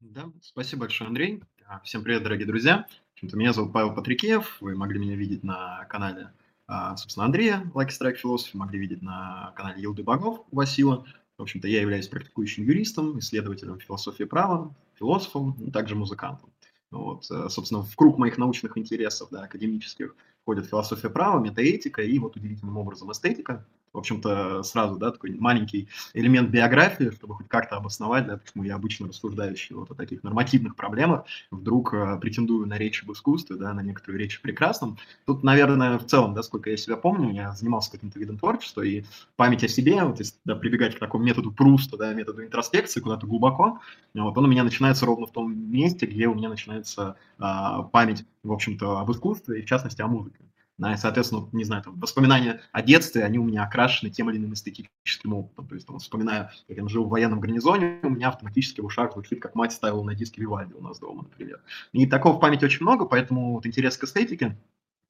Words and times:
Да, 0.00 0.30
спасибо 0.42 0.82
большое, 0.82 1.08
Андрей. 1.08 1.42
А, 1.66 1.80
Всем 1.80 2.04
привет, 2.04 2.22
дорогие 2.22 2.46
друзья. 2.46 2.86
Меня 3.20 3.52
зовут 3.52 3.72
Павел 3.72 3.94
Патрикеев. 3.96 4.58
Вы 4.60 4.76
могли 4.76 5.00
меня 5.00 5.16
видеть 5.16 5.42
на 5.42 5.86
канале, 5.86 6.32
а, 6.68 6.96
собственно, 6.96 7.26
Андрея, 7.26 7.68
Lucky 7.74 7.88
Strike 7.88 8.16
Philosophy, 8.22 8.50
могли 8.54 8.78
видеть 8.78 9.02
на 9.02 9.52
канале 9.56 9.82
Елды 9.82 10.04
Богов 10.04 10.46
Васила. 10.52 11.04
В 11.36 11.42
общем-то, 11.42 11.66
я 11.66 11.80
являюсь 11.80 12.06
практикующим 12.06 12.62
юристом, 12.62 13.18
исследователем 13.18 13.80
философии 13.80 14.22
права, 14.22 14.72
философом, 14.94 15.56
и 15.60 15.72
также 15.72 15.96
музыкантом. 15.96 16.52
Вот, 16.92 17.28
э, 17.32 17.48
собственно, 17.48 17.82
в 17.82 17.96
круг 17.96 18.18
моих 18.18 18.38
научных 18.38 18.78
интересов, 18.78 19.30
да, 19.32 19.42
академических, 19.42 20.14
входит 20.42 20.66
философия 20.66 21.10
права, 21.10 21.40
метаэтика 21.40 22.02
и 22.02 22.20
вот 22.20 22.36
удивительным 22.36 22.76
образом 22.78 23.10
эстетика 23.10 23.66
в 23.92 23.98
общем-то, 23.98 24.62
сразу, 24.62 24.96
да, 24.96 25.10
такой 25.10 25.34
маленький 25.34 25.88
элемент 26.14 26.50
биографии, 26.50 27.10
чтобы 27.10 27.34
хоть 27.34 27.48
как-то 27.48 27.76
обосновать, 27.76 28.26
да, 28.26 28.36
почему 28.36 28.64
я 28.64 28.74
обычно 28.74 29.08
рассуждающий 29.08 29.74
вот 29.74 29.90
о 29.90 29.94
таких 29.94 30.22
нормативных 30.22 30.76
проблемах 30.76 31.24
вдруг 31.50 31.94
э, 31.94 32.18
претендую 32.20 32.66
на 32.66 32.78
речь 32.78 33.02
об 33.02 33.12
искусстве, 33.12 33.56
да, 33.56 33.72
на 33.72 33.80
некоторую 33.80 34.20
речь 34.20 34.38
о 34.38 34.42
прекрасном. 34.42 34.98
Тут, 35.26 35.42
наверное, 35.42 35.98
в 35.98 36.06
целом, 36.06 36.34
да, 36.34 36.42
сколько 36.42 36.70
я 36.70 36.76
себя 36.76 36.96
помню, 36.96 37.32
я 37.32 37.52
занимался 37.52 37.90
каким-то 37.90 38.18
видом 38.18 38.38
творчества, 38.38 38.82
и 38.82 39.04
память 39.36 39.64
о 39.64 39.68
себе, 39.68 40.02
вот 40.04 40.18
если 40.18 40.34
да, 40.44 40.54
прибегать 40.56 40.96
к 40.96 40.98
такому 40.98 41.24
методу 41.24 41.52
Пруста, 41.52 41.96
да, 41.96 42.12
методу 42.12 42.44
интроспекции 42.44 43.00
куда-то 43.00 43.26
глубоко, 43.26 43.80
вот, 44.14 44.36
он 44.36 44.44
у 44.44 44.48
меня 44.48 44.64
начинается 44.64 45.06
ровно 45.06 45.26
в 45.26 45.32
том 45.32 45.70
месте, 45.70 46.06
где 46.06 46.26
у 46.26 46.34
меня 46.34 46.48
начинается 46.48 47.16
а, 47.38 47.82
память, 47.82 48.24
в 48.42 48.52
общем-то, 48.52 49.00
об 49.00 49.10
искусстве, 49.10 49.60
и 49.60 49.62
в 49.62 49.66
частности 49.66 50.02
о 50.02 50.08
музыке. 50.08 50.38
Да, 50.78 50.92
и, 50.92 50.96
соответственно, 50.96 51.48
не 51.52 51.64
знаю, 51.64 51.82
там, 51.82 51.98
воспоминания 51.98 52.60
о 52.70 52.82
детстве, 52.82 53.24
они 53.24 53.38
у 53.40 53.44
меня 53.44 53.64
окрашены 53.64 54.10
тем 54.10 54.30
или 54.30 54.38
иным 54.38 54.54
эстетическим 54.54 55.34
опытом. 55.34 55.66
То 55.66 55.74
есть, 55.74 55.88
там, 55.88 55.98
вспоминая, 55.98 56.52
как 56.68 56.76
я 56.76 56.88
жил 56.88 57.04
в 57.04 57.08
военном 57.08 57.40
гарнизоне, 57.40 57.98
у 58.04 58.10
меня 58.10 58.28
автоматически 58.28 58.80
в 58.80 58.84
ушах 58.84 59.12
звучит, 59.12 59.42
как 59.42 59.56
мать 59.56 59.72
ставила 59.72 60.04
на 60.04 60.14
диске 60.14 60.40
Вивальди 60.40 60.74
у 60.74 60.80
нас 60.80 61.00
дома, 61.00 61.24
например. 61.24 61.60
И 61.92 62.06
такого 62.06 62.36
в 62.36 62.40
памяти 62.40 62.64
очень 62.64 62.82
много, 62.82 63.06
поэтому 63.06 63.54
вот 63.54 63.66
интерес 63.66 63.96
к 63.96 64.04
эстетике, 64.04 64.56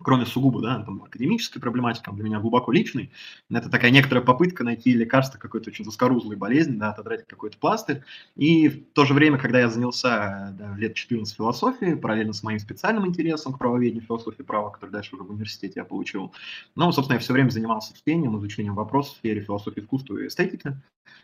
кроме 0.02 0.27
сугубо, 0.27 0.60
да, 0.62 0.82
там, 0.82 1.02
академической 1.02 1.60
проблематики, 1.60 2.08
для 2.12 2.24
меня 2.24 2.41
глубоко 2.41 2.72
личный. 2.72 3.10
Это 3.50 3.68
такая 3.68 3.91
некоторая 3.91 4.24
попытка 4.24 4.64
найти 4.64 4.92
лекарство 4.92 5.38
какой-то 5.38 5.70
очень 5.70 5.84
заскорузлой 5.84 6.36
болезни, 6.36 6.77
да, 6.77 6.91
отодрать 6.91 7.27
какой-то 7.27 7.58
пластырь. 7.58 8.02
И 8.36 8.69
в 8.69 8.92
то 8.92 9.04
же 9.04 9.14
время, 9.14 9.38
когда 9.38 9.60
я 9.60 9.69
занялся 9.69 10.54
да, 10.58 10.76
лет 10.76 10.94
14 10.94 11.34
философией, 11.34 11.96
параллельно 11.96 12.32
с 12.32 12.42
моим 12.42 12.58
специальным 12.58 13.06
интересом 13.06 13.52
к 13.52 13.58
правоведению, 13.58 14.02
философии 14.02 14.42
права, 14.42 14.70
который 14.70 14.91
дальше 14.91 15.16
уже 15.16 15.24
в 15.24 15.30
университете 15.30 15.74
я 15.76 15.84
получил, 15.84 16.32
ну, 16.76 16.92
собственно, 16.92 17.16
я 17.16 17.20
все 17.20 17.32
время 17.32 17.50
занимался 17.50 17.96
чтением, 17.96 18.38
изучением 18.38 18.74
вопросов 18.74 19.14
в 19.14 19.19
сфере 19.19 19.41
философии 19.41 19.80
искусства 19.80 20.19
и 20.19 20.28
эстетики. 20.28 20.76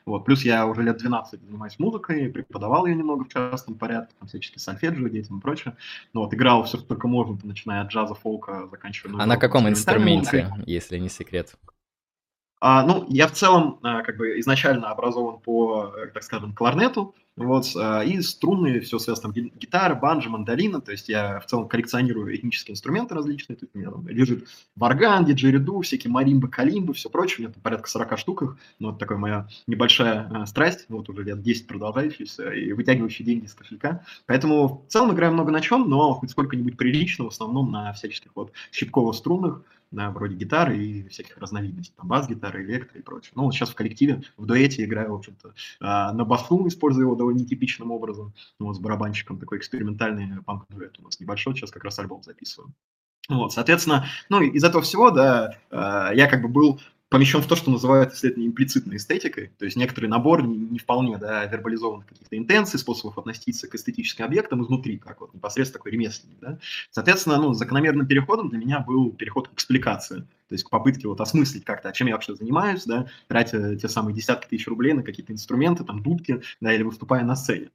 Вот. 0.06 0.24
Плюс 0.24 0.44
я 0.44 0.66
уже 0.66 0.82
лет 0.82 0.98
12 0.98 1.40
занимаюсь 1.42 1.78
музыкой, 1.78 2.28
преподавал 2.28 2.86
ее 2.86 2.94
немного 2.94 3.24
в 3.24 3.28
частном 3.28 3.76
порядке, 3.76 4.14
там 4.18 4.28
всячески 4.28 4.58
сольфеджио 4.58 5.08
детям 5.08 5.38
и 5.38 5.40
прочее. 5.40 5.76
Ну, 6.12 6.22
вот, 6.22 6.34
играл 6.34 6.64
все, 6.64 6.78
что 6.78 6.86
только 6.86 7.08
можно, 7.08 7.38
начиная 7.42 7.82
от 7.82 7.88
джаза, 7.88 8.14
фолка, 8.14 8.63
заканчивая... 8.68 9.22
А 9.22 9.26
на 9.26 9.36
каком 9.36 9.68
инструменте, 9.68 10.52
если 10.66 10.98
не 10.98 11.08
секрет? 11.08 11.54
А, 12.66 12.82
ну, 12.82 13.04
я 13.10 13.26
в 13.28 13.32
целом 13.32 13.78
а, 13.82 14.00
как 14.00 14.16
бы 14.16 14.40
изначально 14.40 14.88
образован 14.88 15.38
по, 15.38 15.92
э, 15.98 16.06
так 16.14 16.22
скажем, 16.22 16.54
кларнету, 16.54 17.14
вот, 17.36 17.66
а, 17.76 18.00
и 18.02 18.22
струнные, 18.22 18.80
все 18.80 18.98
связано, 18.98 19.34
гитара, 19.34 19.94
банджо, 19.94 20.30
мандолина, 20.30 20.80
то 20.80 20.90
есть 20.90 21.10
я 21.10 21.40
в 21.40 21.46
целом 21.46 21.68
коллекционирую 21.68 22.34
этнические 22.34 22.72
инструменты 22.72 23.14
различные, 23.14 23.58
есть 23.60 23.74
у 23.74 23.78
меня 23.78 23.90
там 23.90 24.08
лежит 24.08 24.48
варган, 24.76 25.26
диджериду, 25.26 25.82
всякие 25.82 26.10
маримбы, 26.10 26.48
калимбы, 26.48 26.94
все 26.94 27.10
прочее, 27.10 27.36
у 27.36 27.42
меня 27.42 27.52
там 27.52 27.62
порядка 27.62 27.86
40 27.90 28.18
штук 28.18 28.42
их, 28.44 28.56
ну, 28.78 28.92
вот 28.92 28.98
такая 28.98 29.18
моя 29.18 29.46
небольшая 29.66 30.26
а, 30.32 30.46
страсть, 30.46 30.86
вот 30.88 31.06
уже 31.10 31.22
лет 31.22 31.42
10 31.42 31.66
продолжающаяся, 31.66 32.48
и 32.48 32.72
вытягивающая 32.72 33.26
деньги 33.26 33.44
из 33.44 33.52
кошелька, 33.52 34.06
поэтому 34.24 34.86
в 34.88 34.90
целом 34.90 35.12
играю 35.12 35.34
много 35.34 35.52
на 35.52 35.60
чем, 35.60 35.90
но 35.90 36.14
хоть 36.14 36.30
сколько-нибудь 36.30 36.78
прилично, 36.78 37.26
в 37.26 37.28
основном 37.28 37.70
на 37.70 37.92
всяческих 37.92 38.30
вот 38.34 38.52
щипково-струнных, 38.72 39.60
да, 39.94 40.10
вроде 40.10 40.34
гитары 40.34 40.76
и 40.76 41.08
всяких 41.08 41.38
разновидностей, 41.38 41.94
там 41.96 42.08
бас-гитары, 42.08 42.64
электро 42.64 42.98
и 42.98 43.02
прочее. 43.02 43.32
Ну, 43.34 43.44
вот 43.44 43.54
сейчас 43.54 43.70
в 43.70 43.74
коллективе, 43.74 44.22
в 44.36 44.46
дуэте 44.46 44.84
играю, 44.84 45.12
в 45.12 45.14
общем-то, 45.14 45.54
а, 45.80 46.12
на 46.12 46.24
басу, 46.24 46.66
используя 46.66 47.04
его 47.04 47.14
довольно 47.14 47.38
нетипичным 47.38 47.90
образом, 47.90 48.34
ну, 48.58 48.66
вот 48.66 48.76
с 48.76 48.78
барабанщиком, 48.80 49.38
такой 49.38 49.58
экспериментальный 49.58 50.42
панк-дуэт 50.42 50.98
у 50.98 51.02
нас 51.02 51.20
небольшой, 51.20 51.54
сейчас 51.54 51.70
как 51.70 51.84
раз 51.84 51.98
альбом 51.98 52.22
записываем. 52.22 52.74
Вот, 53.28 53.52
соответственно, 53.52 54.06
ну, 54.28 54.42
из 54.42 54.64
этого 54.64 54.82
всего, 54.82 55.10
да, 55.10 55.56
а, 55.70 56.12
я 56.12 56.26
как 56.26 56.42
бы 56.42 56.48
был 56.48 56.80
помещен 57.14 57.40
в 57.40 57.46
то, 57.46 57.54
что 57.54 57.70
называют 57.70 58.12
исследование 58.12 58.48
имплицитной 58.48 58.96
эстетикой, 58.96 59.52
то 59.56 59.64
есть 59.64 59.76
некоторый 59.76 60.06
набор 60.06 60.44
не, 60.44 60.56
не 60.56 60.80
вполне 60.80 61.16
да, 61.16 61.44
вербализованных 61.46 62.08
каких-то 62.08 62.36
интенций, 62.36 62.76
способов 62.76 63.16
относиться 63.16 63.68
к 63.68 63.74
эстетическим 63.76 64.24
объектам 64.24 64.64
изнутри, 64.64 64.98
как 64.98 65.20
вот 65.20 65.32
непосредственно 65.32 65.78
такой 65.78 65.92
ремесленник. 65.92 66.38
Да. 66.40 66.58
Соответственно, 66.90 67.36
ну, 67.36 67.52
закономерным 67.52 68.08
переходом 68.08 68.48
для 68.48 68.58
меня 68.58 68.80
был 68.80 69.12
переход 69.12 69.46
к 69.46 69.52
экспликации, 69.52 70.22
то 70.48 70.52
есть 70.54 70.64
к 70.64 70.70
попытке 70.70 71.06
вот 71.06 71.20
осмыслить 71.20 71.64
как-то, 71.64 71.92
чем 71.92 72.08
я 72.08 72.14
вообще 72.14 72.34
занимаюсь, 72.34 72.82
да, 72.84 73.06
тратя 73.28 73.76
те 73.76 73.88
самые 73.88 74.12
десятки 74.16 74.48
тысяч 74.48 74.66
рублей 74.66 74.92
на 74.92 75.04
какие-то 75.04 75.32
инструменты, 75.32 75.84
там, 75.84 76.02
дудки, 76.02 76.42
да, 76.60 76.74
или 76.74 76.82
выступая 76.82 77.22
на 77.22 77.36
сцене. 77.36 77.70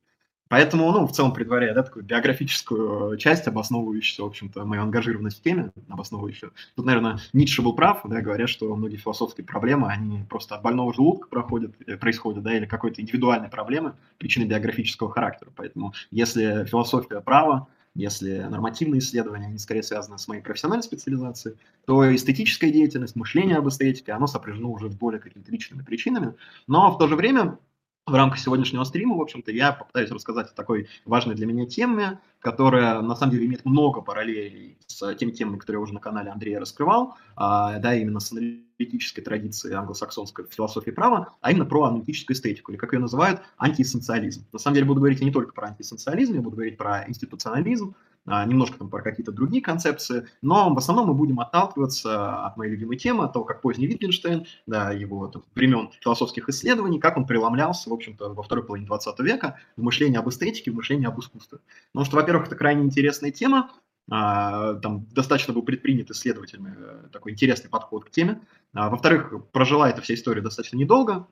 Поэтому, 0.49 0.91
ну, 0.91 1.05
в 1.05 1.11
целом, 1.11 1.31
предваряя, 1.31 1.75
да, 1.75 1.83
такую 1.83 2.03
биографическую 2.03 3.17
часть, 3.17 3.47
обосновывающую, 3.47 4.25
в 4.25 4.29
общем-то, 4.29 4.65
мою 4.65 4.81
ангажированность 4.81 5.39
в 5.39 5.43
теме, 5.43 5.71
обосновывающую. 5.87 6.51
Тут, 6.75 6.85
наверное, 6.85 7.19
Ницше 7.33 7.61
был 7.61 7.73
прав, 7.73 8.01
да, 8.05 8.19
говоря, 8.21 8.47
что 8.47 8.75
многие 8.75 8.97
философские 8.97 9.45
проблемы, 9.45 9.89
они 9.89 10.23
просто 10.27 10.55
от 10.55 10.63
больного 10.63 10.91
желудка 10.91 11.29
проходят, 11.29 11.75
э, 11.85 11.97
происходят, 11.97 12.43
да, 12.43 12.57
или 12.57 12.65
какой-то 12.65 12.99
индивидуальной 12.99 13.49
проблемы, 13.49 13.93
причины 14.17 14.45
биографического 14.45 15.11
характера. 15.11 15.51
Поэтому, 15.55 15.93
если 16.09 16.65
философия 16.65 17.21
права, 17.21 17.67
если 17.93 18.39
нормативные 18.39 18.99
исследования, 18.99 19.47
они 19.47 19.59
скорее 19.59 19.83
связаны 19.83 20.17
с 20.17 20.27
моей 20.27 20.41
профессиональной 20.41 20.83
специализацией, 20.83 21.57
то 21.85 22.15
эстетическая 22.15 22.71
деятельность, 22.71 23.15
мышление 23.15 23.57
об 23.57 23.67
эстетике, 23.67 24.13
оно 24.13 24.25
сопряжено 24.25 24.71
уже 24.71 24.89
с 24.89 24.95
более 24.95 25.19
какими-то 25.19 25.51
личными 25.51 25.83
причинами. 25.83 26.33
Но 26.67 26.91
в 26.91 26.97
то 26.97 27.07
же 27.07 27.15
время 27.15 27.59
в 28.09 28.15
рамках 28.15 28.39
сегодняшнего 28.39 28.83
стрима, 28.83 29.15
в 29.15 29.21
общем-то, 29.21 29.51
я 29.51 29.71
попытаюсь 29.71 30.11
рассказать 30.11 30.51
о 30.51 30.55
такой 30.55 30.87
важной 31.05 31.35
для 31.35 31.45
меня 31.45 31.65
теме, 31.65 32.19
которая, 32.39 33.01
на 33.01 33.15
самом 33.15 33.33
деле, 33.33 33.45
имеет 33.45 33.65
много 33.65 34.01
параллелей 34.01 34.77
с 34.87 35.15
теми 35.15 35.31
темами, 35.31 35.57
которые 35.57 35.79
я 35.79 35.83
уже 35.83 35.93
на 35.93 35.99
канале 35.99 36.31
Андрея 36.31 36.59
раскрывал, 36.59 37.15
а, 37.35 37.79
да, 37.79 37.95
именно 37.95 38.19
с 38.19 38.31
аналитической 38.79 39.21
традицией 39.21 39.75
англосаксонской 39.75 40.45
философии 40.49 40.91
права, 40.91 41.35
а 41.41 41.51
именно 41.51 41.65
про 41.65 41.85
аналитическую 41.85 42.35
эстетику, 42.35 42.71
или, 42.71 42.77
как 42.77 42.93
ее 42.93 42.99
называют, 42.99 43.41
антиэссенциализм. 43.57 44.45
На 44.53 44.59
самом 44.59 44.75
деле, 44.75 44.87
буду 44.87 45.01
говорить 45.01 45.21
не 45.21 45.31
только 45.31 45.53
про 45.53 45.67
антиэссенциализм, 45.67 46.35
я 46.35 46.41
буду 46.41 46.55
говорить 46.55 46.77
про 46.77 47.07
институционализм, 47.07 47.95
а, 48.25 48.45
немножко 48.45 48.77
там 48.77 48.89
про 48.89 49.01
какие-то 49.01 49.31
другие 49.31 49.61
концепции, 49.61 50.27
но 50.41 50.73
в 50.73 50.77
основном 50.77 51.07
мы 51.07 51.13
будем 51.13 51.39
отталкиваться 51.39 52.45
от 52.45 52.57
моей 52.57 52.71
любимой 52.71 52.97
темы, 52.97 53.23
от 53.25 53.33
того, 53.33 53.45
как 53.45 53.61
поздний 53.61 53.87
Витгенштейн, 53.87 54.45
да, 54.67 54.91
его 54.91 55.27
там, 55.27 55.43
времен 55.55 55.89
философских 55.99 56.47
исследований, 56.49 56.99
как 56.99 57.17
он 57.17 57.25
преломлялся, 57.25 57.89
в 57.89 57.93
общем-то, 57.93 58.33
во 58.33 58.43
второй 58.43 58.65
половине 58.65 58.87
20 58.87 59.19
века 59.21 59.57
в 59.77 59.81
мышлении 59.81 60.17
об 60.17 60.29
эстетике, 60.29 60.71
в 60.71 60.75
мышлении 60.75 61.07
об 61.07 61.19
искусстве. 61.19 61.59
Потому 61.91 62.05
что, 62.05 62.17
во-первых, 62.17 62.47
это 62.47 62.55
крайне 62.55 62.83
интересная 62.83 63.31
тема, 63.31 63.71
там 64.09 65.05
достаточно 65.11 65.53
был 65.53 65.61
предпринят 65.61 66.09
исследователями 66.09 66.75
э, 66.77 67.07
такой 67.11 67.33
интересный 67.33 67.69
подход 67.69 68.05
к 68.05 68.09
теме. 68.09 68.41
А, 68.73 68.89
во-вторых, 68.89 69.33
прожила 69.51 69.89
эта 69.89 70.01
вся 70.01 70.15
история 70.15 70.41
достаточно 70.41 70.77
недолго, 70.77 71.27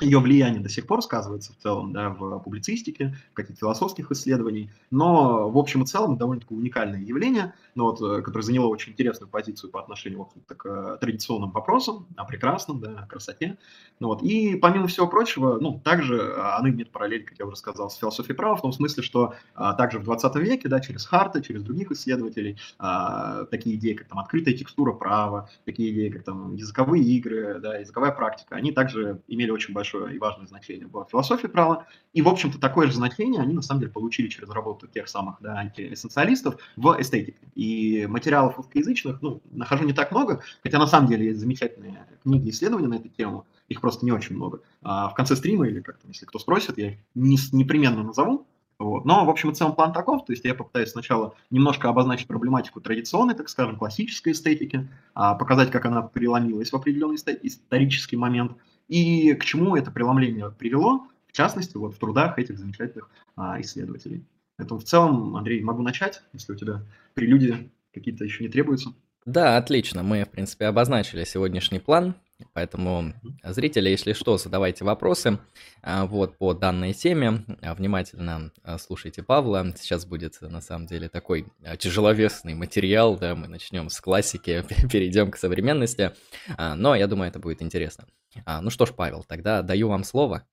ее 0.00 0.20
влияние 0.20 0.62
до 0.62 0.68
сих 0.68 0.86
пор 0.86 1.02
сказывается 1.02 1.52
в 1.52 1.56
целом 1.56 1.92
да, 1.92 2.10
в 2.10 2.38
публицистике, 2.38 3.16
в 3.32 3.34
каких-то 3.34 3.58
философских 3.58 4.10
исследованиях, 4.12 4.70
но 4.90 5.50
в 5.50 5.58
общем 5.58 5.82
и 5.82 5.86
целом 5.86 6.16
довольно-таки 6.16 6.54
уникальное 6.54 7.00
явление, 7.00 7.54
но 7.74 7.86
вот, 7.86 8.00
э, 8.00 8.22
которое 8.22 8.42
заняло 8.42 8.68
очень 8.68 8.92
интересную 8.92 9.28
позицию 9.28 9.70
по 9.70 9.80
отношению 9.80 10.20
вот, 10.20 10.30
к 10.56 10.66
э, 10.66 10.98
традиционным 11.00 11.50
вопросам, 11.50 12.06
о 12.16 12.24
прекрасном, 12.24 12.80
да, 12.80 13.00
о 13.00 13.06
красоте. 13.06 13.58
Ну, 13.98 14.08
вот. 14.08 14.22
И 14.22 14.56
помимо 14.56 14.86
всего 14.86 15.08
прочего, 15.08 15.58
ну, 15.60 15.80
также 15.80 16.34
оно 16.36 16.68
имеет 16.68 16.90
параллель, 16.90 17.24
как 17.24 17.38
я 17.38 17.46
уже 17.46 17.56
сказал, 17.56 17.90
с 17.90 17.96
философией 17.96 18.36
права, 18.36 18.56
в 18.56 18.62
том 18.62 18.72
смысле, 18.72 19.02
что 19.02 19.34
а, 19.54 19.74
также 19.74 19.98
в 19.98 20.04
20 20.04 20.36
веке, 20.36 20.68
да, 20.68 20.80
через 20.80 21.06
Харта, 21.06 21.42
через 21.42 21.62
других 21.62 21.90
исследователей, 21.90 22.58
а, 22.78 23.44
такие 23.46 23.76
идеи, 23.76 23.94
как 23.94 24.08
там 24.08 24.18
открытая 24.18 24.54
текстура 24.54 24.92
права, 24.92 25.48
такие 25.64 25.92
идеи, 25.92 26.10
как 26.10 26.24
там 26.24 26.54
языковые 26.54 27.02
игры, 27.02 27.58
да, 27.60 27.78
языковая 27.78 28.12
практика, 28.12 28.54
они 28.54 28.72
также 28.72 29.20
имели 29.26 29.50
очень 29.50 29.74
большое 29.74 29.87
большое 29.88 30.16
и 30.16 30.18
важное 30.18 30.46
значение 30.46 30.86
в 30.86 31.06
философии 31.10 31.46
права. 31.46 31.86
И, 32.12 32.22
в 32.22 32.28
общем-то, 32.28 32.58
такое 32.58 32.88
же 32.88 32.94
значение 32.94 33.40
они, 33.40 33.54
на 33.54 33.62
самом 33.62 33.80
деле, 33.80 33.92
получили 33.92 34.28
через 34.28 34.48
работу 34.50 34.86
тех 34.86 35.08
самых 35.08 35.36
да, 35.40 35.54
антиэссенциалистов 35.56 36.56
в 36.76 36.96
эстетике. 36.98 37.38
И 37.54 38.06
материалов 38.06 38.56
русскоязычных, 38.56 39.22
ну, 39.22 39.40
нахожу 39.50 39.84
не 39.84 39.92
так 39.92 40.10
много, 40.10 40.42
хотя, 40.62 40.78
на 40.78 40.86
самом 40.86 41.08
деле, 41.08 41.26
есть 41.26 41.40
замечательные 41.40 42.06
книги 42.22 42.50
исследования 42.50 42.88
на 42.88 42.94
эту 42.94 43.08
тему, 43.08 43.46
их 43.68 43.80
просто 43.80 44.04
не 44.04 44.12
очень 44.12 44.36
много. 44.36 44.60
А 44.82 45.08
в 45.08 45.14
конце 45.14 45.36
стрима, 45.36 45.66
или 45.66 45.80
как-то, 45.80 46.06
если 46.08 46.26
кто 46.26 46.38
спросит, 46.38 46.78
я 46.78 46.96
не, 47.14 47.38
непременно 47.52 48.02
назову, 48.02 48.46
вот. 48.78 49.04
Но, 49.04 49.24
в 49.24 49.30
общем 49.30 49.50
и 49.50 49.54
целом, 49.54 49.74
план 49.74 49.92
таков, 49.92 50.24
то 50.24 50.32
есть 50.32 50.44
я 50.44 50.54
попытаюсь 50.54 50.90
сначала 50.90 51.34
немножко 51.50 51.88
обозначить 51.88 52.28
проблематику 52.28 52.80
традиционной, 52.80 53.34
так 53.34 53.48
скажем, 53.48 53.76
классической 53.76 54.32
эстетики, 54.32 54.88
а, 55.14 55.34
показать, 55.34 55.70
как 55.70 55.84
она 55.84 56.02
переломилась 56.02 56.70
в 56.70 56.76
определенный 56.76 57.16
исторический 57.16 58.16
момент, 58.16 58.52
и 58.86 59.34
к 59.34 59.44
чему 59.44 59.76
это 59.76 59.90
преломление 59.90 60.50
привело, 60.50 61.06
в 61.26 61.32
частности, 61.32 61.76
вот 61.76 61.94
в 61.94 61.98
трудах 61.98 62.38
этих 62.38 62.58
замечательных 62.58 63.10
а, 63.36 63.60
исследователей. 63.60 64.24
Поэтому 64.56 64.80
в 64.80 64.84
целом, 64.84 65.36
Андрей, 65.36 65.60
могу 65.62 65.82
начать, 65.82 66.22
если 66.32 66.52
у 66.52 66.56
тебя 66.56 66.82
прелюдии 67.14 67.70
какие-то 67.92 68.24
еще 68.24 68.44
не 68.44 68.50
требуются. 68.50 68.92
Да, 69.24 69.56
отлично. 69.56 70.02
Мы, 70.02 70.24
в 70.24 70.30
принципе, 70.30 70.66
обозначили 70.66 71.24
сегодняшний 71.24 71.80
план. 71.80 72.14
Поэтому, 72.52 73.14
зрители, 73.42 73.88
если 73.88 74.12
что, 74.12 74.38
задавайте 74.38 74.84
вопросы 74.84 75.38
а, 75.82 76.06
вот, 76.06 76.38
по 76.38 76.54
данной 76.54 76.92
теме. 76.92 77.44
А, 77.62 77.74
внимательно 77.74 78.52
а, 78.62 78.78
слушайте 78.78 79.22
Павла. 79.22 79.72
Сейчас 79.76 80.06
будет, 80.06 80.40
на 80.40 80.60
самом 80.60 80.86
деле, 80.86 81.08
такой 81.08 81.46
тяжеловесный 81.78 82.54
материал. 82.54 83.16
Да, 83.16 83.34
мы 83.34 83.48
начнем 83.48 83.90
с 83.90 84.00
классики, 84.00 84.64
перейдем 84.90 85.30
к 85.30 85.36
современности. 85.36 86.12
Но 86.56 86.94
я 86.94 87.06
думаю, 87.06 87.28
это 87.28 87.38
будет 87.38 87.62
интересно. 87.62 88.06
Ну 88.46 88.70
что 88.70 88.86
ж, 88.86 88.92
Павел, 88.94 89.24
тогда 89.24 89.62
даю 89.62 89.88
вам 89.88 90.04
слово. 90.04 90.46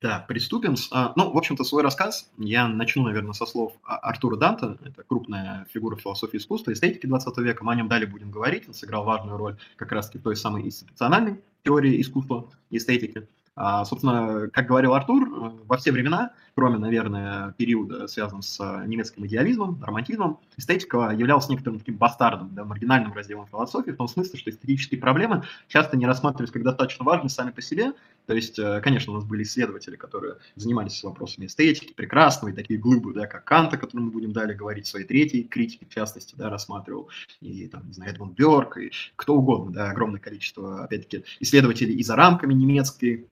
Да, 0.00 0.24
приступим. 0.26 0.76
А, 0.92 1.12
ну, 1.16 1.30
в 1.30 1.36
общем-то, 1.36 1.62
свой 1.64 1.82
рассказ 1.82 2.30
я 2.38 2.68
начну, 2.68 3.02
наверное, 3.04 3.32
со 3.32 3.44
слов 3.44 3.74
а, 3.82 3.96
Артура 3.98 4.36
Данта. 4.36 4.78
Это 4.84 5.02
крупная 5.02 5.66
фигура 5.72 5.96
философии 5.96 6.38
искусства, 6.38 6.72
эстетики 6.72 7.06
20 7.06 7.36
века. 7.38 7.64
Мы 7.64 7.72
о 7.72 7.76
нем 7.76 7.88
далее 7.88 8.08
будем 8.08 8.30
говорить. 8.30 8.66
Он 8.66 8.74
сыграл 8.74 9.04
важную 9.04 9.36
роль 9.36 9.58
как 9.76 9.92
раз-таки 9.92 10.18
в 10.18 10.22
той 10.22 10.36
самой 10.36 10.64
институциональной 10.64 11.40
теории 11.64 12.00
искусства 12.00 12.50
эстетики. 12.70 13.28
А, 13.56 13.84
собственно, 13.84 14.48
как 14.48 14.66
говорил 14.66 14.94
Артур, 14.94 15.28
э, 15.28 15.50
во 15.66 15.76
все 15.76 15.92
времена, 15.92 16.32
кроме, 16.54 16.78
наверное, 16.78 17.52
периода, 17.52 18.06
связанного 18.06 18.42
с 18.42 18.84
немецким 18.86 19.26
идеализмом, 19.26 19.82
романтизмом, 19.82 20.38
эстетика 20.56 21.10
являлась 21.10 21.48
некоторым 21.48 21.78
таким 21.78 21.96
бастардом, 21.96 22.54
да, 22.54 22.64
маргинальным 22.64 23.12
разделом 23.12 23.46
философии, 23.46 23.90
в 23.90 23.96
том 23.96 24.08
смысле, 24.08 24.38
что 24.38 24.50
эстетические 24.50 25.00
проблемы 25.00 25.44
часто 25.68 25.96
не 25.96 26.06
рассматривались 26.06 26.52
как 26.52 26.62
достаточно 26.62 27.04
важны 27.04 27.28
сами 27.28 27.50
по 27.50 27.62
себе. 27.62 27.92
То 28.26 28.34
есть, 28.34 28.58
э, 28.58 28.80
конечно, 28.82 29.12
у 29.12 29.16
нас 29.16 29.24
были 29.24 29.42
исследователи, 29.42 29.96
которые 29.96 30.36
занимались 30.54 31.02
вопросами 31.02 31.46
эстетики, 31.46 31.92
прекрасного, 31.92 32.52
и 32.52 32.54
такие 32.54 32.78
глыбы, 32.78 33.12
да, 33.12 33.26
как 33.26 33.44
Канта, 33.44 33.76
о 33.76 33.78
котором 33.78 34.06
мы 34.06 34.10
будем 34.10 34.32
далее 34.32 34.56
говорить, 34.56 34.86
в 34.86 34.88
своей 34.88 35.06
третьей 35.06 35.44
критике, 35.44 35.86
в 35.86 35.92
частности, 35.94 36.34
да, 36.36 36.50
рассматривал, 36.50 37.08
и, 37.40 37.66
там, 37.68 37.86
не 37.86 37.92
знаю, 37.92 38.12
Эдмунд 38.12 38.34
Бёрк, 38.34 38.76
и 38.78 38.92
кто 39.16 39.34
угодно, 39.34 39.72
да, 39.72 39.90
огромное 39.90 40.20
количество, 40.20 40.84
опять-таки, 40.84 41.24
исследователей 41.40 41.94
и 41.94 42.02
за 42.02 42.16
рамками 42.16 42.54
немецкой 42.54 43.26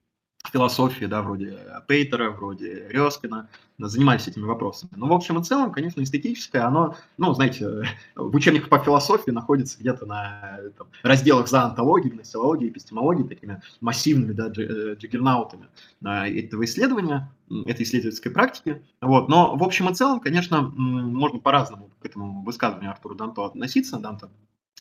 философии, 0.47 1.05
да, 1.05 1.21
вроде 1.21 1.57
Пейтера, 1.87 2.31
вроде 2.31 2.87
Рёскина, 2.89 3.49
занимались 3.77 4.27
этими 4.27 4.43
вопросами. 4.43 4.91
Но 4.95 5.07
в 5.07 5.13
общем 5.13 5.39
и 5.39 5.43
целом, 5.43 5.71
конечно, 5.71 6.01
эстетическое, 6.01 6.65
оно, 6.65 6.95
ну, 7.17 7.33
знаете, 7.33 7.83
в 8.15 8.35
учебниках 8.35 8.69
по 8.69 8.79
философии 8.79 9.31
находится 9.31 9.77
где-то 9.79 10.05
на 10.05 10.59
там, 10.77 10.87
разделах 11.03 11.47
за 11.47 11.63
антологией, 11.63 12.13
гносеологией, 12.13 12.71
эпистемологией, 12.71 13.27
такими 13.27 13.61
массивными, 13.81 14.33
да, 14.33 14.47
э, 14.47 14.95
джиггернаутами 14.95 15.67
этого 16.01 16.65
исследования, 16.65 17.31
этой 17.65 17.83
исследовательской 17.83 18.31
практики. 18.31 18.81
Вот. 19.01 19.29
Но 19.29 19.55
в 19.55 19.63
общем 19.63 19.89
и 19.89 19.93
целом, 19.93 20.19
конечно, 20.19 20.61
можно 20.61 21.39
по-разному 21.39 21.89
к 21.99 22.05
этому 22.05 22.43
высказыванию 22.43 22.91
Артура 22.91 23.15
Данто 23.15 23.45
относиться. 23.45 23.97
Данто 23.97 24.29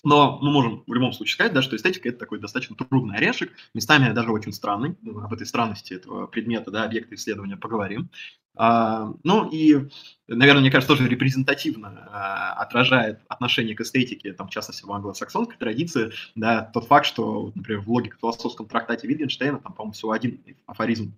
но 0.05 0.39
мы 0.41 0.51
можем 0.51 0.85
в 0.87 0.93
любом 0.93 1.13
случае 1.13 1.35
сказать, 1.35 1.53
да, 1.53 1.63
что 1.63 1.77
эстетика– 1.77 2.09
это 2.11 2.19
такой 2.19 2.39
достаточно 2.39 2.77
трудный 2.77 3.17
орешек, 3.17 3.53
местами 3.75 4.13
даже 4.13 4.31
очень 4.31 4.53
странный. 4.53 4.97
Об 5.07 5.33
этой 5.33 5.47
странности 5.47 5.95
этого 5.95 6.27
предмета, 6.27 6.71
да, 6.71 6.85
объекта 6.85 7.15
исследования 7.15 7.57
поговорим. 7.57 8.11
А, 8.61 9.13
ну 9.23 9.49
и, 9.49 9.89
наверное, 10.27 10.63
мне 10.63 10.71
кажется, 10.71 10.97
тоже 10.97 11.09
репрезентативно 11.09 12.09
а, 12.11 12.55
отражает 12.55 13.21
отношение 13.29 13.77
к 13.77 13.81
эстетике, 13.81 14.33
там, 14.33 14.49
в 14.49 14.51
частности, 14.51 14.85
в 14.85 14.93
англосаксонской 14.93 15.57
традиции, 15.57 16.11
да, 16.35 16.63
тот 16.63 16.87
факт, 16.87 17.07
что, 17.07 17.53
например, 17.55 17.83
в 17.83 17.91
логико-философском 17.91 18.67
трактате 18.67 19.07
Витгенштейна, 19.07 19.61
там, 19.61 19.73
по-моему, 19.75 19.93
всего 19.93 20.11
один 20.11 20.43
афоризм 20.67 21.17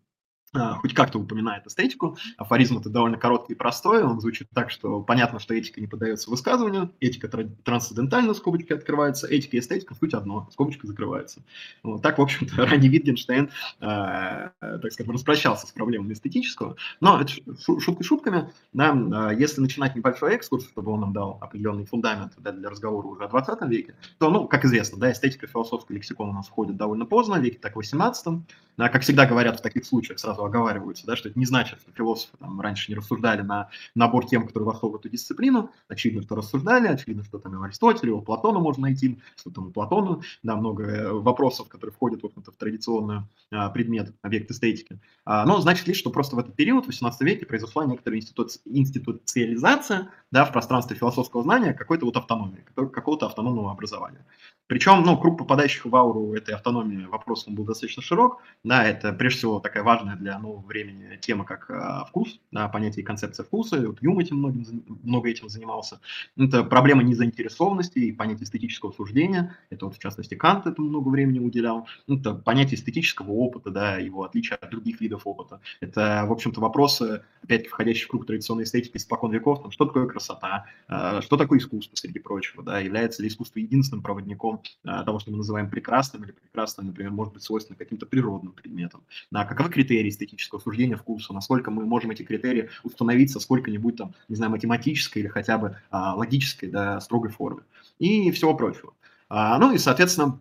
хоть 0.53 0.95
как-то 0.95 1.19
упоминает 1.19 1.67
эстетику. 1.67 2.17
Афоризм 2.37 2.79
это 2.79 2.89
довольно 2.89 3.17
короткий 3.17 3.53
и 3.53 3.57
простой. 3.57 4.03
Он 4.03 4.21
звучит 4.21 4.49
так, 4.53 4.71
что 4.71 5.01
понятно, 5.01 5.39
что 5.39 5.55
этика 5.55 5.81
не 5.81 5.87
поддается 5.87 6.29
высказыванию, 6.29 6.93
этика 7.01 7.29
трансцендентальна, 7.29 8.35
скобочки 8.35 8.73
открываются, 8.73 9.29
этика 9.29 9.57
и 9.57 9.61
эстетика 9.61 9.95
суть 9.95 10.13
одно, 10.13 10.49
скобочка 10.53 10.87
закрывается. 10.87 11.43
Вот 11.83 12.03
так, 12.03 12.19
в 12.19 12.23
общем-то, 12.23 12.57
ранний 12.67 12.89
Витгенштейн, 12.89 13.51
э, 13.81 14.51
так 14.61 14.93
сказать, 14.93 15.13
распрощался 15.13 15.67
с 15.67 15.73
проблемами 15.73 16.15
эстетического. 16.15 16.77
Но 17.01 17.21
это 17.21 17.33
шутки 17.81 18.03
шутками. 18.03 18.51
Да, 18.73 19.31
если 19.33 19.61
начинать 19.61 19.95
небольшой 19.95 20.35
экскурс, 20.35 20.67
чтобы 20.69 20.93
он 20.93 21.01
нам 21.01 21.13
дал 21.13 21.39
определенный 21.41 21.85
фундамент 21.85 22.33
да, 22.39 22.51
для 22.51 22.71
разговора 22.71 23.07
уже 23.07 23.25
о 23.25 23.29
20 23.29 23.63
веке, 23.69 23.95
то, 24.19 24.31
ну, 24.31 24.49
как 24.49 24.65
известно, 24.65 24.99
да, 24.99 25.13
эстетика 25.13 25.47
философская 25.47 25.97
лексикон 25.97 26.31
у 26.31 26.33
нас 26.33 26.49
входит 26.49 26.77
довольно 26.77 27.07
поздно, 27.07 27.37
веке 27.37 27.59
так 27.59 27.77
18 27.77 28.43
да, 28.81 28.89
как 28.89 29.03
всегда 29.03 29.27
говорят 29.27 29.59
в 29.59 29.63
таких 29.63 29.85
случаях, 29.85 30.19
сразу 30.19 30.40
оговариваются, 30.45 31.07
да, 31.07 31.17
что 31.17 31.29
это 31.29 31.39
не 31.39 31.47
значит, 31.47 31.81
что 31.81 31.93
философы 31.93 32.37
там, 32.39 32.61
раньше 32.61 32.91
не 32.91 32.97
рассуждали 32.97 33.43
на 33.43 33.69
набор 33.95 34.27
тем, 34.27 34.47
которые 34.47 34.67
вошел 34.67 34.91
в 34.91 34.97
эту 34.97 35.09
дисциплину. 35.09 35.71
Очевидно, 35.89 36.23
что 36.23 36.37
рассуждали, 36.37 36.89
очевидно, 36.89 37.25
что 37.25 37.39
там 37.39 37.61
и 37.61 37.67
Аристотеля, 37.67 38.15
у 38.15 38.23
Платона 38.23 38.59
можно 38.59 38.83
найти, 38.83 39.19
что 39.37 39.51
там 39.51 39.69
у 39.69 39.71
Платона, 39.71 40.21
да, 40.43 40.57
много 40.57 40.85
э, 40.85 41.13
вопросов, 41.13 41.69
которые 41.69 41.93
входят 41.93 42.23
вот, 42.23 42.33
в 42.37 42.57
традиционный 42.57 43.23
а, 43.51 43.69
предмет, 43.71 44.15
объект 44.23 44.51
эстетики. 44.51 45.01
А, 45.25 45.45
но 45.45 45.61
значит 45.61 45.87
ли, 45.87 45.95
что 45.95 46.11
просто 46.11 46.37
в 46.37 46.39
этот 46.39 46.55
период, 46.55 46.85
в 46.85 46.89
18 46.89 47.21
веке, 47.23 47.47
произошла 47.47 47.85
некоторая 47.85 48.21
институ... 48.21 48.49
институциализация 48.65 50.11
да, 50.31 50.45
в 50.45 50.53
пространстве 50.53 50.97
философского 50.97 51.43
знания 51.43 51.73
какой-то 51.75 52.07
вот 52.07 52.17
автономии, 52.17 52.65
какого-то 52.75 53.27
автономного 53.27 53.73
образования. 53.73 54.25
Причем, 54.71 55.03
ну, 55.03 55.19
круг 55.19 55.37
попадающих 55.37 55.85
в 55.85 55.97
ауру 55.97 56.33
этой 56.33 56.55
автономии 56.55 57.05
вопрос 57.07 57.45
он 57.49 57.57
был 57.57 57.65
достаточно 57.65 58.05
широк. 58.05 58.41
Да, 58.63 58.85
это 58.85 59.13
прежде 59.13 59.39
всего 59.39 59.59
такая 59.59 59.83
важная 59.83 60.15
для 60.15 60.39
нового 60.39 60.65
времени 60.65 61.19
тема, 61.21 61.45
как 61.45 61.69
э, 61.69 62.05
вкус, 62.09 62.39
да, 62.53 62.69
понятие 62.69 63.03
и 63.03 63.05
концепция 63.05 63.43
вкуса. 63.43 63.79
И 63.79 63.87
вот 63.87 64.01
Юм 64.01 64.21
этим 64.21 64.37
многим, 64.37 64.85
много 65.03 65.29
этим 65.29 65.49
занимался. 65.49 65.99
Это 66.37 66.63
проблема 66.63 67.03
незаинтересованности 67.03 67.99
и 67.99 68.13
понятие 68.13 68.45
эстетического 68.45 68.93
суждения. 68.93 69.57
Это 69.71 69.87
вот, 69.87 69.97
в 69.97 69.99
частности, 69.99 70.37
Кант 70.37 70.69
этому 70.69 70.89
много 70.89 71.09
времени 71.09 71.41
уделял. 71.41 71.89
Это 72.07 72.35
понятие 72.35 72.77
эстетического 72.77 73.33
опыта, 73.33 73.71
да, 73.71 73.97
его 73.97 74.23
отличие 74.23 74.55
от 74.55 74.71
других 74.71 75.01
видов 75.01 75.23
опыта. 75.25 75.61
Это, 75.81 76.25
в 76.29 76.33
общем-то, 76.33 76.61
вопросы, 76.61 77.25
опять 77.43 77.67
входящие 77.67 78.07
в 78.07 78.11
круг 78.11 78.25
традиционной 78.25 78.63
эстетики 78.63 78.99
испокон 78.99 79.33
веков, 79.33 79.63
там, 79.63 79.73
что 79.73 79.87
такое 79.87 80.07
красота, 80.07 80.67
э, 80.89 81.23
что 81.23 81.37
такое 81.37 81.59
искусство, 81.59 81.97
среди 81.97 82.21
прочего, 82.21 82.63
да, 82.63 82.79
является 82.79 83.21
ли 83.21 83.27
искусство 83.27 83.59
единственным 83.59 84.05
проводником 84.05 84.60
а, 84.85 85.05
того, 85.05 85.19
что 85.19 85.31
мы 85.31 85.39
называем 85.39 85.71
прекрасным, 85.71 86.25
или 86.25 86.33
прекрасным, 86.33 86.87
например, 86.87 87.13
может 87.13 87.35
быть 87.35 87.43
свойственно 87.43 87.77
каким-то 87.77 88.07
природным 88.07 88.53
предметам. 88.53 89.03
Да, 89.31 89.45
каковы 89.45 89.71
критерии 89.71 90.09
эстетического 90.09 90.59
суждения 90.59 90.97
вкуса, 90.97 91.33
насколько 91.33 91.71
мы 91.71 91.85
можем 91.85 92.11
эти 92.11 92.23
критерии 92.23 92.71
установить 92.83 93.31
со 93.31 93.41
сколько-нибудь 93.41 93.97
там, 93.97 94.15
не 94.29 94.37
знаю, 94.37 94.53
математической 94.53 95.19
или 95.19 95.29
хотя 95.29 95.59
бы 95.59 95.77
а, 95.91 96.15
логической, 96.15 96.69
да, 96.69 97.01
строгой 97.01 97.31
формы 97.31 97.63
и 97.99 98.31
всего 98.31 98.55
прочего. 98.55 98.95
А, 99.29 99.59
ну 99.59 99.73
и, 99.73 99.79
соответственно, 99.79 100.41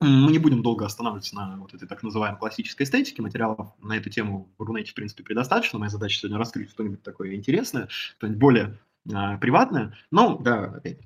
мы 0.00 0.32
не 0.32 0.38
будем 0.38 0.62
долго 0.62 0.84
останавливаться 0.84 1.34
на 1.36 1.56
вот 1.58 1.74
этой 1.74 1.86
так 1.86 2.02
называемой 2.02 2.38
классической 2.38 2.82
эстетике. 2.82 3.22
Материалов 3.22 3.72
на 3.80 3.96
эту 3.96 4.10
тему 4.10 4.48
в 4.58 4.62
Рунете, 4.62 4.90
в 4.90 4.94
принципе, 4.94 5.22
предостаточно. 5.22 5.78
Моя 5.78 5.90
задача 5.90 6.18
сегодня 6.18 6.38
раскрыть 6.38 6.70
что-нибудь 6.70 7.02
такое 7.02 7.34
интересное, 7.34 7.86
что-нибудь 7.88 8.40
более 8.40 8.78
а, 9.12 9.38
приватное. 9.38 9.96
Но, 10.10 10.38
да, 10.38 10.64
опять 10.64 10.98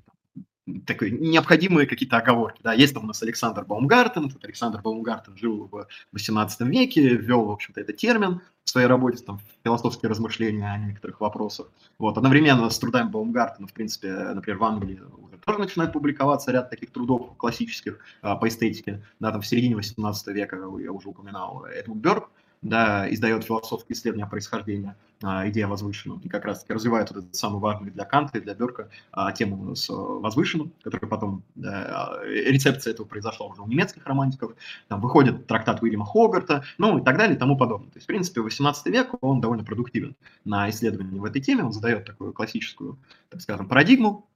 такой, 0.85 1.11
необходимые 1.11 1.87
какие-то 1.87 2.17
оговорки. 2.17 2.61
Да, 2.63 2.73
есть 2.73 2.93
там 2.93 3.03
у 3.03 3.07
нас 3.07 3.21
Александр 3.23 3.65
Баумгартен, 3.65 4.27
этот 4.27 4.43
Александр 4.43 4.81
Баумгартен 4.81 5.37
жил 5.37 5.69
в 5.71 5.87
18 6.11 6.61
веке, 6.61 7.15
ввел, 7.15 7.45
в 7.45 7.51
общем-то, 7.51 7.79
этот 7.81 7.97
термин 7.97 8.41
в 8.63 8.69
своей 8.69 8.87
работе, 8.87 9.23
там, 9.23 9.39
философские 9.63 10.09
размышления 10.09 10.69
о 10.69 10.77
некоторых 10.77 11.21
вопросах. 11.21 11.69
Вот, 11.99 12.17
одновременно 12.17 12.69
с 12.69 12.77
трудами 12.79 13.09
Баумгартена, 13.09 13.67
в 13.67 13.73
принципе, 13.73 14.11
например, 14.11 14.59
в 14.59 14.63
Англии 14.65 15.01
уже 15.17 15.37
тоже 15.37 15.59
начинает 15.59 15.93
публиковаться 15.93 16.51
ряд 16.51 16.69
таких 16.69 16.91
трудов 16.91 17.37
классических 17.37 17.99
а, 18.21 18.35
по 18.35 18.47
эстетике, 18.47 19.01
да, 19.19 19.31
там 19.31 19.41
в 19.41 19.47
середине 19.47 19.75
18 19.75 20.27
века, 20.27 20.57
я 20.57 20.91
уже 20.91 21.07
упоминал, 21.07 21.65
Эдмунд 21.65 22.01
Бёрк, 22.01 22.29
да, 22.61 23.11
издает 23.11 23.45
философские 23.45 23.95
исследования 23.95 24.27
происхождения 24.27 24.97
идея 25.21 25.67
возвышенного, 25.67 26.19
и 26.23 26.29
как 26.29 26.45
раз-таки 26.45 26.73
развивает 26.73 27.09
вот 27.11 27.23
этот 27.23 27.35
самый 27.35 27.59
важный 27.59 27.91
для 27.91 28.05
Канта 28.05 28.37
и 28.37 28.41
для 28.41 28.53
Берка 28.53 28.89
а, 29.11 29.31
тему 29.31 29.75
с 29.75 29.89
возвышенным, 29.89 30.71
которая 30.81 31.09
потом, 31.09 31.43
да, 31.55 32.19
рецепция 32.23 32.93
этого 32.93 33.07
произошла 33.07 33.47
уже 33.47 33.61
у 33.61 33.67
немецких 33.67 34.05
романтиков, 34.05 34.53
там 34.87 35.01
выходит 35.01 35.47
трактат 35.47 35.81
Уильяма 35.81 36.05
Хогарта, 36.05 36.63
ну 36.77 36.99
и 36.99 37.03
так 37.03 37.17
далее 37.17 37.35
и 37.35 37.39
тому 37.39 37.57
подобное. 37.57 37.89
То 37.89 37.97
есть, 37.97 38.05
в 38.05 38.07
принципе, 38.07 38.41
18 38.41 38.85
век, 38.87 39.09
он 39.21 39.41
довольно 39.41 39.63
продуктивен 39.63 40.15
на 40.45 40.69
исследовании 40.69 41.19
в 41.19 41.25
этой 41.25 41.41
теме, 41.41 41.63
он 41.63 41.71
задает 41.71 42.05
такую 42.05 42.33
классическую, 42.33 42.97
так 43.29 43.41
скажем, 43.41 43.67
парадигму, 43.67 44.27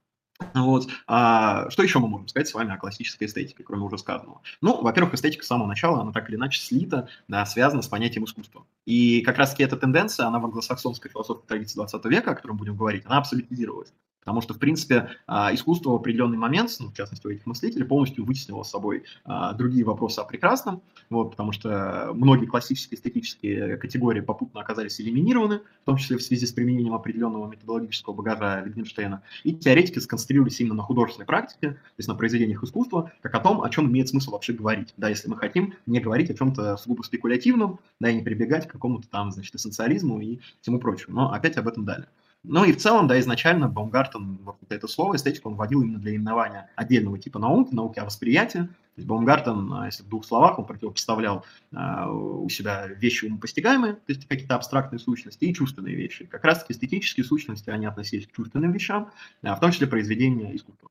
вот. 0.54 0.88
А 1.06 1.70
что 1.70 1.82
еще 1.82 1.98
мы 1.98 2.08
можем 2.08 2.28
сказать 2.28 2.48
с 2.48 2.54
вами 2.54 2.74
о 2.74 2.78
классической 2.78 3.24
эстетике, 3.26 3.62
кроме 3.62 3.84
уже 3.84 3.98
сказанного? 3.98 4.42
Ну, 4.60 4.82
во-первых, 4.82 5.14
эстетика 5.14 5.44
с 5.44 5.46
самого 5.46 5.66
начала, 5.66 6.00
она 6.00 6.12
так 6.12 6.28
или 6.28 6.36
иначе 6.36 6.60
слита, 6.60 7.08
да, 7.28 7.44
связана 7.46 7.82
с 7.82 7.88
понятием 7.88 8.24
искусства. 8.24 8.66
И 8.84 9.22
как 9.22 9.38
раз-таки 9.38 9.62
эта 9.62 9.76
тенденция, 9.76 10.26
она 10.26 10.38
в 10.38 10.44
англосаксонской 10.44 11.10
философской 11.10 11.46
традиции 11.46 11.76
20 11.76 12.04
века, 12.06 12.32
о 12.32 12.34
котором 12.34 12.56
будем 12.56 12.76
говорить, 12.76 13.04
она 13.06 13.18
абсолютизировалась. 13.18 13.92
Потому 14.24 14.40
что, 14.40 14.54
в 14.54 14.58
принципе, 14.58 15.10
а, 15.26 15.52
искусство 15.52 15.90
в 15.90 15.94
определенный 15.96 16.38
момент, 16.38 16.70
ну, 16.78 16.88
в 16.88 16.94
частности, 16.94 17.26
у 17.26 17.30
этих 17.30 17.44
мыслителей, 17.46 17.84
полностью 17.84 18.24
вытеснило 18.24 18.62
с 18.62 18.70
собой 18.70 19.04
а, 19.24 19.52
другие 19.52 19.84
вопросы 19.84 20.20
о 20.20 20.24
прекрасном, 20.24 20.82
вот, 21.10 21.30
потому 21.30 21.52
что 21.52 22.10
многие 22.14 22.46
классические 22.46 22.98
эстетические 22.98 23.76
категории 23.78 24.20
попутно 24.20 24.60
оказались 24.60 25.00
элиминированы, 25.00 25.58
в 25.82 25.84
том 25.84 25.96
числе 25.96 26.18
в 26.18 26.22
связи 26.22 26.46
с 26.46 26.52
применением 26.52 26.94
определенного 26.94 27.50
методологического 27.50 28.14
багажа 28.14 28.64
Wittgensteina, 28.64 29.20
и 29.42 29.54
теоретики 29.54 29.98
сконцентрировались 29.98 30.60
именно 30.60 30.74
на 30.74 30.82
художественной 30.82 31.26
практике, 31.26 31.72
то 31.72 31.98
есть 31.98 32.08
на 32.08 32.14
произведениях 32.14 32.62
искусства, 32.62 33.12
как 33.22 33.34
о 33.34 33.40
том, 33.40 33.62
о 33.62 33.70
чем 33.70 33.90
имеет 33.90 34.08
смысл 34.08 34.32
вообще 34.32 34.52
говорить, 34.52 34.94
да, 34.96 35.08
если 35.08 35.28
мы 35.28 35.36
хотим 35.36 35.74
не 35.86 36.00
говорить 36.00 36.30
о 36.30 36.34
чем-то 36.34 36.76
сугубо 36.76 37.02
спекулятивном, 37.02 37.80
да, 37.98 38.10
и 38.10 38.14
не 38.14 38.22
прибегать 38.22 38.68
к 38.68 38.72
какому-то 38.72 39.08
там, 39.08 39.32
значит, 39.32 39.54
эссенциализму 39.54 40.20
и 40.20 40.38
всему 40.60 40.78
прочему, 40.78 41.16
но 41.16 41.32
опять 41.32 41.56
об 41.56 41.66
этом 41.66 41.84
далее. 41.84 42.08
Ну 42.44 42.64
и 42.64 42.72
в 42.72 42.78
целом, 42.78 43.06
да, 43.06 43.20
изначально 43.20 43.68
Баумгартен 43.68 44.38
вот 44.42 44.56
это 44.68 44.88
слово 44.88 45.14
эстетика 45.14 45.46
он 45.46 45.54
вводил 45.54 45.82
именно 45.82 46.00
для 46.00 46.16
именования 46.16 46.70
отдельного 46.74 47.18
типа 47.18 47.38
науки, 47.38 47.72
науки 47.72 48.00
о 48.00 48.04
восприятии. 48.04 48.58
То 48.94 48.98
есть 48.98 49.08
Баумгартен, 49.08 49.72
а, 49.72 49.86
если 49.86 50.02
в 50.02 50.08
двух 50.08 50.24
словах, 50.24 50.58
он 50.58 50.66
противопоставлял 50.66 51.44
а, 51.72 52.10
у 52.10 52.48
себя 52.48 52.88
вещи 52.88 53.26
умопостигаемые, 53.26 53.94
то 53.94 54.02
есть 54.08 54.26
какие-то 54.26 54.56
абстрактные 54.56 54.98
сущности, 54.98 55.44
и 55.44 55.54
чувственные 55.54 55.94
вещи. 55.94 56.26
Как 56.26 56.44
раз-таки 56.44 56.72
эстетические 56.72 57.24
сущности, 57.24 57.70
они 57.70 57.86
относились 57.86 58.26
к 58.26 58.32
чувственным 58.32 58.72
вещам, 58.72 59.10
а, 59.42 59.54
в 59.54 59.60
том 59.60 59.70
числе 59.70 59.86
произведения 59.86 60.54
искусства. 60.54 60.88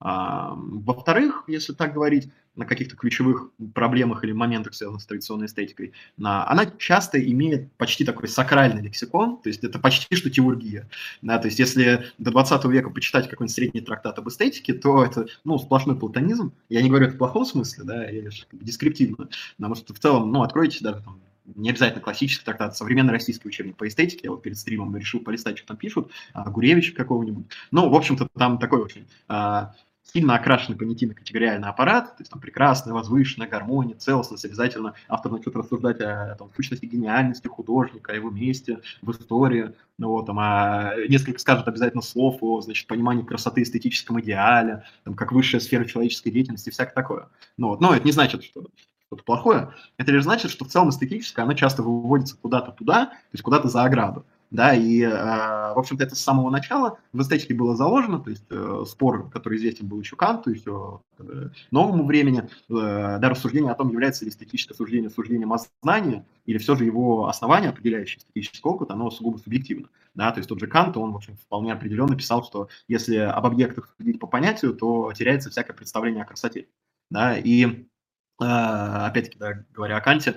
Во-вторых, 0.00 1.44
если 1.46 1.72
так 1.72 1.94
говорить, 1.94 2.30
на 2.56 2.66
каких-то 2.66 2.96
ключевых 2.96 3.50
проблемах 3.74 4.24
или 4.24 4.32
моментах, 4.32 4.74
связанных 4.74 5.02
с 5.02 5.06
традиционной 5.06 5.46
эстетикой, 5.46 5.92
она 6.18 6.66
часто 6.78 7.22
имеет 7.22 7.72
почти 7.72 8.04
такой 8.04 8.28
сакральный 8.28 8.82
лексикон, 8.82 9.38
то 9.38 9.48
есть 9.48 9.64
это 9.64 9.78
почти 9.78 10.14
что 10.14 10.30
теургия. 10.30 10.88
Да, 11.22 11.38
то 11.38 11.46
есть 11.46 11.58
если 11.58 12.06
до 12.18 12.30
20 12.30 12.64
века 12.66 12.90
почитать 12.90 13.28
какой-нибудь 13.28 13.54
средний 13.54 13.80
трактат 13.80 14.18
об 14.18 14.28
эстетике, 14.28 14.74
то 14.74 15.04
это 15.04 15.26
ну, 15.44 15.58
сплошной 15.58 15.98
платонизм. 15.98 16.52
Я 16.68 16.82
не 16.82 16.88
говорю 16.88 17.06
это 17.06 17.14
в 17.14 17.18
плохом 17.18 17.44
смысле, 17.44 17.84
да, 17.84 18.04
я 18.04 18.22
лишь 18.22 18.46
дескриптивно, 18.52 19.28
потому 19.56 19.74
что 19.74 19.94
в 19.94 19.98
целом, 19.98 20.30
ну, 20.30 20.42
откройте 20.42 20.78
даже 20.82 21.02
там 21.02 21.20
не 21.54 21.70
обязательно 21.70 22.00
классический 22.00 22.44
трактат, 22.44 22.76
современный 22.76 23.12
российский 23.12 23.46
учебник 23.48 23.76
по 23.76 23.86
эстетике. 23.86 24.22
Я 24.24 24.30
вот 24.30 24.42
перед 24.42 24.58
стримом 24.58 24.96
решил 24.96 25.20
полистать, 25.20 25.58
что 25.58 25.68
там 25.68 25.76
пишут, 25.76 26.10
а, 26.32 26.48
Гуревич 26.48 26.92
какого-нибудь. 26.92 27.46
Ну, 27.70 27.90
в 27.90 27.94
общем-то, 27.94 28.28
там 28.36 28.58
такой 28.58 28.80
очень 28.80 29.06
а, 29.28 29.74
сильно 30.12 30.36
окрашенный 30.36 30.78
понятийно-категориальный 30.78 31.68
аппарат, 31.68 32.16
то 32.16 32.20
есть 32.20 32.30
там 32.30 32.40
прекрасная, 32.40 32.92
возвышенная 32.94 33.48
гармония, 33.48 33.96
целостность, 33.96 34.44
обязательно 34.44 34.94
автор 35.08 35.32
начнет 35.32 35.56
рассуждать 35.56 36.00
о 36.00 36.36
там, 36.38 36.50
сущности 36.54 36.84
гениальности 36.84 37.48
художника, 37.48 38.12
о 38.12 38.14
его 38.14 38.30
месте 38.30 38.80
в 39.02 39.10
истории, 39.10 39.72
ну, 39.98 40.08
вот, 40.08 40.26
там, 40.26 40.38
а 40.38 40.92
несколько 41.08 41.38
скажет 41.38 41.66
обязательно 41.66 42.02
слов 42.02 42.38
о, 42.42 42.60
значит, 42.60 42.86
понимании 42.86 43.22
красоты 43.22 43.62
эстетическом 43.62 44.20
идеале, 44.20 44.84
там, 45.04 45.14
как 45.14 45.32
высшая 45.32 45.60
сфера 45.60 45.84
человеческой 45.84 46.30
деятельности 46.30 46.68
и 46.68 46.72
всякое 46.72 46.94
такое. 46.94 47.28
Ну, 47.56 47.68
вот, 47.68 47.80
но 47.80 47.94
это 47.94 48.04
не 48.04 48.12
значит, 48.12 48.44
что 48.44 48.66
что-то 49.06 49.24
плохое, 49.24 49.70
это 49.96 50.12
лишь 50.12 50.24
значит, 50.24 50.50
что 50.50 50.64
в 50.64 50.68
целом 50.68 50.90
эстетическое, 50.90 51.44
оно 51.44 51.54
часто 51.54 51.82
выводится 51.82 52.36
куда-то 52.36 52.72
туда, 52.72 53.06
то 53.06 53.16
есть 53.32 53.42
куда-то 53.42 53.68
за 53.68 53.84
ограду 53.84 54.26
да, 54.54 54.72
и, 54.72 55.00
э, 55.00 55.10
в 55.10 55.78
общем-то, 55.78 56.04
это 56.04 56.14
с 56.14 56.20
самого 56.20 56.48
начала 56.48 57.00
в 57.12 57.20
эстетике 57.20 57.54
было 57.54 57.74
заложено, 57.74 58.20
то 58.20 58.30
есть 58.30 58.44
э, 58.50 58.84
спор, 58.86 59.28
который 59.28 59.58
известен 59.58 59.88
был 59.88 59.98
еще 59.98 60.14
Канту, 60.14 60.50
еще 60.50 61.00
э, 61.18 61.48
новому 61.72 62.06
времени, 62.06 62.48
да, 62.68 63.18
рассуждение 63.18 63.72
о 63.72 63.74
том, 63.74 63.90
является 63.90 64.24
ли 64.24 64.30
эстетическое 64.30 64.76
суждение 64.76 65.10
суждением 65.10 65.52
о 65.52 65.58
знании, 65.82 66.24
или 66.46 66.58
все 66.58 66.76
же 66.76 66.84
его 66.84 67.26
основание, 67.26 67.70
определяющее 67.70 68.18
эстетический 68.18 68.70
опыт, 68.70 68.92
оно 68.92 69.10
сугубо 69.10 69.38
субъективно. 69.38 69.88
Да, 70.14 70.30
то 70.30 70.38
есть 70.38 70.48
тот 70.48 70.60
же 70.60 70.68
Кант, 70.68 70.96
он, 70.96 71.10
в 71.10 71.16
общем, 71.16 71.36
вполне 71.36 71.72
определенно 71.72 72.16
писал, 72.16 72.44
что 72.44 72.68
если 72.86 73.16
об 73.16 73.46
объектах 73.46 73.92
судить 73.98 74.20
по 74.20 74.28
понятию, 74.28 74.72
то 74.72 75.12
теряется 75.12 75.50
всякое 75.50 75.72
представление 75.72 76.22
о 76.22 76.26
красоте. 76.26 76.68
Да, 77.10 77.36
и 77.36 77.88
опять-таки, 78.38 79.38
да, 79.38 79.64
говоря 79.72 79.96
о 79.96 80.00
Канте, 80.00 80.36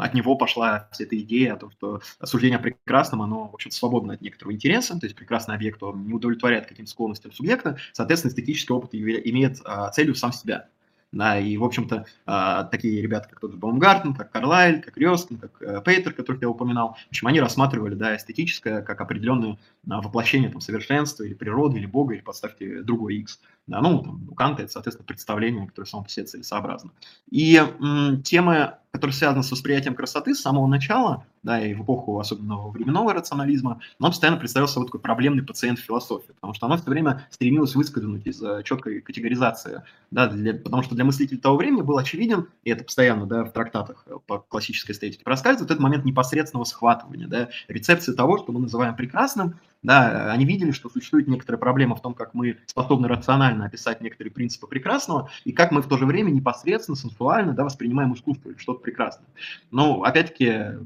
от 0.00 0.14
него 0.14 0.36
пошла 0.36 0.88
вся 0.92 1.04
эта 1.04 1.18
идея 1.20 1.54
о 1.54 1.56
том, 1.56 1.70
что 1.70 2.00
суждение 2.24 2.58
о 2.58 2.62
прекрасном, 2.62 3.22
оно, 3.22 3.48
в 3.48 3.54
общем 3.54 3.70
свободно 3.70 4.14
от 4.14 4.20
некоторого 4.20 4.52
интереса, 4.52 4.98
то 4.98 5.06
есть 5.06 5.16
прекрасный 5.16 5.54
объект, 5.54 5.82
он 5.82 6.06
не 6.06 6.12
удовлетворяет 6.12 6.66
каким-то 6.66 6.90
склонностям 6.90 7.32
субъекта, 7.32 7.78
соответственно, 7.92 8.32
эстетический 8.32 8.74
опыт 8.74 8.94
имеет 8.94 9.60
а, 9.64 9.90
целью 9.90 10.14
сам 10.14 10.32
себя. 10.32 10.68
Да, 11.10 11.38
и, 11.38 11.56
в 11.56 11.64
общем-то, 11.64 12.04
а, 12.26 12.64
такие 12.64 13.00
ребята, 13.00 13.30
как 13.30 13.40
тот 13.40 13.52
же 13.52 13.56
Баумгартен, 13.56 14.14
как 14.14 14.30
Карлайль, 14.30 14.82
как 14.82 14.98
Рёстен, 14.98 15.38
как 15.38 15.62
э, 15.62 15.80
Пейтер, 15.82 16.12
которых 16.12 16.42
я 16.42 16.50
упоминал, 16.50 16.98
в 17.06 17.08
общем, 17.08 17.28
они 17.28 17.40
рассматривали, 17.40 17.94
да, 17.94 18.14
эстетическое 18.14 18.82
как 18.82 19.00
определенное 19.00 19.56
воплощение 19.84 20.50
там, 20.50 20.60
совершенства 20.60 21.24
или 21.24 21.32
природы, 21.32 21.78
или 21.78 21.86
Бога, 21.86 22.12
или 22.12 22.20
подставьте 22.20 22.82
другой 22.82 23.16
X. 23.20 23.40
Да, 23.68 23.82
ну, 23.82 24.02
там, 24.02 24.26
у 24.30 24.34
Канта 24.34 24.62
это, 24.62 24.72
соответственно, 24.72 25.06
представление, 25.06 25.66
которое 25.66 25.86
само 25.86 26.02
по 26.02 26.08
себе 26.08 26.24
целесообразно. 26.24 26.90
И 27.30 27.56
м, 27.56 28.22
темы, 28.22 28.74
которые 28.92 29.14
связаны 29.14 29.42
с 29.42 29.50
восприятием 29.50 29.94
красоты 29.94 30.34
с 30.34 30.40
самого 30.40 30.66
начала, 30.66 31.26
да, 31.42 31.60
и 31.60 31.74
в 31.74 31.82
эпоху 31.82 32.18
особенно 32.18 32.68
временного 32.68 33.12
рационализма, 33.12 33.80
она 34.00 34.08
постоянно 34.08 34.38
представляла 34.38 34.70
собой 34.70 34.86
такой 34.86 35.00
проблемный 35.00 35.42
пациент 35.42 35.80
философии, 35.80 36.32
потому 36.32 36.54
что 36.54 36.64
она 36.64 36.78
все 36.78 36.88
время 36.88 37.26
стремилась 37.30 37.74
выскользнуть 37.74 38.26
из 38.26 38.42
uh, 38.42 38.62
четкой 38.62 39.02
категоризации, 39.02 39.82
да, 40.10 40.28
для, 40.28 40.54
потому 40.54 40.82
что 40.82 40.94
для 40.94 41.04
мыслителей 41.04 41.38
того 41.38 41.58
времени 41.58 41.82
был 41.82 41.98
очевиден, 41.98 42.48
и 42.64 42.70
это 42.70 42.84
постоянно, 42.84 43.26
да, 43.26 43.44
в 43.44 43.52
трактатах 43.52 44.04
э, 44.06 44.14
по 44.26 44.38
классической 44.38 44.92
эстетике 44.92 45.24
проскальзывает, 45.24 45.70
этот 45.70 45.82
момент 45.82 46.06
непосредственного 46.06 46.64
схватывания, 46.64 47.28
да, 47.28 47.50
рецепции 47.68 48.14
того, 48.14 48.38
что 48.38 48.52
мы 48.52 48.60
называем 48.60 48.96
прекрасным, 48.96 49.60
да, 49.82 50.32
они 50.32 50.44
видели, 50.44 50.72
что 50.72 50.88
существует 50.88 51.28
некоторая 51.28 51.58
проблема 51.58 51.94
в 51.94 52.02
том, 52.02 52.14
как 52.14 52.34
мы 52.34 52.58
способны 52.66 53.08
рационально 53.08 53.66
описать 53.66 54.00
некоторые 54.00 54.32
принципы 54.32 54.66
прекрасного, 54.66 55.30
и 55.44 55.52
как 55.52 55.70
мы 55.70 55.82
в 55.82 55.88
то 55.88 55.96
же 55.96 56.06
время 56.06 56.30
непосредственно, 56.30 56.96
сенсуально 56.96 57.52
да, 57.52 57.64
воспринимаем 57.64 58.14
искусство 58.14 58.50
или 58.50 58.58
что-то 58.58 58.80
прекрасное. 58.80 59.28
Но, 59.70 60.02
опять-таки, 60.02 60.78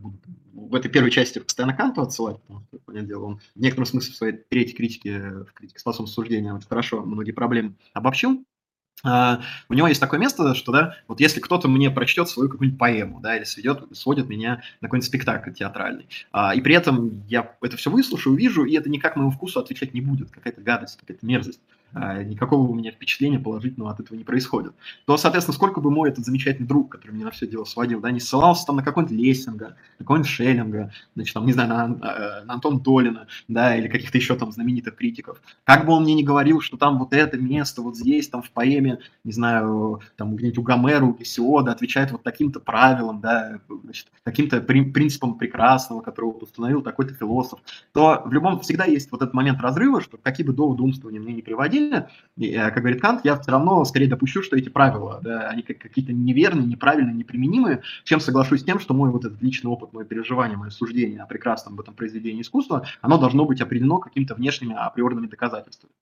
в 0.52 0.74
этой 0.74 0.90
первой 0.90 1.10
части 1.10 1.38
постоянно 1.38 1.74
Канту 1.74 2.02
отсылать, 2.02 2.40
потому 2.42 2.60
что, 2.60 2.78
понятное 2.84 3.08
дело, 3.08 3.24
он 3.24 3.40
в 3.54 3.60
некотором 3.60 3.86
смысле 3.86 4.12
в 4.12 4.16
своей 4.16 4.36
третьей 4.48 4.76
критике, 4.76 5.18
в 5.20 5.52
критике 5.54 5.78
способности 5.78 6.14
суждения 6.14 6.52
очень 6.52 6.68
хорошо 6.68 7.02
многие 7.02 7.32
проблемы 7.32 7.74
обобщил. 7.94 8.44
Uh, 9.04 9.42
у 9.68 9.74
него 9.74 9.88
есть 9.88 10.00
такое 10.00 10.20
место, 10.20 10.54
что, 10.54 10.70
да, 10.70 10.96
вот 11.08 11.18
если 11.18 11.40
кто-то 11.40 11.66
мне 11.66 11.90
прочтет 11.90 12.28
свою 12.28 12.48
какую-нибудь 12.48 12.78
поэму, 12.78 13.20
да, 13.20 13.36
или 13.36 13.42
сведет, 13.42 13.84
сводит 13.96 14.28
меня 14.28 14.62
на 14.80 14.86
какой-нибудь 14.86 15.08
спектакль 15.08 15.50
театральный, 15.50 16.06
uh, 16.32 16.54
и 16.54 16.60
при 16.60 16.76
этом 16.76 17.24
я 17.26 17.52
это 17.60 17.76
все 17.76 17.90
выслушаю, 17.90 18.34
увижу, 18.34 18.64
и 18.64 18.76
это 18.76 18.88
никак 18.88 19.16
моему 19.16 19.32
вкусу 19.32 19.58
отвечать 19.58 19.92
не 19.92 20.00
будет, 20.00 20.30
какая-то 20.30 20.60
гадость, 20.60 20.98
какая-то 21.00 21.26
мерзость. 21.26 21.60
А, 21.94 22.22
никакого 22.22 22.68
у 22.68 22.74
меня 22.74 22.90
впечатления 22.90 23.38
положительного 23.38 23.92
от 23.92 24.00
этого 24.00 24.16
не 24.16 24.24
происходит, 24.24 24.72
то, 25.04 25.16
соответственно, 25.18 25.54
сколько 25.54 25.80
бы 25.80 25.90
мой 25.90 26.08
этот 26.08 26.24
замечательный 26.24 26.66
друг, 26.66 26.90
который 26.90 27.12
меня 27.12 27.26
на 27.26 27.30
все 27.30 27.46
дело 27.46 27.64
сводил, 27.64 28.00
да, 28.00 28.10
не 28.10 28.20
ссылался 28.20 28.66
там 28.66 28.76
на 28.76 28.82
какой-нибудь 28.82 29.16
Лессинга, 29.16 29.76
на 29.98 30.04
какого-нибудь 30.04 30.30
Шеллинга, 30.30 30.92
значит, 31.14 31.34
там, 31.34 31.44
не 31.44 31.52
знаю, 31.52 31.68
на, 31.68 32.08
э, 32.08 32.44
на 32.44 32.54
Антон 32.54 32.80
Долина, 32.80 33.26
да, 33.48 33.76
или 33.76 33.88
каких-то 33.88 34.16
еще 34.16 34.36
там 34.36 34.52
знаменитых 34.52 34.96
критиков. 34.96 35.42
Как 35.64 35.84
бы 35.84 35.92
он 35.92 36.04
мне 36.04 36.14
не 36.14 36.24
говорил, 36.24 36.62
что 36.62 36.78
там 36.78 36.98
вот 36.98 37.12
это 37.12 37.36
место 37.36 37.82
вот 37.82 37.96
здесь, 37.96 38.28
там 38.28 38.42
в 38.42 38.50
поэме, 38.50 39.00
не 39.24 39.32
знаю, 39.32 40.00
там 40.16 40.34
где-нибудь 40.34 40.58
у 40.58 40.62
Гомера, 40.62 41.04
у 41.04 41.12
Гесиода 41.12 41.72
отвечает 41.72 42.10
вот 42.12 42.22
таким-то 42.22 42.58
правилам, 42.60 43.20
да, 43.20 43.60
значит, 43.84 44.06
каким-то 44.24 44.62
при, 44.62 44.82
принципам 44.82 45.36
прекрасного, 45.36 46.00
которого 46.00 46.30
установил 46.38 46.80
такой-то 46.80 47.12
философ, 47.12 47.60
то 47.92 48.22
в 48.24 48.32
любом 48.32 48.60
всегда 48.60 48.86
есть 48.86 49.12
вот 49.12 49.20
этот 49.20 49.34
момент 49.34 49.60
разрыва, 49.60 50.00
что 50.00 50.16
какие 50.16 50.46
бы 50.46 50.54
доводы 50.54 50.82
умствования 50.82 51.20
мне 51.20 51.34
не 51.34 51.42
приводили, 51.42 51.81
и, 52.36 52.46
э, 52.50 52.70
как 52.70 52.78
говорит 52.78 53.00
Кант, 53.00 53.24
я 53.24 53.38
все 53.38 53.50
равно 53.50 53.84
скорее 53.84 54.08
допущу, 54.08 54.42
что 54.42 54.56
эти 54.56 54.68
правила, 54.68 55.20
да, 55.22 55.48
они 55.48 55.62
как 55.62 55.78
какие-то 55.78 56.12
неверные, 56.12 56.66
неправильные, 56.66 57.14
неприменимые, 57.14 57.82
чем 58.04 58.20
соглашусь 58.20 58.60
с 58.60 58.64
тем, 58.64 58.78
что 58.80 58.94
мой 58.94 59.10
вот 59.10 59.24
этот 59.24 59.42
личный 59.42 59.70
опыт, 59.70 59.92
мое 59.92 60.04
переживание, 60.04 60.56
мое 60.56 60.70
суждение 60.70 61.20
о 61.20 61.26
прекрасном 61.26 61.76
в 61.76 61.80
этом 61.80 61.94
произведении 61.94 62.42
искусства, 62.42 62.86
оно 63.00 63.18
должно 63.18 63.44
быть 63.44 63.60
определено 63.60 63.98
какими-то 63.98 64.34
внешними 64.34 64.74
априорными 64.74 65.26
доказательствами. 65.26 65.92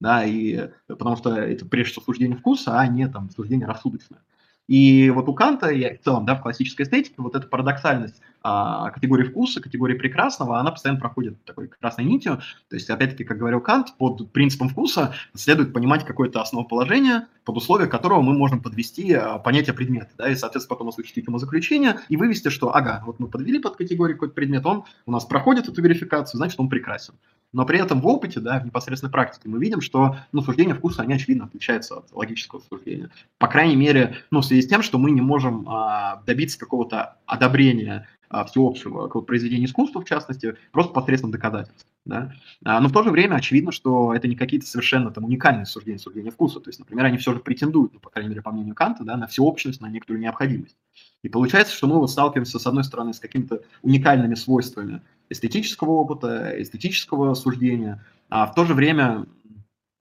Да, 0.00 0.24
и 0.24 0.54
э, 0.54 0.70
потому 0.86 1.16
что 1.16 1.34
это 1.34 1.64
прежде 1.66 1.92
всего 1.92 2.04
суждение 2.04 2.36
вкуса, 2.36 2.78
а 2.78 2.86
не 2.86 3.08
там 3.08 3.30
суждение 3.30 3.66
рассудочное. 3.66 4.20
И 4.66 5.10
вот 5.10 5.28
у 5.28 5.34
Канта, 5.34 5.68
и 5.68 5.98
в 5.98 6.02
целом, 6.02 6.24
да, 6.24 6.36
в 6.36 6.42
классической 6.42 6.82
эстетике, 6.82 7.14
вот 7.18 7.36
эта 7.36 7.46
парадоксальность 7.46 8.20
а, 8.46 8.90
категории 8.90 9.24
вкуса, 9.24 9.62
категории 9.62 9.96
прекрасного, 9.96 10.60
она 10.60 10.70
постоянно 10.70 11.00
проходит 11.00 11.42
такой 11.46 11.68
красной 11.68 12.04
нитью. 12.04 12.42
То 12.68 12.76
есть, 12.76 12.90
опять-таки, 12.90 13.24
как 13.24 13.38
говорил 13.38 13.62
Кант, 13.62 13.96
под 13.96 14.30
принципом 14.32 14.68
вкуса 14.68 15.14
следует 15.32 15.72
понимать 15.72 16.04
какое-то 16.04 16.42
основоположение, 16.42 17.26
под 17.46 17.56
условия 17.56 17.86
которого 17.86 18.20
мы 18.20 18.34
можем 18.34 18.60
подвести 18.60 19.14
а, 19.14 19.38
понятие 19.38 19.72
предмета, 19.72 20.10
да, 20.18 20.30
и, 20.30 20.34
соответственно, 20.34 20.76
потом 20.76 20.88
осуществить 20.88 21.26
ему 21.26 21.38
заключение 21.38 22.00
и 22.10 22.18
вывести, 22.18 22.50
что, 22.50 22.76
ага, 22.76 23.02
вот 23.06 23.18
мы 23.18 23.28
подвели 23.28 23.58
под 23.58 23.76
категорию 23.76 24.16
какой-то 24.16 24.34
предмет, 24.34 24.66
он 24.66 24.84
у 25.06 25.10
нас 25.10 25.24
проходит 25.24 25.66
эту 25.68 25.80
верификацию, 25.80 26.36
значит, 26.36 26.60
он 26.60 26.68
прекрасен. 26.68 27.14
Но 27.54 27.64
при 27.64 27.78
этом 27.78 28.00
в 28.02 28.06
опыте, 28.08 28.40
да, 28.40 28.58
в 28.58 28.66
непосредственной 28.66 29.12
практике 29.12 29.48
мы 29.48 29.58
видим, 29.58 29.80
что 29.80 30.16
ну, 30.32 30.42
суждение 30.42 30.74
вкуса, 30.74 31.02
они 31.02 31.14
очевидно 31.14 31.44
отличаются 31.44 31.94
от 31.94 32.12
логического 32.12 32.60
суждения. 32.68 33.10
По 33.38 33.46
крайней 33.46 33.76
мере, 33.76 34.16
ну, 34.30 34.40
в 34.40 34.44
связи 34.44 34.62
с 34.62 34.66
тем, 34.66 34.82
что 34.82 34.98
мы 34.98 35.12
не 35.12 35.20
можем 35.20 35.66
а, 35.68 36.20
добиться 36.26 36.58
какого-то 36.58 37.16
одобрения 37.26 38.08
всеобщего 38.42 39.06
произведения 39.20 39.66
искусства, 39.66 40.00
в 40.00 40.04
частности, 40.04 40.56
просто 40.72 40.92
посредством 40.92 41.30
доказательств. 41.30 41.86
да, 42.04 42.32
а, 42.64 42.80
но 42.80 42.88
в 42.88 42.92
то 42.92 43.04
же 43.04 43.10
время 43.10 43.36
очевидно, 43.36 43.70
что 43.70 44.12
это 44.12 44.26
не 44.26 44.34
какие-то 44.34 44.66
совершенно 44.66 45.12
там 45.12 45.24
уникальные 45.24 45.66
суждения, 45.66 45.98
суждения 45.98 46.32
вкуса, 46.32 46.58
то 46.58 46.68
есть, 46.68 46.80
например, 46.80 47.04
они 47.04 47.18
все 47.18 47.32
же 47.32 47.38
претендуют, 47.38 47.94
ну, 47.94 48.00
по 48.00 48.10
крайней 48.10 48.30
мере, 48.30 48.42
по 48.42 48.50
мнению 48.50 48.74
Канта, 48.74 49.04
да, 49.04 49.16
на 49.16 49.28
всеобщность, 49.28 49.80
на 49.80 49.88
некоторую 49.88 50.20
необходимость. 50.20 50.76
И 51.22 51.28
получается, 51.28 51.74
что 51.74 51.86
мы 51.86 51.98
вот 51.98 52.10
сталкиваемся, 52.10 52.58
с 52.58 52.66
одной 52.66 52.84
стороны, 52.84 53.14
с 53.14 53.20
какими-то 53.20 53.62
уникальными 53.82 54.34
свойствами 54.34 55.00
эстетического 55.30 55.92
опыта, 55.92 56.52
эстетического 56.58 57.34
суждения, 57.34 58.04
а 58.28 58.46
в 58.46 58.54
то 58.54 58.64
же 58.64 58.74
время 58.74 59.26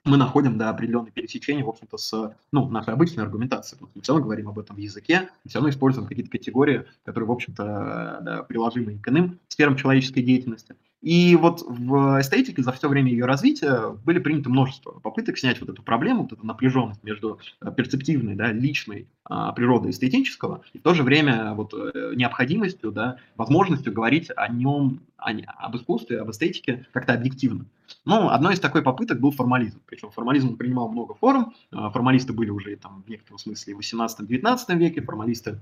мы 0.05 0.17
находим 0.17 0.57
да, 0.57 0.69
определенные 0.69 1.11
пересечения, 1.11 1.63
в 1.63 1.69
общем-то, 1.69 1.97
с 1.97 2.35
ну, 2.51 2.69
нашей 2.69 2.93
обычной 2.93 3.23
аргументацией. 3.23 3.81
Мы 3.95 4.01
все 4.01 4.13
равно 4.13 4.25
говорим 4.25 4.49
об 4.49 4.59
этом 4.59 4.75
в 4.75 4.79
языке, 4.79 5.29
мы 5.43 5.49
все 5.49 5.59
равно 5.59 5.69
используем 5.69 6.07
какие-то 6.07 6.29
категории, 6.29 6.85
которые, 7.05 7.27
в 7.27 7.31
общем-то, 7.31 8.19
да, 8.21 8.43
приложимы 8.43 8.97
к 8.97 9.07
иным 9.07 9.39
сферам 9.47 9.77
человеческой 9.77 10.21
деятельности. 10.21 10.75
И 11.03 11.35
вот 11.35 11.61
в 11.67 12.21
эстетике 12.21 12.63
за 12.63 12.71
все 12.71 12.87
время 12.87 13.11
ее 13.11 13.25
развития 13.25 13.89
были 14.05 14.19
приняты 14.19 14.49
множество 14.49 14.91
попыток 15.01 15.37
снять 15.37 15.59
вот 15.59 15.69
эту 15.69 15.83
проблему, 15.83 16.23
вот 16.23 16.31
эту 16.31 16.45
напряженность 16.45 17.03
между 17.03 17.39
э, 17.59 17.73
перцептивной, 17.75 18.35
да, 18.35 18.53
личной 18.53 19.09
а, 19.25 19.51
природой 19.51 19.91
эстетического, 19.91 20.61
и 20.71 20.79
в 20.79 20.81
то 20.81 20.93
же 20.93 21.03
время 21.03 21.55
вот 21.55 21.73
э, 21.73 22.13
необходимостью, 22.15 22.93
да, 22.93 23.17
возможностью 23.35 23.91
говорить 23.91 24.31
о 24.33 24.47
нем, 24.47 25.01
о, 25.17 25.31
об 25.57 25.75
искусстве, 25.75 26.21
об 26.21 26.31
эстетике 26.31 26.87
как-то 26.93 27.13
объективно. 27.13 27.65
Ну, 28.05 28.29
одной 28.29 28.53
из 28.53 28.61
такой 28.61 28.81
попыток 28.81 29.19
был 29.19 29.31
формализм. 29.31 29.81
Причем 29.85 30.09
формализм 30.09 30.55
принимал 30.55 30.87
много 30.87 31.15
форм. 31.15 31.53
А, 31.71 31.89
формалисты 31.89 32.31
были 32.31 32.49
уже 32.49 32.77
там 32.77 33.03
в 33.05 33.09
некотором 33.09 33.39
смысле 33.39 33.75
в 33.75 33.79
18-19 33.79 34.77
веке, 34.77 35.01
формалисты 35.01 35.59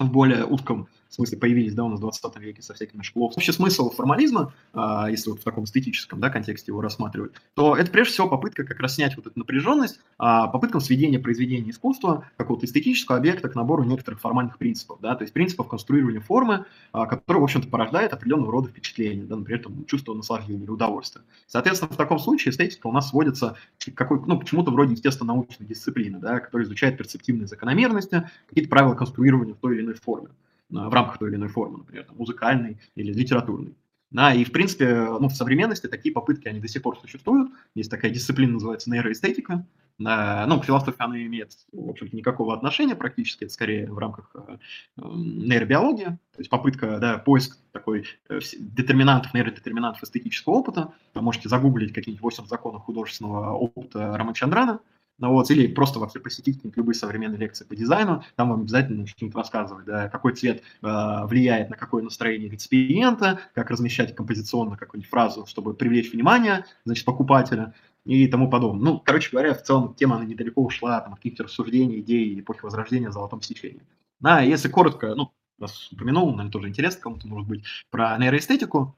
в 0.00 0.10
более 0.10 0.44
узком 0.44 0.88
смысле 1.14 1.38
появились, 1.38 1.74
да, 1.74 1.84
у 1.84 1.88
нас 1.88 1.98
в 1.98 2.02
20 2.02 2.36
веке 2.38 2.62
со 2.62 2.74
всякими 2.74 3.02
шклов. 3.02 3.34
Вообще 3.34 3.52
смысл 3.52 3.90
формализма, 3.90 4.52
а, 4.72 5.10
если 5.10 5.30
вот 5.30 5.40
в 5.40 5.44
таком 5.44 5.64
эстетическом, 5.64 6.20
да, 6.20 6.30
контексте 6.30 6.70
его 6.70 6.80
рассматривать, 6.80 7.32
то 7.54 7.76
это 7.76 7.90
прежде 7.90 8.12
всего 8.12 8.28
попытка 8.28 8.64
как 8.64 8.78
раз 8.80 8.94
снять 8.94 9.16
вот 9.16 9.26
эту 9.26 9.38
напряженность, 9.38 10.00
а, 10.18 10.46
попытка 10.48 10.80
сведения 10.80 11.18
произведения 11.18 11.70
искусства, 11.70 12.24
какого-то 12.36 12.66
эстетического 12.66 13.18
объекта 13.18 13.48
к 13.48 13.54
набору 13.54 13.84
некоторых 13.84 14.20
формальных 14.20 14.58
принципов, 14.58 15.00
да, 15.00 15.14
то 15.14 15.22
есть 15.22 15.32
принципов 15.32 15.68
конструирования 15.68 16.20
формы, 16.20 16.66
а, 16.92 17.06
которые, 17.06 17.40
в 17.40 17.44
общем-то, 17.44 17.68
порождают 17.68 18.12
определенного 18.12 18.52
рода 18.52 18.68
впечатления, 18.68 19.24
да, 19.24 19.36
например, 19.36 19.62
там, 19.62 19.84
чувство 19.86 20.14
наслаждения 20.14 20.62
или 20.62 20.70
удовольствия. 20.70 21.22
Соответственно, 21.46 21.92
в 21.92 21.96
таком 21.96 22.18
случае 22.18 22.52
эстетика 22.52 22.86
у 22.86 22.92
нас 22.92 23.08
сводится 23.08 23.56
к 23.78 23.94
какой, 23.94 24.20
ну, 24.26 24.38
почему-то 24.38 24.70
вроде 24.70 24.92
естественно-научной 24.92 25.66
дисциплины, 25.66 26.18
да, 26.18 26.40
которая 26.40 26.66
изучает 26.66 26.96
перцептивные 26.96 27.46
закономерности, 27.46 28.28
какие-то 28.48 28.70
правила 28.70 28.94
конструирования 28.94 29.54
в 29.54 29.58
той 29.58 29.74
или 29.74 29.82
иной 29.82 29.94
форме 29.94 30.28
в 30.70 30.94
рамках 30.94 31.18
той 31.18 31.30
или 31.30 31.36
иной 31.36 31.48
формы, 31.48 31.78
например, 31.78 32.04
там, 32.04 32.16
музыкальной 32.16 32.78
или 32.94 33.12
литературной. 33.12 33.74
Да, 34.10 34.34
и, 34.34 34.42
в 34.44 34.50
принципе, 34.50 34.92
ну, 35.20 35.28
в 35.28 35.34
современности 35.34 35.86
такие 35.86 36.12
попытки, 36.12 36.48
они 36.48 36.60
до 36.60 36.66
сих 36.66 36.82
пор 36.82 36.98
существуют. 36.98 37.52
Есть 37.76 37.90
такая 37.90 38.10
дисциплина, 38.10 38.52
называется 38.52 38.90
нейроэстетика. 38.90 39.64
Да, 39.98 40.46
ну, 40.48 40.58
к 40.58 40.64
философии 40.64 40.96
она 40.98 41.22
имеет, 41.22 41.52
в 41.72 41.90
общем-то, 41.90 42.16
никакого 42.16 42.54
отношения 42.54 42.96
практически, 42.96 43.44
это 43.44 43.52
скорее 43.52 43.92
в 43.92 43.98
рамках 43.98 44.34
э, 44.34 44.56
нейробиологии, 44.96 46.06
то 46.06 46.38
есть 46.38 46.48
попытка, 46.48 46.98
да, 46.98 47.18
поиск 47.18 47.58
такой 47.70 48.06
э, 48.30 48.38
детерминантов, 48.58 49.34
нейродетерминантов 49.34 50.02
эстетического 50.02 50.54
опыта. 50.54 50.94
Вы 51.12 51.20
можете 51.20 51.50
загуглить 51.50 51.92
какие-нибудь 51.92 52.22
8 52.22 52.46
законов 52.46 52.82
художественного 52.84 53.52
опыта 53.52 54.16
Рамачандрана, 54.16 54.80
ну 55.20 55.30
вот, 55.32 55.50
или 55.50 55.66
просто 55.66 55.98
вообще 55.98 56.18
посетить 56.18 56.60
любые 56.74 56.94
современные 56.94 57.38
лекции 57.38 57.64
по 57.64 57.76
дизайну, 57.76 58.24
там 58.36 58.50
вам 58.50 58.62
обязательно 58.62 59.06
что-нибудь 59.06 59.36
рассказывать, 59.36 59.84
да, 59.84 60.08
какой 60.08 60.34
цвет 60.34 60.62
э, 60.82 61.26
влияет 61.26 61.70
на 61.70 61.76
какое 61.76 62.02
настроение 62.02 62.48
реципиента, 62.48 63.38
как 63.54 63.70
размещать 63.70 64.14
композиционно 64.14 64.76
какую-нибудь 64.76 65.10
фразу, 65.10 65.46
чтобы 65.46 65.74
привлечь 65.74 66.12
внимание, 66.12 66.64
значит, 66.84 67.04
покупателя 67.04 67.74
и 68.06 68.26
тому 68.26 68.50
подобное. 68.50 68.92
Ну, 68.92 69.02
короче 69.04 69.30
говоря, 69.30 69.54
в 69.54 69.62
целом 69.62 69.94
тема 69.94 70.16
она 70.16 70.24
недалеко 70.24 70.62
ушла 70.62 71.00
там, 71.00 71.12
от 71.12 71.18
каких-то 71.18 71.44
рассуждений, 71.44 72.00
идей 72.00 72.40
эпохи 72.40 72.60
Возрождения 72.62 73.10
в 73.10 73.12
золотом 73.12 73.42
сечении. 73.42 73.82
Да, 74.20 74.40
если 74.40 74.68
коротко, 74.68 75.14
ну, 75.14 75.32
вас 75.58 75.92
упомянул, 75.92 76.30
наверное, 76.30 76.50
тоже 76.50 76.68
интересно 76.68 77.02
кому-то, 77.02 77.28
может 77.28 77.46
быть, 77.46 77.64
про 77.90 78.16
нейроэстетику, 78.16 78.96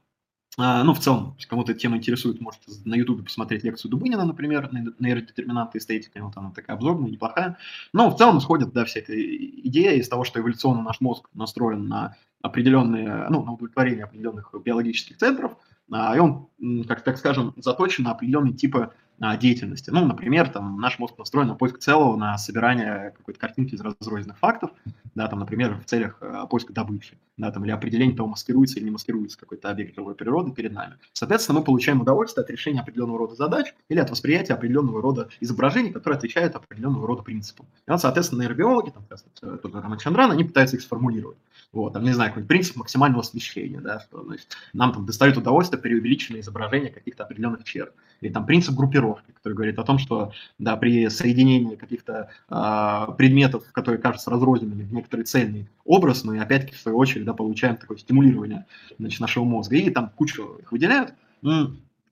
а, 0.57 0.83
ну, 0.83 0.93
в 0.93 0.99
целом, 0.99 1.33
если 1.37 1.49
кому-то 1.49 1.71
эта 1.71 1.81
тема 1.81 1.97
интересует, 1.97 2.39
можете 2.39 2.71
на 2.85 2.95
YouTube 2.95 3.23
посмотреть 3.23 3.63
лекцию 3.63 3.89
Дубынина, 3.89 4.23
например, 4.23 4.69
нейродетерминанты 4.99 5.79
эстетики, 5.79 6.19
вот 6.19 6.37
она 6.37 6.51
такая 6.51 6.75
обзорная, 6.75 7.09
неплохая. 7.09 7.57
Но 7.91 8.11
в 8.11 8.17
целом 8.17 8.37
исходит, 8.37 8.71
да, 8.71 8.85
вся 8.85 8.99
эта 8.99 9.13
идея 9.13 9.93
из 9.93 10.07
того, 10.07 10.23
что 10.23 10.39
эволюционно 10.39 10.83
наш 10.83 11.01
мозг 11.01 11.27
настроен 11.33 11.87
на 11.87 12.15
определенные, 12.41 13.27
ну, 13.29 13.43
на 13.43 13.53
удовлетворение 13.53 14.03
определенных 14.03 14.53
биологических 14.63 15.17
центров, 15.17 15.57
а, 15.91 16.15
и 16.15 16.19
он, 16.19 16.49
как 16.87 17.03
так 17.03 17.17
скажем, 17.17 17.53
заточен 17.57 18.03
на 18.03 18.11
определенные 18.11 18.53
типы 18.53 18.91
деятельности. 19.37 19.89
Ну, 19.89 20.05
например, 20.05 20.49
там 20.49 20.79
наш 20.79 20.99
мозг 20.99 21.17
настроен 21.17 21.47
на 21.47 21.55
поиск 21.55 21.79
целого, 21.79 22.15
на 22.17 22.37
собирание 22.37 23.13
какой-то 23.17 23.39
картинки 23.39 23.75
из 23.75 23.81
разрозненных 23.81 24.37
фактов, 24.37 24.71
да, 25.15 25.27
там, 25.27 25.39
например, 25.39 25.79
в 25.79 25.85
целях 25.85 26.17
э, 26.21 26.45
поиска 26.49 26.73
добычи, 26.73 27.17
да, 27.37 27.51
там, 27.51 27.63
или 27.63 27.71
определения 27.71 28.15
того, 28.15 28.29
маскируется 28.29 28.79
или 28.79 28.85
не 28.85 28.91
маскируется 28.91 29.39
какой-то 29.39 29.69
объект 29.69 29.95
живой 29.95 30.15
природы 30.15 30.51
перед 30.51 30.73
нами. 30.73 30.95
Соответственно, 31.13 31.59
мы 31.59 31.65
получаем 31.65 32.01
удовольствие 32.01 32.43
от 32.43 32.49
решения 32.49 32.81
определенного 32.81 33.19
рода 33.19 33.35
задач 33.35 33.73
или 33.89 33.99
от 33.99 34.09
восприятия 34.09 34.53
определенного 34.53 35.01
рода 35.01 35.29
изображений, 35.39 35.91
которые 35.91 36.17
отвечают 36.17 36.55
определенного 36.55 37.07
рода 37.07 37.23
принципам. 37.23 37.65
И 37.87 37.91
вот, 37.91 38.01
соответственно, 38.01 38.41
нейробиологи, 38.41 38.91
там, 38.91 39.05
э, 39.09 39.57
тот 39.61 39.71
же 39.71 39.81
Роман 39.81 39.99
Чандран, 39.99 40.31
они 40.31 40.43
пытаются 40.43 40.75
их 40.75 40.81
сформулировать. 40.81 41.37
Вот, 41.71 41.93
там, 41.93 42.03
не 42.03 42.11
знаю, 42.11 42.29
какой-нибудь 42.29 42.49
принцип 42.49 42.75
максимального 42.75 43.21
освещения, 43.21 43.81
да, 43.81 43.99
что, 43.99 44.23
значит, 44.23 44.47
нам 44.73 44.93
там 44.93 45.05
доставит 45.05 45.37
удовольствие 45.37 45.81
при 45.81 45.95
увеличенном 45.95 46.39
изображении 46.41 46.89
каких-то 46.89 47.23
определенных 47.23 47.63
черт. 47.63 47.93
Или 48.23 48.31
там 48.31 48.45
принцип 48.45 48.75
группировки, 48.75 49.31
который 49.31 49.53
говорит 49.53 49.77
о 49.77 49.83
том, 49.83 49.97
что, 49.97 50.31
да, 50.57 50.77
при 50.77 51.09
соединении 51.09 51.75
каких-то 51.75 52.29
э, 52.49 53.13
предметов, 53.17 53.65
которые 53.73 54.01
кажутся 54.01 54.31
разрозненными 54.31 54.83
в 54.83 54.93
некоторый 54.93 55.23
цельный 55.23 55.67
образ, 55.83 56.23
мы 56.23 56.39
опять-таки, 56.39 56.75
в 56.75 56.79
свою 56.79 56.97
очередь, 56.97 57.25
да, 57.25 57.33
получаем 57.33 57.75
такое 57.75 57.97
стимулирование 57.97 58.65
значит, 58.97 59.19
нашего 59.19 59.43
мозга. 59.43 59.75
И 59.75 59.89
там 59.89 60.09
кучу 60.15 60.57
их 60.61 60.71
выделяют. 60.71 61.13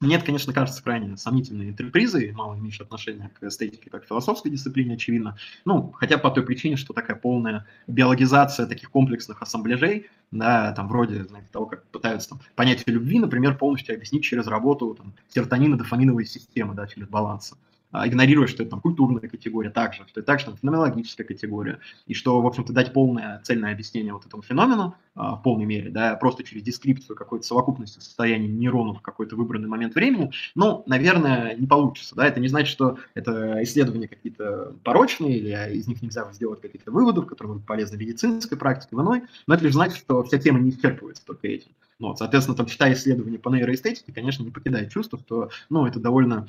Мне 0.02 0.16
это, 0.16 0.26
конечно, 0.26 0.52
кажется 0.52 0.84
крайне 0.84 1.16
сомнительной 1.16 1.70
интерпризой, 1.70 2.32
мало 2.32 2.58
имеющей 2.58 2.82
отношения 2.82 3.30
к 3.40 3.44
эстетике 3.44 3.92
как 3.92 4.04
к 4.04 4.08
философской 4.08 4.50
дисциплине, 4.50 4.96
очевидно. 4.96 5.38
Ну, 5.64 5.92
хотя 5.96 6.18
по 6.18 6.32
той 6.32 6.44
причине, 6.44 6.76
что 6.76 6.92
такая 6.94 7.16
полная 7.16 7.68
биологизация 7.86 8.66
таких 8.66 8.90
комплексных 8.90 9.44
ассамбляжей, 9.44 10.10
да, 10.32 10.72
там 10.72 10.88
вроде, 10.88 11.26
знаете, 11.26 11.50
того, 11.52 11.68
как 11.68 11.86
пытаются 11.86 12.30
там, 12.30 12.42
понятие 12.56 12.96
любви, 12.96 13.20
например, 13.20 13.56
полностью 13.56 13.94
объяснить 13.94 14.24
через 14.24 14.48
работу 14.48 14.96
там, 14.96 15.14
серотонина, 15.30 15.78
дофаминовой 15.78 16.26
системы, 16.26 16.74
да, 16.74 16.88
через 16.88 17.08
баланс. 17.08 17.54
А, 17.92 18.08
игнорируя, 18.08 18.48
что 18.48 18.64
это 18.64 18.72
там 18.72 18.82
культурная 18.82 19.28
категория 19.28 19.70
также, 19.70 20.04
что 20.08 20.22
это 20.22 20.24
также 20.24 20.46
там, 20.46 20.58
феноменологическая 20.58 21.26
категория, 21.26 21.80
и 22.08 22.14
что, 22.14 22.42
в 22.42 22.48
общем-то, 22.48 22.72
дать 22.72 22.94
полное 22.94 23.42
цельное 23.44 23.74
объяснение 23.74 24.14
вот 24.14 24.26
этому 24.26 24.44
феномену 24.44 24.96
а, 25.16 25.36
в 25.36 25.44
полной 25.44 25.66
мере, 25.66 25.90
да, 25.90 26.16
просто 26.16 26.44
через 26.44 26.64
дескрипцию 26.64 27.16
какой-то 27.16 27.46
совокупности 27.46 28.00
состояний 28.00 28.48
нейронов 28.48 29.00
в 29.00 29.02
какой-то 29.02 29.36
выбранный 29.36 29.68
момент 29.68 29.96
времени, 29.96 30.32
ну, 30.56 30.84
наверное, 30.86 31.56
не 31.56 31.68
получится, 31.68 32.16
да, 32.16 32.28
это 32.28 32.40
не 32.40 32.48
значит, 32.48 32.72
что 32.72 32.98
это 33.14 33.62
исследования 33.64 34.08
какие-то 34.08 34.76
порочные, 34.84 35.38
или 35.38 35.76
из 35.76 35.88
них 35.88 36.02
нельзя 36.02 36.32
сделать 36.32 36.62
каких-то 36.62 36.92
выводов, 36.92 37.28
которые 37.28 37.54
будут 37.56 37.68
полезны 37.68 37.98
в 37.98 38.00
медицинской 38.00 38.58
практике, 38.58 38.96
в 38.96 39.02
иной, 39.02 39.24
но 39.48 39.56
это 39.56 39.66
лишь 39.66 39.74
значит, 39.74 39.98
что 39.98 40.24
вся 40.24 40.38
тема 40.38 40.60
не 40.60 40.70
исчерпывается 40.70 41.26
только 41.26 41.48
этим. 41.48 41.72
Ну, 42.00 42.08
вот, 42.08 42.18
соответственно, 42.18 42.58
там, 42.58 42.66
читая 42.66 42.94
исследования 42.94 43.38
по 43.38 43.50
нейроэстетике, 43.50 44.12
конечно, 44.12 44.44
не 44.44 44.50
покидает 44.50 44.92
чувство, 44.92 45.20
что, 45.20 45.50
ну, 45.70 45.86
это 45.86 46.00
довольно 46.00 46.48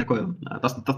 такая 0.00 0.34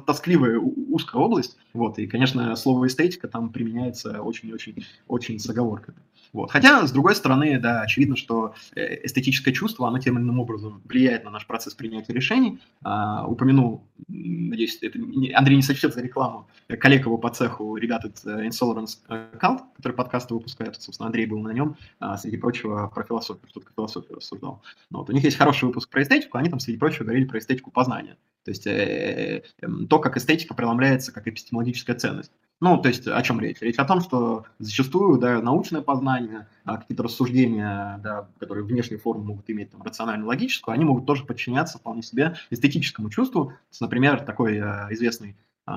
тоскливая 0.07 0.59
узкая 0.59 1.23
область, 1.23 1.57
вот, 1.73 1.99
и, 1.99 2.07
конечно, 2.07 2.55
слово 2.57 2.87
эстетика 2.87 3.29
там 3.29 3.51
применяется 3.51 4.23
очень-очень 4.23 4.85
очень 5.09 5.39
с 5.39 5.49
оговорками. 5.49 5.99
Вот. 6.33 6.51
Хотя, 6.51 6.87
с 6.87 6.93
другой 6.93 7.15
стороны, 7.15 7.59
да, 7.59 7.83
очевидно, 7.83 8.17
что 8.17 8.55
э, 8.75 9.05
эстетическое 9.07 9.53
чувство, 9.53 9.87
оно 9.89 9.99
тем 9.99 10.17
или 10.17 10.25
иным 10.25 10.41
образом 10.41 10.81
влияет 10.85 11.25
на 11.25 11.31
наш 11.31 11.47
процесс 11.47 11.75
принятия 11.75 12.15
решений. 12.15 12.59
А, 12.83 13.27
упомянул, 13.27 13.85
надеюсь, 14.09 14.79
это 14.81 14.99
Андрей 15.35 15.57
не 15.57 15.63
сочтет 15.63 15.93
за 15.93 16.01
рекламу, 16.01 16.49
коллег 16.81 17.05
его 17.05 17.19
по 17.19 17.29
цеху, 17.29 17.77
ребята 17.77 18.09
из 18.09 18.25
э, 18.25 18.47
Insolence 18.47 18.99
Cult, 19.09 19.61
который 19.77 19.93
подкасты 19.93 20.33
выпускают, 20.33 20.81
собственно, 20.81 21.09
Андрей 21.09 21.27
был 21.27 21.41
на 21.41 21.53
нем, 21.53 21.77
а, 22.01 22.17
среди 22.17 22.39
прочего, 22.39 22.89
про 22.89 23.05
философию, 23.05 23.47
что-то 23.49 23.67
философию 23.77 24.17
рассуждал. 24.17 24.63
Ну 24.91 25.01
вот. 25.01 25.11
У 25.11 25.13
них 25.13 25.25
есть 25.25 25.37
хороший 25.37 25.67
выпуск 25.67 25.91
про 25.91 26.03
эстетику, 26.03 26.39
они 26.39 26.49
там, 26.49 26.61
среди 26.61 26.79
прочего, 26.79 27.05
говорили 27.05 27.27
про 27.27 27.39
эстетику 27.39 27.71
познания. 27.71 28.17
То 28.45 28.51
есть 28.51 28.67
э, 28.67 29.45
эм, 29.61 29.87
то, 29.87 29.99
как 29.99 30.17
эстетика 30.17 30.55
преломляется 30.55 31.13
как 31.13 31.29
эпистемологическая 31.29 31.97
ценность. 31.97 32.33
Ну, 32.61 32.79
то 32.79 32.89
есть 32.89 33.07
о 33.09 33.21
чем 33.23 33.41
речь? 33.41 33.61
Речь 33.61 33.79
о 33.79 33.85
том, 33.85 34.01
что 34.01 34.45
зачастую 34.59 35.19
да, 35.19 35.41
научное 35.43 35.81
познание, 35.81 36.47
а, 36.65 36.77
какие-то 36.77 37.03
рассуждения, 37.03 38.01
да, 38.03 38.29
которые 38.39 38.65
внешнюю 38.65 39.01
форму 39.01 39.25
могут 39.25 39.51
иметь 39.51 39.71
там, 39.71 39.83
рационально-логическую, 39.83 40.73
они 40.73 40.85
могут 40.85 41.07
тоже 41.07 41.25
подчиняться 41.25 41.79
вполне 41.79 42.03
себе 42.03 42.37
эстетическому 42.51 43.11
чувству. 43.11 43.53
Например, 43.81 44.21
такой 44.21 44.59
э, 44.59 44.89
известный 44.91 45.37
э, 45.67 45.73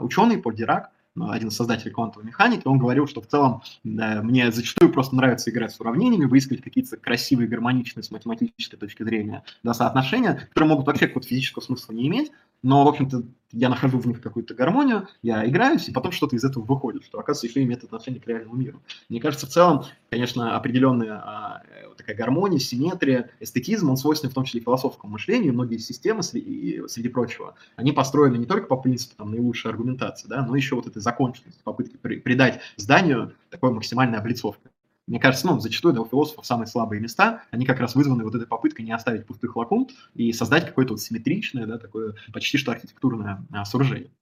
ученый 0.00 0.38
Поль 0.38 0.56
Дирак, 0.56 0.90
один 1.18 1.48
из 1.48 1.56
создателей 1.56 1.90
квантовой 1.90 2.26
механики, 2.26 2.66
он 2.66 2.78
говорил, 2.78 3.06
что 3.06 3.20
в 3.20 3.26
целом 3.26 3.62
да, 3.84 4.22
мне 4.22 4.50
зачастую 4.52 4.92
просто 4.92 5.16
нравится 5.16 5.50
играть 5.50 5.72
с 5.72 5.80
уравнениями, 5.80 6.24
выискивать 6.24 6.62
какие-то 6.62 6.96
красивые, 6.96 7.48
гармоничные 7.48 8.04
с 8.04 8.10
математической 8.10 8.76
точки 8.76 9.02
зрения 9.02 9.42
да, 9.62 9.74
соотношения, 9.74 10.34
которые 10.50 10.70
могут 10.70 10.86
вообще 10.86 11.08
какого-то 11.08 11.28
физического 11.28 11.62
смысла 11.62 11.92
не 11.92 12.06
иметь, 12.08 12.32
но, 12.62 12.84
в 12.84 12.88
общем-то, 12.88 13.24
я 13.52 13.68
нахожу 13.68 13.98
в 13.98 14.06
них 14.06 14.20
какую-то 14.20 14.54
гармонию, 14.54 15.08
я 15.22 15.46
играюсь, 15.48 15.88
и 15.88 15.92
потом 15.92 16.12
что-то 16.12 16.36
из 16.36 16.44
этого 16.44 16.62
выходит, 16.62 17.04
что, 17.04 17.18
оказывается, 17.18 17.46
еще 17.48 17.64
имеет 17.64 17.82
отношение 17.82 18.20
к 18.20 18.26
реальному 18.26 18.54
миру. 18.54 18.80
Мне 19.08 19.20
кажется, 19.20 19.46
в 19.46 19.50
целом, 19.50 19.84
конечно, 20.08 20.56
определенная 20.56 21.14
а, 21.14 21.62
такая 21.96 22.16
гармония, 22.16 22.58
симметрия, 22.58 23.30
эстетизм, 23.40 23.90
он 23.90 23.96
свойственен 23.96 24.30
в 24.30 24.34
том 24.34 24.44
числе 24.44 24.60
и 24.60 24.64
философскому 24.64 25.12
мышлению, 25.12 25.52
многие 25.52 25.78
системы, 25.78 26.22
среди, 26.22 26.82
среди 26.86 27.08
прочего, 27.08 27.54
они 27.76 27.92
построены 27.92 28.36
не 28.36 28.46
только 28.46 28.66
по 28.66 28.76
принципу 28.76 29.16
там, 29.16 29.30
наилучшей 29.30 29.70
аргументации, 29.70 30.28
да, 30.28 30.44
но 30.44 30.54
еще 30.54 30.76
вот 30.76 30.86
этой 30.86 31.02
законченности, 31.02 31.60
попытки 31.64 31.96
при, 31.96 32.20
придать 32.20 32.60
зданию 32.76 33.34
такой 33.50 33.72
максимальной 33.72 34.18
облицовки. 34.18 34.70
Мне 35.10 35.18
кажется, 35.18 35.44
ну, 35.48 35.58
зачастую 35.58 35.92
да, 35.92 36.02
у 36.02 36.06
философов 36.06 36.46
самые 36.46 36.68
слабые 36.68 37.00
места, 37.00 37.42
они 37.50 37.66
как 37.66 37.80
раз 37.80 37.96
вызваны 37.96 38.22
вот 38.22 38.36
этой 38.36 38.46
попыткой 38.46 38.84
не 38.84 38.92
оставить 38.92 39.26
пустых 39.26 39.56
лакун 39.56 39.88
и 40.14 40.32
создать 40.32 40.66
какое-то 40.66 40.92
вот 40.92 41.00
симметричное, 41.00 41.66
да, 41.66 41.78
такое 41.78 42.14
почти 42.32 42.58
что 42.58 42.70
архитектурное 42.70 43.44
а, 43.50 43.64
сооружение. 43.64 44.12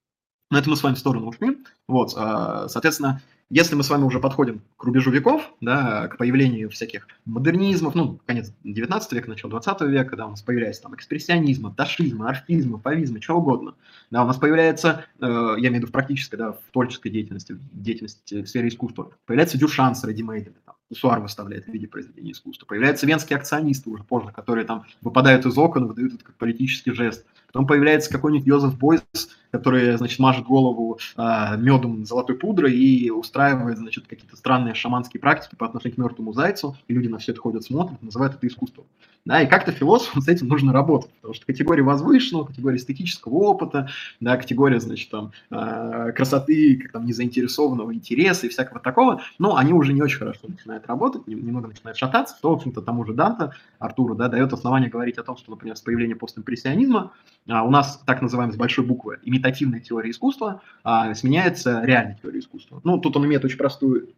Но 0.50 0.58
это 0.58 0.70
мы 0.70 0.76
с 0.76 0.82
вами 0.82 0.94
в 0.94 0.98
сторону 0.98 1.28
ушли. 1.28 1.58
Вот, 1.88 2.14
а, 2.16 2.68
соответственно, 2.68 3.20
если 3.50 3.74
мы 3.74 3.82
с 3.82 3.90
вами 3.90 4.04
уже 4.04 4.18
подходим 4.18 4.62
к 4.78 4.84
рубежу 4.84 5.10
веков, 5.10 5.52
да, 5.60 6.08
к 6.08 6.16
появлению 6.16 6.70
всяких 6.70 7.06
модернизмов, 7.26 7.94
ну, 7.94 8.18
конец 8.24 8.52
19 8.64 9.12
века, 9.12 9.28
начало 9.28 9.50
20 9.50 9.82
века, 9.82 10.16
да, 10.16 10.26
у 10.26 10.30
нас 10.30 10.40
появляется 10.42 10.82
там 10.82 10.94
экспрессионизма, 10.94 11.70
дашизма, 11.70 12.30
орфизма, 12.30 12.78
фавизма, 12.78 13.20
чего 13.20 13.38
угодно. 13.38 13.74
Да, 14.10 14.22
у 14.24 14.26
нас 14.26 14.38
появляется, 14.38 15.04
э, 15.20 15.26
я 15.26 15.68
имею 15.68 15.72
в 15.72 15.76
виду 15.76 15.86
в 15.86 15.92
практической, 15.92 16.36
да, 16.36 16.52
в 16.52 16.60
творческой 16.72 17.10
деятельности, 17.10 17.52
в 17.52 17.82
деятельности 17.82 18.42
в 18.42 18.46
сфере 18.46 18.68
искусства, 18.68 19.12
появляется 19.26 19.58
Дюшан 19.58 19.94
с 19.94 20.04
редимейдами, 20.04 20.56
там, 20.66 20.74
Усуар 20.90 21.20
выставляет 21.20 21.66
в 21.66 21.68
виде 21.68 21.86
произведения 21.86 22.32
искусства. 22.32 22.64
Появляются 22.66 23.06
венские 23.06 23.38
акционисты 23.38 23.90
уже 23.90 24.04
позже, 24.04 24.32
которые 24.32 24.64
там 24.64 24.84
выпадают 25.02 25.44
из 25.44 25.56
окон, 25.58 25.86
выдают 25.86 26.14
это 26.14 26.24
как 26.24 26.34
политический 26.36 26.92
жест. 26.92 27.26
Потом 27.48 27.66
появляется 27.66 28.10
какой-нибудь 28.10 28.46
Йозеф 28.46 28.78
Бойс, 28.78 29.02
который, 29.50 29.96
значит, 29.96 30.18
мажет 30.18 30.44
голову 30.44 30.98
э, 31.16 31.56
медом 31.56 32.04
золотой 32.04 32.36
пудрой 32.36 32.74
и 32.74 33.10
устраивает, 33.10 33.78
значит, 33.78 34.06
какие-то 34.06 34.36
странные 34.36 34.74
шаманские 34.74 35.20
практики 35.20 35.56
по 35.56 35.66
отношению 35.66 35.94
к 35.94 35.98
мертвому 35.98 36.32
зайцу, 36.32 36.76
и 36.88 36.94
люди 36.94 37.08
на 37.08 37.18
все 37.18 37.32
это 37.32 37.40
ходят, 37.40 37.64
смотрят, 37.64 38.02
называют 38.02 38.34
это 38.34 38.46
искусством. 38.46 38.84
Да, 39.24 39.42
и 39.42 39.46
как-то 39.46 39.72
философам 39.72 40.22
с 40.22 40.28
этим 40.28 40.48
нужно 40.48 40.72
работать, 40.72 41.10
потому 41.16 41.34
что 41.34 41.44
категория 41.44 41.82
возвышенного, 41.82 42.46
категория 42.46 42.76
эстетического 42.76 43.34
опыта, 43.34 43.88
да, 44.20 44.36
категория, 44.36 44.80
значит, 44.80 45.10
там, 45.10 45.32
э, 45.50 46.12
красоты, 46.14 46.76
как 46.82 46.92
там, 46.92 47.06
незаинтересованного 47.06 47.94
интереса 47.94 48.46
и 48.46 48.48
всякого 48.48 48.80
такого, 48.80 49.22
но 49.38 49.56
они 49.56 49.72
уже 49.72 49.92
не 49.92 50.02
очень 50.02 50.18
хорошо 50.18 50.40
начинают 50.48 50.77
работать, 50.86 51.26
немного 51.26 51.68
начинают 51.68 51.96
шататься, 51.96 52.36
что, 52.36 52.50
в 52.50 52.54
общем-то, 52.54 52.82
тому 52.82 53.04
же 53.04 53.12
Данте, 53.12 53.52
Артуру, 53.78 54.14
да, 54.14 54.28
дает 54.28 54.52
основание 54.52 54.90
говорить 54.90 55.18
о 55.18 55.22
том, 55.22 55.36
что, 55.36 55.50
например, 55.50 55.76
с 55.76 55.80
появлением 55.80 56.18
постимпрессионизма 56.18 57.12
а, 57.48 57.64
у 57.64 57.70
нас 57.70 58.02
так 58.06 58.22
называемая 58.22 58.54
с 58.54 58.58
большой 58.58 58.84
буквы 58.84 59.18
имитативная 59.22 59.80
теория 59.80 60.10
искусства 60.10 60.62
а, 60.84 61.14
сменяется 61.14 61.82
реальной 61.82 62.16
теорией 62.16 62.40
искусства. 62.40 62.80
Ну, 62.84 62.98
тут 62.98 63.16
он 63.16 63.26
имеет 63.26 63.44
очень 63.44 63.58
простую 63.58 64.14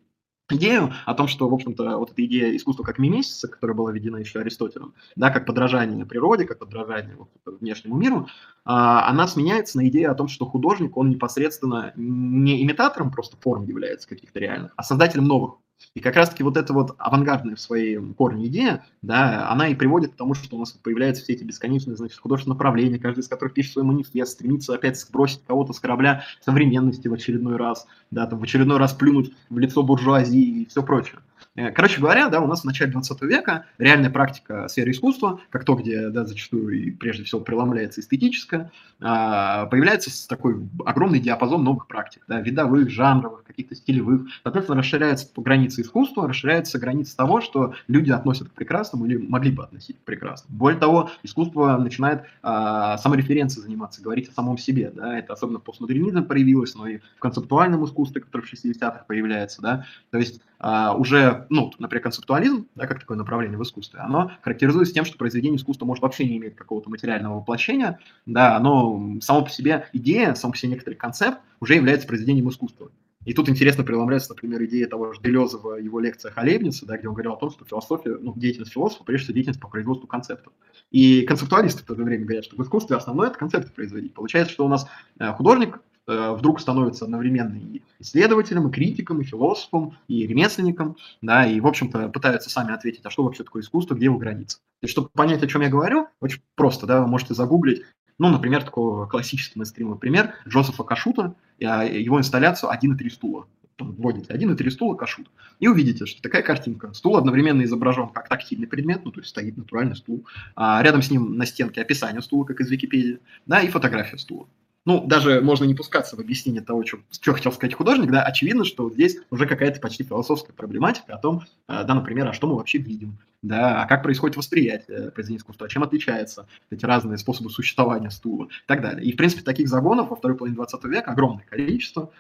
идею 0.53 0.93
о 1.07 1.15
том, 1.15 1.29
что, 1.29 1.49
в 1.49 1.55
общем-то, 1.55 1.99
вот 1.99 2.11
эта 2.11 2.25
идея 2.25 2.55
искусства 2.57 2.83
как 2.83 2.99
мимесиса, 2.99 3.49
которая 3.49 3.77
была 3.77 3.93
введена 3.93 4.17
еще 4.17 4.41
Аристотелем, 4.41 4.95
да, 5.17 5.31
как 5.31 5.47
подражание 5.47 6.05
природе, 6.07 6.45
как 6.45 6.59
подражание 6.59 7.17
вот, 7.17 7.31
внешнему 7.61 7.97
миру, 7.97 8.29
а, 8.65 9.09
она 9.09 9.27
сменяется 9.27 9.79
на 9.79 9.89
идею 9.89 10.11
о 10.11 10.15
том, 10.15 10.29
что 10.29 10.47
художник, 10.47 10.97
он 10.97 11.11
непосредственно 11.11 11.93
не 11.97 12.63
имитатором 12.63 13.11
просто 13.11 13.37
форм 13.37 13.65
является 13.65 14.09
каких-то 14.09 14.39
реальных, 14.39 14.73
а 14.77 14.83
создателем 14.83 15.25
новых 15.25 15.55
и 15.95 16.01
как 16.01 16.17
раз-таки 16.17 16.43
вот 16.43 16.57
эта 16.57 16.73
вот 16.73 16.95
авангардная 16.99 17.57
в 17.57 17.61
своей 17.61 17.99
корне 18.15 18.47
идея, 18.47 18.85
да, 19.03 19.51
она 19.51 19.69
и 19.69 19.75
приводит 19.75 20.13
к 20.13 20.17
тому, 20.17 20.35
что 20.35 20.57
у 20.57 20.59
нас 20.61 20.73
появляются 20.73 21.23
все 21.23 21.33
эти 21.33 21.45
бесконечные, 21.45 21.97
значит, 21.97 22.19
художественные 22.19 22.55
направления, 22.55 22.99
каждый 22.99 23.21
из 23.21 23.29
которых 23.29 23.55
пишет 23.55 23.73
свой 23.73 23.85
манифест, 23.85 24.33
стремится 24.33 24.75
опять 24.75 24.99
сбросить 24.99 25.43
кого-то 25.47 25.73
с 25.73 25.81
корабля 25.81 26.25
современности 26.41 27.09
в 27.09 27.13
очередной 27.13 27.57
раз, 27.57 27.87
да, 28.11 28.27
там 28.27 28.39
в 28.39 28.43
очередной 28.43 28.79
раз 28.79 28.93
плюнуть 28.93 29.33
в 29.49 29.59
лицо 29.59 29.83
буржуазии 29.83 30.63
и 30.63 30.67
все 30.67 30.83
прочее. 30.83 31.19
Э, 31.61 31.71
короче 31.73 32.01
говоря, 32.01 32.29
да, 32.29 32.41
у 32.41 32.47
нас 32.47 32.63
в 32.63 32.65
начале 32.65 32.91
20 32.91 33.21
века 33.23 33.67
реальная 33.77 34.09
практика 34.09 34.67
сферы 34.69 34.93
искусства, 34.93 35.41
как 35.51 35.65
то, 35.65 35.75
где 35.75 36.09
да, 36.09 36.25
зачастую 36.25 36.71
и 36.71 36.91
прежде 36.91 37.25
всего 37.25 37.43
преломляется 37.43 38.01
эстетическое, 38.01 38.71
а, 39.01 39.67
появляется 39.67 40.29
такой 40.29 40.57
огромный 40.87 41.21
диапазон 41.21 41.63
новых 41.63 41.87
практик, 41.87 42.23
да, 42.29 42.41
видовых, 42.41 42.91
жанровых, 42.91 43.45
каких-то 43.45 43.75
стилевых. 43.75 44.23
Соответственно, 44.43 44.79
расширяется 44.79 45.27
по 45.27 45.43
границе 45.43 45.83
искусства, 45.83 46.29
расширяется 46.29 46.79
граница 46.79 47.17
того, 47.17 47.41
что 47.41 47.75
люди 47.89 48.11
относят 48.11 48.49
к 48.49 48.53
прекрасному 48.53 49.05
или 49.07 49.17
могли 49.17 49.51
бы 49.51 49.65
относить 49.65 49.99
к 49.99 50.05
прекрасному. 50.05 50.57
Более 50.59 50.81
того, 50.81 51.11
искусство 51.23 51.77
начинает 51.77 52.25
а, 52.43 52.97
самореференцией 52.99 53.63
заниматься, 53.63 54.03
говорить 54.03 54.29
о 54.29 54.33
самом 54.33 54.57
себе. 54.57 54.93
Да, 54.95 55.19
это 55.19 55.35
особенно 55.35 55.61
постмодернизм 55.61 56.25
проявилось, 56.25 56.75
но 56.75 56.87
и 56.87 56.99
в 56.99 57.19
концептуальном 57.19 57.85
искусстве, 57.85 58.23
которое 58.23 58.45
в 58.45 58.53
60-х 58.53 59.05
появляется. 59.07 59.61
Да, 59.61 59.87
то 60.11 60.19
есть 60.19 60.41
а, 60.63 60.95
уже, 60.95 61.47
ну, 61.51 61.73
например, 61.79 62.03
концептуализм, 62.03 62.69
да, 62.77 62.87
как 62.87 63.01
такое 63.01 63.19
направление 63.19 63.59
в 63.59 63.63
искусстве, 63.63 64.01
оно 64.01 64.31
характеризуется 64.41 64.95
тем, 64.95 65.05
что 65.05 65.19
произведение 65.19 65.59
искусства 65.59 65.85
может 65.85 66.03
вообще 66.03 66.25
не 66.25 66.39
иметь 66.39 66.55
какого-то 66.57 66.89
материального 66.89 67.41
воплощения, 67.41 67.99
да, 68.25 68.57
оно 68.57 69.19
само 69.21 69.43
по 69.43 69.51
себе 69.51 69.89
идея, 69.93 70.35
сам 70.35 70.53
по 70.53 70.57
себе 70.57 70.71
некоторый 70.71 70.95
концепт 70.95 71.41
уже 71.61 71.75
является 71.75 72.07
произведением 72.07 72.49
искусства. 72.49 72.91
И 73.27 73.35
тут 73.35 73.51
интересно 73.51 73.85
преломляется, 73.85 74.31
например, 74.31 74.65
идея 74.65 74.87
того 74.87 75.13
же 75.13 75.21
Делезова, 75.21 75.75
его 75.75 76.01
лекция 76.01 76.33
о 76.35 76.43
Лейбнице, 76.43 76.87
да, 76.87 76.97
где 76.97 77.07
он 77.07 77.15
говорил 77.15 77.33
о 77.33 77.37
том, 77.37 77.51
что 77.51 77.67
философия, 77.67 78.17
ну, 78.19 78.33
деятельность 78.35 78.73
философа, 78.73 79.05
прежде 79.05 79.25
всего, 79.25 79.35
деятельность 79.35 79.61
по 79.61 79.69
производству 79.69 80.07
концептов. 80.07 80.53
И 80.91 81.23
концептуалисты 81.23 81.83
в 81.83 81.87
то 81.87 81.95
же 81.95 82.03
время 82.03 82.25
говорят, 82.25 82.45
что 82.45 82.57
в 82.57 82.63
искусстве 82.63 82.97
основное– 82.97 83.29
это 83.31 83.39
концепты 83.39 83.71
производить. 83.73 84.15
Получается, 84.15 84.55
что 84.55 84.65
у 84.65 84.69
нас 84.69 84.87
э, 85.19 85.33
художник 85.33 85.81
вдруг 86.11 86.61
становится 86.61 87.05
одновременно 87.05 87.57
и 87.57 87.83
исследователем, 87.99 88.69
и 88.69 88.73
критиком, 88.73 89.21
и 89.21 89.25
философом, 89.25 89.97
и 90.09 90.27
ремесленником, 90.27 90.97
да, 91.23 91.47
и, 91.47 91.61
в 91.61 91.67
общем-то, 91.67 92.09
пытаются 92.09 92.51
сами 92.51 92.73
ответить, 92.73 93.05
а 93.05 93.11
что 93.11 93.23
вообще 93.23 93.45
такое 93.45 93.63
искусство, 93.63 93.95
где 93.95 94.07
его 94.07 94.19
границы. 94.19 94.59
И 94.83 94.87
чтобы 94.87 95.09
понять, 95.11 95.43
о 95.43 95.47
чем 95.47 95.63
я 95.63 95.69
говорю, 95.69 96.09
очень 96.21 96.41
просто, 96.55 96.87
да, 96.87 97.01
вы 97.01 97.07
можете 97.07 97.35
загуглить, 97.35 97.83
ну, 98.19 98.29
например, 98.29 98.63
такой 98.63 99.09
классический 99.09 99.59
мейнстримовый 99.59 99.99
пример 99.99 100.35
Джозефа 100.47 100.85
Кашута, 100.85 101.35
а, 101.65 101.85
его 101.85 102.19
инсталляцию 102.19 102.71
«Один 102.71 102.95
и 102.95 102.99
три 102.99 103.09
стула». 103.09 103.47
Вводите 103.79 104.31
один 104.35 104.53
и 104.53 104.57
три 104.57 104.71
стула 104.71 104.95
кашут. 104.95 105.31
И 105.59 105.67
увидите, 105.67 106.05
что 106.05 106.21
такая 106.21 106.43
картинка. 106.43 106.93
Стул 106.93 107.17
одновременно 107.17 107.63
изображен 107.63 108.11
как 108.11 108.29
тактильный 108.29 108.67
предмет, 108.67 109.07
ну, 109.07 109.11
то 109.11 109.21
есть 109.21 109.31
стоит 109.31 109.57
натуральный 109.57 109.97
стул. 109.97 110.27
А 110.55 110.83
рядом 110.83 111.01
с 111.01 111.11
ним 111.11 111.39
на 111.39 111.47
стенке 111.47 111.81
описание 111.81 112.21
стула, 112.21 112.45
как 112.45 112.61
из 112.61 112.71
Википедии, 112.71 113.21
да, 113.47 113.63
и 113.63 113.69
фотография 113.69 114.19
стула 114.19 114.47
ну, 114.87 115.07
даже 115.07 115.41
можно 115.41 115.65
не 115.65 115.75
пускаться 115.75 116.17
в 116.17 116.21
объяснение 116.21 116.63
того, 116.63 116.85
что, 116.85 116.99
что 117.11 117.35
хотел 117.35 117.53
сказать 117.53 117.75
художник, 117.75 118.11
да, 118.11 118.23
очевидно, 118.23 118.65
что 118.65 118.91
здесь 118.91 119.19
уже 119.31 119.47
какая-то 119.47 119.81
почти 119.81 120.05
философская 120.05 120.55
проблематика 120.55 121.15
о 121.15 121.19
том, 121.19 121.43
э, 121.69 121.85
да, 121.85 121.95
например, 121.95 122.29
а 122.29 122.33
что 122.33 122.47
мы 122.47 122.57
вообще 122.57 122.79
видим, 122.79 123.19
да, 123.43 123.83
а 123.83 123.87
как 123.87 124.03
происходит 124.03 124.37
восприятие 124.37 125.11
произведения 125.11 125.39
искусства, 125.39 125.67
а 125.67 125.71
чем 125.71 125.83
отличаются 125.83 126.47
эти 126.71 126.87
разные 126.87 127.19
способы 127.19 127.51
существования 127.51 128.11
стула 128.11 128.47
и 128.47 128.67
так 128.67 128.81
далее. 128.81 129.05
И, 129.05 129.13
в 129.13 129.17
принципе, 129.17 129.43
таких 129.43 129.69
загонов 129.69 130.11
во 130.11 130.17
второй 130.17 130.37
половине 130.37 130.57
20 130.57 130.85
века 130.85 131.11
огромное 131.11 131.45
количество, 131.45 132.11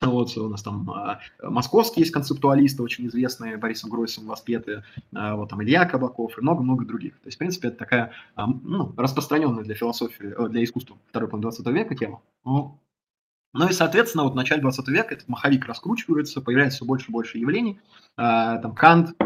вот 0.00 0.36
у 0.36 0.48
нас 0.48 0.62
там 0.62 0.90
а, 0.90 1.20
московские 1.42 2.02
есть 2.02 2.12
концептуалисты, 2.12 2.82
очень 2.82 3.06
известные, 3.06 3.56
Борисом 3.56 3.90
Гройсом 3.90 4.26
воспетые, 4.26 4.84
а, 5.14 5.36
вот 5.36 5.50
там 5.50 5.62
Илья 5.62 5.84
Кабаков 5.86 6.36
и 6.38 6.40
много-много 6.40 6.84
других. 6.84 7.14
То 7.20 7.26
есть, 7.26 7.36
в 7.36 7.38
принципе, 7.38 7.68
это 7.68 7.78
такая 7.78 8.12
а, 8.34 8.46
ну, 8.46 8.92
распространенная 8.96 9.64
для 9.64 9.74
философии, 9.74 10.34
э, 10.36 10.48
для 10.48 10.62
искусства 10.62 10.96
второй 11.08 11.28
половины 11.28 11.50
20 11.50 11.66
века 11.68 11.94
тема. 11.94 12.20
Ну, 12.44 12.80
ну 13.52 13.68
и, 13.68 13.72
соответственно, 13.72 14.24
вот 14.24 14.32
в 14.32 14.36
начале 14.36 14.62
20 14.62 14.88
века 14.88 15.14
этот 15.14 15.28
маховик 15.28 15.66
раскручивается, 15.66 16.40
появляется 16.40 16.78
все 16.78 16.86
больше 16.86 17.10
и 17.10 17.12
больше 17.12 17.38
явлений. 17.38 17.80
Там 18.16 18.74
Кант, 18.74 19.16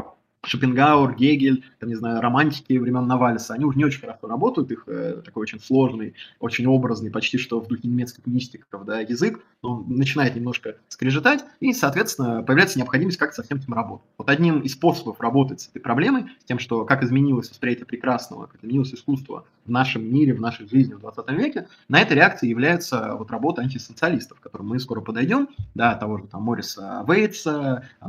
Шопенгауэр, 0.49 1.15
Гегель, 1.15 1.65
там, 1.79 1.89
не 1.89 1.95
знаю, 1.95 2.21
романтики 2.21 2.77
времен 2.77 3.07
Навальса, 3.07 3.55
они 3.55 3.65
уже 3.65 3.79
не 3.79 3.85
очень 3.85 4.01
хорошо 4.01 4.27
работают, 4.27 4.71
их 4.71 4.85
э, 4.87 5.23
такой 5.25 5.43
очень 5.43 5.61
сложный, 5.61 6.15
очень 6.41 6.67
образный, 6.67 7.11
почти 7.11 7.39
что 7.39 7.61
в 7.61 7.69
духе 7.69 7.89
немецких 7.89 8.27
мистиков, 8.27 8.85
да, 8.85 9.01
язык, 9.01 9.41
он 9.63 9.85
начинает 9.89 10.37
немножко 10.37 10.77
скрежетать, 10.89 11.45
и, 11.61 11.73
соответственно, 11.73 12.43
появляется 12.43 12.79
необходимость 12.79 13.19
как-то 13.19 13.37
со 13.37 13.43
всем 13.43 13.59
этим 13.59 13.75
работать. 13.75 14.07
Вот 14.17 14.29
одним 14.29 14.61
из 14.61 14.73
способов 14.73 15.21
работать 15.21 15.61
с 15.61 15.69
этой 15.69 15.81
проблемой, 15.81 16.27
с 16.41 16.45
тем, 16.45 16.59
что 16.59 16.85
как 16.85 17.03
изменилось 17.03 17.51
восприятие 17.51 17.87
прекрасного, 17.87 18.47
как 18.47 18.63
изменилось 18.63 18.95
искусство 18.95 19.45
в 19.65 19.71
нашем 19.71 20.11
мире, 20.11 20.35
в 20.35 20.41
нашей 20.41 20.69
жизни 20.69 20.95
в 20.95 21.01
20 21.01 21.31
веке, 21.31 21.69
на 21.89 22.01
этой 22.01 22.15
реакцией 22.15 22.51
является 22.51 23.15
вот 23.17 23.31
работа 23.31 23.63
антисоциалистов, 23.63 24.41
к 24.41 24.43
которым 24.43 24.69
мы 24.69 24.79
скоро 24.79 25.01
подойдем, 25.01 25.49
да, 25.75 25.95
того 25.95 26.19
же 26.19 26.25
там 26.25 26.43
Мориса 26.43 27.05
Вейтса, 27.07 27.89
э, 28.01 28.07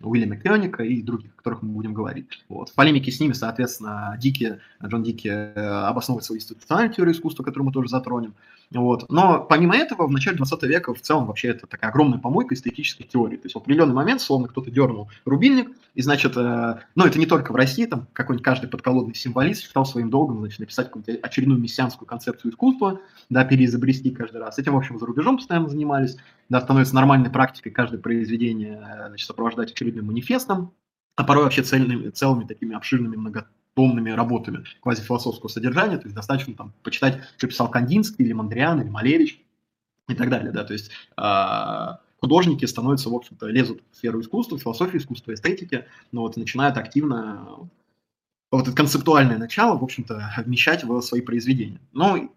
Уильяма 0.00 0.36
Кёника 0.36 0.82
и 0.82 1.02
других, 1.02 1.34
которых 1.40 1.62
мы 1.62 1.70
будем 1.70 1.94
говорить. 1.94 2.26
Вот. 2.48 2.70
В 2.70 2.74
полемике 2.74 3.10
с 3.10 3.20
ними, 3.20 3.32
соответственно, 3.32 4.16
Дики, 4.20 4.60
Джон 4.84 5.02
Дики 5.02 5.28
э, 5.28 5.52
обосновывает 5.54 6.24
свою 6.24 6.38
институциональную 6.38 6.94
теорию 6.94 7.14
искусства, 7.14 7.42
которую 7.42 7.66
мы 7.66 7.72
тоже 7.72 7.88
затронем. 7.88 8.34
Вот. 8.72 9.10
Но 9.10 9.44
помимо 9.44 9.76
этого, 9.76 10.06
в 10.06 10.10
начале 10.10 10.36
20 10.36 10.62
века 10.64 10.94
в 10.94 11.00
целом 11.00 11.26
вообще 11.26 11.48
это 11.48 11.66
такая 11.66 11.90
огромная 11.90 12.18
помойка 12.18 12.54
эстетических 12.54 13.08
теорий. 13.08 13.36
То 13.36 13.46
есть 13.46 13.54
в 13.54 13.58
определенный 13.58 13.94
момент, 13.94 14.20
словно 14.20 14.46
кто-то 14.46 14.70
дернул 14.70 15.10
рубильник, 15.24 15.70
и 15.94 16.02
значит, 16.02 16.36
э, 16.36 16.78
ну 16.94 17.04
это 17.04 17.18
не 17.18 17.26
только 17.26 17.52
в 17.52 17.56
России, 17.56 17.86
там 17.86 18.06
какой-нибудь 18.12 18.44
каждый 18.44 18.68
подколодный 18.68 19.14
символист 19.14 19.62
считал 19.62 19.84
своим 19.84 20.08
долгом, 20.08 20.38
значит, 20.38 20.60
написать 20.60 20.86
какую-то 20.86 21.12
очередную 21.20 21.60
мессианскую 21.60 22.06
концепцию 22.06 22.52
искусства, 22.52 23.00
да, 23.28 23.44
переизобрести 23.44 24.10
каждый 24.10 24.40
раз. 24.40 24.58
Этим, 24.58 24.74
в 24.74 24.78
общем, 24.78 24.98
за 25.00 25.06
рубежом 25.06 25.38
постоянно 25.38 25.68
занимались. 25.68 26.16
Да, 26.48 26.60
становится 26.60 26.94
нормальной 26.94 27.30
практикой 27.30 27.70
каждое 27.70 27.98
произведение 27.98 28.80
э, 28.80 29.08
значит, 29.08 29.26
сопровождать 29.26 29.72
очередным 29.72 30.06
манифестом, 30.06 30.72
а 31.16 31.24
порой 31.24 31.44
вообще 31.44 31.62
цельными, 31.62 32.10
целыми 32.10 32.44
такими 32.44 32.74
обширными 32.74 33.16
много, 33.16 33.48
томными 33.74 34.10
работами 34.10 34.64
квазифилософского 34.80 35.48
содержания, 35.48 35.96
то 35.98 36.04
есть 36.04 36.14
достаточно 36.14 36.54
там 36.54 36.72
почитать, 36.82 37.20
что 37.36 37.46
писал 37.46 37.70
Кандинский 37.70 38.24
или 38.24 38.32
Мандриан 38.32 38.80
или 38.80 38.88
Малевич 38.88 39.40
и 40.08 40.14
так 40.14 40.28
далее, 40.30 40.52
да, 40.52 40.64
то 40.64 40.72
есть 40.72 40.90
э, 41.16 41.96
художники 42.20 42.64
становятся, 42.64 43.10
в 43.10 43.14
общем-то, 43.14 43.46
лезут 43.46 43.82
в 43.90 43.96
сферу 43.96 44.20
искусства, 44.20 44.58
философии 44.58 44.98
искусства, 44.98 45.34
эстетики, 45.34 45.86
но 46.12 46.22
вот 46.22 46.36
начинают 46.36 46.76
активно 46.76 47.68
вот 48.50 48.66
это 48.66 48.76
концептуальное 48.76 49.38
начало, 49.38 49.78
в 49.78 49.84
общем-то, 49.84 50.32
вмещать 50.44 50.84
в 50.84 51.00
свои 51.02 51.20
произведения. 51.20 51.80
Но 51.92 52.30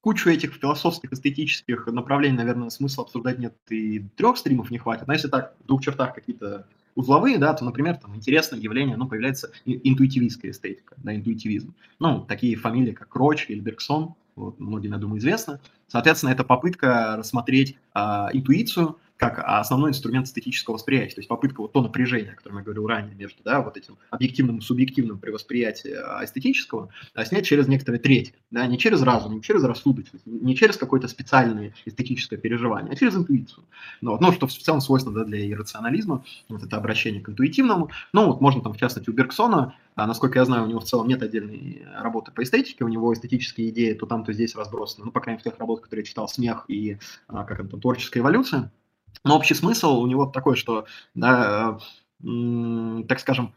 кучу 0.00 0.30
этих 0.30 0.54
философских, 0.54 1.12
эстетических 1.12 1.86
направлений, 1.86 2.36
наверное, 2.36 2.70
смысла 2.70 3.04
обсуждать 3.04 3.38
нет 3.38 3.54
и 3.68 4.00
трех 4.16 4.38
стримов 4.38 4.70
не 4.70 4.78
хватит. 4.78 5.06
Но 5.06 5.12
если 5.12 5.28
так, 5.28 5.54
в 5.60 5.66
двух 5.66 5.82
чертах 5.82 6.14
какие-то 6.14 6.66
узловые, 6.98 7.38
да, 7.38 7.54
то, 7.54 7.64
например, 7.64 7.96
там 7.96 8.16
интересное 8.16 8.58
явление, 8.58 8.96
ну, 8.96 9.06
появляется 9.06 9.52
интуитивистская 9.64 10.50
эстетика, 10.50 10.96
да, 10.96 11.14
интуитивизм. 11.14 11.72
Ну, 12.00 12.22
такие 12.22 12.56
фамилии, 12.56 12.90
как 12.90 13.14
Роч 13.14 13.46
или 13.48 13.60
Бергсон, 13.60 14.16
вот, 14.34 14.58
многим, 14.58 14.92
я 14.92 14.98
думаю, 14.98 15.20
известно. 15.20 15.60
Соответственно, 15.86 16.30
это 16.30 16.42
попытка 16.42 17.14
рассмотреть 17.16 17.76
а, 17.94 18.30
интуицию 18.32 18.98
как 19.18 19.40
основной 19.44 19.90
инструмент 19.90 20.26
эстетического 20.26 20.74
восприятия, 20.74 21.16
то 21.16 21.18
есть 21.18 21.28
попытка 21.28 21.60
вот 21.60 21.72
то 21.72 21.82
напряжение, 21.82 22.32
о 22.32 22.36
котором 22.36 22.58
я 22.58 22.62
говорил 22.62 22.86
ранее, 22.86 23.16
между 23.16 23.42
да, 23.42 23.60
вот 23.60 23.76
этим 23.76 23.98
объективным 24.10 24.58
и 24.58 24.60
субъективным 24.60 25.18
при 25.18 25.30
восприятии 25.30 25.92
а, 25.92 26.24
эстетического, 26.24 26.88
а 27.14 27.24
снять 27.24 27.44
через 27.44 27.66
некоторые 27.66 28.00
трети, 28.00 28.32
да, 28.52 28.64
не 28.66 28.78
через 28.78 29.02
разум, 29.02 29.34
не 29.34 29.42
через 29.42 29.64
рассудочность, 29.64 30.24
не 30.24 30.54
через 30.54 30.76
какое-то 30.76 31.08
специальное 31.08 31.74
эстетическое 31.84 32.38
переживание, 32.38 32.92
а 32.92 32.96
через 32.96 33.16
интуицию. 33.16 33.64
Ну, 34.00 34.12
вот, 34.12 34.20
ну 34.20 34.30
что 34.30 34.46
в 34.46 34.52
целом 34.52 34.80
свойственно 34.80 35.16
да, 35.16 35.24
для 35.24 35.50
иррационализма, 35.50 36.24
вот 36.48 36.62
это 36.62 36.76
обращение 36.76 37.20
к 37.20 37.28
интуитивному. 37.28 37.90
Ну, 38.12 38.26
вот 38.26 38.40
можно 38.40 38.62
там, 38.62 38.72
в 38.72 38.78
частности, 38.78 39.10
у 39.10 39.12
Бергсона, 39.12 39.74
а, 39.96 40.06
насколько 40.06 40.38
я 40.38 40.44
знаю, 40.44 40.62
у 40.62 40.66
него 40.68 40.78
в 40.78 40.84
целом 40.84 41.08
нет 41.08 41.24
отдельной 41.24 41.84
работы 41.92 42.30
по 42.30 42.44
эстетике, 42.44 42.84
у 42.84 42.88
него 42.88 43.12
эстетические 43.12 43.70
идеи 43.70 43.94
то 43.94 44.06
там, 44.06 44.24
то 44.24 44.32
здесь 44.32 44.54
разбросаны, 44.54 45.06
ну, 45.06 45.10
по 45.10 45.20
крайней 45.20 45.38
мере, 45.38 45.50
в 45.50 45.52
тех 45.52 45.58
работах, 45.58 45.84
которые 45.86 46.04
я 46.04 46.06
читал, 46.06 46.28
«Смех» 46.28 46.66
и, 46.68 46.98
а, 47.26 47.42
как 47.42 47.58
это, 47.58 47.76
«Творческая 47.76 48.20
эволюция», 48.20 48.70
но 49.24 49.36
общий 49.36 49.54
смысл 49.54 50.00
у 50.00 50.06
него 50.06 50.26
такой, 50.26 50.56
что, 50.56 50.86
да, 51.14 51.78
так 52.20 53.20
скажем, 53.20 53.54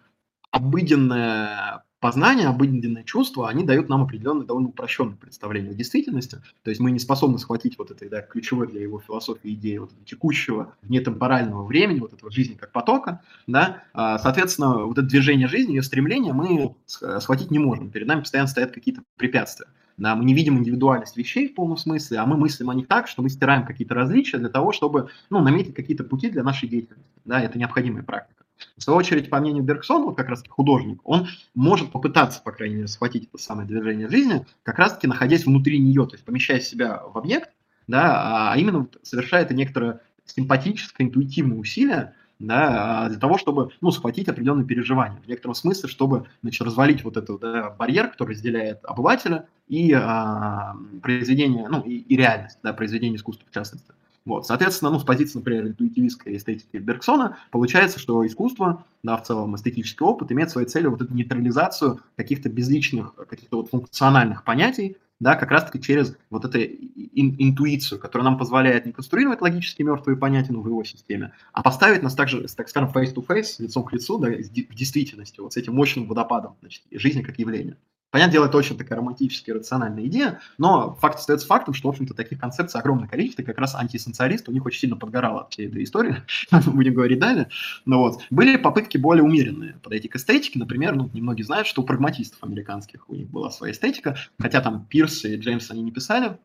обыденное 0.52 1.84
познание, 2.02 2.48
обыденные 2.48 3.04
чувства, 3.04 3.48
они 3.48 3.64
дают 3.64 3.88
нам 3.88 4.04
определенное 4.04 4.46
довольно 4.46 4.70
упрощенное 4.70 5.16
представление 5.16 5.72
о 5.72 5.76
действительности. 5.76 6.42
То 6.64 6.72
есть 6.72 6.82
мы 6.82 6.90
не 6.90 6.98
способны 6.98 7.38
схватить 7.38 7.78
вот 7.78 7.92
этой 7.92 8.10
да, 8.10 8.22
ключевой 8.22 8.68
для 8.68 8.82
его 8.82 9.00
философии 9.00 9.54
идеи 9.54 9.78
вот 9.78 9.92
текущего 10.04 10.74
нетемпорального 10.82 11.64
времени, 11.64 12.00
вот 12.00 12.14
этого 12.14 12.32
жизни 12.32 12.56
как 12.56 12.72
потока. 12.72 13.22
Да? 13.46 13.84
А, 13.94 14.18
соответственно, 14.18 14.86
вот 14.86 14.98
это 14.98 15.08
движение 15.08 15.48
жизни, 15.48 15.74
ее 15.74 15.84
стремление 15.84 16.34
мы 16.34 16.76
схватить 16.88 17.52
не 17.52 17.60
можем. 17.60 17.92
Перед 17.92 18.08
нами 18.08 18.22
постоянно 18.22 18.50
стоят 18.50 18.72
какие-то 18.72 19.04
препятствия. 19.16 19.68
Да, 20.02 20.16
мы 20.16 20.26
не 20.26 20.34
видим 20.34 20.58
индивидуальность 20.58 21.16
вещей 21.16 21.48
в 21.48 21.54
полном 21.54 21.78
смысле, 21.78 22.18
а 22.18 22.26
мы 22.26 22.36
мыслим 22.36 22.72
о 22.72 22.74
них 22.74 22.88
так, 22.88 23.08
что 23.08 23.22
мы 23.22 23.30
стираем 23.30 23.68
какие-то 23.68 23.94
различия 23.94 24.40
для 24.40 24.50
того, 24.50 24.72
чтобы 24.72 25.10
ну, 25.30 25.42
наметить 25.42 25.76
какие-то 25.76 26.04
пути 26.04 26.32
для 26.32 26.42
нашей 26.42 26.68
деятельности. 26.68 27.06
Да, 27.24 27.40
это 27.40 27.60
необходимая 27.60 28.02
практика. 28.02 28.44
В 28.78 28.82
свою 28.82 28.98
очередь, 28.98 29.30
по 29.30 29.40
мнению 29.40 29.64
Бергсона, 29.64 30.06
вот 30.06 30.18
как 30.18 30.30
раз 30.30 30.44
художник, 30.50 31.02
он 31.04 31.28
может 31.54 31.92
попытаться, 31.92 32.42
по 32.42 32.52
крайней 32.52 32.78
мере, 32.78 32.88
схватить 32.88 33.30
это 33.32 33.38
самое 33.38 33.68
движение 33.68 34.10
жизни, 34.10 34.44
как 34.64 34.80
раз-таки 34.80 35.06
находясь 35.06 35.46
внутри 35.46 35.78
нее, 35.78 36.08
то 36.08 36.16
есть 36.16 36.26
помещая 36.26 36.60
себя 36.62 37.04
в 37.04 37.16
объект, 37.16 37.52
да, 37.86 38.54
а 38.54 38.58
именно 38.58 38.88
совершая 39.04 39.44
это 39.44 39.54
некоторое 39.54 40.02
симпатическое, 40.26 41.06
интуитивное 41.06 41.60
усилие, 41.60 42.16
да, 42.42 43.06
а, 43.06 43.10
для 43.10 43.20
того, 43.20 43.38
чтобы 43.38 43.72
ну, 43.82 43.92
схватить 43.92 44.28
определенные 44.28 44.66
переживания. 44.66 45.22
В 45.24 45.28
некотором 45.28 45.56
смысле, 45.56 45.90
чтобы 45.90 46.26
значит, 46.42 46.62
развалить 46.62 47.04
вот 47.04 47.18
этот 47.18 47.40
да, 47.40 47.70
барьер, 47.72 48.10
который 48.10 48.32
разделяет 48.32 48.80
обывателя 48.84 49.48
и 49.68 49.94
а, 49.94 50.76
произведение, 51.02 51.68
ну, 51.70 51.82
и, 51.82 51.98
и 51.98 52.18
реальность, 52.18 52.58
да, 52.64 52.74
произведение 52.74 53.18
искусства 53.18 53.48
в 53.50 53.54
частности. 53.54 53.92
Вот, 54.24 54.46
соответственно, 54.46 54.92
ну, 54.92 55.00
с 55.00 55.04
позиции, 55.04 55.40
например, 55.40 55.68
интуитивистской 55.68 56.38
эстетики 56.38 56.78
Бергсона, 56.78 57.38
получается, 57.50 58.00
что 58.00 58.26
искусство, 58.26 58.86
да, 59.02 59.18
в 59.18 59.24
целом 59.24 59.56
эстетический 59.56 60.06
опыт, 60.06 60.32
имеет 60.32 60.52
своей 60.52 60.68
целью 60.68 60.92
вот 60.92 61.02
эту 61.02 61.14
нейтрализацию 61.14 62.00
каких-то 62.18 62.48
безличных, 62.50 63.16
каких-то 63.16 63.58
вот 63.58 63.70
функциональных 63.72 64.44
понятий, 64.44 64.98
да, 65.22 65.36
как 65.36 65.52
раз-таки 65.52 65.80
через 65.80 66.18
вот 66.32 66.46
эту 66.46 66.58
ин, 66.60 67.36
интуицию, 67.38 68.00
которая 68.00 68.28
нам 68.28 68.40
позволяет 68.40 68.88
не 68.88 68.92
конструировать 68.92 69.40
логически 69.40 69.84
мертвые 69.84 70.18
понятия 70.18 70.52
ну, 70.52 70.62
в 70.62 70.68
его 70.68 70.84
системе, 70.84 71.32
а 71.54 71.62
поставить 71.62 72.02
нас 72.02 72.16
также, 72.16 72.46
так 72.48 72.68
скажем, 72.68 72.90
face-to-face, 72.90 73.58
лицом 73.60 73.84
к 73.84 73.94
лицу, 73.94 74.18
да, 74.18 74.30
в 74.30 74.76
действительности, 74.76 75.40
вот 75.40 75.54
с 75.54 75.58
этим 75.58 75.76
мощным 75.76 76.08
водопадом 76.08 76.56
значит, 76.62 76.84
жизни 76.92 77.22
как 77.22 77.38
явление. 77.38 77.78
Понятное 78.12 78.34
дело, 78.34 78.46
это 78.48 78.58
очень 78.58 78.78
такая 78.78 79.00
романтическая, 79.00 79.56
рациональная 79.56 80.06
идея, 80.08 80.42
но 80.58 80.96
факт 80.96 81.20
остается 81.20 81.48
фактом, 81.48 81.74
что, 81.74 81.88
в 81.88 81.92
общем-то, 81.92 82.14
таких 82.14 82.40
концепций 82.42 82.80
огромное 82.80 83.08
количество, 83.08 83.42
как 83.42 83.58
раз 83.58 83.74
антисенсористы 83.74 84.52
у 84.52 84.54
них 84.54 84.66
очень 84.66 84.82
сильно 84.82 84.98
подгорало 84.98 85.42
от 85.42 85.54
всей 85.54 85.70
этой 85.70 85.84
истории, 85.84 86.18
будем 86.66 86.94
говорить 86.94 87.20
далее. 87.20 87.48
Но 87.86 88.00
вот, 88.00 88.22
были 88.30 88.58
попытки 88.58 88.98
более 88.98 89.24
умеренные 89.24 89.76
подойти 89.82 90.10
к 90.10 90.18
эстетике, 90.18 90.60
например, 90.60 90.94
ну, 90.94 91.10
немногие 91.14 91.46
знают, 91.46 91.68
что 91.68 91.84
у 91.84 91.86
прагматистов 91.86 92.44
американских 92.44 93.10
у 93.10 93.16
них 93.16 93.30
была 93.30 93.50
своя 93.50 93.72
эстетика, 93.72 94.18
хотя 94.38 94.60
там 94.60 94.86
Пирс 94.88 95.24
и 95.24 95.38
Джеймс 95.38 95.72
они 95.72 95.82
не 95.82 95.92
писали, 95.92 96.38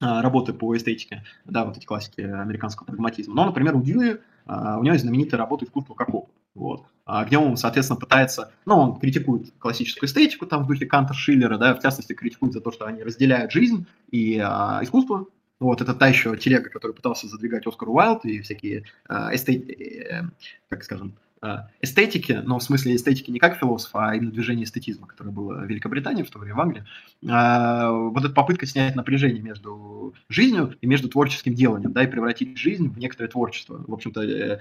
а, 0.00 0.22
работы 0.22 0.54
по 0.54 0.74
эстетике, 0.74 1.24
да, 1.44 1.66
вот 1.66 1.76
эти 1.76 1.84
классики 1.84 2.22
американского 2.22 2.86
прагматизма. 2.86 3.34
Но, 3.34 3.44
например, 3.44 3.76
у 3.76 3.82
Дьюи, 3.82 4.16
а, 4.46 4.78
у 4.78 4.82
него 4.82 4.94
есть 4.94 5.04
знаменитая 5.04 5.38
работа 5.38 5.66
«Искусство 5.66 5.92
как 5.94 6.12
опыт». 6.14 6.34
Вот. 6.54 6.84
А 7.04 7.24
где 7.24 7.36
он, 7.36 7.56
соответственно, 7.56 7.98
пытается, 7.98 8.52
ну, 8.64 8.76
он 8.76 9.00
критикует 9.00 9.52
классическую 9.58 10.08
эстетику 10.08 10.46
там 10.46 10.64
в 10.64 10.68
духе 10.68 10.86
Канта 10.86 11.14
Шиллера, 11.14 11.58
да, 11.58 11.74
в 11.74 11.80
частности, 11.80 12.12
критикует 12.12 12.52
за 12.52 12.60
то, 12.60 12.70
что 12.70 12.86
они 12.86 13.02
разделяют 13.02 13.50
жизнь 13.50 13.86
и 14.10 14.38
а, 14.38 14.80
искусство. 14.82 15.26
Вот, 15.58 15.80
это 15.80 15.94
та 15.94 16.08
еще 16.08 16.36
телега, 16.36 16.70
которую 16.70 16.94
пытался 16.94 17.28
задвигать 17.28 17.66
Оскар 17.66 17.88
Уайлд 17.88 18.24
и 18.24 18.40
всякие 18.40 18.84
а. 19.08 19.32
Э, 19.32 20.22
как 20.68 20.84
скажем, 20.84 21.14
а, 21.44 21.68
эстетики, 21.80 22.40
но 22.44 22.60
в 22.60 22.62
смысле 22.62 22.94
эстетики 22.94 23.32
не 23.32 23.40
как 23.40 23.56
философа, 23.56 24.10
а 24.10 24.14
именно 24.14 24.30
движение 24.30 24.64
эстетизма, 24.64 25.08
которое 25.08 25.30
было 25.30 25.54
в 25.54 25.64
Великобритании, 25.64 26.22
в 26.22 26.30
то 26.30 26.38
время 26.38 26.54
в 26.54 26.60
Англии, 26.60 26.84
а, 27.28 27.90
вот 27.90 28.24
эта 28.24 28.32
попытка 28.32 28.64
снять 28.64 28.94
напряжение 28.94 29.42
между 29.42 30.14
жизнью 30.28 30.76
и 30.80 30.86
между 30.86 31.08
творческим 31.08 31.54
деланием, 31.54 31.92
да, 31.92 32.04
и 32.04 32.06
превратить 32.06 32.56
жизнь 32.56 32.88
в 32.88 32.96
некоторое 32.96 33.28
творчество. 33.28 33.84
В 33.84 33.92
общем-то, 33.92 34.22
э, 34.22 34.60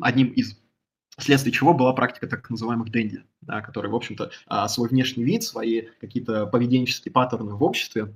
одним 0.00 0.28
из 0.28 0.58
вследствие 1.18 1.52
чего 1.52 1.74
была 1.74 1.92
практика 1.92 2.26
так 2.26 2.48
называемых 2.50 2.90
дэнди, 2.90 3.24
да, 3.40 3.60
которые, 3.60 3.90
в 3.90 3.96
общем-то, 3.96 4.30
а, 4.46 4.68
свой 4.68 4.88
внешний 4.88 5.24
вид, 5.24 5.42
свои 5.42 5.82
какие-то 6.00 6.46
поведенческие 6.46 7.12
паттерны 7.12 7.54
в 7.54 7.62
обществе 7.62 8.12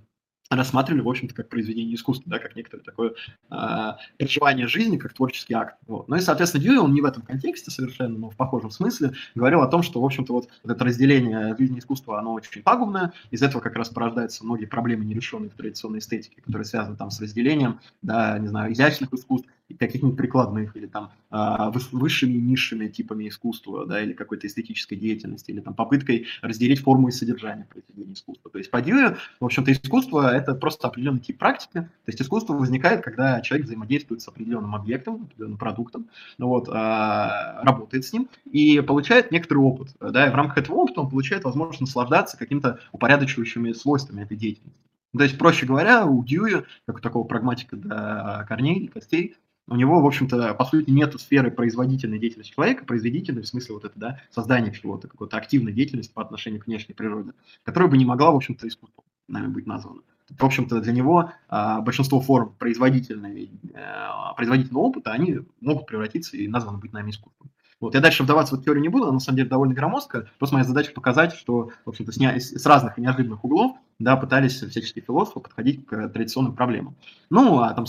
рассматривали, 0.51 1.03
в 1.03 1.09
общем-то, 1.09 1.35
как 1.35 1.49
произведение 1.49 1.95
искусства, 1.95 2.29
да, 2.29 2.39
как 2.41 2.57
некоторое 2.57 2.83
такое 2.83 3.15
э, 3.51 3.93
переживание 4.17 4.67
жизни, 4.67 4.97
как 4.97 5.15
творческий 5.15 5.55
акт. 5.55 5.77
Вот. 5.87 6.09
Ну 6.09 6.17
и, 6.17 6.21
соответственно, 6.21 6.65
Дьюи, 6.65 6.79
он 6.79 6.93
не 6.93 7.01
в 7.01 7.05
этом 7.05 7.23
контексте 7.23 7.71
совершенно, 7.71 8.19
но 8.19 8.31
в 8.31 8.37
похожем 8.37 8.71
смысле, 8.73 9.13
говорил 9.37 9.63
о 9.63 9.69
том, 9.69 9.85
что, 9.85 10.01
в 10.01 10.05
общем-то, 10.05 10.33
вот, 10.33 10.49
вот 10.65 10.73
это 10.73 10.85
разделение 10.85 11.55
жизни 11.57 11.77
и 11.77 11.79
искусства, 11.79 12.19
оно 12.19 12.33
очень 12.33 12.63
пагубное, 12.63 13.13
из 13.31 13.43
этого 13.43 13.63
как 13.63 13.77
раз 13.77 13.91
порождаются 13.91 14.45
многие 14.45 14.67
проблемы, 14.67 15.05
нерешенные 15.05 15.51
в 15.51 15.55
традиционной 15.55 16.01
эстетике, 16.01 16.43
которые 16.43 16.65
связаны 16.65 16.97
там 16.97 17.13
с 17.13 17.21
разделением, 17.21 17.79
да, 18.03 18.37
не 18.39 18.49
знаю, 18.49 18.73
изящных 18.73 19.13
искусств 19.13 19.49
каких-нибудь 19.79 20.17
прикладных, 20.17 20.77
или 20.77 20.87
там 20.87 21.13
а, 21.31 21.71
высшими 21.93 22.33
низшими 22.33 22.89
типами 22.89 23.29
искусства, 23.29 23.87
да, 23.87 24.03
или 24.03 24.13
какой-то 24.13 24.47
эстетической 24.47 24.97
деятельности, 24.97 25.51
или 25.51 25.61
там 25.61 25.75
попыткой 25.75 26.27
разделить 26.43 26.81
форму 26.81 27.09
и 27.09 27.13
содержание 27.13 27.67
произведения 27.67 28.15
искусства. 28.15 28.51
То 28.51 28.59
есть 28.59 28.71
по 28.71 28.81
Дьюе, 28.81 29.17
в 29.39 29.45
общем-то, 29.45 29.73
искусство– 29.73 30.35
это 30.35 30.55
просто 30.55 30.89
определенный 30.89 31.21
тип 31.21 31.39
практики, 31.39 31.81
то 31.81 32.09
есть 32.09 32.21
искусство 32.21 32.55
возникает, 32.55 33.03
когда 33.03 33.41
человек 33.41 33.67
взаимодействует 33.67 34.23
с 34.23 34.29
определенным 34.29 34.75
объектом, 34.75 35.25
определенным 35.25 35.59
продуктом, 35.59 36.09
ну 36.39 36.49
вот, 36.49 36.69
а, 36.71 37.63
работает 37.63 38.05
с 38.05 38.13
ним 38.13 38.29
и 38.51 38.81
получает 38.81 39.31
некоторый 39.31 39.59
опыт, 39.59 39.95
да, 40.01 40.27
и 40.27 40.31
в 40.31 40.35
рамках 40.35 40.59
этого 40.59 40.77
опыта 40.77 41.01
он 41.01 41.11
получает 41.11 41.45
возможность 41.45 41.81
наслаждаться 41.81 42.37
каким-то 42.37 42.81
упорядочивающими 42.93 43.73
свойствами 43.73 44.23
этой 44.23 44.37
деятельности. 44.37 44.79
То 45.17 45.25
есть, 45.25 45.39
проще 45.39 45.67
говоря, 45.67 46.07
у 46.07 46.25
Дьюи, 46.25 46.65
как 46.87 46.99
у 46.99 47.01
такого 47.01 47.27
прагматика 47.27 47.77
до 47.77 48.45
корней, 48.49 48.87
костей, 48.87 49.37
у 49.71 49.77
него, 49.77 50.01
в 50.01 50.07
общем-то, 50.07 50.53
по 50.55 50.65
сути, 50.65 50.91
нет 50.91 51.19
сферы 51.19 51.51
производительной 51.51 52.19
деятельности 52.19 52.53
человека, 52.53 52.85
производительной 52.85 53.43
в 53.43 53.47
смысле 53.47 53.77
вот 53.77 53.85
это, 53.85 53.99
да, 53.99 54.21
создания 54.31 54.73
чего-то, 54.73 55.09
какой-то 55.09 55.37
активной 55.37 55.73
деятельности 55.73 56.13
по 56.13 56.23
отношению 56.23 56.61
к 56.61 56.67
внешней 56.67 56.95
природе, 56.95 57.33
которая 57.63 57.89
бы 57.89 57.97
не 57.97 58.05
могла, 58.05 58.33
в 58.33 58.37
общем-то, 58.37 58.67
искусством 58.67 59.05
нами 59.29 59.47
быть 59.47 59.67
названа. 59.67 60.03
В 60.29 60.45
общем-то, 60.45 60.81
для 60.81 60.93
него 60.93 61.33
а, 61.49 61.81
большинство 61.81 62.21
форм 62.21 62.55
производительной, 62.59 63.51
а, 63.75 64.35
производительного 64.35 64.83
опыта, 64.85 65.13
они 65.13 65.41
могут 65.61 65.87
превратиться 65.87 66.37
и 66.37 66.47
названы 66.47 66.79
быть 66.79 66.93
нами 66.93 67.11
искусством. 67.11 67.51
Вот. 67.81 67.95
Я 67.95 68.01
дальше 68.01 68.25
вдаваться 68.25 68.57
в 68.57 68.63
теорию 68.63 68.83
не 68.83 68.91
буду, 68.91 69.05
она 69.05 69.15
на 69.15 69.21
самом 69.21 69.39
деле 69.39 69.49
довольно 69.49 69.75
громоздкая. 69.75 70.29
Просто 70.39 70.55
моя 70.55 70.65
задача 70.65 70.93
показать, 70.93 71.33
что, 71.33 71.71
в 71.85 71.89
общем-то, 71.89 72.13
с, 72.13 72.53
с 72.53 72.67
разных 72.67 72.99
неожиданных 72.99 73.43
углов 73.43 73.77
да, 73.99 74.17
пытались 74.17 74.61
всяческие 74.61 75.03
философы 75.03 75.41
подходить 75.41 75.87
к 75.87 76.09
традиционным 76.11 76.55
проблемам. 76.55 76.95
Ну, 77.31 77.61
а 77.61 77.73
там 77.73 77.87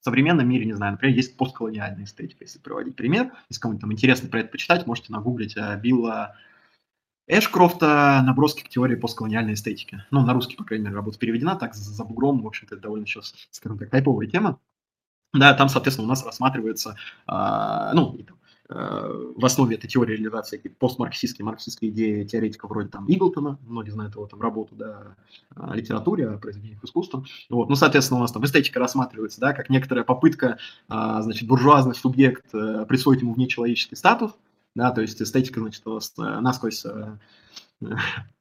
в 0.00 0.04
современном 0.04 0.48
мире, 0.48 0.64
не 0.64 0.72
знаю, 0.72 0.92
например, 0.92 1.14
есть 1.14 1.36
постколониальная 1.36 2.04
эстетика, 2.04 2.44
если 2.44 2.58
приводить 2.58 2.96
пример. 2.96 3.32
Если 3.48 3.60
кому-то 3.60 3.80
там 3.80 3.92
интересно 3.92 4.28
про 4.28 4.40
это 4.40 4.50
почитать, 4.50 4.86
можете 4.86 5.12
нагуглить 5.12 5.56
а, 5.56 5.76
Билла 5.76 6.36
Эшкрофта 7.26 8.22
«Наброски 8.24 8.62
к 8.62 8.68
теории 8.68 8.96
постколониальной 8.96 9.54
эстетики». 9.54 10.04
Ну, 10.10 10.22
на 10.24 10.32
русский, 10.32 10.56
по 10.56 10.64
крайней 10.64 10.84
мере, 10.84 10.96
работа 10.96 11.18
переведена, 11.18 11.54
так 11.54 11.74
за 11.74 12.04
бугром, 12.04 12.42
в 12.42 12.46
общем-то, 12.46 12.74
это 12.74 12.82
довольно 12.82 13.06
сейчас, 13.06 13.34
скажем 13.50 13.78
так, 13.78 13.90
тайповая 13.90 14.26
тема. 14.26 14.58
Да, 15.32 15.54
там, 15.54 15.68
соответственно, 15.68 16.06
у 16.06 16.08
нас 16.08 16.24
рассматривается, 16.24 16.96
э, 17.28 17.90
ну, 17.94 18.18
там, 18.26 18.39
Э, 18.39 18.39
в 18.70 19.44
основе 19.44 19.76
этой 19.76 19.88
теории 19.88 20.16
реализации 20.16 20.56
какие-то 20.56 20.78
постмарксистские, 20.78 21.44
марксистские 21.44 21.90
идеи 21.90 22.22
теоретиков 22.22 22.70
вроде 22.70 22.88
там 22.88 23.04
Иглтона, 23.08 23.58
многие 23.66 23.90
знают 23.90 24.14
его 24.14 24.26
там 24.26 24.40
работу, 24.40 24.76
да, 24.76 25.16
о 25.56 25.74
литературе, 25.74 26.28
о 26.28 26.38
произведениях 26.38 26.82
искусства. 26.84 27.24
Вот. 27.48 27.68
Ну, 27.68 27.74
соответственно, 27.74 28.18
у 28.18 28.22
нас 28.22 28.30
там 28.30 28.44
эстетика 28.44 28.78
рассматривается, 28.78 29.40
да, 29.40 29.52
как 29.54 29.70
некоторая 29.70 30.04
попытка, 30.04 30.58
а, 30.88 31.20
значит, 31.22 31.48
буржуазный 31.48 31.96
субъект 31.96 32.46
э, 32.54 32.84
присвоить 32.88 33.22
ему 33.22 33.34
внечеловеческий 33.34 33.96
статус, 33.96 34.32
да, 34.76 34.92
то 34.92 35.00
есть 35.00 35.20
эстетика, 35.20 35.58
значит, 35.58 35.82
э, 35.86 36.22
насквозь 36.40 36.86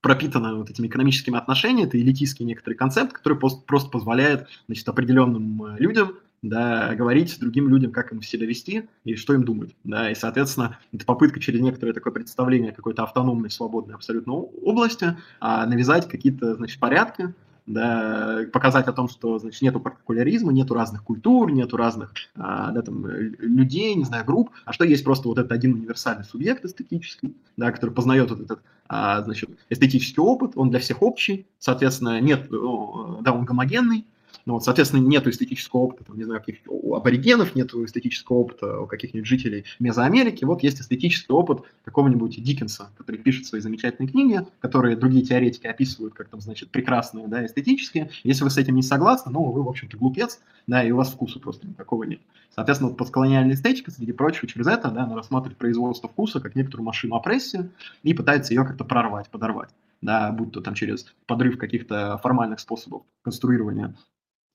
пропитана 0.01 0.55
вот 0.55 0.69
этими 0.69 0.87
экономическими 0.87 1.37
отношениями, 1.37 1.87
это 1.87 1.99
элитистский 1.99 2.45
некоторый 2.45 2.73
концепт, 2.73 3.13
который 3.13 3.39
просто 3.39 3.89
позволяет, 3.89 4.47
значит, 4.67 4.87
определенным 4.89 5.77
людям 5.77 6.17
да, 6.41 6.95
говорить 6.95 7.39
другим 7.39 7.69
людям, 7.69 7.91
как 7.91 8.11
им 8.11 8.21
себя 8.21 8.45
вести 8.45 8.87
и 9.03 9.15
что 9.15 9.33
им 9.33 9.43
думать, 9.43 9.75
да, 9.83 10.09
и, 10.09 10.15
соответственно, 10.15 10.77
это 10.91 11.05
попытка 11.05 11.39
через 11.39 11.61
некоторое 11.61 11.93
такое 11.93 12.13
представление 12.13 12.71
какой-то 12.71 13.03
автономной, 13.03 13.49
свободной 13.49 13.95
абсолютно 13.95 14.33
области 14.33 15.17
а, 15.39 15.65
навязать 15.65 16.07
какие-то, 16.07 16.55
значит, 16.55 16.79
порядки, 16.79 17.33
да, 17.65 18.45
показать 18.51 18.87
о 18.87 18.93
том, 18.93 19.07
что, 19.09 19.37
значит, 19.37 19.61
нету 19.61 19.79
партикуляризма, 19.79 20.51
нету 20.51 20.73
разных 20.73 21.03
культур, 21.03 21.51
нету 21.51 21.77
разных, 21.77 22.13
а, 22.35 22.71
да, 22.71 22.81
там, 22.81 23.05
людей, 23.07 23.93
не 23.93 24.05
знаю, 24.05 24.25
групп, 24.25 24.49
а 24.65 24.73
что 24.73 24.85
есть 24.85 25.03
просто 25.03 25.27
вот 25.27 25.37
этот 25.37 25.51
один 25.51 25.73
универсальный 25.73 26.23
субъект 26.23 26.65
эстетический, 26.65 27.35
да, 27.57 27.71
который 27.71 27.91
познает 27.91 28.31
вот 28.31 28.39
этот, 28.39 28.61
а, 28.87 29.21
значит, 29.21 29.51
эстетический 29.69 30.21
опыт, 30.21 30.53
он 30.55 30.71
для 30.71 30.79
всех 30.79 31.03
общий, 31.03 31.45
соответственно, 31.59 32.19
нет, 32.19 32.47
да, 32.49 33.33
он 33.33 33.45
гомогенный, 33.45 34.05
ну, 34.49 34.55
вот, 34.55 34.63
соответственно, 34.63 35.05
нет 35.05 35.27
эстетического 35.27 35.81
опыта, 35.81 36.05
там, 36.05 36.17
не 36.17 36.23
знаю, 36.23 36.39
каких 36.39 36.55
у 36.65 36.95
аборигенов, 36.95 37.53
нет 37.53 37.71
эстетического 37.71 38.37
опыта 38.37 38.79
у 38.79 38.87
каких-нибудь 38.87 39.27
жителей 39.27 39.65
Мезоамерики. 39.77 40.43
Вот 40.43 40.63
есть 40.63 40.81
эстетический 40.81 41.31
опыт 41.31 41.59
какого-нибудь 41.85 42.43
Диккенса, 42.43 42.89
который 42.97 43.17
пишет 43.17 43.45
свои 43.45 43.61
замечательные 43.61 44.09
книги, 44.09 44.39
которые 44.59 44.95
другие 44.95 45.23
теоретики 45.23 45.67
описывают 45.67 46.15
как 46.15 46.29
там, 46.29 46.41
значит, 46.41 46.71
прекрасные, 46.71 47.27
да, 47.27 47.45
эстетические. 47.45 48.09
Если 48.23 48.43
вы 48.43 48.49
с 48.49 48.57
этим 48.57 48.73
не 48.73 48.81
согласны, 48.81 49.31
ну, 49.31 49.43
вы, 49.51 49.61
в 49.61 49.69
общем-то, 49.69 49.97
глупец, 49.97 50.41
да, 50.65 50.83
и 50.83 50.89
у 50.89 50.97
вас 50.97 51.09
вкуса 51.09 51.39
просто 51.39 51.67
никакого 51.67 52.05
нет. 52.05 52.21
Соответственно, 52.55 52.89
вот 52.89 52.97
постколониальная 52.97 53.53
эстетика, 53.53 53.91
среди 53.91 54.13
прочего, 54.13 54.47
через 54.47 54.65
это, 54.65 54.89
да, 54.89 55.03
она 55.03 55.15
рассматривает 55.15 55.59
производство 55.59 56.09
вкуса 56.09 56.39
как 56.39 56.55
некоторую 56.55 56.87
машину 56.87 57.15
опрессии 57.17 57.69
и 58.01 58.15
пытается 58.15 58.55
ее 58.55 58.65
как-то 58.65 58.83
прорвать, 58.83 59.29
подорвать 59.29 59.69
да, 60.01 60.31
будь 60.31 60.51
то 60.51 60.61
там 60.61 60.73
через 60.73 61.05
подрыв 61.25 61.57
каких-то 61.57 62.17
формальных 62.23 62.59
способов 62.59 63.03
конструирования 63.21 63.95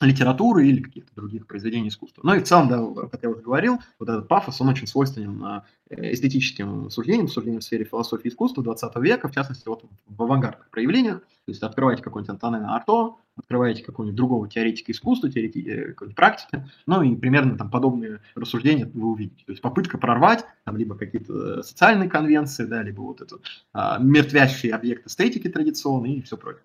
литературы 0.00 0.66
или 0.66 0.83
каких-то 0.83 1.14
других 1.14 1.46
произведений 1.46 1.88
искусства. 1.88 2.22
Ну 2.24 2.35
и 2.35 2.40
в 2.40 2.44
целом, 2.44 2.68
да, 2.68 3.09
как 3.09 3.22
я 3.22 3.30
уже 3.30 3.40
говорил, 3.40 3.78
вот 3.98 4.09
этот 4.09 4.28
пафос, 4.28 4.61
он 4.61 4.68
очень 4.68 4.87
свойственен 4.87 5.42
э, 5.90 6.12
эстетическим 6.12 6.90
суждениям, 6.90 7.28
суждениям 7.28 7.61
в 7.61 7.64
сфере 7.64 7.85
философии 7.85 8.28
искусства 8.28 8.62
20 8.62 8.96
века, 8.96 9.28
в 9.28 9.33
частности, 9.33 9.68
вот 9.68 9.85
в 10.07 10.22
авангардных 10.22 10.68
проявлениях. 10.70 11.20
То 11.20 11.50
есть 11.50 11.62
открываете 11.62 12.02
какой-нибудь 12.02 12.30
Антонена 12.30 12.74
Арто, 12.74 13.16
открываете 13.37 13.83
какого-нибудь 13.83 14.16
другого 14.16 14.48
теоретика 14.48 14.92
искусства, 14.92 15.30
теоретики, 15.30 15.68
э, 15.68 15.88
какой-нибудь 15.88 16.16
практики, 16.16 16.66
ну 16.87 17.02
и 17.02 17.14
примерно 17.14 17.57
там 17.57 17.70
подобные 17.70 18.20
рассуждения 18.35 18.90
вы 18.92 19.11
увидите. 19.11 19.44
То 19.44 19.52
есть 19.52 19.62
попытка 19.62 19.98
прорвать 19.98 20.44
там 20.64 20.76
либо 20.76 20.96
какие-то 20.96 21.62
социальные 21.62 22.09
конвенции, 22.09 22.64
да, 22.64 22.83
либо 22.83 23.00
вот 23.00 23.20
этот 23.20 23.42
а, 23.72 23.98
мертвящий 23.98 24.70
объект 24.70 25.07
эстетики 25.07 25.48
традиционный 25.48 26.14
и 26.14 26.22
все 26.22 26.37
прочее. 26.37 26.64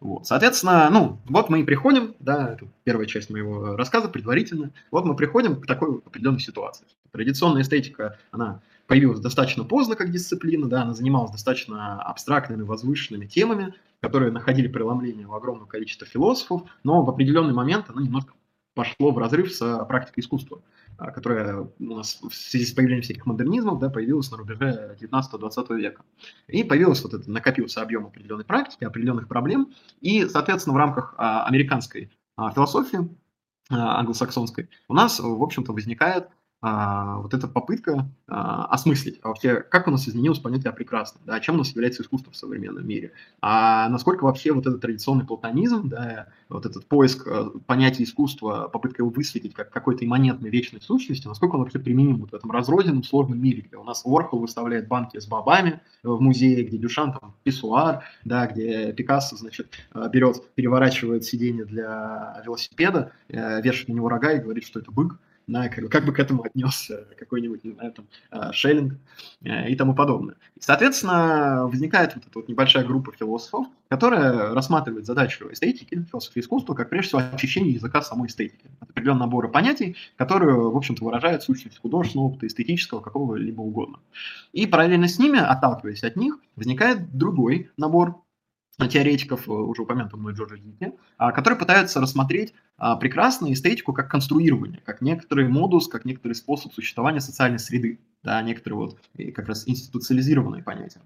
Вот, 0.00 0.26
соответственно, 0.26 0.88
ну, 0.90 1.18
вот 1.26 1.50
мы 1.50 1.60
и 1.60 1.64
приходим, 1.64 2.14
да, 2.20 2.54
это 2.54 2.66
первая 2.84 3.06
часть 3.06 3.28
моего 3.28 3.76
рассказа, 3.76 4.08
предварительно, 4.08 4.70
вот 4.90 5.04
мы 5.04 5.14
приходим 5.14 5.60
к 5.60 5.66
такой 5.66 5.98
определенной 5.98 6.40
ситуации. 6.40 6.86
Традиционная 7.12 7.62
эстетика, 7.62 8.16
она 8.30 8.60
появилась 8.86 9.20
достаточно 9.20 9.62
поздно 9.62 9.96
как 9.96 10.10
дисциплина, 10.10 10.66
да, 10.68 10.82
она 10.82 10.94
занималась 10.94 11.30
достаточно 11.30 12.00
абстрактными, 12.00 12.62
возвышенными 12.62 13.26
темами, 13.26 13.74
которые 14.00 14.32
находили 14.32 14.68
преломление 14.68 15.26
у 15.26 15.34
огромного 15.34 15.68
количества 15.68 16.06
философов, 16.06 16.62
но 16.82 17.02
в 17.02 17.10
определенный 17.10 17.52
момент 17.52 17.90
она 17.90 18.02
немножко 18.02 18.32
пошло 18.74 19.12
в 19.12 19.18
разрыв 19.18 19.52
с 19.52 19.84
практикой 19.86 20.20
искусства. 20.20 20.62
А, 21.00 21.10
которая 21.10 21.66
у 21.78 21.94
нас 21.94 22.18
в 22.20 22.34
связи 22.34 22.66
с 22.66 22.72
появлением 22.72 23.02
всяких 23.02 23.24
модернизмов 23.24 23.78
да, 23.78 23.88
появилась 23.88 24.30
на 24.30 24.36
рубеже 24.36 24.98
19-20 25.00 25.76
века. 25.76 26.04
И 26.46 26.62
появился 26.62 27.04
вот 27.04 27.14
это, 27.14 27.30
накопился 27.30 27.80
объем 27.80 28.04
определенной 28.04 28.44
практики, 28.44 28.84
определенных 28.84 29.26
проблем, 29.26 29.72
и, 30.02 30.26
соответственно, 30.28 30.74
в 30.74 30.76
рамках 30.76 31.14
а, 31.16 31.46
американской 31.46 32.10
а, 32.36 32.50
философии, 32.52 33.08
англосаксонской, 33.72 34.68
у 34.88 34.94
нас, 34.94 35.20
в 35.20 35.42
общем-то, 35.42 35.72
возникает 35.72 36.28
а, 36.62 37.18
вот 37.18 37.32
эта 37.32 37.48
попытка 37.48 38.08
а, 38.26 38.66
осмыслить. 38.66 39.18
А 39.22 39.28
вообще, 39.28 39.60
как 39.60 39.88
у 39.88 39.90
нас 39.90 40.08
изменилось 40.08 40.38
понятие 40.38 40.72
о 40.72 41.04
да, 41.24 41.40
чем 41.40 41.54
у 41.54 41.58
нас 41.58 41.70
является 41.70 42.02
искусство 42.02 42.32
в 42.32 42.36
современном 42.36 42.86
мире, 42.86 43.12
а 43.40 43.88
насколько 43.88 44.24
вообще 44.24 44.52
вот 44.52 44.66
этот 44.66 44.80
традиционный 44.80 45.24
платонизм, 45.24 45.88
да, 45.88 46.28
вот 46.48 46.66
этот 46.66 46.86
поиск 46.86 47.26
а, 47.26 47.50
понятия 47.66 48.04
искусства, 48.04 48.68
попытка 48.72 49.02
его 49.02 49.10
высветить 49.10 49.54
как 49.54 49.70
какой-то 49.70 50.04
имманентной 50.04 50.50
вечной 50.50 50.82
сущности, 50.82 51.26
насколько 51.26 51.54
он 51.54 51.62
вообще 51.62 51.78
применим 51.78 52.18
вот 52.18 52.32
в 52.32 52.34
этом 52.34 52.50
разрозненном 52.50 53.04
сложном 53.04 53.40
мире, 53.40 53.62
где 53.62 53.76
у 53.76 53.84
нас 53.84 54.02
Орхол 54.04 54.40
выставляет 54.40 54.86
банки 54.86 55.18
с 55.18 55.26
бабами 55.26 55.80
в 56.02 56.20
музее, 56.20 56.64
где 56.64 56.76
Дюшан 56.76 57.12
там 57.12 57.34
писсуар, 57.42 58.04
да, 58.24 58.46
где 58.46 58.92
Пикассо, 58.92 59.36
значит, 59.36 59.72
а, 59.92 60.08
берет, 60.08 60.42
переворачивает 60.54 61.24
сиденье 61.24 61.64
для 61.64 62.42
велосипеда, 62.44 63.12
э, 63.28 63.62
вешает 63.62 63.88
на 63.88 63.94
него 63.94 64.08
рога 64.08 64.32
и 64.32 64.40
говорит, 64.40 64.64
что 64.64 64.80
это 64.80 64.90
бык, 64.90 65.16
да, 65.50 65.68
как, 65.68 65.88
как 65.88 66.04
бы 66.04 66.12
к 66.12 66.18
этому 66.18 66.42
отнесся 66.42 67.06
какой-нибудь, 67.18 67.64
не 67.64 67.72
знаю, 67.72 67.92
там, 67.92 68.06
а, 68.30 68.52
Шеллинг 68.52 68.94
э, 69.42 69.70
и 69.70 69.76
тому 69.76 69.94
подобное. 69.94 70.36
И, 70.56 70.60
соответственно, 70.60 71.66
возникает 71.66 72.14
вот 72.14 72.24
эта 72.26 72.38
вот 72.38 72.48
небольшая 72.48 72.84
группа 72.84 73.12
философов, 73.12 73.66
которая 73.88 74.54
рассматривает 74.54 75.06
задачу 75.06 75.48
эстетики, 75.50 76.06
философии 76.10 76.40
искусства, 76.40 76.74
как 76.74 76.90
прежде 76.90 77.08
всего 77.08 77.22
очищение 77.32 77.74
языка 77.74 78.02
самой 78.02 78.28
эстетики. 78.28 78.70
Определенный 78.80 79.20
набор 79.20 79.50
понятий, 79.50 79.96
которые, 80.16 80.56
в 80.56 80.76
общем-то, 80.76 81.04
выражают 81.04 81.42
сущность 81.42 81.78
художественного 81.78 82.28
опыта, 82.28 82.46
эстетического, 82.46 83.00
какого-либо 83.00 83.60
угодно. 83.60 83.98
И 84.52 84.66
параллельно 84.66 85.08
с 85.08 85.18
ними, 85.18 85.38
отталкиваясь 85.38 86.04
от 86.04 86.16
них, 86.16 86.38
возникает 86.56 87.16
другой 87.16 87.70
набор 87.76 88.22
теоретиков, 88.88 89.48
э, 89.48 89.52
уже 89.52 89.82
упомянутого 89.82 90.20
мной 90.20 90.34
Джорджа 90.34 90.56
Гитти, 90.56 90.92
а, 91.18 91.32
которые 91.32 91.58
пытаются 91.58 92.00
рассмотреть 92.00 92.54
а, 92.78 92.96
прекрасную 92.96 93.52
эстетику 93.52 93.92
как 93.92 94.10
конструирование, 94.10 94.80
как 94.84 95.00
некоторый 95.00 95.48
модус, 95.48 95.88
как 95.88 96.04
некоторый 96.04 96.32
способ 96.32 96.72
существования 96.72 97.20
социальной 97.20 97.58
среды, 97.58 98.00
да, 98.22 98.40
некоторые 98.42 98.78
вот 98.78 98.98
как 99.34 99.48
раз 99.48 99.68
институциализированные 99.68 100.62
понятия. 100.62 101.02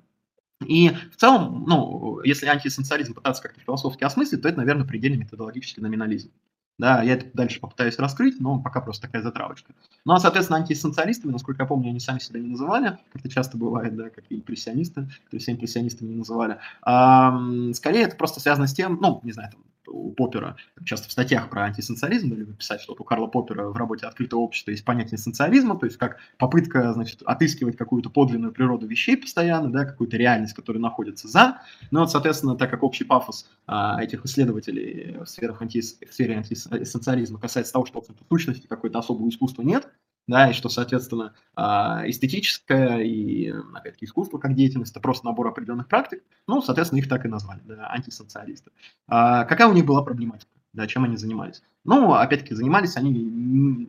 И 0.66 0.90
в 1.12 1.16
целом, 1.16 1.64
ну, 1.66 2.20
если 2.22 2.46
антиэссенциализм 2.46 3.14
пытаться 3.14 3.42
как-то 3.42 3.60
философски 3.60 4.04
осмыслить, 4.04 4.42
то 4.42 4.48
это, 4.48 4.58
наверное, 4.58 4.86
предельно 4.86 5.20
методологический 5.20 5.82
номинализм. 5.82 6.30
Да, 6.78 7.02
я 7.02 7.14
это 7.14 7.26
дальше 7.34 7.60
попытаюсь 7.60 7.98
раскрыть, 7.98 8.40
но 8.40 8.60
пока 8.60 8.80
просто 8.80 9.06
такая 9.06 9.22
затравочка. 9.22 9.72
Ну, 10.04 10.12
а, 10.14 10.18
соответственно, 10.18 10.58
антиэссенциалистами, 10.58 11.30
насколько 11.30 11.62
я 11.62 11.68
помню, 11.68 11.90
они 11.90 12.00
сами 12.00 12.18
себя 12.18 12.40
не 12.40 12.48
называли, 12.48 12.98
как 13.12 13.20
это 13.24 13.28
часто 13.28 13.56
бывает, 13.56 13.94
да, 13.96 14.10
как 14.10 14.24
и 14.28 14.34
импрессионисты, 14.36 15.02
то 15.02 15.36
есть 15.36 15.48
импрессионистами 15.48 16.08
не 16.08 16.16
называли. 16.16 16.58
А, 16.82 17.32
скорее, 17.74 18.02
это 18.02 18.16
просто 18.16 18.40
связано 18.40 18.66
с 18.66 18.74
тем, 18.74 18.98
ну, 19.00 19.20
не 19.22 19.30
знаю, 19.30 19.52
там, 19.52 19.60
у 19.86 20.12
Поппера, 20.12 20.56
часто 20.84 21.08
в 21.08 21.12
статьях 21.12 21.50
про 21.50 21.62
антиэссенциализм 21.64 22.34
любят 22.34 22.58
писать, 22.58 22.80
что 22.80 22.94
у 22.98 23.04
Карла 23.04 23.26
Поппера 23.26 23.68
в 23.68 23.76
работе 23.76 24.06
«Открытое 24.06 24.36
общество» 24.36 24.70
есть 24.70 24.84
понятие 24.84 25.16
эссенциализма, 25.16 25.78
то 25.78 25.86
есть 25.86 25.98
как 25.98 26.18
попытка, 26.38 26.92
значит, 26.92 27.22
отыскивать 27.22 27.76
какую-то 27.76 28.10
подлинную 28.10 28.52
природу 28.52 28.86
вещей 28.86 29.16
постоянно, 29.16 29.70
да, 29.70 29.84
какую-то 29.84 30.16
реальность, 30.16 30.54
которая 30.54 30.80
находится 30.80 31.28
за. 31.28 31.60
Ну 31.90 32.00
вот, 32.00 32.10
соответственно, 32.10 32.56
так 32.56 32.70
как 32.70 32.82
общий 32.82 33.04
пафос 33.04 33.48
а, 33.66 34.02
этих 34.02 34.24
исследователей 34.24 35.18
в, 35.18 35.26
сферах 35.26 35.62
анти, 35.62 35.80
в 35.80 36.12
сфере 36.12 36.36
антиэссенциализма 36.36 37.38
касается 37.38 37.72
того, 37.72 37.86
что, 37.86 38.00
в 38.00 38.06
сущности 38.28 38.66
какой-то 38.66 38.98
особого 38.98 39.28
искусства 39.28 39.62
нет, 39.62 39.88
да, 40.26 40.50
и 40.50 40.52
что, 40.54 40.68
соответственно, 40.68 41.34
а, 41.54 42.02
эстетическое 42.06 42.98
и, 43.00 43.52
опять-таки, 43.74 44.06
искусство 44.06 44.38
как 44.38 44.54
деятельность– 44.54 44.90
это 44.92 45.00
просто 45.00 45.26
набор 45.26 45.48
определенных 45.48 45.88
практик, 45.88 46.22
ну, 46.46 46.62
соответственно, 46.62 47.00
их 47.00 47.08
так 47.08 47.24
и 47.24 47.28
назвали, 47.28 47.60
да, 47.64 47.88
антисоциалисты. 47.90 48.70
А 49.06 49.44
какая 49.44 49.68
у 49.68 49.72
них 49.72 49.84
была 49.84 50.02
проблематика, 50.02 50.50
да, 50.72 50.86
чем 50.86 51.04
они 51.04 51.16
занимались? 51.16 51.62
Ну, 51.84 52.14
опять-таки, 52.14 52.54
занимались 52.54 52.96
они 52.96 53.88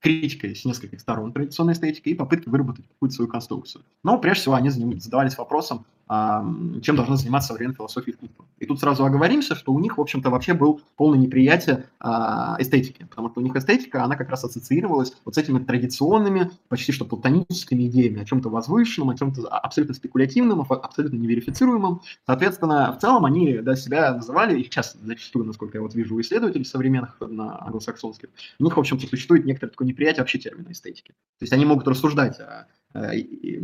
критикой 0.00 0.54
с 0.54 0.64
нескольких 0.64 1.00
сторон 1.00 1.32
традиционной 1.32 1.74
эстетики 1.74 2.08
и 2.08 2.14
попыткой 2.14 2.50
выработать 2.50 2.86
какую-то 2.88 3.14
свою 3.14 3.30
конструкцию. 3.30 3.84
Но 4.02 4.18
прежде 4.18 4.42
всего 4.42 4.54
они 4.56 4.68
задавались 4.70 5.38
вопросом, 5.38 5.86
чем 6.82 6.96
должна 6.96 7.16
заниматься 7.16 7.48
современная 7.48 7.76
философия 7.76 8.12
искусства. 8.12 8.44
И 8.58 8.66
тут 8.66 8.80
сразу 8.80 9.04
оговоримся, 9.04 9.54
что 9.54 9.72
у 9.72 9.78
них, 9.78 9.98
в 9.98 10.00
общем-то, 10.00 10.30
вообще 10.30 10.52
был 10.54 10.80
полное 10.96 11.18
неприятие 11.18 11.86
а, 12.00 12.56
эстетики, 12.58 13.06
потому 13.08 13.30
что 13.30 13.40
у 13.40 13.42
них 13.42 13.54
эстетика, 13.56 14.04
она 14.04 14.16
как 14.16 14.28
раз 14.28 14.44
ассоциировалась 14.44 15.12
вот 15.24 15.34
с 15.34 15.38
этими 15.38 15.58
традиционными, 15.58 16.50
почти 16.68 16.92
что 16.92 17.04
платоническими 17.04 17.86
идеями 17.86 18.20
о 18.20 18.24
чем-то 18.24 18.50
возвышенном, 18.50 19.10
о 19.10 19.16
чем-то 19.16 19.48
абсолютно 19.48 19.94
спекулятивном, 19.94 20.60
абсолютно 20.60 21.16
неверифицируемом. 21.16 22.02
Соответственно, 22.26 22.92
в 22.92 23.00
целом 23.00 23.24
они 23.24 23.58
да, 23.58 23.74
себя 23.74 24.14
называли, 24.14 24.58
их 24.58 24.66
сейчас 24.66 24.96
зачастую, 25.02 25.46
насколько 25.46 25.78
я 25.78 25.82
вот 25.82 25.94
вижу 25.94 26.14
у 26.14 26.20
исследователей 26.20 26.64
современных 26.64 27.16
на 27.20 27.64
англосаксонских, 27.64 28.28
у 28.58 28.64
них, 28.64 28.76
в 28.76 28.80
общем-то, 28.80 29.06
существует 29.06 29.44
некоторое 29.44 29.70
такое 29.70 29.88
неприятие 29.88 30.22
вообще 30.22 30.38
термина 30.38 30.72
эстетики. 30.72 31.12
То 31.38 31.44
есть 31.44 31.52
они 31.52 31.64
могут 31.64 31.88
рассуждать 31.88 32.38
о 32.38 32.66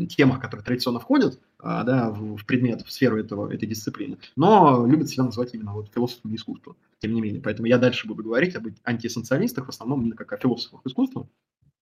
темах, 0.09 0.41
которые 0.41 0.65
традиционно 0.65 1.01
входят 1.01 1.41
а, 1.59 1.85
да, 1.85 2.11
в, 2.11 2.45
предмет, 2.47 2.83
в 2.83 2.91
сферу 2.91 3.19
этого, 3.19 3.53
этой 3.53 3.67
дисциплины, 3.69 4.19
но 4.37 4.87
любят 4.87 5.09
себя 5.09 5.25
называть 5.25 5.55
именно 5.55 5.73
вот 5.73 5.93
философами 5.93 6.37
искусства, 6.37 6.77
тем 6.99 7.13
не 7.13 7.21
менее. 7.21 7.43
Поэтому 7.43 7.67
я 7.67 7.79
дальше 7.79 8.07
буду 8.07 8.23
говорить 8.23 8.55
об 8.57 8.67
антиэссенциалистах, 8.85 9.67
в 9.67 9.71
основном 9.71 10.03
именно 10.03 10.17
как 10.17 10.33
о 10.33 10.37
философах 10.37 10.81
искусства, 10.85 11.29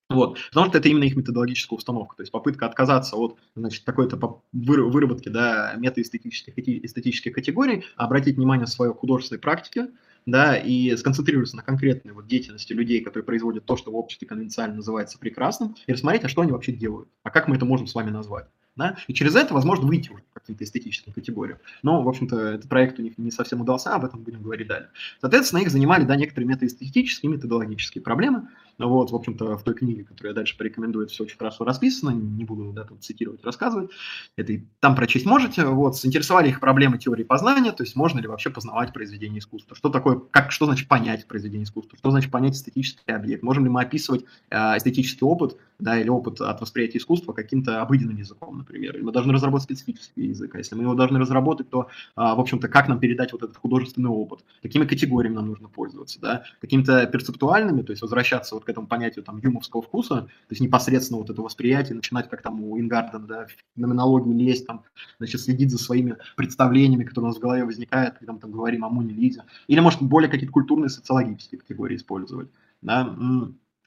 вот. 0.09 0.39
Потому 0.51 0.69
что 0.69 0.79
это 0.79 0.89
именно 0.89 1.05
их 1.05 1.17
методологическая 1.17 1.77
установка, 1.77 2.17
то 2.17 2.23
есть 2.23 2.31
попытка 2.31 2.67
отказаться 2.67 3.17
от 3.17 3.39
значит, 3.57 3.85
какой-то 3.85 4.41
выработки 4.53 5.29
да, 5.29 5.75
метаэстетических 5.77 6.57
эстетических 6.57 7.33
категорий, 7.33 7.85
обратить 7.97 8.37
внимание 8.37 8.67
в 8.67 8.71
своей 8.71 8.93
художественной 8.93 9.41
практике, 9.41 9.89
да, 10.27 10.57
и 10.57 10.97
сконцентрироваться 10.97 11.57
на 11.57 11.63
конкретной 11.63 12.13
вот 12.13 12.27
деятельности 12.27 12.73
людей, 12.73 13.01
которые 13.01 13.25
производят 13.25 13.65
то, 13.65 13.77
что 13.77 13.93
в 13.93 13.97
обществе 13.97 14.27
конвенциально 14.27 14.77
называется 14.77 15.19
прекрасным, 15.19 15.77
и 15.87 15.93
рассмотреть, 15.93 16.25
а 16.25 16.29
что 16.29 16.43
они 16.43 16.53
вообще 16.53 16.73
делают, 16.73 17.09
а 17.23 17.31
как 17.31 17.49
мы 17.49 17.57
это 17.57 17.65
можем 17.65 17.87
с 17.87 17.95
вами 17.95 18.11
назвать. 18.11 18.47
Да? 18.75 18.99
И 19.07 19.15
через 19.15 19.35
это, 19.35 19.55
возможно, 19.55 19.87
выйти 19.87 20.11
уже 20.11 20.23
к 20.33 20.41
каким-то 20.41 20.65
эстетическим 20.65 21.15
категориям. 21.15 21.59
Но, 21.83 22.03
в 22.03 22.09
общем-то, 22.09 22.37
этот 22.37 22.69
проект 22.69 22.99
у 22.99 23.03
них 23.03 23.17
не 23.17 23.31
совсем 23.31 23.63
удался, 23.63 23.95
об 23.95 24.05
этом 24.05 24.23
будем 24.23 24.43
говорить 24.43 24.69
далее. 24.69 24.91
Соответственно, 25.21 25.61
их 25.61 25.71
занимали, 25.71 26.05
да, 26.05 26.15
некоторые 26.15 26.47
метаэстетические, 26.49 27.33
методологические 27.33 28.03
проблемы, 28.03 28.49
вот, 28.79 29.11
в 29.11 29.15
общем-то, 29.15 29.57
в 29.57 29.63
той 29.63 29.75
книге, 29.75 30.05
которую 30.05 30.31
я 30.31 30.35
дальше 30.35 30.57
порекомендую, 30.57 31.05
это 31.05 31.13
все 31.13 31.25
очень 31.25 31.39
хорошо 31.39 31.65
расписано, 31.65 32.11
не 32.11 32.45
буду 32.45 32.73
да, 32.73 32.85
тут 32.85 33.03
цитировать, 33.03 33.45
рассказывать. 33.45 33.91
Это 34.37 34.53
и 34.53 34.65
там 34.81 34.95
прочесть 34.95 35.25
можете. 35.25 35.65
Вот, 35.65 35.97
заинтересовали 35.97 36.49
их 36.49 36.61
проблемы 36.61 36.99
теории 36.99 37.25
познания, 37.25 37.73
то 37.73 37.83
есть 37.83 37.97
можно 37.97 38.21
ли 38.21 38.29
вообще 38.29 38.51
познавать 38.51 38.93
произведение 38.93 39.39
искусства. 39.39 39.77
Что 39.77 39.89
такое, 39.89 40.21
как, 40.31 40.53
что 40.53 40.67
значит 40.67 40.89
понять 40.89 41.27
произведение 41.27 41.65
искусства, 41.65 41.99
что 41.99 42.11
значит 42.11 42.31
понять 42.31 42.55
эстетический 42.55 43.15
объект. 43.15 43.43
Можем 43.43 43.65
ли 43.65 43.71
мы 43.71 43.81
описывать 43.81 44.25
э, 44.51 44.57
эстетический 44.77 45.27
опыт 45.27 45.57
да, 45.79 45.99
или 45.99 46.09
опыт 46.09 46.41
от 46.41 46.61
восприятия 46.61 46.99
искусства 46.99 47.33
каким-то 47.33 47.83
обыденным 47.83 48.17
языком, 48.17 48.59
например. 48.59 48.97
Или 48.97 49.03
мы 49.03 49.13
должны 49.13 49.33
разработать 49.33 49.65
специфический 49.65 50.27
язык. 50.29 50.55
А 50.55 50.59
если 50.59 50.75
мы 50.75 50.83
его 50.83 50.95
должны 50.95 51.19
разработать, 51.19 51.69
то, 51.71 51.83
э, 51.83 51.87
в 52.17 52.41
общем-то, 52.41 52.69
как 52.69 52.89
нам 52.89 52.99
передать 52.99 53.33
вот 53.33 53.43
этот 53.43 53.57
художественный 53.57 54.11
опыт, 54.11 54.45
какими 54.63 54.85
категориями 54.85 55.35
нам 55.35 55.47
нужно 55.47 55.69
пользоваться, 55.69 56.21
да, 56.21 56.45
какими-то 56.61 57.07
перцептуальными, 57.07 57.83
то 57.83 57.93
есть 57.93 58.03
возвращаться 58.03 58.55
вот 58.55 58.65
к 58.67 58.69
этому 58.69 58.87
понятию 58.87 59.25
там 59.25 59.39
юмовского 59.39 59.83
вкуса, 59.83 60.23
то 60.23 60.51
есть 60.51 60.61
непосредственно 60.61 61.19
вот 61.19 61.31
это 61.31 61.41
восприятие, 61.41 61.95
начинать 61.95 62.29
как 62.29 62.43
там 62.43 62.63
у 62.63 62.79
Ингардена, 62.79 63.27
да, 63.27 63.47
феноменологию 63.75 64.37
лезть, 64.37 64.67
там, 64.67 64.83
значит, 65.19 65.41
следить 65.41 65.71
за 65.71 65.79
своими 65.79 66.17
представлениями, 66.37 67.05
которые 67.05 67.29
у 67.29 67.29
нас 67.29 67.39
в 67.39 67.41
голове 67.41 67.65
возникают, 67.65 68.19
когда 68.19 68.33
мы 68.33 68.41
там 68.41 68.51
говорим 68.51 68.85
о 68.85 68.91
Муне 68.91 69.15
Лизе, 69.15 69.45
или, 69.67 69.81
может, 69.81 70.03
более 70.03 70.31
какие-то 70.31 70.53
культурные 70.53 70.91
социологические 70.91 71.61
категории 71.61 71.97
использовать, 71.97 72.51
да, 72.83 73.17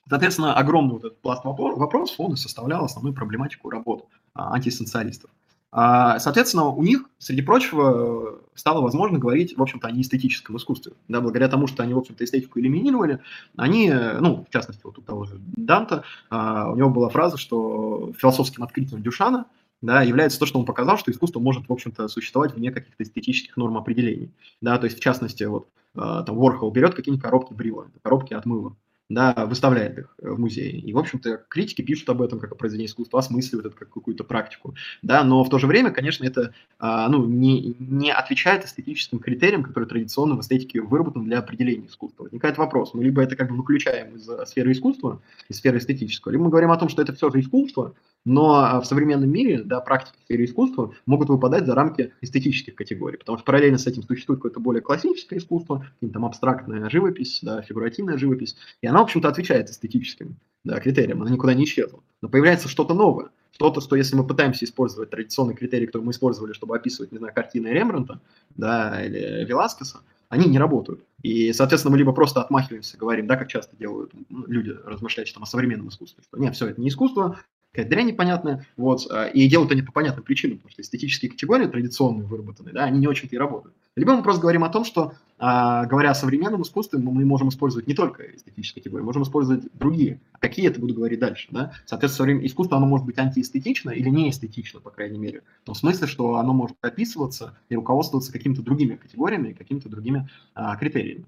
Соответственно, 0.09 0.55
огромный 0.55 0.93
вот 0.93 1.05
этот 1.05 1.21
пласт 1.21 1.45
вопросов, 1.45 2.19
он 2.19 2.34
и 2.34 2.36
составлял 2.36 2.84
основную 2.84 3.13
проблематику 3.13 3.69
работ 3.69 4.07
а, 4.34 4.55
антисоциалистов. 4.55 5.30
А, 5.30 5.49
соответственно, 5.72 6.65
у 6.65 6.84
них, 6.84 7.03
среди 7.20 7.41
прочего, 7.41 8.39
стало 8.55 8.82
возможно 8.82 9.20
говорить, 9.20 9.57
в 9.57 9.61
общем-то, 9.61 9.88
о 9.88 9.91
неэстетическом 9.91 10.57
искусстве. 10.57 10.93
Да, 11.07 11.22
благодаря 11.22 11.47
тому, 11.47 11.67
что 11.67 11.84
они, 11.84 11.93
в 11.93 11.97
общем-то, 11.97 12.24
эстетику 12.24 12.59
элиминировали, 12.59 13.20
они, 13.55 13.91
ну, 14.20 14.45
в 14.47 14.51
частности, 14.51 14.82
вот 14.84 14.97
у 14.97 15.01
того 15.01 15.26
же 15.26 15.39
Данта, 15.39 16.03
а, 16.30 16.72
у 16.72 16.76
него 16.76 16.89
была 16.89 17.09
фраза, 17.09 17.38
что 17.38 18.11
философским 18.17 18.63
открытием 18.63 19.01
Дюшана 19.01 19.45
да, 19.82 20.01
является 20.01 20.39
то, 20.39 20.45
что 20.45 20.59
он 20.59 20.65
показал, 20.65 20.97
что 20.97 21.11
искусство 21.11 21.39
может, 21.39 21.67
в 21.67 21.74
общем-то, 21.74 22.07
существовать 22.07 22.53
вне 22.53 22.72
каких-то 22.72 23.03
эстетических 23.03 23.55
норм 23.55 23.78
определений. 23.78 24.32
Да, 24.61 24.78
то 24.78 24.86
есть, 24.86 24.97
в 24.97 25.01
частности, 25.01 25.43
вот, 25.43 25.67
а, 25.95 26.24
там, 26.24 26.36
Ворхол 26.36 26.72
берет 26.72 26.95
какие-нибудь 26.95 27.24
коробки 27.24 27.53
брила, 27.53 27.88
коробки 28.01 28.34
от 28.34 28.45
мыла, 28.45 28.76
да, 29.10 29.34
выставляет 29.47 29.97
их 29.97 30.16
э, 30.22 30.30
в 30.30 30.39
музее. 30.39 30.72
И, 30.72 30.93
в 30.93 30.97
общем-то, 30.97 31.43
критики 31.49 31.82
пишут 31.82 32.10
об 32.10 32.22
этом 32.22 32.39
как 32.39 32.51
о 32.51 32.55
произведении 32.55 32.88
искусства, 32.88 33.20
осмысливают 33.20 33.66
это 33.66 33.76
как 33.76 33.89
какую-то 33.89 34.24
практику. 34.24 34.76
Да, 35.01 35.24
но 35.24 35.43
в 35.43 35.49
то 35.49 35.57
же 35.57 35.66
время, 35.66 35.91
конечно, 35.91 36.24
это 36.24 36.53
а, 36.78 37.10
ну, 37.10 37.26
не, 37.26 37.76
не 37.80 38.12
отвечает 38.12 38.66
эстетическим 38.66 39.20
критериям, 39.20 39.64
которые 39.64 39.88
традиционно 39.88 40.36
в 40.36 40.41
эстетике 40.41 40.82
выработаны 40.82 41.26
для 41.26 41.39
определения 41.39 41.88
искусства. 41.88 42.24
Возникает 42.24 42.57
вопрос, 42.57 42.93
мы 42.93 43.03
либо 43.03 43.22
это 43.22 43.36
как 43.36 43.49
бы 43.49 43.57
выключаем 43.57 44.16
из 44.16 44.30
сферы 44.47 44.72
искусства, 44.72 45.22
из 45.49 45.57
сферы 45.57 45.80
эстетического, 45.80 46.32
либо 46.32 46.43
мы 46.43 46.49
говорим 46.51 46.72
о 46.72 46.78
том, 46.78 46.88
что 46.88 47.01
это 47.01 47.14
все 47.14 47.32
же 47.32 47.39
искусство, 47.39 47.95
но 48.26 48.55
а, 48.55 48.82
в 48.82 48.86
современном 48.86 49.30
мире 49.30 49.63
да, 49.63 49.80
практики 49.80 50.17
сфере 50.26 50.45
искусства 50.45 50.93
могут 51.05 51.30
выпадать 51.30 51.65
за 51.65 51.76
рамки 51.76 52.13
эстетических 52.22 52.76
категорий, 52.76 53.17
потому 53.17 53.38
что 53.38 53.45
параллельно 53.45 53.78
с 53.78 53.88
этим 53.88 54.03
существует 54.03 54.39
какое-то 54.39 54.59
более 54.59 54.82
классическое 54.82 55.39
искусство, 55.39 55.86
там 56.13 56.26
абстрактная 56.26 56.89
живопись, 56.89 57.39
да, 57.41 57.61
фигуративная 57.61 58.17
живопись, 58.17 58.55
и 58.82 58.88
она, 58.88 58.99
в 58.99 59.03
общем-то, 59.03 59.28
отвечает 59.28 59.70
эстетическим 59.70 60.36
да, 60.63 60.80
критериям, 60.80 61.22
она 61.22 61.32
никуда 61.32 61.53
не 61.53 61.63
исчезла. 61.63 62.01
Но 62.22 62.30
появляется 62.30 62.67
что-то 62.67 62.93
новое, 62.93 63.30
что-то, 63.51 63.82
что 63.82 63.95
если 63.95 64.15
мы 64.15 64.28
пытаемся 64.28 64.65
использовать 64.65 65.09
традиционные 65.09 65.55
критерии, 65.55 65.86
которые 65.86 66.07
мы 66.07 66.11
использовали, 66.11 66.53
чтобы 66.53 66.76
описывать, 66.76 67.11
не 67.11 67.17
знаю, 67.17 67.34
картины 67.34 67.67
Рембранта 67.67 68.20
да, 68.55 69.03
или 69.03 69.45
Веласкеса, 69.45 70.01
они 70.30 70.45
не 70.47 70.59
работают. 70.59 71.03
И, 71.24 71.51
соответственно, 71.53 71.91
мы 71.91 71.97
либо 71.97 72.13
просто 72.13 72.41
отмахиваемся, 72.41 72.97
говорим, 72.97 73.26
да, 73.26 73.36
как 73.36 73.47
часто 73.47 73.76
делают 73.76 74.11
люди, 74.30 74.76
размышляющие 74.86 75.34
там 75.34 75.43
о 75.43 75.47
современном 75.47 75.89
искусстве, 75.89 76.24
что 76.24 76.38
нет, 76.38 76.55
все, 76.55 76.67
это 76.67 76.80
не 76.80 76.89
искусство, 76.89 77.39
какая-то 77.72 77.89
дрянь 77.89 78.07
непонятная, 78.07 78.65
вот, 78.78 79.07
а, 79.09 79.26
и 79.26 79.47
делают 79.47 79.72
они 79.72 79.82
по 79.82 79.91
понятным 79.91 80.24
причинам, 80.24 80.57
потому 80.57 80.72
что 80.72 80.82
эстетические 80.82 81.32
категории 81.32 81.67
традиционные 81.67 82.26
выработанные, 82.26 82.74
да, 82.74 82.86
они 82.86 82.99
не 82.99 83.07
очень-то 83.07 83.36
и 83.36 83.39
работают. 83.39 83.76
Либо 83.95 84.15
мы 84.15 84.24
просто 84.24 84.41
говорим 84.41 84.63
о 84.63 84.70
том, 84.70 84.86
что, 84.86 85.13
а, 85.38 85.86
говоря 85.86 86.11
о 86.11 86.15
современном 86.15 86.61
искусстве, 86.61 86.99
мы 86.99 87.26
можем 87.26 87.49
использовать 87.49 87.88
не 87.88 87.93
только 87.93 88.24
эстетические 88.24 88.82
категории, 88.82 89.03
можем 89.03 89.24
использовать 89.24 89.63
другие. 89.74 90.22
А 90.32 90.39
какие 90.39 90.67
это 90.67 90.80
буду 90.80 90.93
говорить 90.93 91.20
дальше, 91.20 91.47
да? 91.51 91.74
Соответственно, 91.86 92.45
искусство, 92.45 92.78
оно 92.78 92.88
может 92.88 93.05
быть 93.05 93.17
антиэстетично 93.17 93.91
или 93.91 94.09
неэстетично, 94.09 94.80
по 94.80 94.89
крайней 94.89 95.20
мере. 95.20 95.43
В 95.63 95.65
том 95.65 95.76
смысле, 95.76 96.07
что 96.07 96.36
оно 96.36 96.53
может 96.53 96.78
описываться 96.82 97.57
и 97.67 97.76
руководствоваться 97.76 98.32
какими-то 98.32 98.61
другими 98.61 98.95
категориями, 98.95 99.53
какими-то 99.53 99.89
другими 99.89 100.30
а, 100.55 100.76
критериями. 100.78 101.26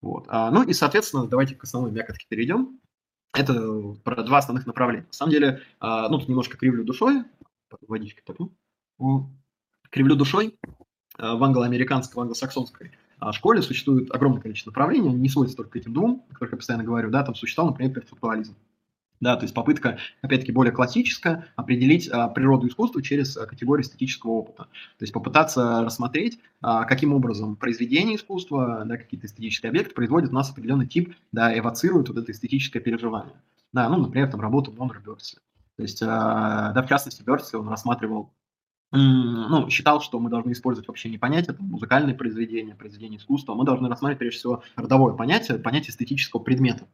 Вот. 0.00 0.24
А, 0.28 0.50
ну 0.50 0.62
и, 0.62 0.72
соответственно, 0.72 1.26
давайте 1.26 1.54
к 1.54 1.64
основной 1.64 1.90
мякотке 1.90 2.26
перейдем. 2.28 2.78
Это 3.34 3.94
про 4.04 4.22
два 4.22 4.38
основных 4.38 4.66
направления. 4.66 5.06
На 5.06 5.12
самом 5.12 5.32
деле, 5.32 5.60
а, 5.80 6.08
ну, 6.08 6.18
тут 6.18 6.28
немножко 6.28 6.56
кривлю 6.56 6.84
душой, 6.84 7.24
водички 7.88 8.22
попью. 8.24 8.52
Кривлю 9.90 10.14
душой. 10.14 10.56
А, 11.18 11.34
в 11.36 11.42
англо-американской, 11.42 12.14
в 12.16 12.20
англосаксонской 12.20 12.92
а, 13.18 13.32
школе 13.32 13.62
существует 13.62 14.14
огромное 14.14 14.40
количество 14.40 14.70
направлений, 14.70 15.08
они 15.08 15.20
не 15.20 15.28
сводятся 15.28 15.56
только 15.56 15.72
к 15.72 15.76
этим 15.76 15.92
двум, 15.92 16.24
о 16.28 16.32
которых 16.34 16.52
я 16.52 16.56
постоянно 16.58 16.84
говорю, 16.84 17.10
да, 17.10 17.24
там 17.24 17.34
существовал, 17.34 17.72
например, 17.72 17.94
перцептуализм. 17.94 18.54
Да, 19.24 19.36
то 19.36 19.44
есть 19.44 19.54
попытка, 19.54 19.96
опять-таки, 20.20 20.52
более 20.52 20.70
классическая, 20.70 21.48
определить 21.56 22.10
а, 22.10 22.28
природу 22.28 22.68
искусства 22.68 23.02
через 23.02 23.38
а, 23.38 23.46
категорию 23.46 23.82
эстетического 23.82 24.32
опыта. 24.32 24.64
То 24.64 25.02
есть 25.02 25.14
попытаться 25.14 25.80
рассмотреть, 25.82 26.38
а, 26.60 26.84
каким 26.84 27.14
образом 27.14 27.56
произведение 27.56 28.16
искусства, 28.16 28.82
да, 28.84 28.98
какие-то 28.98 29.26
эстетические 29.26 29.70
объекты 29.70 29.94
производят 29.94 30.30
у 30.30 30.34
нас 30.34 30.50
определенный 30.50 30.86
тип, 30.86 31.14
да, 31.32 31.58
эвоцируют 31.58 32.10
вот 32.10 32.18
это 32.18 32.32
эстетическое 32.32 32.82
переживание. 32.82 33.34
Да, 33.72 33.88
ну, 33.88 33.96
например, 33.96 34.30
там 34.30 34.42
работу 34.42 34.70
Боннера 34.70 35.00
Бёрси. 35.00 35.38
То 35.76 35.82
есть, 35.82 36.02
а, 36.02 36.72
да, 36.72 36.82
в 36.82 36.86
частности, 36.86 37.22
Бёрси, 37.22 37.56
он 37.56 37.70
рассматривал 37.70 38.30
ну, 38.92 39.70
считал, 39.70 40.00
что 40.02 40.20
мы 40.20 40.30
должны 40.30 40.52
использовать 40.52 40.86
вообще 40.86 41.08
не 41.08 41.18
понятие 41.18 41.56
там, 41.56 41.66
музыкальное 41.66 42.14
произведение, 42.14 42.76
произведение 42.76 43.18
искусства, 43.18 43.54
мы 43.54 43.64
должны 43.64 43.88
рассматривать, 43.88 44.18
прежде 44.20 44.38
всего, 44.38 44.62
родовое 44.76 45.14
понятие, 45.14 45.58
понятие 45.58 45.90
эстетического 45.90 46.40
предмета. 46.40 46.86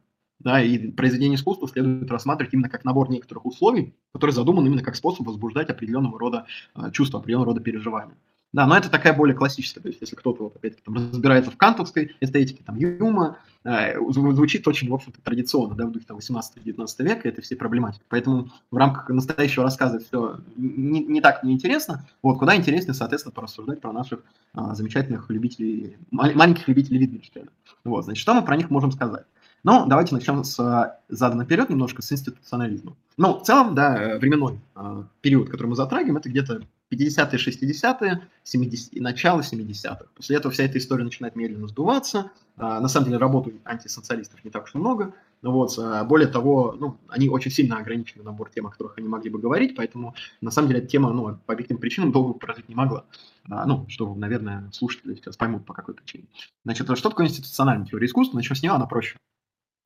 Да, 0.43 0.61
и 0.61 0.89
произведение 0.89 1.35
искусства 1.35 1.67
следует 1.67 2.09
рассматривать 2.09 2.53
именно 2.53 2.69
как 2.69 2.83
набор 2.83 3.11
некоторых 3.11 3.45
условий, 3.45 3.93
которые 4.11 4.33
задуманы 4.33 4.67
именно 4.67 4.83
как 4.83 4.95
способ 4.95 5.27
возбуждать 5.27 5.69
определенного 5.69 6.19
рода 6.19 6.45
э, 6.75 6.91
чувства, 6.91 7.19
определенного 7.19 7.51
рода 7.51 7.61
переживания. 7.61 8.15
Да, 8.53 8.65
но 8.65 8.75
это 8.75 8.89
такая 8.89 9.13
более 9.13 9.35
классическая, 9.35 9.79
то 9.79 9.87
есть 9.87 10.01
если 10.01 10.15
кто-то, 10.15 10.43
вот, 10.43 10.55
опять 10.57 10.83
там, 10.83 10.95
разбирается 10.95 11.51
в 11.51 11.57
кантовской 11.57 12.17
эстетике, 12.19 12.63
там, 12.65 12.75
Юма, 12.75 13.37
э, 13.63 13.97
звучит 14.09 14.67
очень, 14.67 14.89
в 14.89 14.93
общем-то, 14.93 15.21
традиционно, 15.21 15.75
да, 15.75 15.85
в 15.85 15.91
духе 15.91 16.05
18-19 16.09 17.03
века, 17.03 17.29
это 17.29 17.41
все 17.41 17.55
проблематики. 17.55 18.03
Поэтому 18.09 18.49
в 18.71 18.75
рамках 18.75 19.07
настоящего 19.09 19.63
рассказа 19.63 19.99
все 19.99 20.39
не, 20.57 21.01
не 21.01 21.21
так 21.21 21.43
неинтересно. 21.43 22.05
Вот, 22.23 22.39
куда 22.39 22.55
интереснее, 22.55 22.95
соответственно, 22.95 23.31
порассуждать 23.31 23.79
про 23.79 23.93
наших 23.93 24.21
а, 24.53 24.75
замечательных 24.75 25.29
любителей, 25.29 25.95
маленьких 26.09 26.67
любителей 26.67 26.99
Витгенштейна. 26.99 27.51
Вот, 27.85 28.03
значит, 28.03 28.21
что 28.21 28.33
мы 28.33 28.41
про 28.41 28.57
них 28.57 28.69
можем 28.69 28.91
сказать? 28.91 29.25
Ну, 29.63 29.85
давайте 29.85 30.15
начнем 30.15 30.43
с 30.43 30.59
э, 30.59 30.97
задом 31.09 31.37
наперед 31.37 31.69
немножко, 31.69 32.01
с 32.01 32.11
институционализма. 32.11 32.95
Ну, 33.17 33.39
в 33.39 33.43
целом, 33.43 33.75
да, 33.75 33.95
э, 33.95 34.17
временной 34.17 34.59
э, 34.75 35.03
период, 35.21 35.49
который 35.49 35.67
мы 35.67 35.75
затрагиваем, 35.75 36.17
это 36.17 36.29
где-то 36.29 36.61
50-е, 36.91 37.37
60-е, 37.37 38.27
70 38.43 39.01
начало 39.01 39.41
70-х. 39.41 40.05
После 40.15 40.37
этого 40.37 40.51
вся 40.51 40.63
эта 40.63 40.77
история 40.77 41.03
начинает 41.03 41.35
медленно 41.35 41.67
сдуваться. 41.67 42.31
На 42.57 42.87
самом 42.89 43.05
деле, 43.05 43.17
работы 43.17 43.55
антисоциалистов 43.63 44.43
не 44.43 44.51
так 44.51 44.65
уж 44.65 44.73
много. 44.73 45.13
Вот, 45.41 45.77
э, 45.77 46.03
более 46.03 46.27
того, 46.27 46.75
ну, 46.79 46.97
они 47.07 47.27
очень 47.29 47.49
сильно 47.49 47.77
ограничены 47.77 48.23
набор 48.23 48.51
тем, 48.53 48.67
о 48.67 48.69
которых 48.69 48.97
они 48.97 49.07
могли 49.07 49.29
бы 49.29 49.39
говорить, 49.39 49.75
поэтому, 49.75 50.13
на 50.39 50.51
самом 50.51 50.67
деле, 50.67 50.81
эта 50.81 50.89
тема, 50.89 51.11
ну, 51.11 51.37
по 51.45 51.53
объективным 51.53 51.81
причинам 51.81 52.11
долго 52.11 52.33
прожить 52.33 52.69
не 52.69 52.75
могла. 52.75 53.05
А, 53.49 53.65
ну, 53.65 53.85
что, 53.89 54.13
наверное, 54.13 54.69
слушатели 54.71 55.15
сейчас 55.15 55.37
поймут, 55.37 55.65
по 55.65 55.73
какой 55.73 55.95
причине. 55.95 56.25
Значит, 56.63 56.95
что 56.95 57.09
такое 57.09 57.27
институциональная 57.27 57.87
теория 57.87 58.05
искусства? 58.05 58.37
Начнем 58.37 58.55
с 58.55 58.61
нее, 58.61 58.73
она 58.73 58.85
проще. 58.85 59.17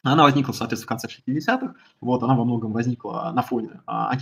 Она 0.06 0.24
возникла, 0.24 0.53
соответственно, 0.53 0.97
в 0.97 1.01
конце 1.01 1.08
60-х. 1.08 1.74
Вот, 1.99 2.22
она 2.22 2.36
во 2.36 2.45
многом 2.45 2.72
возникла 2.72 3.32
на 3.34 3.41
фоне 3.41 3.82
а. 3.88 4.16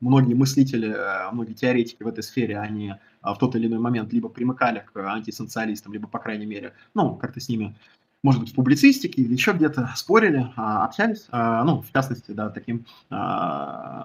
Многие 0.00 0.34
мыслители, 0.34 0.88
э, 0.88 1.30
многие 1.32 1.52
теоретики 1.52 2.02
в 2.02 2.08
этой 2.08 2.22
сфере, 2.22 2.58
они 2.58 2.94
а, 3.20 3.34
в 3.34 3.38
тот 3.38 3.54
или 3.56 3.66
иной 3.66 3.78
момент 3.78 4.10
либо 4.14 4.30
примыкали 4.30 4.86
к 4.90 4.98
антисоциалистам, 4.98 5.92
либо, 5.92 6.08
по 6.08 6.18
крайней 6.18 6.46
мере, 6.46 6.72
ну, 6.94 7.14
как-то 7.14 7.40
с 7.40 7.48
ними, 7.50 7.76
может 8.22 8.40
быть, 8.40 8.52
в 8.52 8.54
публицистике 8.54 9.20
или 9.20 9.34
еще 9.34 9.52
где-то 9.52 9.92
спорили, 9.96 10.50
а, 10.56 10.86
общались. 10.86 11.26
А, 11.30 11.62
ну, 11.64 11.82
в 11.82 11.92
частности, 11.92 12.30
да, 12.30 12.48
таким 12.48 12.86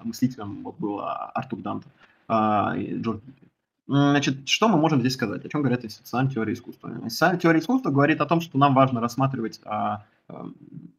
мыслителем 0.03 0.61
вот 0.63 0.75
был 0.77 0.99
Артур 1.01 1.61
Данте 1.61 1.87
и 2.77 2.99
Джордж 3.01 3.21
Значит, 3.87 4.47
что 4.47 4.69
мы 4.69 4.77
можем 4.77 5.01
здесь 5.01 5.13
сказать? 5.13 5.43
О 5.43 5.49
чем 5.49 5.61
говорит 5.63 5.83
институциональная 5.83 6.33
теория 6.33 6.53
искусства? 6.53 6.89
Институциональная 7.03 7.41
теория 7.41 7.59
искусства 7.59 7.89
говорит 7.89 8.21
о 8.21 8.25
том, 8.25 8.39
что 8.39 8.57
нам 8.57 8.73
важно 8.73 9.01
рассматривать 9.01 9.59
а, 10.27 10.45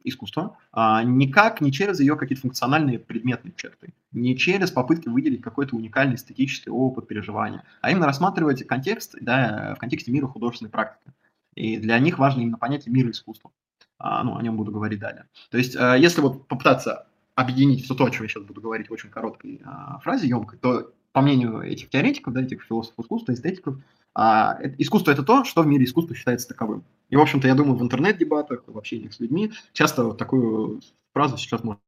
искусство 0.04 0.58
а, 0.72 1.02
никак 1.02 1.60
не 1.60 1.72
через 1.72 2.00
ее 2.00 2.16
какие-то 2.16 2.42
функциональные 2.42 2.98
предметные 2.98 3.52
черты, 3.56 3.92
не 4.12 4.36
через 4.36 4.70
попытки 4.70 5.08
выделить 5.08 5.42
какой-то 5.42 5.76
уникальный 5.76 6.16
эстетический 6.16 6.70
опыт 6.70 7.08
переживания, 7.08 7.64
а 7.80 7.90
именно 7.90 8.06
рассматривать 8.06 8.66
контекст 8.66 9.16
да, 9.20 9.74
в 9.76 9.80
контексте 9.80 10.12
мира 10.12 10.26
художественной 10.26 10.70
практики. 10.70 11.12
И 11.54 11.76
для 11.76 11.98
них 11.98 12.18
важно 12.18 12.40
именно 12.40 12.58
понятие 12.58 12.92
мира 12.92 13.10
искусства. 13.10 13.50
А, 13.98 14.24
ну, 14.24 14.36
о 14.36 14.42
нем 14.42 14.56
буду 14.56 14.72
говорить 14.72 14.98
далее. 14.98 15.26
То 15.50 15.58
есть, 15.58 15.76
а, 15.76 15.96
если 15.96 16.20
вот 16.20 16.48
попытаться 16.48 17.06
объединить 17.34 17.84
все 17.84 17.94
то, 17.94 18.04
о 18.04 18.10
чем 18.10 18.22
я 18.22 18.28
сейчас 18.28 18.42
буду 18.42 18.60
говорить 18.60 18.88
в 18.88 18.92
очень 18.92 19.10
короткой 19.10 19.60
а, 19.64 19.98
фразе, 20.00 20.28
емкой, 20.28 20.58
то 20.58 20.92
по 21.12 21.20
мнению 21.20 21.60
этих 21.60 21.88
теоретиков, 21.90 22.34
да, 22.34 22.42
этих 22.42 22.62
философов 22.62 23.04
искусства, 23.04 23.32
эстетиков, 23.32 23.76
а, 24.14 24.58
искусство 24.78 25.10
это 25.10 25.22
то, 25.22 25.44
что 25.44 25.62
в 25.62 25.66
мире 25.66 25.84
искусства 25.84 26.14
считается 26.14 26.48
таковым. 26.48 26.84
И, 27.08 27.16
в 27.16 27.20
общем-то, 27.20 27.48
я 27.48 27.54
думаю, 27.54 27.76
в 27.76 27.82
интернет-дебатах, 27.82 28.64
в 28.66 28.76
общении 28.76 29.08
с 29.08 29.20
людьми 29.20 29.52
часто 29.72 30.04
вот 30.04 30.18
такую 30.18 30.80
фразу 31.12 31.36
сейчас 31.38 31.62
можно 31.62 31.80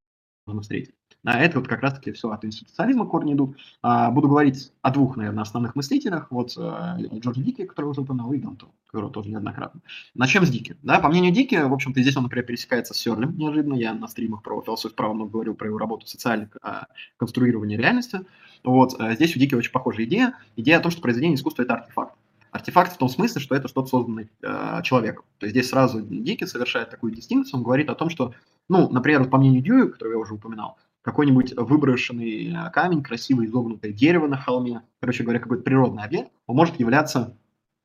встретить. 0.62 0.95
А 1.25 1.39
это 1.39 1.59
вот 1.59 1.68
как 1.68 1.81
раз-таки 1.81 2.12
все 2.12 2.31
от 2.31 2.45
институционализма 2.45 3.07
корни 3.07 3.33
идут. 3.33 3.57
А, 3.83 4.11
буду 4.11 4.29
говорить 4.29 4.72
о 4.83 4.91
двух, 4.91 5.16
наверное, 5.16 5.43
основных 5.43 5.75
мыслителях. 5.75 6.27
Вот 6.31 6.55
а, 6.59 6.99
Джордж 6.99 7.41
Дики, 7.41 7.64
который 7.64 7.87
уже 7.87 8.03
упоминал, 8.03 8.33
и 8.35 8.39
Ганту, 8.39 8.68
который 8.91 9.11
тоже 9.11 9.31
неоднократно. 9.31 9.81
Начнем 10.14 10.45
с 10.45 10.51
Дики. 10.51 10.77
Да, 10.83 11.01
по 11.01 11.09
мнению 11.09 11.33
Дики, 11.33 11.55
в 11.55 11.72
общем-то, 11.72 12.01
здесь 12.03 12.16
он, 12.16 12.25
например, 12.25 12.45
пересекается 12.45 12.93
с 12.93 12.99
Серлем 12.99 13.37
неожиданно. 13.39 13.75
Я 13.75 13.95
на 13.95 14.07
стримах 14.07 14.43
про 14.43 14.61
философию 14.61 14.97
права 14.97 15.14
много 15.14 15.33
говорил 15.33 15.55
про 15.55 15.68
его 15.68 15.79
работу 15.79 16.07
социальное 16.07 16.51
а, 16.62 16.89
конструирование 17.16 17.79
реальности. 17.79 18.20
Вот, 18.62 18.95
а 18.99 19.14
здесь 19.14 19.35
у 19.35 19.39
Дики 19.39 19.55
очень 19.55 19.72
похожая 19.72 20.05
идея. 20.05 20.35
Идея 20.57 20.79
о 20.79 20.81
том, 20.81 20.91
что 20.91 21.01
произведение 21.01 21.37
искусства– 21.37 21.62
это 21.64 21.75
артефакт. 21.75 22.14
Артефакт 22.55 22.93
в 22.93 22.99
том 22.99 23.09
смысле, 23.09 23.41
что 23.41 23.57
это 23.57 23.66
что-то 23.66 23.89
созданное 23.89 24.29
э, 24.43 24.81
человеком. 24.85 25.25
То 25.39 25.47
есть 25.47 25.57
здесь 25.57 25.70
сразу 25.70 26.01
Дики 26.01 26.45
совершает 26.45 26.89
такую 26.89 27.12
дистинкцию, 27.12 27.59
он 27.59 27.64
говорит 27.64 27.91
о 27.91 27.97
том, 27.97 28.11
что, 28.11 28.33
ну, 28.68 28.89
например, 28.91 29.29
по 29.29 29.39
мнению 29.39 29.61
Дьюи, 29.61 29.91
который 29.91 30.12
я 30.12 30.18
уже 30.18 30.35
упоминал, 30.35 30.79
какой-нибудь 31.05 31.55
выброшенный 31.57 32.51
э, 32.51 32.71
камень, 32.71 33.03
красиво 33.03 33.45
изогнутое 33.45 33.93
дерево 33.93 34.27
на 34.27 34.37
холме, 34.37 34.83
короче 35.01 35.23
говоря, 35.23 35.39
какой-то 35.39 35.63
природный 35.63 36.03
объект, 36.03 36.33
он 36.47 36.57
может 36.57 36.81
являться, 36.81 37.37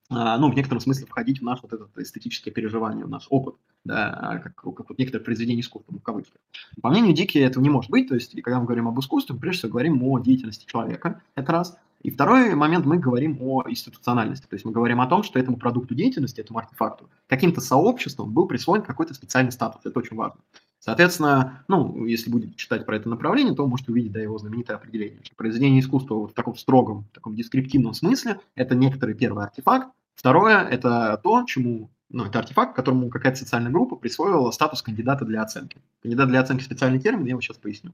э, 0.10 0.14
ну, 0.16 0.50
в 0.50 0.56
некотором 0.56 0.80
смысле 0.80 1.06
входить 1.06 1.40
в 1.40 1.44
наш 1.44 1.62
вот 1.62 1.74
этот 1.74 1.96
эстетическое 1.98 2.54
переживание, 2.54 3.06
в 3.06 3.10
наш 3.10 3.28
опыт, 3.30 3.56
да, 3.84 4.40
как, 4.44 4.56
как 4.56 4.90
вот 4.90 4.98
некоторое 4.98 5.24
произведение 5.24 5.62
искусства, 5.62 5.94
в 5.94 6.02
кавычках. 6.02 6.40
По 6.82 6.90
мнению 6.90 7.14
Дики 7.14 7.38
этого 7.38 7.62
не 7.62 7.70
может 7.70 7.92
быть, 7.92 8.08
то 8.08 8.16
есть, 8.16 8.42
когда 8.42 8.60
мы 8.60 8.66
говорим 8.66 8.88
об 8.88 9.00
искусстве, 9.00 9.36
мы 9.36 9.42
прежде 9.42 9.60
всего 9.60 9.72
говорим 9.72 10.02
о 10.04 10.20
деятельности 10.20 10.66
человека, 10.66 11.22
это 11.36 11.52
раз– 11.52 11.78
и 12.02 12.12
второй 12.12 12.56
момент, 12.56 12.86
мы 12.86 12.98
говорим 12.98 13.38
о 13.42 13.64
институциональности, 13.68 14.48
то 14.48 14.54
есть 14.54 14.66
мы 14.66 14.72
говорим 14.72 15.02
о 15.02 15.08
том, 15.08 15.22
что 15.22 15.38
этому 15.38 15.58
продукту 15.58 15.96
деятельности, 15.96 16.40
этому 16.40 16.60
артефакту, 16.60 17.10
каким-то 17.28 17.60
сообществом 17.60 18.32
был 18.32 18.48
присвоен 18.48 18.84
какой-то 18.84 19.14
специальный 19.14 19.52
статус, 19.52 19.82
это 19.84 20.00
очень 20.00 20.16
важно. 20.16 20.40
Соответственно, 20.80 21.64
ну, 21.68 22.06
если 22.06 22.30
будете 22.30 22.56
читать 22.56 22.86
про 22.86 22.96
это 22.96 23.10
направление, 23.10 23.54
то 23.54 23.68
можете 23.68 23.92
увидеть, 23.92 24.14
да, 24.14 24.22
его 24.22 24.38
знаменитое 24.38 24.78
определение, 24.78 25.20
что 25.24 25.36
произведение 25.36 25.82
искусства 25.82 26.16
вот 26.16 26.32
в 26.32 26.34
таком 26.34 26.56
строгом, 26.56 27.06
таком 27.14 27.36
дескриптивном 27.36 27.94
смысле– 27.94 28.40
это 28.56 28.76
некоторый 28.76 29.14
первый 29.14 29.44
артефакт, 29.44 29.90
второе– 30.16 30.64
это 30.70 31.20
то, 31.22 31.44
чему 31.46 31.90
ну, 32.12 32.26
это 32.26 32.40
артефакт, 32.40 32.76
которому 32.76 33.10
какая-то 33.10 33.38
социальная 33.38 33.72
группа 33.72 33.96
присвоила 33.96 34.50
статус 34.52 34.82
кандидата 34.82 35.26
для 35.26 35.44
оценки. 35.44 35.78
Кандидат 36.02 36.30
для 36.30 36.40
оценки– 36.40 36.64
специальный 36.66 37.00
термин, 37.00 37.26
я 37.26 37.32
его 37.32 37.42
сейчас 37.42 37.58
поясню. 37.58 37.92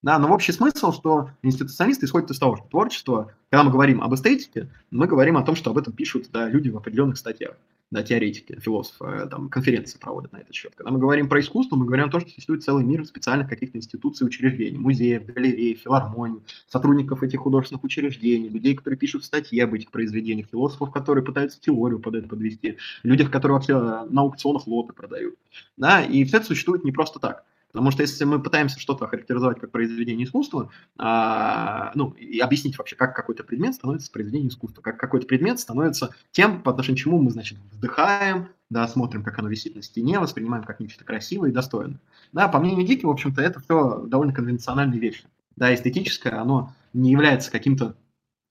Да, 0.00 0.18
но 0.18 0.28
в 0.28 0.32
общий 0.32 0.52
смысл, 0.52 0.92
что 0.92 1.30
институционалисты 1.42 2.06
исходят 2.06 2.30
из 2.30 2.38
того, 2.38 2.56
что 2.56 2.66
творчество, 2.66 3.32
когда 3.50 3.64
мы 3.64 3.70
говорим 3.70 4.02
об 4.02 4.14
эстетике, 4.14 4.68
мы 4.90 5.06
говорим 5.06 5.36
о 5.36 5.42
том, 5.42 5.56
что 5.56 5.70
об 5.70 5.78
этом 5.78 5.92
пишут 5.92 6.28
да, 6.32 6.48
люди 6.48 6.68
в 6.68 6.76
определенных 6.76 7.16
статьях 7.16 7.56
да, 7.90 8.02
теоретики, 8.02 8.58
философы, 8.60 9.04
э, 9.04 9.26
там, 9.30 9.48
конференции 9.48 9.98
проводят 9.98 10.32
на 10.32 10.38
этот 10.38 10.54
счет. 10.54 10.74
Когда 10.76 10.90
мы 10.90 10.98
говорим 10.98 11.28
про 11.28 11.40
искусство, 11.40 11.76
мы 11.76 11.86
говорим 11.86 12.06
о 12.06 12.10
том, 12.10 12.20
что 12.20 12.28
существует 12.28 12.62
целый 12.62 12.84
мир 12.84 13.04
специальных 13.06 13.48
каких-то 13.48 13.78
институций, 13.78 14.26
учреждений, 14.26 14.78
музеев, 14.78 15.24
галерей, 15.24 15.74
филармоний, 15.74 16.42
сотрудников 16.68 17.22
этих 17.22 17.40
художественных 17.40 17.84
учреждений, 17.84 18.50
людей, 18.50 18.74
которые 18.74 18.98
пишут 18.98 19.24
статьи 19.24 19.58
об 19.60 19.72
этих 19.72 19.90
произведениях, 19.90 20.48
философов, 20.50 20.90
которые 20.90 21.24
пытаются 21.24 21.58
теорию 21.58 21.98
под 21.98 22.16
это 22.16 22.28
подвести, 22.28 22.76
людях, 23.02 23.30
которые 23.30 23.56
вообще 23.56 23.72
э, 23.72 24.06
на 24.10 24.20
аукционах 24.20 24.66
лоты 24.66 24.92
продают. 24.92 25.36
Да, 25.78 26.04
и 26.04 26.24
все 26.24 26.36
это 26.36 26.46
существует 26.46 26.84
не 26.84 26.92
просто 26.92 27.18
так. 27.18 27.44
Потому 27.72 27.90
что 27.90 28.02
если 28.02 28.24
мы 28.24 28.42
пытаемся 28.42 28.80
что-то 28.80 29.04
охарактеризовать 29.04 29.60
как 29.60 29.70
произведение 29.70 30.26
искусства, 30.26 30.70
а, 30.96 31.92
ну, 31.94 32.10
и 32.10 32.38
объяснить 32.38 32.78
вообще, 32.78 32.96
как 32.96 33.14
какой-то 33.14 33.44
предмет 33.44 33.74
становится 33.74 34.10
произведением 34.10 34.48
искусства, 34.48 34.80
как 34.80 34.98
какой-то 34.98 35.26
предмет 35.26 35.60
становится 35.60 36.14
тем, 36.30 36.62
по 36.62 36.70
отношению 36.70 36.98
к 36.98 37.00
чему 37.02 37.20
мы, 37.20 37.30
значит, 37.30 37.58
вздыхаем, 37.70 38.48
да, 38.70 38.88
смотрим, 38.88 39.22
как 39.22 39.38
оно 39.38 39.48
висит 39.48 39.76
на 39.76 39.82
стене, 39.82 40.18
воспринимаем 40.18 40.64
как 40.64 40.80
нечто 40.80 41.04
красивое 41.04 41.50
и 41.50 41.52
достойное. 41.52 42.00
Да, 42.32 42.48
по 42.48 42.58
мнению 42.58 42.86
Дики, 42.86 43.04
в 43.04 43.10
общем-то, 43.10 43.42
это 43.42 43.60
все 43.60 44.04
довольно 44.06 44.32
конвенциональные 44.32 45.00
вещи. 45.00 45.24
Да, 45.56 45.74
эстетическое, 45.74 46.40
оно 46.40 46.74
не 46.92 47.10
является 47.10 47.50
каким-то 47.50 47.96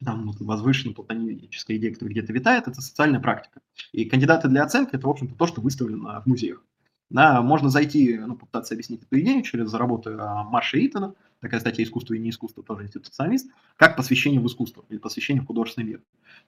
там 0.04 0.32
возвышенной 0.40 0.94
платонической 0.94 1.78
идеей, 1.78 1.94
которая 1.94 2.12
где-то 2.12 2.34
витает, 2.34 2.68
это 2.68 2.82
социальная 2.82 3.20
практика. 3.20 3.62
И 3.92 4.06
кандидаты 4.06 4.48
для 4.48 4.64
оценки– 4.64 4.92
это, 4.94 5.08
в 5.08 5.10
общем-то, 5.10 5.36
то, 5.36 5.48
что 5.48 5.62
выставлено 5.62 6.22
в 6.22 6.28
музеях. 6.28 6.64
Да, 7.10 7.42
можно 7.42 7.70
зайти, 7.70 8.18
ну, 8.18 8.36
попытаться 8.36 8.74
объяснить 8.74 9.02
эту 9.04 9.20
идею 9.22 9.42
через 9.42 9.74
работу 9.74 10.12
а, 10.20 10.44
Марша 10.44 10.86
Итона, 10.86 11.14
такая 11.40 11.62
статья 11.62 11.84
«Искусство 11.84 12.16
и 12.16 12.20
не 12.20 12.32
искусство», 12.32 12.64
тоже 12.64 12.84
институционалист, 12.84 13.50
как 13.78 13.96
посвящение 13.96 14.42
в 14.42 14.48
искусство 14.48 14.84
или 14.90 14.98
посвящение 14.98 15.42
в 15.42 15.46
художественный 15.46 15.88
мир. 15.88 16.02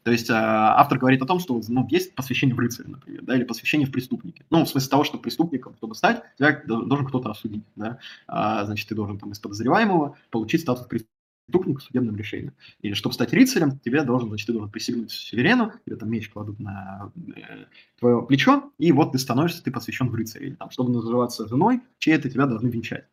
То 0.04 0.12
есть 0.12 0.30
автор 0.30 0.98
говорит 0.98 1.22
о 1.22 1.26
том, 1.26 1.40
что 1.40 1.62
ну, 1.70 1.88
есть 1.90 2.14
посвящение 2.14 2.56
в 2.56 2.60
рыцаре, 2.60 2.90
например, 2.90 3.22
да, 3.24 3.36
или 3.36 3.46
посвящение 3.46 3.88
в 3.88 3.92
преступнике. 3.92 4.44
Ну, 4.50 4.66
в 4.66 4.70
смысле 4.70 4.90
того, 4.90 5.04
что 5.06 5.18
преступником, 5.18 5.76
чтобы 5.78 5.96
стать, 5.96 6.24
тебя 6.38 6.62
должен 6.66 7.06
кто-то 7.06 7.30
осудить, 7.30 7.64
да, 7.78 8.00
а, 8.28 8.66
значит, 8.66 8.90
ты 8.90 8.96
должен 8.96 9.18
там 9.18 9.32
из 9.32 9.40
подозреваемого 9.40 10.18
получить 10.30 10.62
статус 10.62 10.88
преступника 10.88 11.19
преступник 11.50 11.80
в 11.80 11.84
судебном 11.84 12.16
решении. 12.16 12.52
Или 12.82 12.94
чтобы 12.94 13.14
стать 13.14 13.34
рыцарем, 13.34 13.80
тебе 13.80 14.04
должен, 14.04 14.30
значит, 14.30 14.48
ты 14.48 14.54
должен 14.54 14.70
присягнуть 14.70 15.12
суверену, 15.12 15.74
тебе 15.86 15.96
там 15.96 16.10
меч 16.10 16.30
кладут 16.30 16.60
на 16.60 17.12
э, 17.36 17.66
твое 18.00 18.24
плечо, 18.24 18.72
и 18.78 18.92
вот 18.92 19.14
ты 19.14 19.20
становишься, 19.20 19.64
ты 19.64 19.72
посвящен 19.72 20.10
в 20.10 20.16
рыцаре. 20.16 20.48
Или 20.48 20.56
там, 20.56 20.70
чтобы 20.70 20.92
называться 20.92 21.48
женой, 21.48 21.82
чьи 21.98 22.14
это 22.14 22.30
тебя 22.30 22.46
должны 22.46 22.70
венчать. 22.70 23.06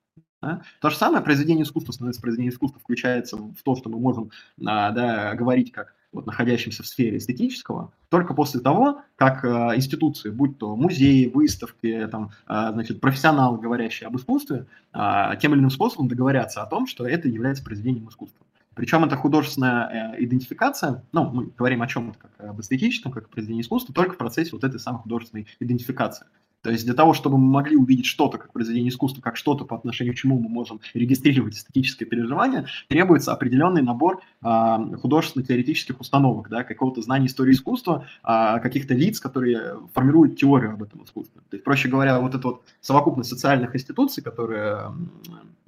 Да? 0.43 0.63
То 0.81 0.91
же 0.91 0.97
самое 0.97 1.25
произведение 1.25 1.65
искусства 1.65 1.93
становится 1.93 2.21
произведением 2.21 2.53
искусства, 2.53 2.81
включается 2.81 3.37
в 3.37 3.63
то, 3.65 3.75
что 3.75 3.89
мы 3.89 3.99
можем 3.99 4.31
а, 4.65 4.91
да, 4.91 5.35
говорить 5.35 5.73
как 5.73 5.95
вот, 6.17 6.27
находящимся 6.27 6.83
в 6.83 6.87
сфере 6.87 7.19
эстетического, 7.19 7.93
только 8.09 8.35
после 8.35 8.61
того, 8.61 9.03
как 9.17 9.45
э, 9.45 9.77
институции, 9.77 10.31
будь 10.31 10.59
то 10.59 10.75
музеи, 10.75 11.27
выставки, 11.27 12.09
там, 12.11 12.31
э, 12.49 12.71
значит, 12.73 13.01
профессионалы, 13.01 13.59
говорящие 13.59 14.09
об 14.09 14.17
искусстве, 14.17 14.67
э, 14.95 15.33
тем 15.41 15.53
или 15.53 15.61
иным 15.61 15.71
способом 15.71 16.09
договорятся 16.09 16.63
о 16.63 16.67
том, 16.67 16.87
что 16.87 17.07
это 17.07 17.29
является 17.29 17.63
произведением 17.63 18.09
искусства. 18.09 18.47
Причем 18.75 19.05
это 19.05 19.17
художественная 19.17 20.15
э, 20.15 20.25
идентификация, 20.25 21.05
ну, 21.13 21.31
мы 21.31 21.51
говорим 21.57 21.83
о 21.83 21.87
чем-то 21.87 22.19
как 22.19 22.49
об 22.51 22.61
эстетическом, 22.61 23.13
как 23.13 23.25
о 23.25 23.29
произведении 23.29 23.63
искусства, 23.63 23.95
только 23.95 24.15
в 24.15 24.19
процессе 24.19 24.51
вот 24.53 24.65
этой 24.65 24.81
самой 24.81 25.03
художественной 25.03 25.47
идентификации. 25.61 26.27
То 26.67 26.73
есть 26.73 26.85
для 26.85 26.95
того, 26.95 27.15
чтобы 27.15 27.39
мы 27.39 27.47
могли 27.49 27.77
увидеть 27.77 28.07
что-то 28.07 28.39
как 28.39 28.53
произведение 28.53 28.91
искусства, 28.91 29.23
как 29.23 29.37
что-то 29.37 29.65
по 29.65 29.77
отношению 29.77 30.15
к 30.15 30.17
чему 30.17 30.37
мы 30.41 30.49
можем 30.49 30.81
регистрировать 30.95 31.55
эстетическое 31.55 32.09
переживание, 32.09 32.67
требуется 32.89 33.33
определенный 33.33 33.83
набор 33.83 34.21
а, 34.43 34.85
художественно-теоретических 34.97 36.01
установок, 36.01 36.49
да, 36.49 36.65
какого-то 36.65 37.03
знания 37.03 37.27
истории 37.27 37.53
искусства, 37.53 38.09
а, 38.25 38.59
каких-то 38.59 38.95
лиц, 38.95 39.21
которые 39.21 39.77
формируют 39.95 40.41
теорию 40.41 40.73
об 40.73 40.83
этом 40.83 41.05
искусстве. 41.05 41.41
То 41.49 41.55
есть, 41.55 41.63
проще 41.63 41.89
говоря, 41.89 42.19
вот 42.19 42.35
эта 42.35 42.49
вот 42.49 42.63
совокупность 42.81 43.31
социальных 43.31 43.77
институций, 43.77 44.25
которые 44.25 44.93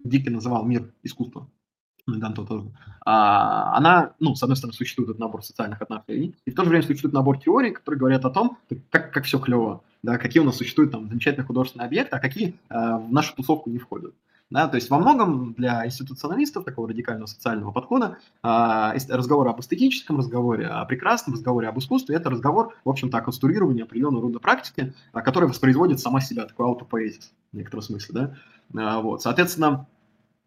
Дикки 0.03 0.31
называл 0.31 0.65
мир 0.65 0.91
искусства, 1.05 1.47
а, 3.05 3.77
она, 3.77 4.13
ну, 4.21 4.35
с 4.35 4.43
одной 4.43 4.57
стороны, 4.57 4.75
существует 4.75 5.11
этот 5.11 5.21
набор 5.21 5.43
социальных 5.43 5.81
отношений, 5.81 6.35
и 6.45 6.51
в 6.51 6.55
то 6.55 6.65
же 6.65 6.71
время 6.71 6.85
существует 6.85 7.15
набор 7.15 7.39
теорий, 7.39 7.71
которые 7.71 7.99
говорят 7.99 8.25
о 8.25 8.31
том, 8.31 8.59
как, 8.91 9.13
как 9.13 9.25
все 9.25 9.39
клево, 9.39 9.83
да, 10.03 10.19
какие 10.19 10.43
у 10.43 10.45
нас 10.45 10.57
существуют 10.57 10.93
там 10.93 11.09
замечательные 11.09 11.47
художественные 11.47 11.87
объекты, 11.87 12.17
а 12.17 12.21
какие 12.21 12.55
э, 12.69 12.75
в 12.75 13.13
нашу 13.13 13.35
тусовку 13.35 13.71
не 13.71 13.79
входят. 13.79 14.15
Да, 14.51 14.67
то 14.67 14.77
есть 14.77 14.89
во 14.89 14.99
многом 14.99 15.53
для 15.53 15.85
институционалистов 15.85 16.65
такого 16.65 16.89
радикального 16.89 17.27
социального 17.27 17.71
подхода 17.71 18.17
э, 18.43 18.99
разговор 19.11 19.49
об 19.49 19.61
эстетическом 19.61 20.17
разговоре, 20.17 20.67
о 20.67 20.87
прекрасном 20.87 21.35
разговоре 21.35 21.69
об 21.69 21.79
искусстве, 21.79 22.17
это 22.17 22.31
разговор, 22.31 22.75
в 22.83 22.89
общем-то, 22.89 23.19
о 23.19 23.21
конструировании 23.21 23.83
определенного 23.83 24.23
рода 24.23 24.39
практики, 24.39 24.95
э, 25.13 25.21
которая 25.21 25.49
воспроизводит 25.49 26.01
сама 26.01 26.23
себя, 26.23 26.47
такой 26.47 26.65
аутопоэзис 26.65 27.31
в 27.53 27.57
некотором 27.57 27.83
смысле. 27.83 28.15
Да? 28.73 28.99
Э, 28.99 29.03
вот, 29.03 29.21
соответственно, 29.21 29.87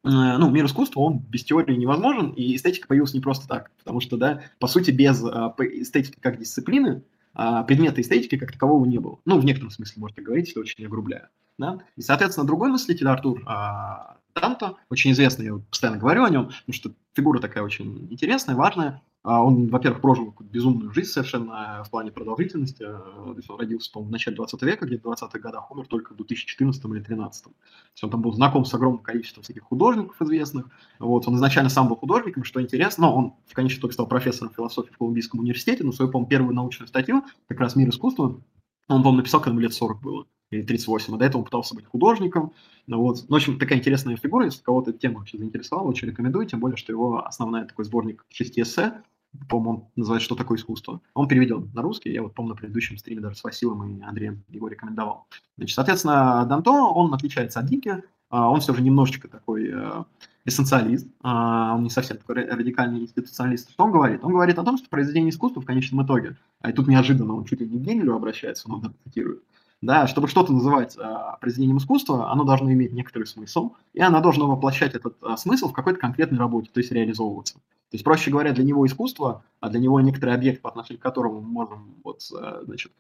ну, 0.04 0.50
мир 0.50 0.66
искусства, 0.66 1.02
он 1.02 1.20
без 1.20 1.44
теории 1.44 1.76
невозможен, 1.76 2.32
и 2.32 2.56
эстетика 2.56 2.88
появилась 2.88 3.14
не 3.14 3.20
просто 3.20 3.48
так, 3.48 3.72
потому 3.78 4.00
что, 4.00 4.18
да, 4.18 4.42
по 4.60 4.68
сути, 4.68 4.92
без 4.92 5.24
э, 5.24 5.28
эстетики 5.60 6.18
как 6.20 6.40
дисциплины, 6.40 7.04
а 7.34 7.64
предмета 7.64 8.02
эстетики 8.02 8.38
как 8.38 8.52
такового 8.52 8.86
не 8.86 8.98
было. 8.98 9.20
Ну, 9.26 9.40
в 9.40 9.46
некотором 9.46 9.72
смысле, 9.72 10.02
можно 10.02 10.22
говорить, 10.24 10.48
если 10.48 10.60
очень 10.60 10.86
огрубляю. 10.86 11.28
Да? 11.58 11.80
И, 11.96 12.02
соответственно, 12.02 12.48
другой 12.48 12.72
мыслитель, 12.72 13.08
Артур 13.08 13.44
а, 13.46 14.18
Данто, 14.36 14.78
очень 14.90 15.12
известный, 15.12 15.46
я 15.46 15.56
постоянно 15.70 16.00
говорю 16.00 16.24
о 16.24 16.30
нем, 16.30 16.46
потому 16.46 16.74
что 16.74 16.92
фигура 17.14 17.40
такая 17.40 17.64
очень 17.64 18.08
интересная, 18.10 18.56
важная, 18.56 19.02
он, 19.24 19.68
во-первых, 19.68 20.02
прожил 20.02 20.26
какую-то 20.32 20.52
безумную 20.52 20.92
жизнь 20.92 21.12
совершенно 21.12 21.84
в 21.86 21.92
плане 21.92 22.12
продолжительности. 22.12 22.82
Э, 22.82 22.88
то 22.88 23.36
есть 23.38 23.50
он 23.50 23.60
родился, 23.60 23.92
по-моему, 23.92 24.10
в 24.10 24.12
начале 24.14 24.36
20 24.36 24.62
века, 24.64 24.86
где-то 24.88 25.10
в 25.10 25.14
20-х 25.14 25.40
годах, 25.40 25.70
умер 25.70 25.88
только 25.88 26.14
в 26.14 26.18
2014 26.18 26.84
или 26.86 26.92
2013. 26.92 27.44
То 27.44 27.50
есть 27.94 28.04
он 28.04 28.10
там 28.10 28.22
был 28.24 28.34
знаком 28.34 28.66
с 28.66 28.74
огромным 28.74 29.04
количеством 29.04 29.44
всяких 29.44 29.62
художников 29.64 30.20
известных. 30.22 30.66
Вот, 30.98 31.28
он 31.28 31.36
изначально 31.36 31.70
сам 31.70 31.88
был 31.88 31.98
художником, 31.98 32.44
что 32.44 32.62
интересно, 32.62 33.08
но 33.08 33.16
он 33.16 33.34
в 33.46 33.54
конечном 33.54 33.82
итоге 33.82 33.94
стал 33.94 34.08
профессором 34.08 34.52
философии 34.54 34.92
в 34.92 34.98
Колумбийском 34.98 35.40
университете, 35.40 35.84
но 35.84 35.92
свою, 35.92 36.10
по-моему, 36.10 36.30
первую 36.30 36.56
научную 36.56 36.88
статью, 36.88 37.24
как 37.48 37.60
раз 37.60 37.76
«Мир 37.76 37.90
искусства», 37.90 38.42
он, 38.88 39.04
по-моему, 39.04 39.18
написал, 39.18 39.40
когда 39.40 39.52
ему 39.52 39.60
лет 39.60 39.74
40 39.74 40.02
было, 40.02 40.26
или 40.52 40.62
38, 40.62 41.16
а 41.16 41.18
до 41.18 41.26
этого 41.26 41.40
он 41.40 41.46
пытался 41.46 41.76
быть 41.76 41.86
художником. 41.86 42.52
Ну, 42.88 43.02
вот. 43.02 43.26
ну, 43.28 43.36
в 43.36 43.38
общем, 43.38 43.58
такая 43.58 43.80
интересная 43.80 44.18
фигура, 44.18 44.46
если 44.46 44.62
кого-то 44.62 44.92
эта 44.92 45.00
тема 45.00 45.20
вообще 45.20 45.38
заинтересовала, 45.38 45.88
очень 45.88 46.08
рекомендую, 46.08 46.46
тем 46.46 46.60
более, 46.60 46.78
что 46.78 46.92
его 46.92 47.26
основной 47.26 47.66
такой 47.66 47.86
сборник 47.86 48.26
шести 48.30 48.62
эссе, 48.62 48.94
по-моему, 49.48 49.72
он 49.72 49.84
называется 49.96 50.26
«Что 50.26 50.36
такое 50.36 50.58
искусство?». 50.58 51.00
Он 51.14 51.28
переведен 51.28 51.72
на 51.74 51.82
русский, 51.82 52.12
я 52.12 52.22
вот 52.22 52.34
помню 52.34 52.50
на 52.50 52.56
предыдущем 52.56 52.98
стриме 52.98 53.22
даже 53.22 53.38
с 53.38 53.44
Василом 53.44 53.98
и 53.98 54.04
Андреем 54.04 54.44
его 54.50 54.68
рекомендовал. 54.68 55.26
Значит, 55.58 55.76
соответственно, 55.76 56.46
Данто, 56.46 56.72
он 56.72 57.14
отличается 57.14 57.60
от 57.60 57.66
Дики, 57.66 58.04
а, 58.30 58.50
он 58.50 58.60
все 58.60 58.74
же 58.74 58.82
немножечко 58.82 59.28
такой 59.28 59.70
э, 59.72 60.04
эссенциалист, 60.46 61.08
а, 61.22 61.76
он 61.76 61.84
не 61.84 61.90
совсем 61.90 62.18
такой 62.18 62.46
радикальный 62.46 63.02
институционалист. 63.02 63.72
Что 63.72 63.84
он 63.84 63.92
говорит? 63.92 64.24
Он 64.24 64.32
говорит 64.32 64.58
о 64.58 64.64
том, 64.64 64.78
что 64.78 64.90
произведение 64.90 65.30
искусства 65.30 65.62
в 65.62 65.66
конечном 65.66 66.06
итоге, 66.06 66.38
а 66.62 66.70
и 66.70 66.74
тут 66.74 66.88
неожиданно 66.88 67.36
он 67.36 67.46
чуть 67.46 67.60
ли 67.60 67.68
не 67.68 67.80
к 67.80 67.82
Гегелю 67.82 68.16
обращается, 68.16 68.70
он 68.72 68.94
цитирует, 69.04 69.44
да, 69.82 70.08
чтобы 70.08 70.28
что-то 70.28 70.54
называть 70.54 70.96
а, 70.98 71.38
произведением 71.42 71.78
искусства, 71.78 72.32
оно 72.32 72.44
должно 72.44 72.72
иметь 72.72 72.94
некоторый 72.94 73.24
смысл, 73.24 73.74
и 73.94 74.00
оно 74.00 74.22
должно 74.22 74.48
воплощать 74.48 74.94
этот 74.94 75.18
а, 75.22 75.38
смысл 75.38 75.70
в 75.70 75.74
какой-то 75.74 76.00
конкретной 76.00 76.38
работе, 76.38 76.70
то 76.72 76.80
есть 76.80 76.92
реализовываться. 76.92 77.56
То 77.56 77.96
есть, 77.96 78.06
проще 78.06 78.32
говоря, 78.32 78.54
для 78.54 78.64
него 78.64 78.86
искусство, 78.86 79.44
а 79.60 79.70
для 79.70 79.80
него 79.80 80.00
некоторый 80.00 80.36
объект, 80.36 80.62
по 80.62 80.70
отношению 80.70 81.00
к 81.00 81.04
которому 81.04 81.42
мы 81.42 81.48
можем 81.48 81.96
вот, 82.04 82.22
э, 82.32 82.62
значит, 82.64 82.94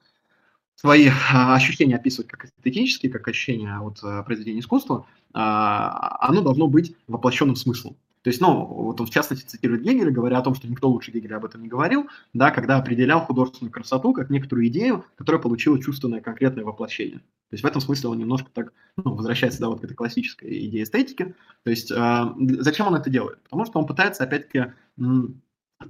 свои 0.76 1.10
а, 1.32 1.56
ощущения 1.56 1.96
описывать 1.96 2.30
как 2.30 2.46
эстетические, 2.46 3.12
как 3.12 3.28
ощущения 3.28 3.78
от 3.78 4.04
э, 4.04 4.24
произведения 4.24 4.60
искусства, 4.60 5.06
а, 5.34 6.18
оно 6.28 6.42
должно 6.42 6.68
быть 6.68 6.96
воплощенным 7.08 7.56
смыслом. 7.56 7.96
То 8.24 8.30
есть, 8.30 8.40
ну, 8.40 8.66
вот 8.66 9.02
он 9.02 9.08
в 9.08 9.10
частности 9.10 9.46
цитирует 9.48 9.82
Гегеля, 9.82 10.12
говоря 10.12 10.38
о 10.38 10.42
том, 10.44 10.54
что 10.54 10.68
никто 10.68 10.88
лучше 10.90 11.12
Гегеля 11.12 11.38
об 11.38 11.46
этом 11.46 11.64
не 11.64 11.68
говорил, 11.68 12.08
да, 12.34 12.52
когда 12.52 12.78
определял 12.78 13.22
художественную 13.22 13.72
красоту 13.72 14.14
как 14.14 14.30
некоторую 14.30 14.68
идею, 14.68 15.06
которая 15.16 15.42
получила 15.42 15.82
чувственное 15.82 16.22
конкретное 16.22 16.64
воплощение. 16.64 17.20
То 17.20 17.56
есть 17.56 17.64
в 17.64 17.68
этом 17.68 17.82
смысле 17.82 18.10
он 18.10 18.20
немножко 18.20 18.50
так 18.54 18.74
ну, 18.96 19.16
возвращается 19.16 19.60
да, 19.60 19.70
вот 19.70 19.82
к 19.82 19.84
этой 19.84 19.96
классической 19.96 20.68
идее 20.68 20.84
эстетики. 20.84 21.36
То 21.64 21.70
есть 21.70 21.92
э, 21.92 22.26
зачем 22.60 22.88
он 22.88 22.96
это 22.96 23.10
делает? 23.10 23.42
Потому 23.44 23.66
что 23.66 23.80
он 23.80 23.88
пытается, 23.88 24.24
опять-таки, 24.24 24.74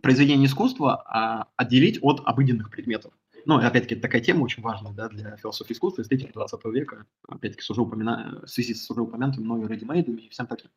произведение 0.02 0.48
искусства 0.48 1.04
а, 1.06 1.48
отделить 1.58 2.00
от 2.02 2.22
обыденных 2.26 2.70
предметов. 2.70 3.12
Ну, 3.46 3.58
опять-таки, 3.58 3.96
такая 3.96 4.22
тема 4.22 4.44
очень 4.44 4.64
важная 4.64 4.92
да, 4.94 5.10
для 5.10 5.36
философии 5.38 5.74
искусства, 5.74 6.02
эстетики 6.02 6.32
20 6.32 6.66
века, 6.66 7.06
опять-таки, 7.28 7.62
с 7.64 7.70
уже 7.70 7.82
упомина... 7.82 8.42
в 8.44 8.48
связи 8.48 8.74
с 8.74 8.90
уже 8.90 9.02
упомянутыми 9.02 9.44
мною 9.44 9.68
ready-made 9.68 10.12
и 10.16 10.30
всем 10.30 10.48
таким. 10.48 10.70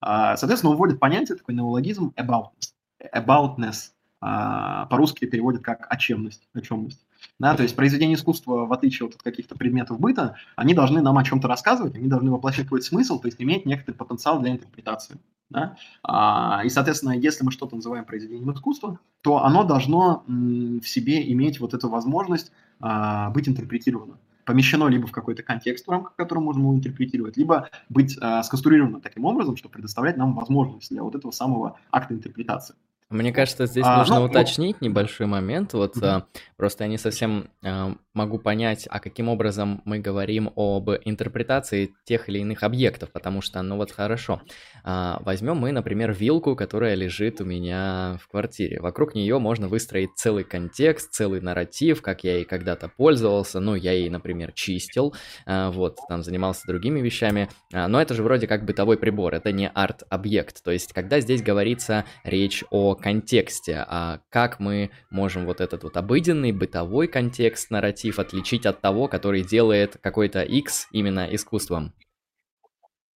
А, 0.00 0.36
соответственно, 0.36 0.72
он 0.72 0.76
вводит 0.76 1.00
понятие, 1.00 1.36
такой 1.36 1.54
неологизм 1.54 2.12
aboutness. 2.16 2.74
aboutness. 3.14 3.92
А, 4.20 4.86
по-русски 4.86 5.26
переводит 5.26 5.62
как 5.62 5.86
очемность, 5.90 6.48
очемность. 6.54 7.04
Да, 7.38 7.54
то 7.54 7.62
есть 7.62 7.74
произведения 7.74 8.14
искусства, 8.14 8.66
в 8.66 8.72
отличие 8.72 9.08
от 9.08 9.16
каких-то 9.16 9.56
предметов 9.56 9.98
быта, 9.98 10.36
они 10.56 10.74
должны 10.74 11.00
нам 11.00 11.18
о 11.18 11.24
чем-то 11.24 11.48
рассказывать, 11.48 11.94
они 11.96 12.08
должны 12.08 12.30
воплощать 12.30 12.64
какой-то 12.64 12.86
смысл, 12.86 13.20
то 13.20 13.26
есть 13.28 13.40
иметь 13.40 13.66
некоторый 13.66 13.96
потенциал 13.96 14.40
для 14.40 14.52
интерпретации. 14.52 15.18
Да? 15.50 15.76
А, 16.02 16.62
и, 16.64 16.68
соответственно, 16.68 17.12
если 17.12 17.44
мы 17.44 17.52
что-то 17.52 17.76
называем 17.76 18.04
произведением 18.04 18.52
искусства, 18.52 18.98
то 19.20 19.44
оно 19.44 19.64
должно 19.64 20.24
м, 20.26 20.80
в 20.80 20.88
себе 20.88 21.30
иметь 21.32 21.60
вот 21.60 21.74
эту 21.74 21.88
возможность 21.88 22.52
а, 22.80 23.30
быть 23.30 23.48
интерпретировано 23.48 24.18
помещено 24.44 24.88
либо 24.88 25.06
в 25.06 25.12
какой-то 25.12 25.42
контекст, 25.42 25.86
в 25.86 25.90
рамках 25.90 26.16
которого 26.16 26.42
можно 26.44 26.62
его 26.62 26.74
интерпретировать, 26.74 27.36
либо 27.36 27.68
быть 27.88 28.18
э, 28.20 28.42
сконструировано 28.42 29.00
таким 29.00 29.24
образом, 29.24 29.56
чтобы 29.56 29.74
предоставлять 29.74 30.16
нам 30.16 30.34
возможность 30.34 30.90
для 30.90 31.02
вот 31.02 31.14
этого 31.14 31.30
самого 31.30 31.78
акта 31.90 32.14
интерпретации. 32.14 32.74
Мне 33.12 33.32
кажется, 33.32 33.66
здесь 33.66 33.84
а, 33.86 33.98
нужно 33.98 34.20
ну, 34.20 34.24
уточнить 34.24 34.76
ну... 34.80 34.88
небольшой 34.88 35.26
момент. 35.26 35.74
Вот 35.74 35.96
mm-hmm. 35.96 36.06
а, 36.06 36.26
просто 36.56 36.84
я 36.84 36.88
не 36.88 36.98
совсем 36.98 37.50
а, 37.64 37.94
могу 38.14 38.38
понять, 38.38 38.86
а 38.90 39.00
каким 39.00 39.28
образом 39.28 39.82
мы 39.84 39.98
говорим 39.98 40.50
об 40.56 40.90
интерпретации 40.90 41.94
тех 42.04 42.28
или 42.28 42.40
иных 42.40 42.62
объектов, 42.62 43.10
потому 43.10 43.40
что, 43.40 43.62
ну 43.62 43.76
вот 43.76 43.90
хорошо, 43.90 44.42
а, 44.84 45.20
возьмем 45.24 45.56
мы, 45.56 45.72
например, 45.72 46.12
вилку, 46.12 46.56
которая 46.56 46.94
лежит 46.94 47.40
у 47.40 47.44
меня 47.44 48.18
в 48.22 48.28
квартире. 48.28 48.80
Вокруг 48.80 49.14
нее 49.14 49.38
можно 49.38 49.68
выстроить 49.68 50.10
целый 50.16 50.44
контекст, 50.44 51.12
целый 51.12 51.40
нарратив, 51.40 52.02
как 52.02 52.24
я 52.24 52.36
ей 52.36 52.44
когда-то 52.44 52.88
пользовался. 52.88 53.60
Ну, 53.60 53.74
я 53.74 53.92
ей, 53.92 54.10
например, 54.10 54.52
чистил, 54.52 55.14
а, 55.46 55.70
вот, 55.70 55.98
там 56.08 56.22
занимался 56.22 56.66
другими 56.66 57.00
вещами. 57.00 57.48
А, 57.72 57.88
но 57.88 58.00
это 58.00 58.14
же 58.14 58.22
вроде 58.22 58.46
как 58.46 58.64
бытовой 58.64 58.98
прибор, 58.98 59.34
это 59.34 59.52
не 59.52 59.68
арт-объект. 59.68 60.62
То 60.62 60.70
есть, 60.70 60.92
когда 60.92 61.20
здесь 61.20 61.42
говорится 61.42 62.04
речь 62.24 62.64
о 62.70 62.94
контексте, 63.02 63.84
а 63.86 64.20
как 64.30 64.60
мы 64.60 64.90
можем 65.10 65.44
вот 65.44 65.60
этот 65.60 65.82
вот 65.82 65.96
обыденный 65.96 66.52
бытовой 66.52 67.08
контекст, 67.08 67.70
нарратив 67.70 68.18
отличить 68.18 68.64
от 68.64 68.80
того, 68.80 69.08
который 69.08 69.42
делает 69.42 69.98
какой-то 70.00 70.42
X 70.42 70.88
именно 70.92 71.26
искусством? 71.34 71.92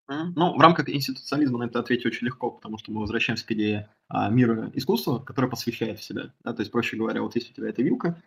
Ну, 0.07 0.55
в 0.55 0.59
рамках 0.59 0.87
институционализма 0.89 1.59
на 1.59 1.63
это 1.63 1.79
ответить 1.79 2.05
очень 2.05 2.27
легко, 2.27 2.51
потому 2.51 2.77
что 2.77 2.91
мы 2.91 3.01
возвращаемся 3.01 3.45
к 3.45 3.51
идее 3.51 3.89
а, 4.07 4.29
мира 4.29 4.71
искусства, 4.75 5.19
которое 5.19 5.47
посвящает 5.47 5.99
в 5.99 6.03
себя. 6.03 6.31
Да? 6.43 6.53
То 6.53 6.61
есть, 6.61 6.71
проще 6.71 6.95
говоря, 6.95 7.23
вот 7.23 7.35
есть 7.35 7.49
у 7.51 7.53
тебя 7.53 7.69
эта 7.69 7.81
вилка, 7.81 8.21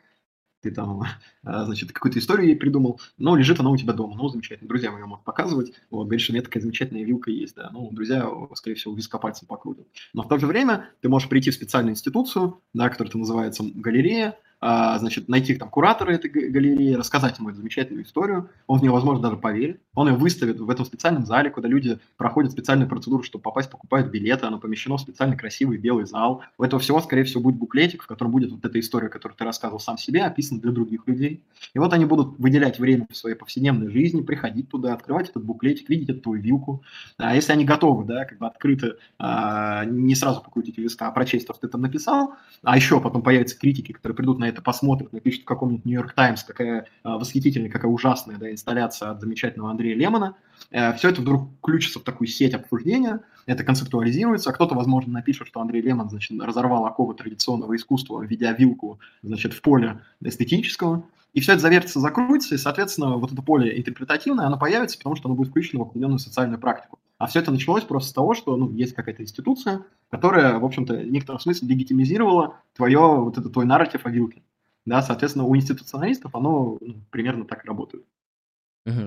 ты 0.60 0.70
там, 0.70 1.02
а, 1.44 1.64
значит, 1.64 1.92
какую-то 1.92 2.18
историю 2.18 2.48
ей 2.48 2.56
придумал, 2.56 3.00
но 3.16 3.36
лежит 3.36 3.60
она 3.60 3.70
у 3.70 3.76
тебя 3.76 3.92
дома. 3.92 4.16
Ну, 4.16 4.28
замечательно. 4.28 4.68
Друзьям 4.68 4.96
ее 4.96 5.06
могут 5.06 5.24
показывать. 5.24 5.72
Вот, 5.90 6.04
говоришь, 6.04 6.22
что 6.22 6.32
у 6.32 6.34
меня 6.34 6.44
такая 6.44 6.62
замечательная 6.62 7.04
вилка 7.04 7.30
есть, 7.30 7.54
да. 7.54 7.70
Ну, 7.72 7.88
друзья, 7.92 8.28
скорее 8.54 8.76
всего, 8.76 8.94
вископальцем 8.94 9.46
покрутят. 9.46 9.86
Но 10.12 10.22
в 10.22 10.28
то 10.28 10.38
же 10.38 10.46
время 10.46 10.90
ты 11.00 11.08
можешь 11.08 11.28
прийти 11.28 11.50
в 11.50 11.54
специальную 11.54 11.92
институцию, 11.92 12.60
да, 12.74 12.88
которая 12.88 13.12
называется 13.14 13.64
галерея, 13.74 14.38
значит, 14.60 15.28
найти 15.28 15.54
там 15.54 15.68
куратора 15.68 16.12
этой 16.12 16.28
галереи, 16.28 16.94
рассказать 16.94 17.38
ему 17.38 17.50
эту 17.50 17.58
замечательную 17.58 18.04
историю, 18.04 18.50
он 18.66 18.78
в 18.78 18.82
нее, 18.82 18.90
возможно, 18.90 19.22
даже 19.22 19.36
поверит, 19.36 19.80
он 19.94 20.08
ее 20.08 20.14
выставит 20.14 20.58
в 20.58 20.68
этом 20.70 20.84
специальном 20.84 21.26
зале, 21.26 21.50
куда 21.50 21.68
люди 21.68 21.98
проходят 22.16 22.52
специальную 22.52 22.88
процедуру, 22.88 23.22
чтобы 23.22 23.42
попасть, 23.42 23.70
покупают 23.70 24.08
билеты, 24.08 24.46
оно 24.46 24.58
помещено 24.58 24.96
в 24.96 25.00
специальный 25.00 25.36
красивый 25.36 25.78
белый 25.78 26.06
зал. 26.06 26.42
У 26.58 26.64
этого 26.64 26.80
всего, 26.80 27.00
скорее 27.00 27.24
всего, 27.24 27.42
будет 27.42 27.56
буклетик, 27.56 28.02
в 28.02 28.06
котором 28.06 28.32
будет 28.32 28.50
вот 28.50 28.64
эта 28.64 28.78
история, 28.80 29.08
которую 29.08 29.36
ты 29.36 29.44
рассказывал 29.44 29.80
сам 29.80 29.98
себе, 29.98 30.24
описана 30.24 30.60
для 30.60 30.72
других 30.72 31.06
людей. 31.06 31.44
И 31.74 31.78
вот 31.78 31.92
они 31.92 32.04
будут 32.04 32.38
выделять 32.38 32.78
время 32.78 33.06
в 33.10 33.16
своей 33.16 33.36
повседневной 33.36 33.90
жизни, 33.90 34.22
приходить 34.22 34.68
туда, 34.68 34.94
открывать 34.94 35.30
этот 35.30 35.44
буклетик, 35.44 35.88
видеть 35.88 36.10
эту 36.10 36.20
твою 36.20 36.42
вилку. 36.42 36.82
А 37.16 37.34
если 37.34 37.52
они 37.52 37.64
готовы, 37.64 38.04
да, 38.04 38.24
как 38.24 38.38
бы 38.38 38.46
открыто, 38.46 38.96
а, 39.18 39.84
не 39.84 40.14
сразу 40.14 40.40
покрутить 40.40 40.78
виска, 40.78 41.08
а 41.08 41.12
прочесть 41.12 41.46
то, 41.46 41.54
что 41.54 41.62
ты 41.62 41.68
там 41.68 41.80
написал, 41.80 42.34
а 42.62 42.76
еще 42.76 43.00
потом 43.00 43.22
появятся 43.22 43.58
критики, 43.58 43.92
которые 43.92 44.16
придут 44.16 44.38
на 44.38 44.47
это 44.48 44.62
посмотрят, 44.62 45.12
напишут 45.12 45.42
в 45.42 45.44
каком-нибудь 45.44 45.84
Нью-Йорк 45.84 46.14
Таймс, 46.14 46.42
какая 46.42 46.86
а, 47.02 47.18
восхитительная, 47.18 47.70
какая 47.70 47.90
ужасная 47.90 48.36
да, 48.36 48.50
инсталляция 48.50 49.10
от 49.10 49.20
замечательного 49.20 49.70
Андрея 49.70 49.96
Лемона. 49.96 50.36
Э, 50.70 50.92
все 50.94 51.10
это 51.10 51.20
вдруг 51.20 51.50
включится 51.58 52.00
в 52.00 52.02
такую 52.02 52.28
сеть 52.28 52.54
обсуждения, 52.54 53.20
это 53.48 53.64
концептуализируется, 53.64 54.50
а 54.50 54.52
кто-то, 54.52 54.74
возможно, 54.74 55.14
напишет, 55.14 55.48
что 55.48 55.60
Андрей 55.60 55.80
Лемон 55.80 56.10
значит, 56.10 56.38
разорвал 56.38 56.84
оковы 56.84 57.14
традиционного 57.14 57.74
искусства, 57.76 58.22
введя 58.22 58.52
вилку 58.52 59.00
значит, 59.22 59.54
в 59.54 59.62
поле 59.62 60.00
эстетического, 60.22 61.02
и 61.32 61.40
все 61.40 61.52
это 61.52 61.62
завертится, 61.62 61.98
закроется, 61.98 62.54
и, 62.54 62.58
соответственно, 62.58 63.16
вот 63.16 63.32
это 63.32 63.40
поле 63.40 63.78
интерпретативное, 63.78 64.46
оно 64.46 64.58
появится, 64.58 64.98
потому 64.98 65.16
что 65.16 65.28
оно 65.28 65.34
будет 65.34 65.48
включено 65.48 65.80
в 65.80 65.88
определенную 65.88 66.18
социальную 66.18 66.60
практику. 66.60 66.98
А 67.16 67.26
все 67.26 67.40
это 67.40 67.50
началось 67.50 67.84
просто 67.84 68.10
с 68.10 68.12
того, 68.12 68.34
что 68.34 68.54
ну, 68.54 68.70
есть 68.70 68.94
какая-то 68.94 69.22
институция, 69.22 69.82
которая, 70.10 70.58
в 70.58 70.64
общем-то, 70.64 70.94
в 70.94 71.10
некотором 71.10 71.40
смысле 71.40 71.68
легитимизировала 71.68 72.56
твое, 72.76 73.00
вот 73.00 73.38
это 73.38 73.48
твой 73.48 73.64
нарратив 73.64 74.04
о 74.04 74.10
вилке. 74.10 74.42
Да, 74.84 75.02
соответственно, 75.02 75.46
у 75.46 75.56
институционалистов 75.56 76.34
оно 76.34 76.76
ну, 76.80 76.96
примерно 77.10 77.46
так 77.46 77.64
работает. 77.64 78.04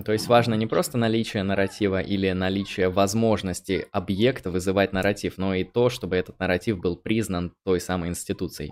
То 0.05 0.11
есть 0.11 0.27
важно 0.27 0.55
не 0.55 0.67
просто 0.67 0.97
наличие 0.97 1.43
нарратива 1.43 2.01
или 2.01 2.31
наличие 2.31 2.89
возможности 2.89 3.87
объекта 3.91 4.51
вызывать 4.51 4.93
нарратив, 4.93 5.37
но 5.37 5.55
и 5.55 5.63
то, 5.63 5.89
чтобы 5.89 6.15
этот 6.15 6.39
нарратив 6.39 6.79
был 6.79 6.95
признан 6.95 7.53
той 7.63 7.79
самой 7.79 8.09
институцией. 8.09 8.71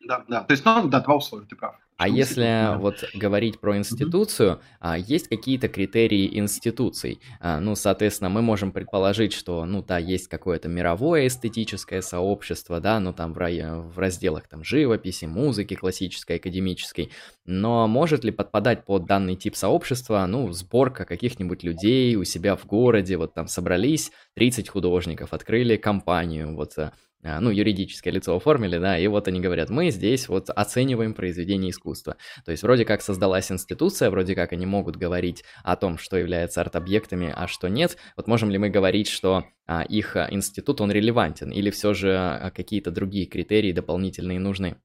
Да, 0.00 0.24
да. 0.28 0.44
То 0.44 0.52
есть, 0.52 0.64
ну, 0.64 0.88
да, 0.88 1.00
два 1.00 1.16
условия, 1.16 1.46
ты 1.46 1.56
прав. 1.56 1.76
А 1.98 2.06
если 2.08 2.76
вот 2.78 3.02
говорить 3.12 3.58
про 3.58 3.76
институцию, 3.76 4.60
а, 4.78 4.96
есть 4.96 5.26
какие-то 5.26 5.66
критерии 5.68 6.38
институций? 6.38 7.20
А, 7.40 7.58
ну, 7.58 7.74
соответственно, 7.74 8.30
мы 8.30 8.40
можем 8.40 8.70
предположить, 8.70 9.32
что, 9.32 9.64
ну, 9.64 9.82
да, 9.82 9.98
есть 9.98 10.28
какое-то 10.28 10.68
мировое 10.68 11.26
эстетическое 11.26 12.00
сообщество, 12.00 12.78
да, 12.78 13.00
ну, 13.00 13.12
там 13.12 13.32
в, 13.32 13.38
рай- 13.38 13.64
в 13.64 13.98
разделах 13.98 14.46
там 14.46 14.62
живописи, 14.62 15.24
музыки 15.24 15.74
классической, 15.74 16.36
академической, 16.36 17.10
но 17.44 17.88
может 17.88 18.22
ли 18.22 18.30
подпадать 18.30 18.84
под 18.84 19.06
данный 19.06 19.34
тип 19.34 19.56
сообщества, 19.56 20.24
ну, 20.26 20.52
сборка 20.52 21.04
каких-нибудь 21.04 21.64
людей 21.64 22.14
у 22.14 22.22
себя 22.22 22.54
в 22.54 22.64
городе, 22.64 23.16
вот 23.16 23.34
там 23.34 23.48
собрались 23.48 24.12
30 24.34 24.68
художников, 24.68 25.32
открыли 25.32 25.74
компанию, 25.76 26.54
вот 26.54 26.78
а, 26.78 26.92
ну, 27.22 27.50
юридическое 27.50 28.12
лицо 28.12 28.36
оформили, 28.36 28.78
да, 28.78 28.98
и 28.98 29.06
вот 29.08 29.28
они 29.28 29.40
говорят, 29.40 29.70
мы 29.70 29.90
здесь 29.90 30.28
вот 30.28 30.50
оцениваем 30.50 31.14
произведение 31.14 31.70
искусства. 31.70 32.16
То 32.44 32.52
есть 32.52 32.62
вроде 32.62 32.84
как 32.84 33.02
создалась 33.02 33.50
институция, 33.50 34.10
вроде 34.10 34.34
как 34.34 34.52
они 34.52 34.66
могут 34.66 34.96
говорить 34.96 35.44
о 35.64 35.76
том, 35.76 35.98
что 35.98 36.16
является 36.16 36.60
арт-объектами, 36.60 37.32
а 37.34 37.48
что 37.48 37.68
нет. 37.68 37.96
Вот 38.16 38.28
можем 38.28 38.50
ли 38.50 38.58
мы 38.58 38.70
говорить, 38.70 39.08
что 39.08 39.44
а, 39.66 39.82
их 39.82 40.16
а, 40.16 40.28
институт, 40.30 40.80
он 40.80 40.92
релевантен, 40.92 41.50
или 41.50 41.70
все 41.70 41.92
же 41.92 42.16
а, 42.16 42.50
какие-то 42.50 42.90
другие 42.90 43.26
критерии 43.26 43.72
дополнительные 43.72 44.38
нужны? 44.38 44.80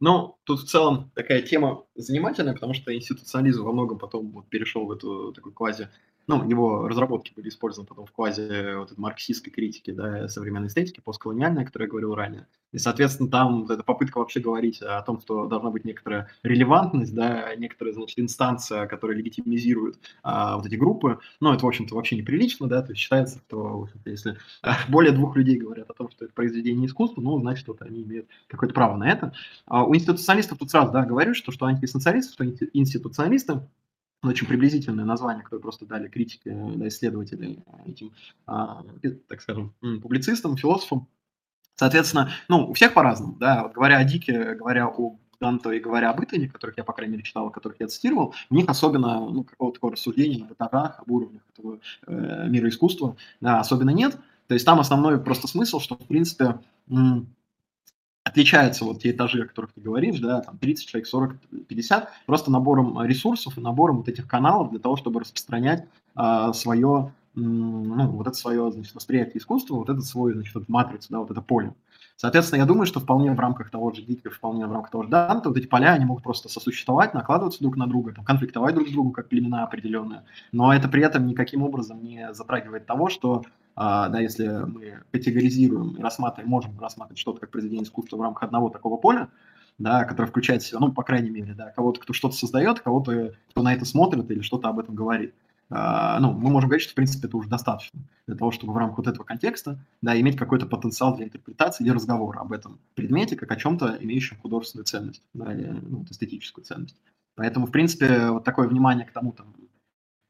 Ну, 0.00 0.38
тут 0.44 0.60
в 0.60 0.66
целом 0.66 1.10
такая 1.14 1.42
тема 1.42 1.84
занимательная, 1.94 2.54
потому 2.54 2.74
что 2.74 2.94
институционализм 2.94 3.64
во 3.64 3.72
многом 3.72 3.98
потом 3.98 4.32
вот 4.32 4.48
перешел 4.48 4.86
в 4.86 4.92
эту 4.92 5.32
такую 5.32 5.54
квази 5.54 5.88
ну, 6.26 6.48
его 6.48 6.88
разработки 6.88 7.32
были 7.34 7.48
использованы 7.48 7.86
потом 7.86 8.06
в 8.06 8.12
квазе 8.12 8.76
вот 8.76 8.90
этой 8.90 9.00
марксистской 9.00 9.52
критики, 9.52 9.92
да, 9.92 10.28
современной 10.28 10.68
эстетики, 10.68 11.00
постколониальной, 11.00 11.62
о 11.62 11.66
которой 11.66 11.84
я 11.84 11.88
говорил 11.88 12.14
ранее. 12.14 12.46
И, 12.72 12.78
соответственно, 12.78 13.30
там 13.30 13.62
вот 13.62 13.70
эта 13.70 13.82
попытка 13.84 14.18
вообще 14.18 14.40
говорить 14.40 14.82
о 14.82 15.00
том, 15.02 15.20
что 15.20 15.46
должна 15.46 15.70
быть 15.70 15.84
некоторая 15.84 16.28
релевантность, 16.42 17.14
да, 17.14 17.54
некоторая, 17.56 17.94
значит, 17.94 18.18
инстанция, 18.18 18.86
которая 18.86 19.16
легитимизирует 19.16 19.98
а, 20.22 20.56
вот 20.56 20.66
эти 20.66 20.74
группы, 20.74 21.20
ну, 21.40 21.52
это, 21.52 21.64
в 21.64 21.68
общем-то, 21.68 21.94
вообще 21.94 22.16
неприлично, 22.16 22.66
да, 22.66 22.82
то 22.82 22.90
есть 22.90 23.00
считается, 23.00 23.40
что, 23.46 23.88
если 24.04 24.36
а, 24.62 24.76
более 24.88 25.12
двух 25.12 25.36
людей 25.36 25.56
говорят 25.56 25.88
о 25.90 25.94
том, 25.94 26.10
что 26.10 26.24
это 26.24 26.34
произведение 26.34 26.86
искусства, 26.86 27.20
ну, 27.20 27.38
значит, 27.40 27.68
вот 27.68 27.82
они 27.82 28.02
имеют 28.02 28.26
какое-то 28.48 28.74
право 28.74 28.96
на 28.96 29.08
это. 29.08 29.32
А 29.66 29.84
у 29.84 29.94
институционалистов 29.94 30.58
тут 30.58 30.70
сразу, 30.70 30.92
да, 30.92 31.04
говорю, 31.04 31.34
что, 31.34 31.52
что 31.52 31.66
антиэссенциалисты, 31.66 32.32
что 32.32 32.44
институционалисты, 32.44 33.60
очень 34.30 34.46
приблизительное 34.46 35.04
название, 35.04 35.42
которое 35.42 35.62
просто 35.62 35.86
дали 35.86 36.08
критики, 36.08 36.50
да, 36.76 36.88
исследователи 36.88 37.58
этим, 37.84 38.12
а, 38.46 38.82
так 39.28 39.40
скажем, 39.40 39.74
публицистам, 40.02 40.56
философам. 40.56 41.08
Соответственно, 41.74 42.30
ну, 42.48 42.70
у 42.70 42.72
всех 42.72 42.94
по-разному, 42.94 43.36
да, 43.38 43.64
вот 43.64 43.72
говоря 43.72 43.98
о 43.98 44.04
Дике, 44.04 44.54
говоря 44.54 44.88
о 44.88 45.18
Данто 45.40 45.70
и 45.70 45.80
говоря 45.80 46.10
об 46.10 46.22
Итане, 46.22 46.48
которых 46.48 46.78
я, 46.78 46.84
по 46.84 46.92
крайней 46.92 47.12
мере, 47.12 47.24
читал, 47.24 47.50
которых 47.50 47.80
я 47.80 47.88
цитировал, 47.88 48.34
у 48.50 48.54
них 48.54 48.68
особенно 48.68 49.20
ну, 49.20 49.44
какого-то 49.44 49.74
такого 49.74 49.92
рассуждения 49.92 50.44
на 50.44 50.52
этажах, 50.52 51.00
об 51.00 51.10
уровнях 51.10 51.42
этого 51.52 51.78
э, 52.06 52.48
мира 52.48 52.68
искусства 52.68 53.16
да, 53.40 53.60
особенно 53.60 53.90
нет. 53.90 54.16
То 54.48 54.54
есть 54.54 54.64
там 54.64 54.80
основной 54.80 55.20
просто 55.20 55.48
смысл, 55.48 55.80
что, 55.80 55.96
в 55.96 56.06
принципе, 56.06 56.58
отличаются 58.36 58.84
вот 58.84 59.00
те 59.00 59.12
этажи, 59.12 59.42
о 59.42 59.46
которых 59.46 59.72
ты 59.72 59.80
говоришь, 59.80 60.20
да, 60.20 60.42
там 60.42 60.58
30 60.58 60.86
человек, 60.86 61.08
40, 61.08 61.36
50, 61.68 62.10
просто 62.26 62.50
набором 62.50 63.02
ресурсов 63.02 63.56
и 63.56 63.62
набором 63.62 63.96
вот 63.96 64.08
этих 64.08 64.28
каналов 64.28 64.70
для 64.70 64.78
того, 64.78 64.96
чтобы 64.96 65.20
распространять 65.20 65.86
а, 66.14 66.52
свое, 66.52 67.12
ну, 67.34 68.08
вот 68.08 68.26
это 68.26 68.36
свое, 68.36 68.70
значит, 68.70 68.94
восприятие 68.94 69.38
искусства, 69.38 69.76
вот 69.76 69.88
этот 69.88 70.04
свой, 70.04 70.34
значит, 70.34 70.68
матрицу, 70.68 71.06
да, 71.10 71.20
вот 71.20 71.30
это 71.30 71.40
поле. 71.40 71.72
Соответственно, 72.18 72.60
я 72.60 72.66
думаю, 72.66 72.84
что 72.86 73.00
вполне 73.00 73.32
в 73.32 73.40
рамках 73.40 73.70
того 73.70 73.90
же 73.92 74.02
Дика, 74.02 74.30
вполне 74.30 74.66
в 74.66 74.72
рамках 74.72 74.90
того 74.90 75.04
же 75.04 75.08
Данта, 75.08 75.48
вот 75.48 75.56
эти 75.56 75.66
поля, 75.66 75.94
они 75.94 76.04
могут 76.04 76.22
просто 76.22 76.50
сосуществовать, 76.50 77.14
накладываться 77.14 77.60
друг 77.60 77.76
на 77.76 77.86
друга, 77.86 78.12
там, 78.12 78.24
конфликтовать 78.24 78.74
друг 78.74 78.88
с 78.88 78.92
другом, 78.92 79.12
как 79.12 79.28
племена 79.28 79.64
определенные, 79.64 80.24
но 80.52 80.74
это 80.74 80.88
при 80.88 81.02
этом 81.02 81.26
никаким 81.26 81.62
образом 81.62 82.04
не 82.04 82.34
затрагивает 82.34 82.84
того, 82.84 83.08
что 83.08 83.44
а, 83.76 84.08
да, 84.08 84.20
если 84.20 84.48
мы 84.48 85.02
категоризируем 85.12 85.96
и 85.96 86.02
рассматриваем, 86.02 86.50
можем 86.50 86.80
рассматривать 86.80 87.18
что-то 87.18 87.40
как 87.40 87.50
произведение 87.50 87.84
искусства 87.84 88.16
в 88.16 88.22
рамках 88.22 88.44
одного 88.44 88.70
такого 88.70 88.96
поля, 88.96 89.28
да, 89.78 90.04
которое 90.04 90.28
включает 90.28 90.62
в 90.62 90.66
себя, 90.66 90.80
ну, 90.80 90.92
по 90.92 91.02
крайней 91.02 91.30
мере, 91.30 91.52
да, 91.52 91.70
кого-то, 91.70 92.00
кто 92.00 92.14
что-то 92.14 92.34
создает, 92.34 92.80
кого-то, 92.80 93.34
кто 93.50 93.62
на 93.62 93.74
это 93.74 93.84
смотрит 93.84 94.30
или 94.30 94.40
что-то 94.40 94.68
об 94.68 94.78
этом 94.78 94.94
говорит. 94.94 95.34
А, 95.68 96.18
ну, 96.20 96.32
мы 96.32 96.50
можем 96.50 96.68
говорить, 96.68 96.84
что, 96.84 96.92
в 96.92 96.94
принципе, 96.94 97.28
это 97.28 97.36
уже 97.36 97.48
достаточно 97.48 98.00
для 98.26 98.36
того, 98.36 98.50
чтобы 98.50 98.72
в 98.72 98.76
рамках 98.76 98.98
вот 98.98 99.08
этого 99.08 99.24
контекста, 99.24 99.78
да, 100.00 100.18
иметь 100.18 100.38
какой-то 100.38 100.64
потенциал 100.66 101.14
для 101.14 101.26
интерпретации 101.26 101.84
или 101.84 101.90
разговора 101.90 102.40
об 102.40 102.52
этом 102.52 102.78
предмете, 102.94 103.36
как 103.36 103.50
о 103.50 103.56
чем-то, 103.56 103.98
имеющем 104.00 104.38
художественную 104.38 104.86
ценность, 104.86 105.22
да, 105.34 105.52
или 105.52 105.66
ну, 105.66 106.04
эстетическую 106.08 106.64
ценность. 106.64 106.96
Поэтому, 107.34 107.66
в 107.66 107.72
принципе, 107.72 108.30
вот 108.30 108.44
такое 108.44 108.68
внимание 108.68 109.04
к 109.04 109.12
тому, 109.12 109.32
там, 109.32 109.54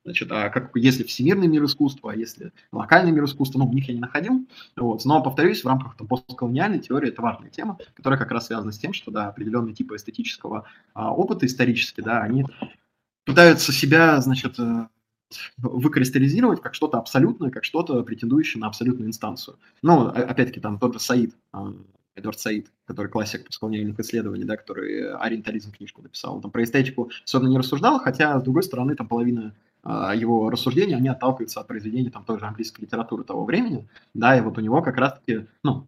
Значит, 0.07 0.31
а 0.31 0.51
как, 0.51 0.71
если 0.77 1.03
всемирный 1.03 1.49
мир 1.49 1.65
искусства, 1.65 2.13
а 2.13 2.15
если 2.15 2.53
локальный 2.71 3.11
мир 3.11 3.25
искусства, 3.25 3.59
ну, 3.59 3.69
в 3.69 3.75
них 3.75 3.89
я 3.89 3.95
не 3.95 3.99
находил. 3.99 4.47
Вот. 4.77 5.05
Но, 5.05 5.21
повторюсь, 5.21 5.65
в 5.65 5.67
рамках 5.67 5.97
там, 5.97 6.07
постколониальной 6.07 6.79
теории 6.79 7.09
это 7.09 7.23
важная 7.23 7.51
тема, 7.51 7.77
которая 7.95 8.17
как 8.17 8.31
раз 8.31 8.47
связана 8.47 8.71
с 8.71 8.79
тем, 8.79 8.93
что, 8.93 9.11
да, 9.11 9.27
определенные 9.27 9.75
типы 9.75 9.97
эстетического 9.97 10.65
а, 10.95 11.13
опыта 11.13 11.45
исторически, 11.47 12.03
да, 12.03 12.23
они 12.23 12.45
пытаются 13.25 13.73
себя, 13.73 14.21
значит, 14.21 14.61
э, 14.61 14.87
выкристаллизировать 15.57 16.63
как 16.63 16.77
что-то 16.77 16.99
абсолютное, 16.99 17.51
как 17.51 17.65
что-то 17.65 18.05
претендующее 18.05 18.61
на 18.61 18.69
абсолютную 18.69 19.09
инстанцию. 19.09 19.59
Ну, 19.83 20.07
опять-таки, 20.07 20.61
там 20.61 20.79
тот 20.79 20.93
же 20.93 21.01
Саид, 21.01 21.35
а, 21.51 21.73
Эдвард 22.15 22.39
Саид, 22.39 22.69
который 22.87 23.09
классик 23.09 23.45
постколониальных 23.45 23.99
исследований, 24.01 24.45
да, 24.45 24.57
который 24.57 25.13
ориентализм 25.17 25.73
книжку 25.73 26.01
написал. 26.01 26.37
Он 26.37 26.43
там 26.43 26.53
про 26.53 26.63
эстетику 26.63 27.11
особенно 27.25 27.49
не 27.49 27.59
рассуждал, 27.59 27.99
хотя, 27.99 28.39
с 28.39 28.43
другой 28.45 28.63
стороны, 28.63 28.95
там 28.95 29.09
половина 29.09 29.49
а, 29.49 29.53
его 30.15 30.51
рассуждения, 30.51 30.97
они 30.97 31.09
отталкиваются 31.09 31.61
от 31.61 31.67
произведений 31.67 32.11
там 32.11 32.25
той 32.25 32.39
же 32.39 32.47
английской 32.47 32.83
литературы 32.83 33.25
того 33.25 33.45
времени, 33.45 33.87
да, 34.15 34.37
и 34.37 34.41
вот 34.41 34.59
у 34.59 34.61
него 34.61 34.83
как 34.83 34.97
раз-таки, 34.97 35.47
ну, 35.63 35.87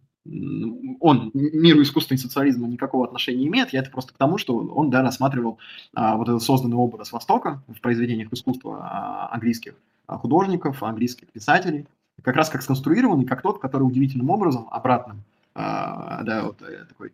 он 0.99 1.31
миру 1.33 1.81
искусства 1.81 2.13
и 2.13 2.17
социализма 2.17 2.67
никакого 2.67 3.05
отношения 3.05 3.39
не 3.39 3.47
имеет. 3.47 3.73
Я 3.73 3.79
это 3.79 3.89
просто 3.89 4.13
к 4.13 4.17
тому, 4.17 4.37
что 4.37 4.57
он 4.57 4.89
да, 4.89 5.01
рассматривал 5.01 5.57
а, 5.93 6.17
вот 6.17 6.27
этот 6.29 6.43
созданный 6.43 6.77
образ 6.77 7.11
Востока 7.11 7.63
в 7.67 7.79
произведениях 7.81 8.31
искусства 8.31 8.79
а, 8.81 9.33
английских 9.33 9.75
а, 10.07 10.17
художников, 10.17 10.83
английских 10.83 11.31
писателей, 11.31 11.87
как 12.21 12.35
раз 12.35 12.49
как 12.49 12.61
сконструированный, 12.61 13.25
как 13.25 13.41
тот, 13.41 13.59
который 13.59 13.83
удивительным 13.83 14.29
образом, 14.29 14.67
обратным, 14.71 15.23
а, 15.55 16.23
да, 16.23 16.43
вот 16.43 16.61
э, 16.61 16.85
такой 16.87 17.13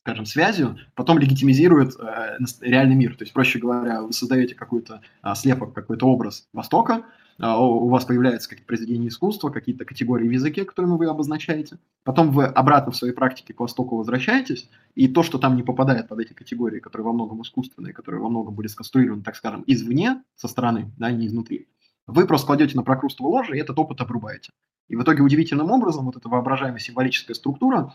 скажем, 0.00 0.26
связью, 0.26 0.78
потом 0.94 1.18
легитимизирует 1.18 1.94
э, 1.98 2.38
реальный 2.60 2.96
мир. 2.96 3.16
То 3.16 3.22
есть, 3.22 3.32
проще 3.32 3.58
говоря, 3.58 4.02
вы 4.02 4.12
создаете 4.12 4.54
какой-то 4.54 5.00
а, 5.22 5.34
слепок, 5.34 5.74
какой-то 5.74 6.06
образ 6.06 6.48
Востока, 6.52 7.04
а, 7.38 7.58
у 7.60 7.88
вас 7.88 8.04
появляются 8.04 8.48
какие-то 8.48 8.66
произведения 8.66 9.08
искусства, 9.08 9.50
какие-то 9.50 9.84
категории 9.84 10.28
в 10.28 10.32
языке, 10.32 10.64
которыми 10.64 10.96
вы 10.96 11.06
обозначаете. 11.06 11.78
Потом 12.04 12.32
вы 12.32 12.44
обратно 12.44 12.92
в 12.92 12.96
своей 12.96 13.14
практике 13.14 13.54
к 13.54 13.60
Востоку 13.60 13.96
возвращаетесь, 13.96 14.68
и 14.94 15.08
то, 15.08 15.22
что 15.22 15.38
там 15.38 15.56
не 15.56 15.62
попадает 15.62 16.08
под 16.08 16.20
эти 16.20 16.32
категории, 16.32 16.80
которые 16.80 17.06
во 17.06 17.12
многом 17.12 17.42
искусственные, 17.42 17.94
которые 17.94 18.20
во 18.20 18.28
многом 18.28 18.54
были 18.54 18.66
сконструированы, 18.66 19.22
так 19.22 19.36
скажем, 19.36 19.64
извне, 19.66 20.22
со 20.36 20.48
стороны, 20.48 20.90
да, 20.98 21.10
не 21.10 21.28
изнутри, 21.28 21.68
вы 22.06 22.26
просто 22.26 22.46
кладете 22.46 22.76
на 22.76 22.82
прокрустовое 22.82 23.32
ложе 23.32 23.56
и 23.56 23.60
этот 23.60 23.78
опыт 23.78 24.00
обрубаете. 24.00 24.50
И 24.88 24.96
в 24.96 25.02
итоге 25.02 25.22
удивительным 25.22 25.70
образом 25.70 26.06
вот 26.06 26.16
эта 26.16 26.28
воображаемая 26.28 26.80
символическая 26.80 27.34
структура 27.34 27.94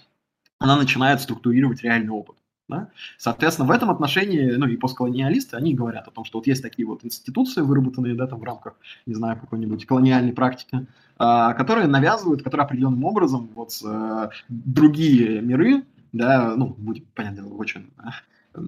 она 0.60 0.78
начинает 0.78 1.22
структурировать 1.22 1.82
реальный 1.84 2.12
опыт. 2.12 2.38
Да? 2.68 2.90
Соответственно, 3.18 3.68
в 3.68 3.72
этом 3.72 3.92
отношении, 3.92 4.52
ну 4.52 4.66
и 4.66 4.76
постколониалисты, 4.76 5.56
они 5.56 5.76
говорят 5.76 6.08
о 6.08 6.12
том, 6.12 6.26
что 6.26 6.40
вот 6.40 6.48
есть 6.48 6.64
такие 6.64 6.88
вот 6.88 7.06
институции, 7.06 7.62
выработанные 7.62 8.16
да, 8.16 8.26
там, 8.26 8.40
в 8.40 8.44
рамках, 8.44 8.74
не 9.06 9.14
знаю, 9.14 9.40
какой-нибудь 9.40 9.86
колониальной 9.86 10.34
практики, 10.34 10.88
а, 11.18 11.54
которые 11.54 11.88
навязывают, 11.88 12.42
которые 12.42 12.66
определенным 12.66 13.04
образом 13.04 13.50
вот 13.54 13.72
а, 13.86 14.32
другие 14.50 15.42
миры, 15.42 15.84
да, 16.12 16.56
ну, 16.56 16.74
будет, 16.78 17.06
понятно, 17.14 17.44
в 17.44 17.60
очень 17.60 17.92
а, 17.98 18.14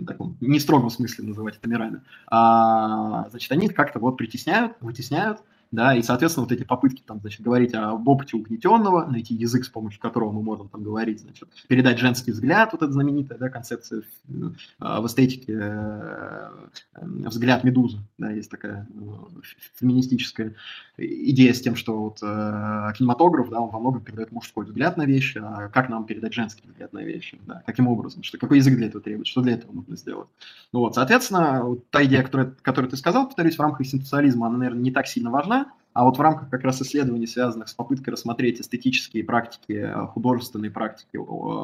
таком 0.05 0.37
не 0.41 0.59
строгом 0.59 0.91
смысле 0.91 1.25
называть 1.25 1.57
это 1.57 1.67
мирами, 1.67 2.01
а, 2.27 3.27
значит, 3.29 3.51
они 3.51 3.67
как-то 3.67 3.99
вот 3.99 4.17
притесняют, 4.17 4.73
вытесняют, 4.79 5.41
да, 5.71 5.95
и, 5.95 6.01
соответственно, 6.01 6.45
вот 6.45 6.51
эти 6.51 6.63
попытки, 6.63 7.03
там, 7.05 7.19
значит, 7.19 7.41
говорить 7.41 7.73
об 7.73 8.07
опыте 8.07 8.37
угнетенного, 8.37 9.05
найти 9.05 9.33
язык, 9.33 9.65
с 9.65 9.69
помощью 9.69 10.01
которого 10.01 10.31
мы 10.31 10.41
можем 10.41 10.69
там 10.69 10.83
говорить, 10.83 11.21
значит, 11.21 11.49
передать 11.67 11.99
женский 11.99 12.31
взгляд, 12.31 12.71
вот 12.71 12.83
эта 12.83 12.91
знаменитая, 12.91 13.37
да, 13.37 13.49
концепция 13.49 14.03
в, 14.27 14.53
в 14.79 15.07
эстетике, 15.07 15.57
э, 15.59 16.49
взгляд 17.01 17.63
медузы, 17.63 17.99
да, 18.17 18.31
есть 18.31 18.49
такая 18.49 18.87
э, 18.93 19.41
феминистическая 19.75 20.55
идея 20.97 21.53
с 21.53 21.61
тем, 21.61 21.75
что 21.75 21.97
вот 22.01 22.19
э, 22.21 22.93
кинематограф, 22.97 23.49
да, 23.49 23.59
он 23.59 23.69
во 23.69 23.79
многом 23.79 24.01
передает 24.01 24.31
мужской 24.31 24.65
взгляд 24.65 24.97
на 24.97 25.05
вещи, 25.05 25.39
а 25.43 25.69
как 25.69 25.89
нам 25.89 26.05
передать 26.05 26.33
женский 26.33 26.63
взгляд 26.67 26.93
на 26.93 27.03
вещи, 27.03 27.39
да, 27.45 27.61
каким 27.65 27.87
образом, 27.87 28.23
что, 28.23 28.37
какой 28.37 28.57
язык 28.57 28.75
для 28.75 28.87
этого 28.87 29.03
требует, 29.03 29.27
что 29.27 29.41
для 29.41 29.53
этого 29.53 29.73
нужно 29.73 29.97
сделать. 29.97 30.29
Ну 30.71 30.79
вот, 30.79 30.95
соответственно, 30.95 31.63
вот 31.63 31.89
та 31.89 32.03
идея, 32.05 32.23
которую, 32.23 32.55
которую 32.61 32.89
ты 32.89 32.97
сказал, 32.97 33.25
повторюсь, 33.25 33.57
в 33.57 33.61
рамках 33.61 33.85
синтезуализма, 33.85 34.47
она, 34.47 34.57
наверное, 34.57 34.81
не 34.81 34.91
так 34.91 35.07
сильно 35.07 35.31
важна, 35.31 35.56
а 35.97 36.03
вот 36.03 36.19
в 36.19 36.21
рамках 36.21 36.51
как 36.51 36.63
раз 36.63 36.79
исследований, 36.79 37.25
связанных 37.25 37.69
с 37.69 37.73
попыткой 37.73 38.13
рассмотреть 38.13 38.61
эстетические 38.61 39.23
практики, 39.23 39.71
э, 39.71 40.05
художественные 40.05 40.69
практики, 40.69 41.19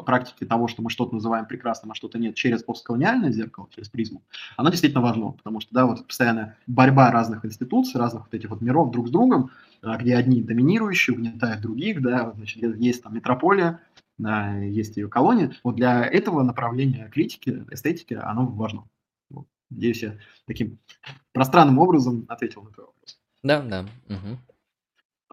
практики 0.07 0.43
того, 0.45 0.67
что 0.67 0.81
мы 0.81 0.89
что-то 0.89 1.13
называем 1.13 1.45
прекрасным, 1.45 1.91
а 1.91 1.95
что-то 1.95 2.17
нет, 2.17 2.33
через 2.33 2.63
постколониальное 2.63 3.31
зеркало, 3.31 3.67
через 3.75 3.89
призму, 3.89 4.23
оно 4.57 4.71
действительно 4.71 5.03
важно, 5.03 5.33
потому 5.33 5.59
что, 5.59 5.71
да, 5.75 5.85
вот 5.85 6.07
постоянная 6.07 6.57
борьба 6.65 7.11
разных 7.11 7.45
институций, 7.45 7.99
разных 7.99 8.23
вот 8.23 8.33
этих 8.33 8.49
вот 8.49 8.61
миров 8.61 8.89
друг 8.89 9.07
с 9.07 9.11
другом, 9.11 9.51
а, 9.83 9.97
где 9.97 10.15
одни 10.15 10.41
доминирующие, 10.41 11.15
угнетают 11.15 11.61
других, 11.61 12.01
да, 12.01 12.33
значит, 12.35 12.63
есть 12.79 13.03
там 13.03 13.13
метрополия, 13.13 13.81
да, 14.17 14.57
есть 14.57 14.97
ее 14.97 15.09
колония. 15.09 15.55
Вот 15.63 15.75
для 15.75 16.03
этого 16.05 16.41
направления 16.41 17.07
критики, 17.13 17.65
эстетики, 17.69 18.15
оно 18.15 18.47
важно. 18.47 18.85
Вот. 19.29 19.45
Надеюсь, 19.69 20.01
я 20.01 20.17
таким 20.47 20.79
пространным 21.33 21.77
образом 21.77 22.25
ответил 22.29 22.63
на 22.63 22.71
твой 22.71 22.87
вопрос. 22.87 23.22
Да, 23.43 23.61
да. 23.61 23.85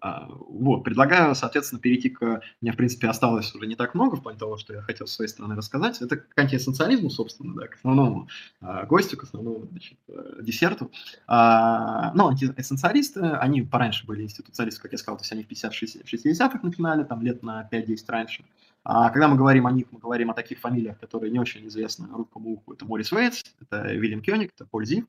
А, 0.03 0.27
вот, 0.29 0.83
предлагаю, 0.83 1.35
соответственно, 1.35 1.79
перейти 1.79 2.09
к... 2.09 2.23
У 2.23 2.65
меня, 2.65 2.73
в 2.73 2.75
принципе, 2.75 3.07
осталось 3.07 3.53
уже 3.53 3.67
не 3.67 3.75
так 3.75 3.93
много 3.93 4.15
в 4.15 4.23
плане 4.23 4.39
того, 4.39 4.57
что 4.57 4.73
я 4.73 4.81
хотел 4.81 5.05
с 5.05 5.13
своей 5.13 5.29
стороны 5.29 5.55
рассказать. 5.55 6.01
Это 6.01 6.17
к 6.17 6.27
антиэссенциализму, 6.35 7.11
собственно, 7.11 7.53
да, 7.53 7.67
к 7.67 7.75
основному 7.75 8.27
а, 8.61 8.87
гостю, 8.87 9.15
к 9.15 9.23
основному 9.23 9.67
значит, 9.67 9.99
э, 10.07 10.39
десерту. 10.41 10.91
А, 11.27 12.11
ну, 12.15 12.29
антиэссенциалисты, 12.29 13.21
они 13.21 13.61
пораньше 13.61 14.07
были 14.07 14.23
институциалисты, 14.23 14.81
как 14.81 14.91
я 14.91 14.97
сказал, 14.97 15.17
то 15.17 15.21
есть 15.21 15.33
они 15.33 15.43
в 15.43 15.51
50-60-х 15.51 16.59
начинали, 16.63 17.03
там 17.03 17.21
лет 17.21 17.43
на 17.43 17.69
5-10 17.71 17.97
раньше. 18.07 18.43
А 18.83 19.11
когда 19.11 19.27
мы 19.27 19.37
говорим 19.37 19.67
о 19.67 19.71
них, 19.71 19.85
мы 19.91 19.99
говорим 19.99 20.31
о 20.31 20.33
таких 20.33 20.59
фамилиях, 20.59 20.99
которые 20.99 21.31
не 21.31 21.37
очень 21.37 21.67
известны 21.67 22.07
русскому 22.11 22.53
уху. 22.53 22.73
Это 22.73 22.85
Морис 22.85 23.11
Уэйтс, 23.11 23.43
это 23.61 23.93
Вильям 23.93 24.23
Кёник, 24.23 24.51
это 24.55 24.65
Поль 24.65 24.87
Зив. 24.87 25.05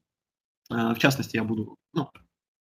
А, 0.68 0.94
в 0.94 0.98
частности, 0.98 1.36
я 1.36 1.44
буду 1.44 1.78
ну, 1.94 2.10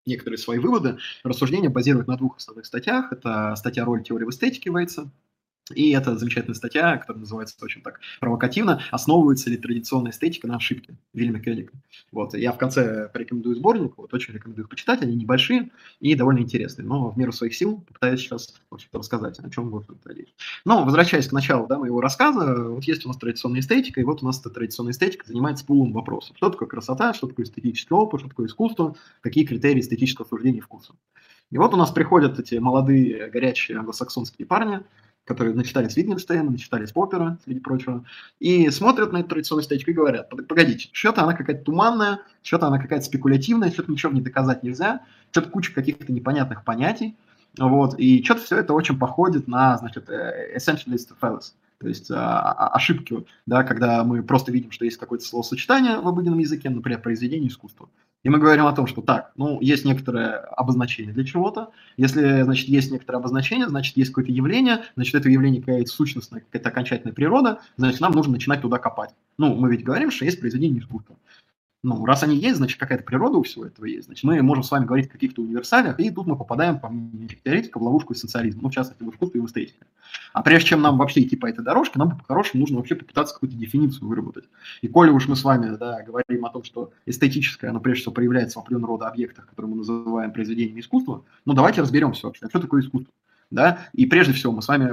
некоторые 0.06 0.38
свои 0.38 0.58
выводы. 0.58 0.98
Рассуждения 1.24 1.70
базируют 1.70 2.08
на 2.08 2.18
двух 2.18 2.38
основных 2.38 2.66
статьях. 2.66 3.12
Это 3.12 3.56
статья 3.56 3.86
«Роль 3.86 4.04
теории 4.04 4.26
в 4.26 4.30
эстетике» 4.30 4.70
Вейтса, 4.70 5.12
и 5.76 5.92
это 5.92 6.18
замечательная 6.18 6.56
статья, 6.56 6.98
которая 6.98 7.22
называется 7.22 7.56
очень 7.62 7.82
так 7.82 8.00
провокативно 8.20 8.82
«Основывается 8.92 9.50
ли 9.50 9.58
традиционная 9.58 10.12
эстетика 10.12 10.48
на 10.48 10.56
ошибке» 10.58 10.96
Вильяма 11.14 11.40
Кёнига. 11.40 11.72
Вот, 12.12 12.34
я 12.34 12.52
в 12.52 12.58
конце 12.58 13.10
порекомендую 13.10 13.56
сборник, 13.56 13.94
вот, 13.98 14.14
очень 14.14 14.34
рекомендую 14.34 14.66
их 14.66 14.70
почитать, 14.70 15.02
они 15.02 15.16
небольшие 15.16 15.72
и 16.00 16.16
довольно 16.16 16.40
интересные, 16.40 16.86
но 16.86 17.10
в 17.10 17.18
меру 17.18 17.32
своих 17.32 17.56
сил 17.56 17.84
попытаюсь 17.88 18.20
сейчас 18.20 18.54
рассказать, 18.92 19.40
о 19.40 19.50
чем 19.50 19.76
эта 19.76 20.14
речь. 20.14 20.34
Но, 20.66 20.84
возвращаясь 20.84 21.28
к 21.28 21.32
началу 21.32 21.68
да, 21.68 21.78
моего 21.78 22.02
рассказа, 22.02 22.70
вот 22.70 22.84
есть 22.84 23.06
у 23.06 23.08
нас 23.08 23.18
традиционная 23.18 23.62
эстетика, 23.62 24.02
и 24.02 24.04
вот 24.04 24.22
у 24.24 24.26
нас 24.26 24.40
эта 24.40 24.50
традиционная 24.50 24.94
эстетика 24.94 25.26
занимается 25.28 25.66
пулом 25.66 25.94
вопросов. 25.94 26.36
Что 26.38 26.50
такое 26.50 26.68
красота, 26.68 27.14
что 27.14 27.28
такое 27.28 27.46
эстетический 27.46 27.96
опыт, 27.96 28.22
что 28.22 28.30
такое 28.30 28.48
искусство, 28.48 28.96
какие 29.22 29.46
критерии 29.46 29.82
эстетического 29.82 30.26
суждения 30.26 30.62
вкуса. 30.62 30.94
И 31.52 31.58
вот 31.58 31.74
у 31.74 31.78
нас 31.78 31.92
приходят 31.92 32.40
эти 32.40 32.56
молодые, 32.56 33.30
горячие 33.30 33.78
англосаксонские 33.78 34.46
парни, 34.46 34.82
которые 35.26 35.54
начитались 35.56 35.96
Витгенштейна, 35.96 36.52
начитались 36.52 36.92
Поппера, 36.92 37.38
среди 37.46 37.60
прочего, 37.60 38.04
и 38.40 38.70
смотрят 38.70 39.12
на 39.14 39.18
эту 39.18 39.30
традиционную 39.30 39.64
эстетику 39.64 39.92
и 39.92 39.94
говорят, 39.94 40.30
погодите, 40.30 40.90
что-то 40.92 41.24
она 41.24 41.34
какая-то 41.34 41.64
туманная, 41.64 42.22
что-то 42.42 42.68
она 42.68 42.80
какая-то 42.80 43.06
спекулятивная, 43.06 43.72
что-то 43.72 43.92
ничего 43.92 44.12
не 44.12 44.22
доказать 44.22 44.64
нельзя, 44.64 45.02
что-то 45.32 45.50
куча 45.50 45.74
каких-то 45.74 46.12
непонятных 46.12 46.64
понятий, 46.64 47.16
вот, 47.58 48.00
и 48.00 48.24
что-то 48.24 48.42
все 48.42 48.58
это 48.58 48.74
очень 48.74 48.98
походит 48.98 49.48
на, 49.48 49.78
значит, 49.78 50.10
э, 50.10 50.56
essentialist 50.58 51.10
fallacy, 51.22 51.54
то 51.80 51.88
есть 51.88 52.10
а, 52.12 52.40
а, 52.40 52.68
ошибки, 52.76 53.26
да, 53.46 53.64
когда 53.64 54.04
мы 54.04 54.24
просто 54.24 54.52
видим, 54.52 54.72
что 54.72 54.86
есть 54.86 54.98
какое-то 54.98 55.26
словосочетание 55.26 56.00
в 56.00 56.08
обыденном 56.08 56.40
языке, 56.40 56.70
например, 56.70 57.02
произведение 57.02 57.50
искусства, 57.50 57.90
и 58.24 58.30
мы 58.30 58.38
говорим 58.38 58.68
о 58.68 58.74
том, 58.74 58.86
что 58.86 59.02
так, 59.02 59.32
ну, 59.36 59.60
есть 59.62 59.84
некоторое 59.84 60.38
обозначение 60.38 61.14
для 61.14 61.26
чего-то. 61.26 61.72
Если, 61.98 62.44
значит, 62.44 62.68
есть 62.68 62.92
некоторое 62.92 63.18
обозначение, 63.18 63.68
значит, 63.68 63.98
есть 63.98 64.12
какое-то 64.12 64.32
явление, 64.32 64.84
значит, 64.96 65.16
это 65.16 65.30
явление 65.30 65.62
какая-то 65.62 65.92
сущностная, 65.92 66.42
какая-то 66.42 66.70
окончательная 66.70 67.14
природа, 67.14 67.62
значит, 67.78 68.00
нам 68.00 68.12
нужно 68.12 68.34
начинать 68.34 68.62
туда 68.62 68.78
копать. 68.78 69.12
Ну, 69.38 69.56
мы 69.56 69.72
ведь 69.72 69.84
говорим, 69.84 70.12
что 70.12 70.26
есть 70.26 70.40
произведение 70.40 70.82
искусства. 70.82 71.16
Ну, 71.84 72.06
раз 72.06 72.22
они 72.22 72.36
есть, 72.36 72.58
значит, 72.58 72.80
какая-то 72.80 73.04
природа 73.04 73.40
у 73.40 73.44
всего 73.44 73.66
этого 73.66 73.86
есть. 73.86 74.06
Значит, 74.06 74.24
мы 74.24 74.40
можем 74.44 74.64
с 74.64 74.70
вами 74.70 74.86
говорить 74.86 75.08
о 75.08 75.14
каких-то 75.14 75.42
универсалиях, 75.42 76.00
и 76.00 76.12
тут 76.12 76.28
мы 76.28 76.36
попадаем, 76.38 76.80
по 76.80 76.90
мнению 76.90 77.30
теоретика, 77.44 77.80
в 77.80 77.84
ловушку 77.84 78.14
эссенциализма, 78.14 78.62
ну, 78.62 78.70
в 78.70 78.74
частности, 78.74 79.02
в 79.02 79.10
искусстве 79.10 79.40
и 79.40 79.44
в 79.44 79.48
эстетике. 79.48 79.80
А 80.34 80.44
прежде 80.44 80.70
чем 80.70 80.82
нам 80.82 81.00
вообще 81.00 81.22
идти 81.22 81.36
по 81.36 81.48
этой 81.48 81.66
дорожке, 81.66 81.98
нам 81.98 82.20
по-хорошему 82.20 82.62
нужно 82.62 82.78
вообще 82.78 82.94
попытаться 82.94 83.34
какую-то 83.34 83.56
дефиницию 83.56 84.08
выработать. 84.08 84.46
И 84.82 84.88
коли 84.88 85.10
уж 85.10 85.28
мы 85.28 85.36
с 85.36 85.44
вами 85.44 85.76
да, 85.76 86.04
говорим 86.04 86.46
о 86.46 86.52
том, 86.52 86.64
что 86.64 86.92
эстетическое, 87.08 87.72
оно 87.72 87.80
прежде 87.80 88.02
всего 88.02 88.14
проявляется 88.14 88.60
в 88.60 88.62
определенного 88.62 88.94
рода 88.94 89.08
объектах, 89.08 89.48
которые 89.48 89.72
мы 89.72 89.78
называем 89.78 90.32
произведениями 90.34 90.82
искусства, 90.82 91.24
ну, 91.46 91.54
давайте 91.54 91.82
разберемся 91.82 92.28
вообще, 92.28 92.48
что 92.48 92.60
такое 92.60 92.82
искусство 92.82 93.12
да, 93.52 93.80
и 93.94 94.06
прежде 94.06 94.34
всего 94.34 94.54
мы 94.54 94.62
с 94.62 94.68
вами, 94.68 94.92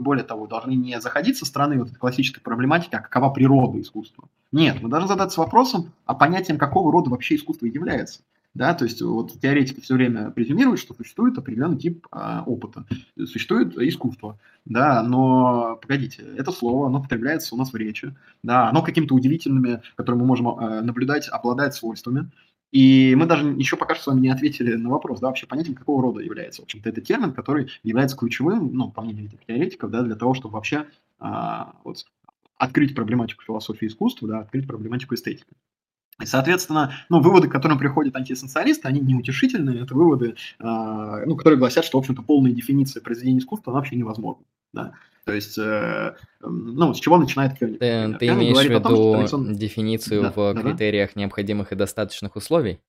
более 0.00 0.24
того, 0.24 0.46
должны 0.46 0.72
не 0.72 1.00
заходить 1.00 1.36
со 1.36 1.44
стороны 1.44 1.78
вот 1.78 1.88
этой 1.88 1.98
классической 1.98 2.40
проблематики, 2.40 2.94
а 2.94 3.00
какова 3.00 3.30
природа 3.30 3.80
искусства. 3.80 4.28
Нет, 4.52 4.80
мы 4.80 4.88
должны 4.88 5.08
задаться 5.08 5.40
вопросом, 5.40 5.92
а 6.06 6.14
понятием 6.14 6.56
какого 6.56 6.92
рода 6.92 7.10
вообще 7.10 7.34
искусство 7.34 7.66
является. 7.66 8.20
Да, 8.54 8.72
то 8.72 8.86
есть 8.86 9.02
вот 9.02 9.38
теоретики 9.38 9.80
все 9.80 9.92
время 9.92 10.30
презюмируют, 10.30 10.80
что 10.80 10.94
существует 10.94 11.36
определенный 11.36 11.76
тип 11.76 12.06
а, 12.10 12.42
опыта, 12.46 12.86
существует 13.18 13.76
искусство, 13.76 14.38
да, 14.64 15.02
но 15.02 15.78
погодите, 15.82 16.24
это 16.38 16.52
слово, 16.52 16.86
оно 16.86 17.02
потребляется 17.02 17.54
у 17.54 17.58
нас 17.58 17.74
в 17.74 17.76
речи, 17.76 18.16
да, 18.42 18.70
оно 18.70 18.82
какими-то 18.82 19.14
удивительными, 19.14 19.82
которые 19.94 20.20
мы 20.20 20.26
можем 20.26 20.48
а, 20.48 20.80
наблюдать, 20.80 21.28
обладает 21.28 21.74
свойствами, 21.74 22.30
и 22.72 23.14
мы 23.14 23.26
даже 23.26 23.46
еще 23.52 23.76
пока 23.76 23.94
что 23.94 24.12
с 24.12 24.14
не 24.14 24.28
ответили 24.28 24.74
на 24.74 24.90
вопрос, 24.90 25.20
да, 25.20 25.28
вообще 25.28 25.46
понятием 25.46 25.74
какого 25.74 26.02
рода 26.02 26.20
является. 26.20 26.62
В 26.62 26.64
общем-то, 26.64 26.88
это 26.88 27.00
термин, 27.00 27.32
который 27.32 27.70
является 27.82 28.16
ключевым, 28.16 28.70
ну, 28.72 28.90
по 28.90 29.02
мнению 29.02 29.26
этих 29.26 29.44
теоретиков, 29.46 29.90
да, 29.90 30.02
для 30.02 30.16
того, 30.16 30.34
чтобы 30.34 30.54
вообще 30.54 30.86
а, 31.18 31.76
вот, 31.84 32.04
открыть 32.56 32.94
проблематику 32.94 33.42
философии 33.42 33.86
искусства, 33.86 34.28
да, 34.28 34.38
открыть 34.40 34.66
проблематику 34.66 35.14
эстетики. 35.14 35.46
И, 36.20 36.24
соответственно, 36.24 36.94
ну, 37.08 37.20
выводы, 37.20 37.48
к 37.48 37.52
которым 37.52 37.78
приходят 37.78 38.16
антиэссенциалисты, 38.16 38.88
они 38.88 39.00
неутешительные. 39.00 39.82
Это 39.82 39.94
выводы, 39.94 40.34
э, 40.58 41.24
ну, 41.26 41.36
которые 41.36 41.58
гласят, 41.58 41.84
что, 41.84 41.98
в 41.98 42.00
общем-то, 42.00 42.22
полная 42.22 42.52
дефиниция 42.52 43.02
произведения 43.02 43.38
искусства 43.38 43.72
вообще 43.72 43.96
невозможна. 43.96 44.42
Да? 44.72 44.92
То 45.26 45.32
есть, 45.32 45.58
э, 45.58 46.14
ну, 46.40 46.94
с 46.94 47.00
чего 47.00 47.18
начинает 47.18 47.58
Кёник? 47.58 47.80
Ты, 47.80 48.14
ты 48.16 48.28
имеешь 48.28 48.56
в 48.56 48.70
виду 48.70 48.80
том, 48.80 49.14
традицион... 49.16 49.56
дефиницию 49.56 50.22
да, 50.22 50.32
в 50.32 50.54
да, 50.54 50.62
критериях 50.62 51.10
да. 51.14 51.20
необходимых 51.20 51.72
и 51.72 51.74
достаточных 51.74 52.36
условий? 52.36 52.80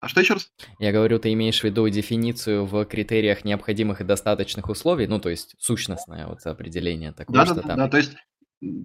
А 0.00 0.08
что 0.08 0.20
еще 0.20 0.34
раз? 0.34 0.50
Я 0.78 0.92
говорю, 0.92 1.18
ты 1.18 1.30
имеешь 1.34 1.60
в 1.60 1.64
виду 1.64 1.86
дефиницию 1.90 2.64
в 2.64 2.86
критериях 2.86 3.44
необходимых 3.44 4.00
и 4.00 4.04
достаточных 4.04 4.70
условий, 4.70 5.06
ну, 5.06 5.18
то 5.18 5.28
есть 5.28 5.54
сущностное 5.58 6.26
вот 6.26 6.40
определение 6.46 7.12
такое, 7.12 7.36
да, 7.36 7.44
что 7.44 7.54
да, 7.56 7.62
там... 7.62 7.76
Да, 7.76 7.88
то 7.88 7.98
есть 7.98 8.12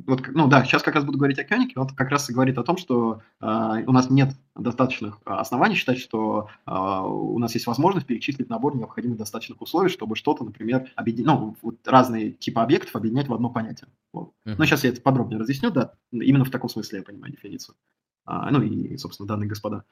вот, 0.06 0.28
ну 0.34 0.48
да, 0.48 0.64
сейчас 0.64 0.84
как 0.84 0.96
раз 0.96 1.04
буду 1.04 1.18
говорить 1.18 1.40
о 1.40 1.44
Кёнике, 1.44 1.74
вот 1.76 1.94
как 1.94 2.10
раз 2.10 2.30
и 2.30 2.34
говорит 2.34 2.58
о 2.58 2.64
том, 2.64 2.78
что 2.78 3.22
э, 3.42 3.46
у 3.86 3.92
нас 3.92 4.10
нет 4.10 4.34
достаточных 4.56 5.20
оснований 5.26 5.76
считать, 5.76 6.00
что 6.00 6.50
э, 6.66 6.72
у 6.72 7.38
нас 7.40 7.54
есть 7.54 7.68
возможность 7.68 8.08
перечислить 8.08 8.50
набор 8.50 8.76
необходимых 8.76 9.18
достаточных 9.18 9.62
условий, 9.62 9.90
чтобы 9.90 10.16
что-то, 10.16 10.44
например, 10.44 10.90
объединить, 10.96 11.28
ну, 11.28 11.56
вот 11.62 11.76
разные 11.88 12.32
типы 12.32 12.60
объектов 12.62 12.96
объединять 12.96 13.28
в 13.28 13.34
одно 13.34 13.50
понятие. 13.50 13.90
Вот. 14.12 14.34
Uh-huh. 14.46 14.56
Но 14.58 14.66
сейчас 14.66 14.84
я 14.84 14.90
это 14.90 15.02
подробнее 15.02 15.40
разъясню, 15.40 15.72
да, 15.72 15.94
именно 16.12 16.46
в 16.46 16.52
таком 16.52 16.70
смысле 16.70 17.00
я 17.00 17.04
понимаю 17.04 17.32
дефиницию. 17.32 17.76
А, 18.32 18.52
ну 18.52 18.62
и, 18.62 18.96
собственно, 18.98 19.28
данные 19.28 19.50
господа. 19.50 19.86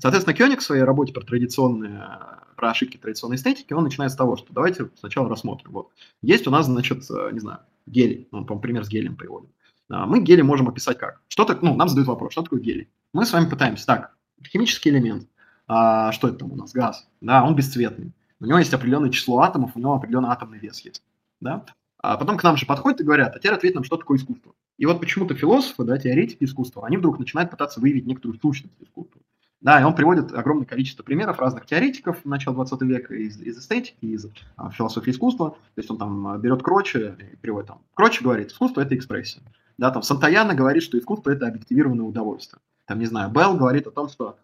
Соответственно, 0.00 0.34
Кёник 0.34 0.60
в 0.60 0.62
своей 0.62 0.82
работе 0.82 1.12
про 1.12 1.20
традиционные, 1.20 2.08
про 2.56 2.70
ошибки 2.70 2.96
традиционной 2.96 3.36
эстетики, 3.36 3.74
он 3.74 3.84
начинает 3.84 4.12
с 4.12 4.16
того, 4.16 4.38
что 4.38 4.50
давайте 4.50 4.88
сначала 4.98 5.28
рассмотрим. 5.28 5.72
Вот. 5.72 5.90
Есть 6.22 6.46
у 6.46 6.50
нас, 6.50 6.64
значит, 6.64 7.02
не 7.10 7.38
знаю, 7.38 7.58
гелий. 7.84 8.28
Он, 8.32 8.46
по 8.46 8.58
пример 8.58 8.86
с 8.86 8.88
гелием 8.88 9.14
приводит. 9.14 9.50
А, 9.90 10.06
мы 10.06 10.22
гелий 10.22 10.42
можем 10.42 10.70
описать 10.70 10.96
как? 10.96 11.20
Что-то, 11.28 11.58
ну, 11.60 11.74
нам 11.76 11.86
задают 11.90 12.08
вопрос, 12.08 12.32
что 12.32 12.40
такое 12.40 12.60
гелий? 12.60 12.88
Мы 13.12 13.26
с 13.26 13.32
вами 13.34 13.50
пытаемся, 13.50 13.84
так, 13.84 14.16
химический 14.42 14.90
элемент, 14.90 15.28
а, 15.68 16.12
что 16.12 16.28
это 16.28 16.38
там 16.38 16.52
у 16.52 16.56
нас, 16.56 16.72
газ, 16.72 17.06
да, 17.20 17.44
он 17.44 17.54
бесцветный, 17.54 18.12
у 18.40 18.46
него 18.46 18.58
есть 18.58 18.72
определенное 18.72 19.10
число 19.10 19.40
атомов, 19.40 19.72
у 19.74 19.78
него 19.78 19.92
определенный 19.92 20.30
атомный 20.30 20.58
вес 20.58 20.80
есть, 20.80 21.02
да, 21.40 21.66
а 21.98 22.16
потом 22.16 22.38
к 22.38 22.42
нам 22.42 22.56
же 22.56 22.64
подходят 22.64 23.02
и 23.02 23.04
говорят, 23.04 23.36
а 23.36 23.38
теперь 23.38 23.52
ответь 23.52 23.74
нам, 23.74 23.84
что 23.84 23.98
такое 23.98 24.16
искусство. 24.16 24.54
И 24.78 24.86
вот 24.86 25.00
почему-то 25.00 25.34
философы, 25.34 25.84
да, 25.84 25.98
теоретики 25.98 26.44
искусства, 26.44 26.86
они 26.86 26.96
вдруг 26.96 27.18
начинают 27.18 27.50
пытаться 27.50 27.80
выявить 27.80 28.06
некоторую 28.06 28.38
сущность 28.40 28.74
искусства. 28.80 29.20
Да, 29.62 29.80
и 29.80 29.84
он 29.84 29.94
приводит 29.94 30.32
огромное 30.32 30.66
количество 30.66 31.04
примеров 31.04 31.38
разных 31.38 31.66
теоретиков 31.66 32.24
начала 32.24 32.56
20 32.56 32.82
века 32.82 33.14
из, 33.14 33.40
из 33.40 33.58
эстетики, 33.58 34.04
из 34.04 34.26
а, 34.56 34.70
философии 34.70 35.12
искусства. 35.12 35.50
То 35.50 35.78
есть 35.80 35.88
он 35.88 35.98
там 35.98 36.26
а, 36.26 36.36
берет 36.36 36.64
Кроче 36.64 37.16
и 37.32 37.36
приводит 37.36 37.68
там. 37.68 37.80
Кроче 37.94 38.24
говорит, 38.24 38.50
искусство– 38.50 38.80
это 38.82 38.96
экспрессия. 38.96 39.40
Да, 39.78 39.92
там 39.92 40.02
Сантаяна 40.02 40.54
говорит, 40.54 40.82
что 40.82 40.98
искусство– 40.98 41.30
это 41.32 41.46
объективированное 41.46 42.04
удовольствие. 42.04 42.60
Там, 42.86 42.98
не 42.98 43.06
знаю, 43.06 43.30
Белл 43.30 43.56
говорит 43.56 43.86
о 43.86 43.92
том, 43.92 44.08
что 44.08 44.36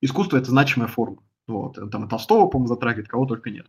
искусство– 0.00 0.36
это 0.38 0.50
значимая 0.50 0.88
форма. 0.88 1.18
Вот, 1.46 1.78
там 1.92 2.04
и 2.04 2.08
Толстого, 2.08 2.48
по-моему, 2.48 2.66
затрагивает, 2.66 3.08
кого 3.08 3.26
только 3.26 3.50
нет. 3.50 3.66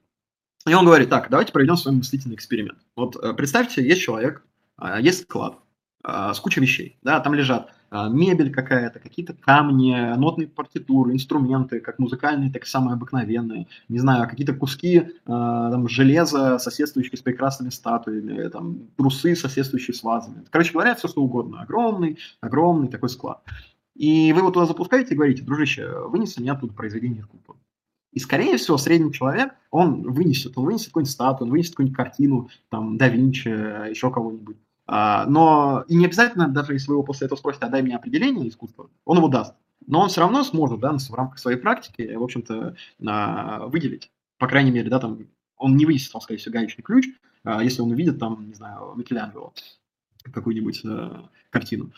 И 0.67 0.73
он 0.73 0.85
говорит, 0.85 1.09
так, 1.09 1.29
давайте 1.29 1.51
проведем 1.51 1.77
с 1.77 1.85
вами 1.85 1.97
мыслительный 1.97 2.35
эксперимент. 2.35 2.79
Вот 2.95 3.15
э, 3.15 3.33
представьте, 3.33 3.87
есть 3.87 4.01
человек, 4.01 4.43
а, 4.77 4.99
есть 4.99 5.23
склад 5.23 5.62
с 6.05 6.39
кучей 6.39 6.61
вещей, 6.61 6.97
да, 7.01 7.19
там 7.19 7.33
лежат 7.33 7.69
а, 7.93 8.09
мебель 8.09 8.51
какая-то, 8.51 8.97
какие-то 8.99 9.35
камни, 9.35 10.15
нотные 10.17 10.47
партитуры, 10.47 11.13
инструменты, 11.13 11.79
как 11.79 11.99
музыкальные, 11.99 12.51
так 12.51 12.63
и 12.63 12.67
самые 12.67 12.95
обыкновенные, 12.95 13.67
не 13.87 13.99
знаю, 13.99 14.27
какие-то 14.27 14.55
куски 14.55 14.97
э, 14.97 15.07
там, 15.27 15.87
железа, 15.87 16.57
соседствующие 16.57 17.19
с 17.19 17.21
прекрасными 17.21 17.69
статуями, 17.69 18.49
там, 18.49 18.87
трусы, 18.97 19.35
соседствующие 19.35 19.93
с 19.93 20.01
вазами. 20.01 20.43
Короче 20.49 20.73
говоря, 20.73 20.95
все 20.95 21.07
что 21.07 21.21
угодно. 21.21 21.61
Огромный, 21.61 22.17
огромный 22.41 22.87
такой 22.87 23.09
склад. 23.09 23.43
И 23.93 24.33
вы 24.33 24.39
его 24.39 24.49
туда 24.49 24.65
запускаете 24.65 25.13
и 25.13 25.15
говорите, 25.15 25.43
дружище, 25.43 25.87
вынеси 26.07 26.39
мне 26.39 26.51
оттуда 26.51 26.73
произведение 26.73 27.21
искусства. 27.21 27.57
И, 28.11 28.17
скорее 28.17 28.57
всего, 28.57 28.79
средний 28.79 29.13
человек, 29.13 29.53
он 29.69 30.01
вынесет, 30.01 30.57
он 30.57 30.65
вынесет 30.65 30.87
какую-нибудь 30.87 31.11
статую, 31.11 31.45
он 31.45 31.51
вынесет 31.51 31.73
какую-нибудь 31.73 31.95
картину, 31.97 32.49
там, 32.69 32.97
да 32.97 33.07
Винчи, 33.07 33.49
еще 33.49 34.11
кого-нибудь. 34.11 34.57
А, 34.95 35.25
но 35.25 35.85
и 35.87 35.95
не 35.95 36.05
обязательно, 36.05 36.47
даже 36.47 36.73
если 36.73 36.89
вы 36.89 36.93
его 36.97 37.03
после 37.03 37.25
этого 37.25 37.39
спросите, 37.39 37.65
а 37.65 37.69
дай 37.69 37.81
мне 37.81 37.95
определение 37.95 38.47
искусства, 38.47 38.91
он 39.05 39.17
его 39.17 39.27
даст. 39.27 39.55
Но 39.87 40.01
он 40.01 40.09
все 40.09 40.21
равно 40.21 40.43
сможет, 40.43 40.81
да, 40.81 40.95
в 40.95 41.13
рамках 41.15 41.39
своей 41.39 41.57
практики, 41.57 42.13
в 42.13 42.21
общем-то, 42.21 42.75
а, 43.07 43.65
выделить. 43.65 44.11
По 44.37 44.47
крайней 44.47 44.69
мере, 44.69 44.91
да, 44.91 44.99
там, 44.99 45.17
он 45.57 45.77
не 45.77 45.87
вам, 45.87 46.21
скорее 46.21 46.37
всего, 46.37 46.53
гаечный 46.53 46.83
ключ, 46.83 47.07
а, 47.43 47.63
если 47.63 47.81
он 47.81 47.89
увидит 47.89 48.19
там, 48.19 48.47
не 48.47 48.53
знаю, 48.53 48.93
Микеланджело, 48.95 49.55
какую-нибудь 50.31 50.81
э, 50.85 51.09
картину. 51.49 51.91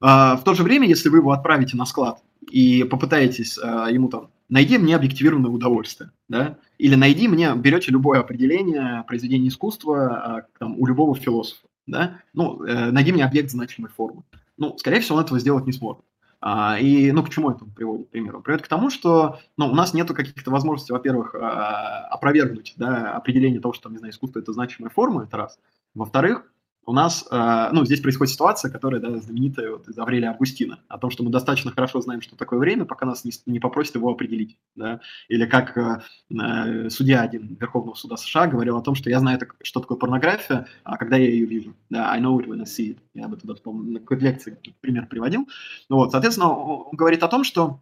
В 0.00 0.42
то 0.44 0.54
же 0.54 0.64
время, 0.64 0.88
если 0.88 1.08
вы 1.08 1.18
его 1.18 1.30
отправите 1.30 1.76
на 1.76 1.86
склад 1.86 2.20
и 2.50 2.82
попытаетесь 2.82 3.58
ему 3.58 4.08
там, 4.08 4.30
найди 4.48 4.76
мне 4.76 4.96
объективированное 4.96 5.50
удовольствие, 5.50 6.10
да, 6.28 6.58
или 6.78 6.96
найди 6.96 7.28
мне, 7.28 7.54
берете 7.54 7.92
любое 7.92 8.20
определение 8.20 9.04
произведения 9.06 9.48
искусства 9.48 10.46
там, 10.58 10.78
у 10.78 10.86
любого 10.86 11.14
философа, 11.14 11.66
да, 11.90 12.20
ну, 12.32 12.62
э, 12.64 12.90
найди 12.90 13.12
мне 13.12 13.24
объект 13.24 13.50
значимой 13.50 13.90
формы. 13.90 14.22
Ну, 14.56 14.76
скорее 14.78 15.00
всего, 15.00 15.18
он 15.18 15.24
этого 15.24 15.40
сделать 15.40 15.66
не 15.66 15.72
сможет. 15.72 16.02
А, 16.42 16.78
и, 16.78 17.12
ну, 17.12 17.22
к 17.22 17.28
чему 17.28 17.50
это 17.50 17.64
приводит, 17.66 18.06
к 18.06 18.10
примеру? 18.10 18.40
Приводит 18.40 18.64
к 18.64 18.68
тому, 18.68 18.90
что, 18.90 19.40
ну, 19.58 19.66
у 19.66 19.74
нас 19.74 19.92
нет 19.92 20.08
каких-то 20.08 20.50
возможностей, 20.50 20.92
во-первых, 20.92 21.34
а, 21.34 22.06
опровергнуть, 22.06 22.74
да, 22.76 23.12
определение 23.12 23.60
того, 23.60 23.74
что, 23.74 23.90
не 23.90 23.98
знаю, 23.98 24.12
искусство– 24.12 24.38
это 24.40 24.52
значимая 24.52 24.90
форма, 24.90 25.24
это 25.24 25.36
раз. 25.36 25.58
Во-вторых, 25.94 26.49
у 26.86 26.92
нас, 26.92 27.26
э, 27.30 27.68
ну, 27.72 27.84
здесь 27.84 28.00
происходит 28.00 28.32
ситуация, 28.32 28.70
которая, 28.70 29.00
да, 29.00 29.16
знаменитая 29.18 29.70
вот 29.72 29.88
из 29.88 29.98
Аврелия 29.98 30.30
Августина, 30.30 30.80
о 30.88 30.98
том, 30.98 31.10
что 31.10 31.22
мы 31.22 31.30
достаточно 31.30 31.70
хорошо 31.70 32.00
знаем, 32.00 32.22
что 32.22 32.36
такое 32.36 32.58
время, 32.58 32.84
пока 32.84 33.06
нас 33.06 33.24
не, 33.24 33.32
не 33.46 33.60
попросят 33.60 33.96
его 33.96 34.10
определить, 34.10 34.56
да, 34.74 35.00
или 35.28 35.46
как 35.46 35.76
э, 35.76 36.00
э, 36.30 36.90
судья 36.90 37.22
один 37.22 37.56
Верховного 37.60 37.94
суда 37.94 38.16
США 38.16 38.46
говорил 38.46 38.76
о 38.76 38.82
том, 38.82 38.94
что 38.94 39.10
я 39.10 39.20
знаю, 39.20 39.38
что 39.62 39.80
такое 39.80 39.98
порнография, 39.98 40.66
а 40.84 40.96
когда 40.96 41.16
я 41.16 41.28
ее 41.28 41.46
вижу, 41.46 41.74
да, 41.90 42.10
I 42.10 42.20
know 42.20 42.38
it 42.38 42.46
when 42.46 42.60
I 42.60 42.64
see 42.64 42.94
it, 42.94 42.98
я 43.14 43.26
об 43.26 43.34
этом 43.34 43.48
даже, 43.48 43.60
на 43.64 44.00
какой-то 44.00 44.24
лекции 44.24 44.58
пример 44.80 45.06
приводил, 45.06 45.46
ну, 45.88 45.96
вот, 45.96 46.12
соответственно, 46.12 46.50
он 46.50 46.96
говорит 46.96 47.22
о 47.22 47.28
том, 47.28 47.44
что 47.44 47.80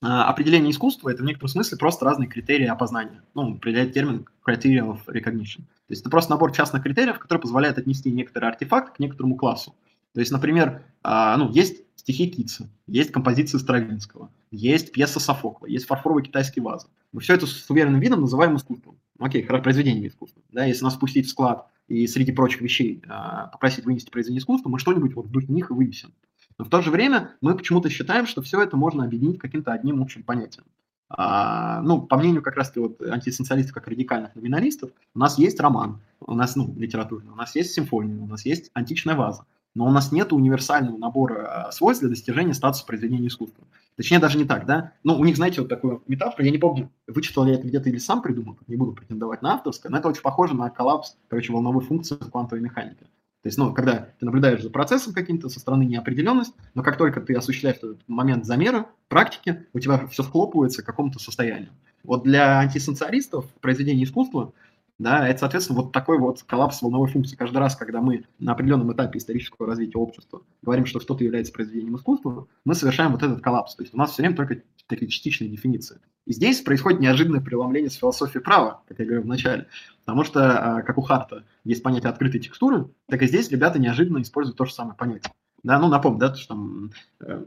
определение 0.00 0.70
искусства– 0.70 1.08
это 1.10 1.22
в 1.22 1.26
некотором 1.26 1.48
смысле 1.48 1.78
просто 1.78 2.04
разные 2.04 2.28
критерии 2.28 2.66
опознания. 2.66 3.22
Ну, 3.34 3.54
определяет 3.54 3.92
термин 3.92 4.26
criteria 4.46 4.86
of 4.86 5.00
recognition. 5.06 5.62
То 5.86 5.90
есть 5.90 6.02
это 6.02 6.10
просто 6.10 6.32
набор 6.32 6.52
частных 6.52 6.82
критериев, 6.82 7.18
которые 7.18 7.42
позволяют 7.42 7.78
отнести 7.78 8.10
некоторый 8.10 8.48
артефакт 8.48 8.96
к 8.96 8.98
некоторому 8.98 9.36
классу. 9.36 9.74
То 10.14 10.20
есть, 10.20 10.32
например, 10.32 10.82
а, 11.02 11.36
ну, 11.36 11.50
есть 11.50 11.82
стихи 11.96 12.28
Китса, 12.28 12.68
есть 12.86 13.10
композиции 13.10 13.58
Стравинского, 13.58 14.30
есть 14.50 14.92
пьеса 14.92 15.20
Софокла, 15.20 15.66
есть 15.66 15.86
фарфоровый 15.86 16.22
китайский 16.22 16.60
ваза. 16.60 16.86
Мы 17.12 17.20
все 17.20 17.34
это 17.34 17.46
с 17.46 17.68
уверенным 17.70 18.00
видом 18.00 18.20
называем 18.20 18.56
искусством. 18.56 18.98
Окей, 19.18 19.44
произведением 19.44 20.06
искусства. 20.06 20.42
Да, 20.52 20.64
если 20.64 20.84
нас 20.84 20.94
спустить 20.94 21.26
в 21.26 21.30
склад 21.30 21.66
и 21.88 22.06
среди 22.06 22.32
прочих 22.32 22.60
вещей 22.60 23.02
а, 23.08 23.48
попросить 23.48 23.84
вынести 23.84 24.10
произведение 24.10 24.40
искусства, 24.40 24.68
мы 24.68 24.78
что-нибудь 24.78 25.14
вот 25.14 25.26
в 25.26 25.50
них 25.50 25.70
и 25.70 25.74
вынесем. 25.74 26.12
Но 26.58 26.64
в 26.64 26.68
то 26.68 26.82
же 26.82 26.90
время 26.90 27.36
мы 27.40 27.56
почему-то 27.56 27.90
считаем, 27.90 28.26
что 28.26 28.42
все 28.42 28.60
это 28.62 28.76
можно 28.76 29.04
объединить 29.04 29.38
каким-то 29.38 29.72
одним 29.72 30.02
общим 30.02 30.22
понятием. 30.22 30.64
А, 31.08 31.80
ну, 31.82 32.02
по 32.02 32.16
мнению 32.16 32.42
как 32.42 32.56
раз 32.56 32.72
вот 32.76 33.00
антисоциалистов, 33.02 33.74
как 33.74 33.88
радикальных 33.88 34.34
номиналистов, 34.34 34.90
у 35.14 35.18
нас 35.18 35.38
есть 35.38 35.60
роман, 35.60 36.00
у 36.20 36.34
нас, 36.34 36.56
ну, 36.56 36.74
литературный, 36.76 37.32
у 37.32 37.36
нас 37.36 37.54
есть 37.54 37.72
симфония, 37.72 38.16
у 38.16 38.26
нас 38.26 38.44
есть 38.44 38.70
античная 38.74 39.14
ваза, 39.14 39.44
но 39.74 39.86
у 39.86 39.90
нас 39.90 40.12
нет 40.12 40.32
универсального 40.32 40.96
набора 40.96 41.66
а, 41.66 41.72
свойств 41.72 42.00
для 42.00 42.10
достижения 42.10 42.54
статуса 42.54 42.86
произведения 42.86 43.28
искусства. 43.28 43.64
Точнее, 43.96 44.18
даже 44.18 44.38
не 44.38 44.44
так, 44.44 44.66
да? 44.66 44.92
Ну, 45.04 45.16
у 45.18 45.24
них, 45.24 45.36
знаете, 45.36 45.60
вот 45.60 45.68
такую 45.68 46.02
метафору, 46.08 46.44
я 46.44 46.50
не 46.50 46.58
помню, 46.58 46.90
вычитал 47.06 47.46
я 47.46 47.54
это 47.54 47.66
где-то 47.68 47.90
или 47.90 47.98
сам 47.98 48.22
придумал, 48.22 48.58
не 48.66 48.76
буду 48.76 48.92
претендовать 48.92 49.42
на 49.42 49.54
авторское, 49.54 49.92
но 49.92 49.98
это 49.98 50.08
очень 50.08 50.22
похоже 50.22 50.54
на 50.54 50.70
коллапс, 50.70 51.16
короче, 51.28 51.52
волновой 51.52 51.84
функции 51.84 52.16
квантовой 52.16 52.62
механики. 52.62 53.06
То 53.44 53.48
есть, 53.48 53.58
ну, 53.58 53.74
когда 53.74 54.08
ты 54.18 54.24
наблюдаешь 54.24 54.62
за 54.62 54.70
процессом 54.70 55.12
каким-то 55.12 55.50
со 55.50 55.60
стороны 55.60 55.82
неопределенность, 55.82 56.54
но 56.72 56.82
как 56.82 56.96
только 56.96 57.20
ты 57.20 57.34
осуществляешь 57.34 57.76
этот 57.76 57.98
момент 58.08 58.46
замера, 58.46 58.86
практики, 59.08 59.66
у 59.74 59.80
тебя 59.80 60.06
все 60.06 60.22
схлопывается 60.22 60.82
к 60.82 60.86
какому-то 60.86 61.18
состоянию. 61.18 61.68
Вот 62.04 62.22
для 62.22 62.60
антисенсористов 62.60 63.44
произведение 63.60 64.06
искусства, 64.06 64.54
да, 64.98 65.28
это, 65.28 65.40
соответственно, 65.40 65.80
вот 65.80 65.92
такой 65.92 66.18
вот 66.18 66.42
коллапс 66.44 66.80
волновой 66.80 67.08
функции. 67.08 67.34
Каждый 67.34 67.58
раз, 67.58 67.74
когда 67.74 68.00
мы 68.00 68.24
на 68.38 68.52
определенном 68.52 68.92
этапе 68.92 69.18
исторического 69.18 69.66
развития 69.66 69.98
общества 69.98 70.42
говорим, 70.62 70.86
что 70.86 71.00
что-то 71.00 71.24
является 71.24 71.52
произведением 71.52 71.96
искусства, 71.96 72.46
мы 72.64 72.74
совершаем 72.74 73.10
вот 73.10 73.22
этот 73.22 73.40
коллапс. 73.40 73.74
То 73.74 73.82
есть 73.82 73.92
у 73.92 73.98
нас 73.98 74.12
все 74.12 74.22
время 74.22 74.36
только 74.36 74.62
такие 74.86 75.10
частичные 75.10 75.50
дефиниции. 75.50 75.98
И 76.26 76.32
здесь 76.32 76.60
происходит 76.60 77.00
неожиданное 77.00 77.40
преломление 77.40 77.90
с 77.90 77.96
философией 77.96 78.42
права, 78.42 78.82
как 78.86 78.98
я 79.00 79.04
говорил 79.04 79.24
в 79.24 79.28
начале. 79.28 79.66
Потому 80.04 80.24
что, 80.24 80.76
а, 80.76 80.82
как 80.82 80.96
у 80.96 81.02
Харта 81.02 81.44
есть 81.64 81.82
понятие 81.82 82.10
открытой 82.10 82.40
текстуры, 82.40 82.88
так 83.08 83.20
и 83.22 83.26
здесь 83.26 83.50
ребята 83.50 83.78
неожиданно 83.78 84.22
используют 84.22 84.56
то 84.56 84.64
же 84.64 84.72
самое 84.72 84.96
понятие. 84.96 85.32
Да, 85.64 85.78
ну, 85.78 85.88
напомню, 85.88 86.20
да, 86.20 86.34
что 86.34 86.48
там 86.48 86.90
э, 87.20 87.44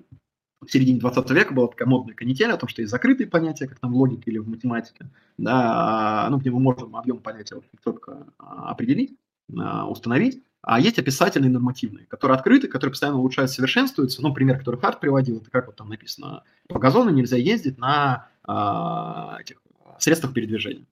в 0.66 0.72
середине 0.72 0.99
20 0.99 1.30
века 1.32 1.53
была 1.53 1.68
такая 1.68 1.88
модная 1.88 2.16
канитель 2.16 2.51
о 2.51 2.58
том, 2.58 2.68
что 2.68 2.82
есть 2.82 2.91
закрытые 2.91 3.28
понятия, 3.28 3.68
как 3.68 3.80
там 3.80 3.93
в 3.93 3.97
логике 3.97 4.32
или 4.32 4.39
в 4.39 4.47
математике, 4.47 5.10
да, 5.38 6.26
а, 6.26 6.30
ну, 6.30 6.38
где 6.38 6.49
мы 6.49 6.60
можем 6.60 6.95
объем 6.95 7.20
понятия 7.20 7.62
четко 7.84 8.28
а, 8.39 8.72
определить, 8.72 9.16
установить, 9.49 10.43
а 10.62 10.80
есть 10.80 10.99
описательные 10.99 11.49
нормативные, 11.49 12.05
которые 12.08 12.36
открыты, 12.36 12.68
которые 12.68 12.91
постоянно 12.91 13.20
улучшаются, 13.20 13.55
совершенствуются. 13.55 14.22
Ну, 14.22 14.34
пример, 14.34 14.58
который 14.58 14.78
Харт 14.78 14.99
приводил, 14.99 15.38
это 15.38 15.49
как 15.49 15.68
вот 15.68 15.78
там 15.78 15.88
написано, 15.88 16.43
по 16.68 16.80
газону 16.80 17.12
нельзя 17.12 17.38
ездить 17.38 17.78
на 17.78 18.28
этих 19.39 19.62
средствах 19.99 20.34
передвижения. 20.34 20.86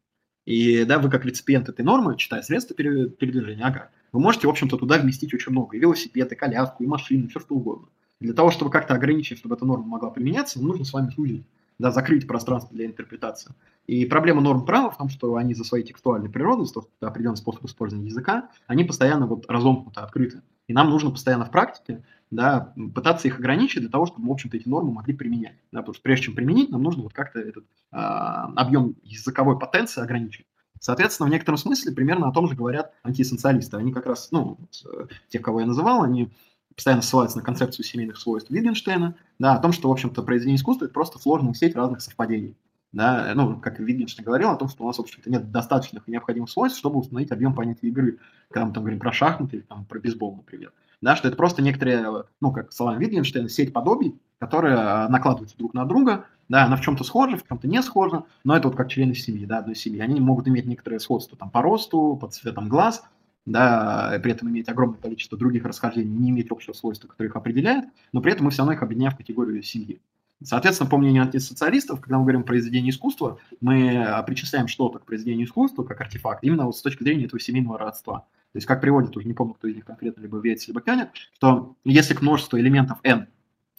И 0.46 0.86
да, 0.86 1.00
вы 1.00 1.10
как 1.10 1.26
реципиент 1.26 1.68
этой 1.68 1.84
нормы, 1.84 2.16
читая 2.18 2.44
средства 2.44 2.76
передвижения, 2.76 3.66
ага, 3.66 3.90
вы 4.14 4.22
можете, 4.22 4.48
в 4.48 4.52
общем-то, 4.52 4.78
туда 4.78 4.98
вместить 5.00 5.34
очень 5.34 5.52
много. 5.52 5.76
И 5.76 5.80
велосипед, 5.80 6.32
и 6.32 6.36
коляску, 6.36 6.84
и 6.84 6.88
машину, 6.88 7.28
все 7.28 7.42
что 7.42 7.56
угодно. 7.56 7.90
Для 8.20 8.34
того, 8.34 8.52
чтобы 8.52 8.72
как-то 8.72 8.94
ограничить, 8.94 9.38
чтобы 9.38 9.56
эта 9.56 9.66
норма 9.66 9.86
могла 9.86 10.10
применяться, 10.10 10.62
нужно 10.62 10.86
с 10.86 10.94
вами 10.94 11.12
сузить, 11.12 11.46
да, 11.80 11.92
закрыть 11.92 12.28
пространство 12.28 12.76
для 12.76 12.86
интерпретации. 12.86 13.54
И 13.88 14.06
проблема 14.06 14.42
норм 14.42 14.66
права 14.66 14.90
в 14.90 14.98
том, 14.98 15.10
что 15.10 15.36
они 15.36 15.54
за 15.54 15.64
своей 15.64 15.86
текстуальной 15.86 16.30
природой, 16.30 16.66
это 16.68 17.08
определенный 17.08 17.38
способ 17.38 17.66
использования 17.66 18.08
языка, 18.08 18.50
они 18.68 18.84
постоянно 18.84 19.28
вот 19.28 19.46
разомкнуты, 19.50 20.00
открыты. 20.00 20.42
И 20.68 20.74
нам 20.74 20.90
нужно 20.90 21.12
постоянно 21.12 21.46
в 21.46 21.52
практике 21.52 22.04
да, 22.32 22.74
пытаться 22.94 23.28
их 23.28 23.38
ограничить 23.38 23.82
для 23.82 23.90
того, 23.90 24.06
чтобы, 24.06 24.28
в 24.28 24.32
общем-то, 24.32 24.58
эти 24.58 24.68
нормы 24.68 24.92
могли 24.92 25.14
применять. 25.14 25.58
Да, 25.72 25.80
потому 25.80 25.94
что 25.94 26.04
прежде 26.04 26.26
чем 26.26 26.36
применить, 26.36 26.70
нам 26.70 26.82
нужно 26.82 27.04
вот 27.04 27.14
как-то 27.14 27.40
этот 27.40 27.66
а, 27.92 28.52
объем 28.56 28.96
языковой 29.04 29.60
потенции 29.60 30.02
ограничить. 30.02 30.48
Соответственно, 30.80 31.30
в 31.30 31.32
некотором 31.32 31.58
смысле 31.58 31.94
примерно 31.94 32.28
о 32.28 32.32
том 32.32 32.48
же 32.48 32.56
говорят 32.56 32.94
антиэссенциалисты. 33.04 33.78
Они 33.78 33.94
как 33.94 34.06
раз, 34.06 34.30
ну, 34.32 34.58
э, 34.86 35.08
тех, 35.30 35.42
кого 35.42 35.62
я 35.62 35.66
называл, 35.66 36.04
они 36.04 36.32
постоянно 36.76 37.02
ссылаются 37.02 37.38
на 37.38 37.44
концепцию 37.44 37.86
семейных 37.86 38.18
свойств 38.18 38.52
Витгенштейна, 38.52 39.16
да, 39.40 39.54
о 39.56 39.60
том, 39.60 39.72
что, 39.72 39.90
в 39.90 39.92
общем-то, 39.92 40.24
произведение 40.24 40.58
искусства– 40.58 40.86
это 40.86 40.94
просто 40.94 41.20
сложная 41.20 41.54
сеть 41.54 41.76
разных 41.76 42.02
совпадений. 42.02 42.56
Да, 42.92 43.34
ну, 43.36 43.60
как 43.60 43.80
Витгенштейн 43.80 44.26
говорил, 44.26 44.52
о 44.52 44.56
том, 44.56 44.70
что 44.70 44.84
у 44.84 44.88
нас, 44.88 44.98
в 44.98 45.02
общем-то, 45.02 45.30
нет 45.30 45.52
достаточных 45.52 46.08
и 46.08 46.12
необходимых 46.12 46.50
свойств, 46.50 46.80
чтобы 46.80 47.00
установить 47.00 47.32
объем 47.32 47.54
понятия 47.54 47.88
игры, 47.88 48.20
когда 48.50 48.66
мы 48.66 48.74
там 48.74 48.84
говорим 48.84 49.00
про 49.00 49.12
шахматы 49.12 49.58
или 49.58 49.64
там, 49.64 49.84
про 49.86 50.00
бейсбол, 50.00 50.38
например. 50.38 50.72
Да, 51.02 51.16
что 51.18 51.28
это 51.28 51.36
просто 51.36 51.62
некоторые, 51.62 52.24
ну, 52.40 52.52
как 52.54 52.72
словами 52.72 53.04
Витгенштейна, 53.04 53.50
сеть 53.50 53.74
подобий, 53.74 54.18
которые 54.40 54.76
а, 54.78 55.10
накладываются 55.10 55.58
друг 55.58 55.74
на 55.74 55.86
друга, 55.86 56.26
да, 56.48 56.66
она 56.66 56.78
в 56.78 56.82
чем-то 56.82 57.04
схожа, 57.04 57.38
в 57.38 57.48
чем-то 57.48 57.68
не 57.68 57.82
схожа, 57.82 58.24
но 58.44 58.56
это 58.56 58.68
вот 58.68 58.78
как 58.78 58.90
члены 58.90 59.14
семьи, 59.14 59.46
да, 59.46 59.60
одной 59.60 59.76
семьи. 59.76 60.00
Они 60.00 60.20
могут 60.20 60.48
иметь 60.48 60.66
некоторые 60.66 61.00
сходства 61.00 61.38
там 61.38 61.50
по 61.50 61.62
росту, 61.62 62.18
по 62.20 62.28
цветам 62.28 62.70
глаз, 62.70 63.04
да, 63.46 64.20
при 64.24 64.32
этом 64.32 64.50
иметь 64.50 64.70
огромное 64.70 65.00
количество 65.00 65.38
других 65.38 65.66
расхождений, 65.66 66.10
не 66.10 66.30
иметь 66.32 66.52
общего 66.52 66.74
свойства, 66.74 67.08
которое 67.08 67.30
их 67.30 67.36
определяет, 67.36 67.86
но 68.12 68.22
при 68.22 68.32
этом 68.32 68.46
мы 68.46 68.52
все 68.52 68.60
равно 68.60 68.74
их 68.74 68.82
объединяем 68.82 69.14
в 69.14 69.18
категорию 69.18 69.62
семьи. 69.62 70.02
Соответственно, 70.44 70.90
по 70.90 70.98
мнению 70.98 71.24
антисоциалистов, 71.24 72.02
когда 72.02 72.18
мы 72.18 72.24
говорим 72.24 72.42
про 72.42 72.48
произведение 72.48 72.92
искусства, 72.92 73.40
мы 73.62 74.04
а, 74.04 74.22
причисляем 74.24 74.68
что-то 74.68 75.00
к 75.00 75.06
произведению 75.06 75.48
искусства, 75.48 75.84
как 75.84 76.02
артефакт, 76.02 76.44
именно 76.44 76.66
вот 76.66 76.76
с 76.76 76.82
точки 76.82 77.04
зрения 77.04 77.26
этого 77.26 77.40
семейного 77.40 77.78
родства. 77.78 78.20
То 78.52 78.58
есть, 78.58 78.68
как 78.68 78.82
приводит, 78.82 79.16
уже 79.16 79.28
не 79.28 79.34
помню, 79.34 79.54
кто 79.54 79.68
из 79.68 79.76
них 79.76 79.86
конкретно, 79.86 80.22
либо 80.22 80.38
Вейтс, 80.40 80.68
либо 80.68 80.82
Кёниг, 80.82 81.10
что 81.14 81.76
если 81.86 82.14
к 82.14 82.22
множеству 82.22 82.60
элементов 82.60 83.00
n 83.04 83.28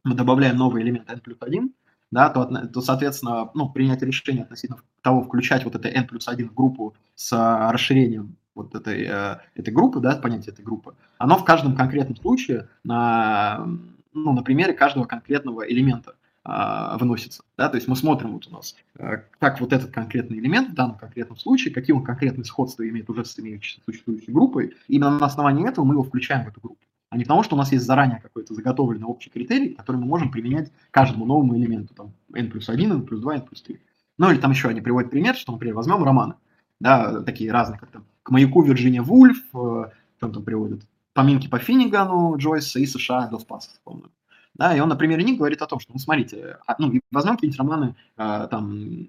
мы 0.05 0.15
добавляем 0.15 0.57
новый 0.57 0.83
элемент 0.83 1.11
n 1.11 1.21
плюс 1.21 1.39
1, 1.41 1.75
да, 2.11 2.31
то, 2.31 2.45
то, 2.45 2.81
соответственно, 2.81 3.51
ну, 3.55 3.69
принять 3.69 4.03
решение 4.03 4.45
относительно 4.45 4.81
того, 5.03 5.23
включать 5.23 5.65
вот 5.65 5.75
это 5.75 5.89
n 5.89 6.07
плюс 6.07 6.29
1 6.29 6.49
в 6.49 6.55
группу 6.55 6.95
с 7.15 7.33
а, 7.33 7.71
расширением 7.73 8.37
вот 8.57 8.75
этой, 8.75 9.05
э, 9.05 9.39
этой 9.55 9.73
группы, 9.73 10.01
да, 10.01 10.17
понятие 10.17 10.53
этой 10.53 10.65
группы, 10.65 10.95
оно 11.19 11.39
в 11.39 11.45
каждом 11.45 11.77
конкретном 11.77 12.17
случае 12.17 12.69
на, 12.83 13.69
ну, 14.13 14.33
на 14.33 14.43
примере 14.43 14.73
каждого 14.73 15.05
конкретного 15.05 15.71
элемента 15.71 16.15
э, 16.45 16.97
выносится. 16.99 17.45
Да? 17.57 17.69
То 17.69 17.77
есть 17.77 17.87
мы 17.87 17.95
смотрим 17.95 18.33
вот 18.33 18.49
у 18.49 18.51
нас, 18.51 18.75
э, 18.99 19.19
как 19.39 19.61
вот 19.61 19.73
этот 19.73 19.93
конкретный 19.93 20.39
элемент 20.39 20.71
в 20.71 20.75
данном 20.75 20.97
конкретном 20.97 21.39
случае, 21.39 21.73
какие 21.73 21.95
он 21.95 22.03
конкретные 22.03 22.45
сходства 22.45 22.89
имеет 22.89 23.09
уже 23.09 23.25
с 23.25 23.39
имеющей 23.39 23.81
существующей 23.85 24.33
группой, 24.33 24.75
и 24.89 24.97
именно 24.97 25.19
на 25.19 25.27
основании 25.27 25.69
этого 25.69 25.85
мы 25.85 25.95
его 25.95 26.03
включаем 26.03 26.45
в 26.45 26.49
эту 26.49 26.61
группу 26.61 26.81
а 27.09 27.17
не 27.17 27.25
потому, 27.25 27.43
что 27.43 27.55
у 27.55 27.59
нас 27.59 27.73
есть 27.73 27.85
заранее 27.85 28.21
какой-то 28.21 28.53
заготовленный 28.53 29.07
общий 29.07 29.31
критерий, 29.31 29.75
который 29.75 29.97
мы 29.97 30.07
можем 30.07 30.31
применять 30.31 30.73
каждому 30.91 31.25
новому 31.25 31.57
элементу, 31.57 31.95
там, 31.95 32.13
n 32.35 32.51
плюс 32.51 32.69
1, 32.69 32.93
n 32.93 33.07
плюс 33.07 33.21
2, 33.21 33.37
n 33.37 33.43
плюс 33.43 33.63
3. 33.63 33.81
Ну 34.19 34.31
или 34.31 34.39
там 34.39 34.51
еще 34.51 34.69
они 34.69 34.81
приводят 34.81 35.11
пример, 35.11 35.37
что, 35.37 35.53
например, 35.53 35.77
возьмем 35.77 36.03
романы, 36.03 36.35
да, 36.81 37.23
такие 37.23 37.53
разные, 37.53 37.79
как 37.79 37.91
там 37.91 38.05
«К 38.23 38.31
маяку 38.31 38.63
Вирджиния 38.63 39.03
Вульф», 39.03 39.43
э, 39.55 39.91
там, 40.19 40.33
там 40.33 40.45
приводят 40.45 40.83
«Поминки 41.13 41.49
по 41.49 41.59
Финнигану» 41.59 42.37
Джойса 42.37 42.79
и 42.79 42.87
«США 42.87 43.29
Дос 43.29 43.45
Пасов», 43.45 43.73
помню. 43.85 44.11
Да, 44.55 44.75
и 44.75 44.81
он 44.81 44.89
на 44.89 44.97
примере 44.97 45.23
них 45.23 45.39
говорит 45.39 45.61
о 45.63 45.67
том, 45.67 45.81
что, 45.81 45.93
ну, 45.93 45.99
смотрите, 45.99 46.59
а, 46.67 46.77
ну, 46.79 46.93
возьмем 47.11 47.35
какие-нибудь 47.35 47.59
романы, 47.59 47.97
э, 48.17 48.49
там, 48.51 49.09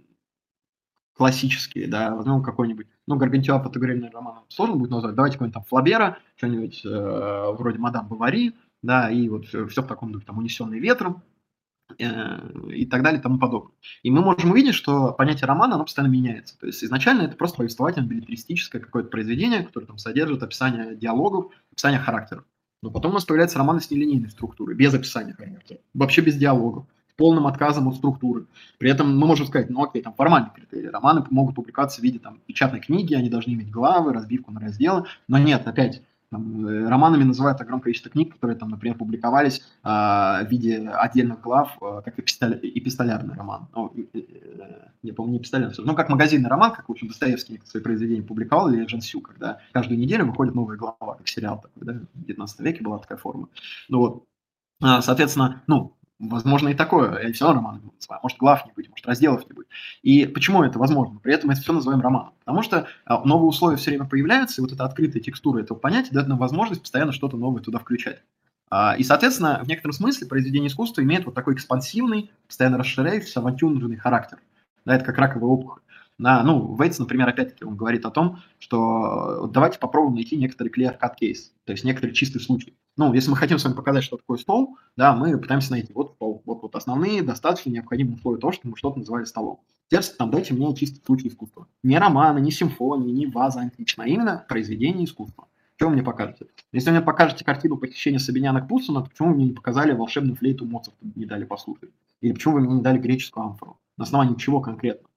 классические, 1.13 1.87
да, 1.87 2.15
возьмем 2.15 2.43
какой-нибудь, 2.43 2.87
ну, 3.07 3.15
Гаргантюа 3.15 3.59
фотографийный 3.59 4.11
роман 4.11 4.43
сложно 4.49 4.75
будет 4.75 4.91
назвать, 4.91 5.15
давайте 5.15 5.37
какой-нибудь 5.37 5.53
там 5.55 5.63
Флабера, 5.63 6.17
что-нибудь 6.35 6.81
э, 6.85 7.51
вроде 7.57 7.79
Мадам 7.79 8.07
Бавари, 8.07 8.55
да, 8.83 9.09
и 9.09 9.27
вот 9.29 9.45
все, 9.45 9.67
все 9.67 9.81
в 9.81 9.87
таком 9.87 10.11
духе, 10.11 10.25
там, 10.25 10.37
унесенный 10.37 10.79
ветром, 10.79 11.23
и 11.97 12.85
так 12.85 13.01
далее 13.01 13.19
и 13.19 13.23
тому 13.23 13.39
подобное. 13.39 13.73
И 14.03 14.11
мы 14.11 14.21
можем 14.21 14.51
увидеть, 14.51 14.75
что 14.75 15.13
понятие 15.13 15.47
романа, 15.47 15.75
оно 15.75 15.85
постоянно 15.85 16.11
меняется. 16.11 16.57
То 16.59 16.67
есть 16.67 16.83
изначально 16.83 17.23
это 17.23 17.35
просто 17.35 17.63
повествовательно-билетристическое 17.63 18.79
какое-то 18.79 19.09
произведение, 19.09 19.63
которое 19.63 19.85
там 19.85 19.97
содержит 19.97 20.43
описание 20.43 20.95
диалогов, 20.95 21.51
описание 21.71 21.99
характеров. 21.99 22.43
Но 22.83 22.91
потом 22.91 23.11
у 23.11 23.13
нас 23.15 23.25
появляются 23.25 23.57
романы 23.57 23.81
с 23.81 23.89
нелинейной 23.89 24.29
структурой, 24.29 24.75
без 24.75 24.93
описания 24.93 25.33
характера, 25.33 25.79
вообще 25.93 26.21
без 26.21 26.35
диалогов 26.35 26.85
полным 27.17 27.47
отказом 27.47 27.87
от 27.87 27.95
структуры. 27.95 28.45
При 28.77 28.89
этом 28.89 29.17
мы 29.17 29.25
можем 29.27 29.47
сказать, 29.47 29.69
ну 29.69 29.83
окей, 29.83 30.01
там 30.01 30.13
формальные 30.13 30.51
критерии. 30.53 30.87
Романы 30.87 31.25
могут 31.31 31.55
публиковаться 31.55 31.99
в 31.99 32.03
виде 32.03 32.19
там, 32.19 32.39
печатной 32.45 32.79
книги, 32.79 33.15
они 33.15 33.29
должны 33.29 33.53
иметь 33.53 33.71
главы, 33.71 34.13
разбивку 34.13 34.51
на 34.51 34.59
разделы. 34.59 35.05
Но 35.27 35.39
нет, 35.39 35.67
опять, 35.67 36.03
там, 36.29 36.67
э, 36.67 36.89
романами 36.89 37.23
называют 37.23 37.61
огромное 37.61 37.83
количество 37.83 38.11
книг, 38.11 38.33
которые, 38.33 38.57
там, 38.57 38.69
например, 38.69 38.97
публиковались 38.97 39.59
э, 39.83 39.87
в 39.89 40.47
виде 40.49 40.89
отдельных 40.89 41.41
глав, 41.41 41.77
э, 41.81 42.01
как 42.03 42.19
эпистоль, 42.19 42.59
эпистолярный 42.61 43.35
роман. 43.35 43.67
Ну, 43.73 43.93
э, 44.13 44.21
не 45.03 45.11
помню, 45.11 45.33
не 45.33 45.37
эпистолярный, 45.39 45.75
ну, 45.77 45.95
как 45.95 46.09
магазинный 46.09 46.49
роман, 46.49 46.73
как, 46.73 46.89
в 46.89 46.91
общем, 46.91 47.07
Достоевский 47.07 47.61
свои 47.65 47.81
произведения 47.81 48.23
публиковал, 48.23 48.69
или 48.69 48.85
Жан 48.87 49.01
Сю, 49.01 49.21
когда 49.21 49.59
каждую 49.71 49.99
неделю 49.99 50.25
выходит 50.25 50.53
новая 50.55 50.77
глава, 50.77 51.15
как 51.15 51.27
сериал 51.27 51.61
такой, 51.61 51.85
да, 51.85 51.99
в 52.13 52.25
19 52.25 52.59
веке 52.59 52.83
была 52.83 52.97
такая 52.97 53.17
форма. 53.17 53.47
Ну 53.87 53.99
вот, 53.99 54.25
а, 54.81 55.01
соответственно, 55.01 55.63
ну, 55.67 55.97
Возможно 56.19 56.69
и 56.69 56.73
такое, 56.73 57.15
и 57.17 57.31
все 57.31 57.45
равно 57.45 57.61
роман 57.61 57.81
называем. 57.95 58.21
Может, 58.23 58.37
глав 58.39 58.65
не 58.65 58.71
быть, 58.71 58.89
может, 58.89 59.05
разделов 59.05 59.47
не 59.47 59.53
быть. 59.53 59.67
И 60.01 60.25
почему 60.25 60.63
это 60.63 60.79
возможно? 60.79 61.19
При 61.19 61.31
этом 61.31 61.47
мы 61.47 61.53
это 61.53 61.61
все 61.61 61.73
называем 61.73 62.01
романом. 62.01 62.33
Потому 62.39 62.63
что 62.63 62.87
а, 63.05 63.23
новые 63.23 63.49
условия 63.49 63.77
все 63.77 63.91
время 63.91 64.05
появляются, 64.05 64.59
и 64.59 64.63
вот 64.63 64.71
эта 64.71 64.83
открытая 64.83 65.21
текстура 65.21 65.59
этого 65.59 65.77
понятия 65.77 66.11
дает 66.11 66.27
нам 66.27 66.39
возможность 66.39 66.81
постоянно 66.81 67.11
что-то 67.11 67.37
новое 67.37 67.61
туда 67.61 67.77
включать. 67.77 68.23
А, 68.71 68.95
и, 68.97 69.03
соответственно, 69.03 69.61
в 69.63 69.67
некотором 69.67 69.93
смысле 69.93 70.25
произведение 70.25 70.69
искусства 70.69 71.01
имеет 71.01 71.25
вот 71.25 71.35
такой 71.35 71.53
экспансивный, 71.53 72.31
постоянно 72.47 72.79
расширяющийся, 72.79 73.39
авантюрный 73.39 73.97
характер. 73.97 74.39
Да, 74.85 74.95
это 74.95 75.05
как 75.05 75.19
раковая 75.19 75.49
опухоль. 75.49 75.81
На, 76.17 76.41
ну, 76.41 76.75
Вейтс, 76.75 76.97
например, 76.97 77.29
опять-таки, 77.29 77.63
он 77.63 77.75
говорит 77.75 78.05
о 78.05 78.09
том, 78.09 78.39
что 78.57 79.47
давайте 79.53 79.77
попробуем 79.77 80.15
найти 80.15 80.35
некоторый 80.35 80.69
clear-cut 80.69 81.15
кейс, 81.15 81.53
то 81.65 81.73
есть 81.73 81.83
некоторый 81.83 82.13
чистый 82.13 82.39
случай. 82.39 82.73
Ну, 82.97 83.13
если 83.13 83.29
мы 83.29 83.37
хотим 83.37 83.59
с 83.59 83.63
вами 83.63 83.75
показать, 83.75 84.03
что 84.03 84.17
такое 84.17 84.39
стол, 84.39 84.75
да, 84.95 85.15
мы 85.15 85.37
пытаемся 85.37 85.71
найти 85.71 85.93
вот 85.93 86.13
стол, 86.15 86.41
вот, 86.45 86.63
вот 86.63 86.75
основные, 86.75 87.21
достаточно 87.21 87.69
необходимые 87.69 88.15
условия 88.15 88.39
того, 88.39 88.51
что 88.51 88.67
мы 88.67 88.75
что-то 88.75 88.97
называли 88.97 89.25
столом. 89.25 89.59
Теперь 89.87 90.03
там 90.17 90.31
дайте 90.31 90.55
мне 90.55 90.75
чистый 90.75 91.01
случай 91.05 91.27
искусства. 91.27 91.67
Не 91.83 91.99
романы, 91.99 92.39
не 92.39 92.49
симфонии, 92.49 93.11
не 93.11 93.27
ваза 93.27 93.59
античная, 93.59 94.07
а 94.07 94.09
именно 94.09 94.45
произведение 94.49 95.05
искусства. 95.05 95.47
Что 95.75 95.87
вы 95.87 95.93
мне 95.93 96.01
покажете? 96.01 96.47
Если 96.71 96.89
вы 96.89 96.97
мне 96.97 97.05
покажете 97.05 97.45
картину 97.45 97.77
похищения 97.77 98.17
Сабиняна 98.17 98.65
Пусана, 98.65 99.03
то 99.03 99.09
почему 99.11 99.29
вы 99.29 99.35
мне 99.35 99.45
не 99.45 99.53
показали 99.53 99.93
волшебную 99.93 100.35
флейту 100.35 100.65
Моцарта, 100.65 100.97
не 101.15 101.25
дали 101.25 101.45
послушать? 101.45 101.91
Или 102.21 102.33
почему 102.33 102.55
вы 102.55 102.61
мне 102.61 102.73
не 102.73 102.81
дали 102.81 102.97
греческую 102.97 103.45
амфору? 103.45 103.77
На 103.95 104.05
основании 104.05 104.35
чего 104.35 104.59
конкретно? 104.59 105.07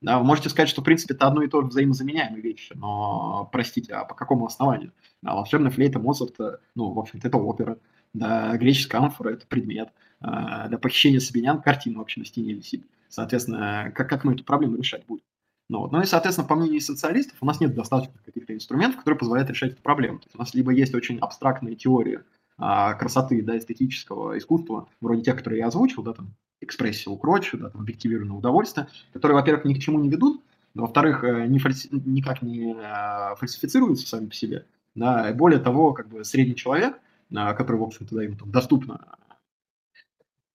Да, 0.00 0.18
вы 0.18 0.24
можете 0.24 0.50
сказать, 0.50 0.68
что, 0.68 0.82
в 0.82 0.84
принципе, 0.84 1.14
это 1.14 1.26
одно 1.26 1.42
и 1.42 1.48
то 1.48 1.62
же 1.62 1.68
взаимозаменяемые 1.68 2.42
вещи, 2.42 2.74
но, 2.76 3.48
простите, 3.50 3.94
а 3.94 4.04
по 4.04 4.14
какому 4.14 4.46
основанию? 4.46 4.92
Да, 5.24 5.34
волшебная 5.34 5.70
флейта 5.70 5.98
Моцарта, 5.98 6.60
ну, 6.74 6.90
в 6.92 6.98
общем-то, 6.98 7.26
это 7.26 7.38
опера, 7.38 7.78
да, 8.12 8.54
греческая 8.58 9.00
амфора– 9.00 9.30
это 9.32 9.46
предмет, 9.46 9.88
а, 10.20 10.68
да, 10.68 10.76
похищение 10.76 11.18
Сабинян– 11.18 11.62
картина 11.62 12.00
вообще 12.00 12.20
на 12.20 12.26
стене 12.26 12.52
висит. 12.52 12.86
Соответственно, 13.08 13.90
как, 13.94 14.06
как 14.06 14.24
мы 14.24 14.34
эту 14.34 14.44
проблему 14.44 14.76
решать 14.76 15.06
будем? 15.06 15.24
Ну, 15.70 15.80
вот. 15.80 15.92
ну 15.92 16.02
и, 16.02 16.04
соответственно, 16.04 16.46
по 16.46 16.56
мнению 16.56 16.82
социалистов, 16.82 17.38
у 17.40 17.46
нас 17.46 17.58
нет 17.58 17.74
достаточно 17.74 18.12
каких-то 18.22 18.52
инструментов, 18.52 18.98
которые 18.98 19.18
позволяют 19.18 19.48
решать 19.48 19.72
эту 19.72 19.80
проблему. 19.80 20.18
То 20.18 20.26
есть 20.26 20.36
у 20.36 20.38
нас 20.38 20.52
либо 20.52 20.72
есть 20.72 20.94
очень 20.94 21.18
абстрактные 21.18 21.74
теории 21.74 22.20
а, 22.58 22.92
красоты, 22.92 23.40
да, 23.40 23.56
эстетического 23.56 24.36
искусства, 24.36 24.88
вроде 25.00 25.22
тех, 25.22 25.36
которые 25.36 25.60
я 25.60 25.68
озвучил, 25.68 26.02
да, 26.02 26.12
там, 26.12 26.34
экспрессию 26.60 27.16
крочу, 27.16 27.56
да, 27.56 27.70
там, 27.70 27.80
объективированное 27.80 28.36
удовольствие, 28.36 28.88
которые, 29.14 29.36
во-первых, 29.36 29.64
ни 29.64 29.72
к 29.72 29.78
чему 29.78 29.98
не 30.00 30.10
ведут, 30.10 30.42
во-вторых, 30.74 31.24
э, 31.24 31.46
не 31.46 31.58
фальси... 31.58 31.88
никак 31.90 32.42
не 32.42 32.74
э, 32.74 33.36
фальсифицируются 33.36 34.06
сами 34.06 34.26
по 34.26 34.34
себе. 34.34 34.66
Да, 34.94 35.30
и 35.30 35.34
более 35.34 35.60
того, 35.60 35.92
как 35.92 36.08
бы 36.08 36.24
средний 36.24 36.56
человек, 36.56 36.98
э, 37.30 37.54
который, 37.54 37.76
в 37.76 37.82
общем-то, 37.82 38.14
да, 38.14 38.22
ему 38.22 38.36
там 38.36 38.50
доступно 38.50 39.16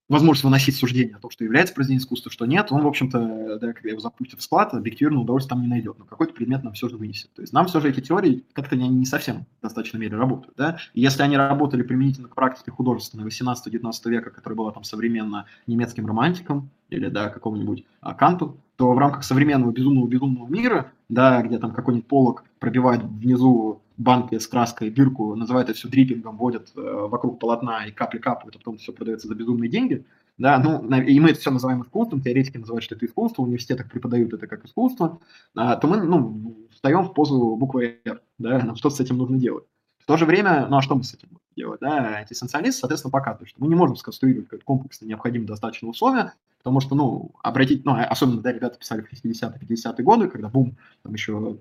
возможность 0.10 0.44
выносить 0.44 0.76
суждение 0.76 1.16
о 1.16 1.20
том, 1.20 1.32
что 1.32 1.44
является 1.44 1.74
произведением 1.74 2.02
искусства, 2.02 2.32
что 2.32 2.46
нет, 2.46 2.72
он, 2.72 2.82
в 2.82 2.88
общем-то, 2.88 3.60
да, 3.62 3.74
когда 3.74 3.90
его 3.90 4.00
запустят 4.00 4.40
в 4.40 4.44
склад, 4.44 4.74
объективно 4.74 5.22
удовольствие 5.22 5.50
там 5.56 5.62
не 5.62 5.68
найдет, 5.68 6.00
но 6.00 6.06
какой-то 6.06 6.34
предмет 6.34 6.64
нам 6.64 6.74
все 6.74 6.90
же 6.90 6.98
вынесет. 6.98 7.32
То 7.34 7.42
есть 7.42 7.54
нам 7.54 7.68
все 7.68 7.80
же 7.80 7.90
эти 7.90 8.02
теории 8.02 8.44
как-то 8.54 8.76
не, 8.76 8.90
не 8.90 9.06
совсем 9.06 9.46
в 9.60 9.64
достаточной 9.64 10.00
мере 10.00 10.18
работают. 10.18 10.56
Да? 10.58 10.78
И 10.94 11.02
если 11.02 11.22
они 11.22 11.38
работали 11.38 11.84
применительно 11.84 12.28
к 12.28 12.36
практике 12.36 12.72
художественной 12.72 13.26
18-19 13.26 13.92
века, 14.06 14.32
которая 14.32 14.58
была 14.58 14.72
там 14.72 14.84
современно 14.84 15.46
немецким 15.68 16.08
романтиком 16.08 16.70
или 16.90 17.08
да, 17.08 17.30
какому-нибудь 17.30 17.86
а, 18.02 18.16
Канту, 18.16 18.58
то 18.76 18.94
в 18.94 18.98
рамках 18.98 19.24
современного 19.24 19.72
безумного-безумного 19.72 20.48
мира, 20.48 20.92
да, 21.08 21.42
где 21.44 21.60
там 21.60 21.72
какой-нибудь 21.72 22.08
полок 22.08 22.44
пробивает 22.60 23.04
внизу 23.04 23.82
банки 24.00 24.40
с 24.40 24.48
краской 24.48 24.90
дырку, 24.90 25.36
называют 25.36 25.70
это 25.70 25.78
все 25.78 25.90
дриппингом, 25.90 26.38
вводят 26.38 26.72
э, 26.76 26.80
вокруг 26.82 27.38
полотна 27.38 27.86
и 27.86 27.92
капли 27.92 28.18
капают, 28.18 28.56
а 28.56 28.58
потом 28.58 28.78
все 28.78 28.94
продается 28.94 29.28
за 29.28 29.36
безумные 29.36 29.70
деньги, 29.70 30.06
да, 30.38 30.58
ну, 30.58 30.82
и 31.02 31.20
мы 31.20 31.32
это 31.32 31.40
все 31.42 31.52
называем 31.52 31.84
искусством, 31.84 32.22
теоретики 32.22 32.58
называют, 32.58 32.86
что 32.86 32.96
это 32.96 33.06
искусство, 33.06 33.42
в 33.42 33.46
университетах 33.46 33.92
преподают 33.92 34.34
это 34.34 34.48
как 34.48 34.66
искусство, 34.66 35.20
а, 35.54 35.76
то 35.76 35.88
мы, 35.88 36.02
ну, 36.02 36.58
встаем 36.72 37.04
в 37.04 37.14
позу 37.14 37.58
буквы 37.58 38.00
«Р», 38.06 38.22
да, 38.38 38.60
нам 38.60 38.78
что 38.78 38.90
с 38.90 39.02
этим 39.02 39.18
нужно 39.18 39.38
делать. 39.38 39.66
В 40.00 40.06
то 40.06 40.16
же 40.16 40.26
время, 40.26 40.66
ну, 40.70 40.78
а 40.78 40.82
что 40.82 40.96
мы 40.96 41.04
с 41.04 41.14
этим 41.14 41.28
будем 41.28 41.42
делать, 41.58 41.82
да, 41.82 42.20
антисоциалист, 42.20 42.80
соответственно, 42.80 43.12
показывает, 43.12 43.50
что 43.50 43.62
мы 43.62 43.68
не 43.68 43.76
можем 43.76 43.98
сконструировать 43.98 44.48
как 44.48 44.64
комплексно 44.64 45.06
необходимые 45.08 45.48
достаточно 45.48 45.90
условия, 45.90 46.34
потому 46.60 46.80
что, 46.80 46.96
ну, 46.96 47.32
обратить, 47.44 47.84
ну, 47.84 47.98
особенно, 47.98 48.40
да, 48.40 48.54
ребята 48.54 48.80
писали 48.80 49.02
в 49.02 49.12
60-е, 49.12 49.60
50-е 49.60 50.06
годы, 50.06 50.30
когда 50.30 50.48
бум, 50.48 50.78
там 51.04 51.14
еще 51.14 51.58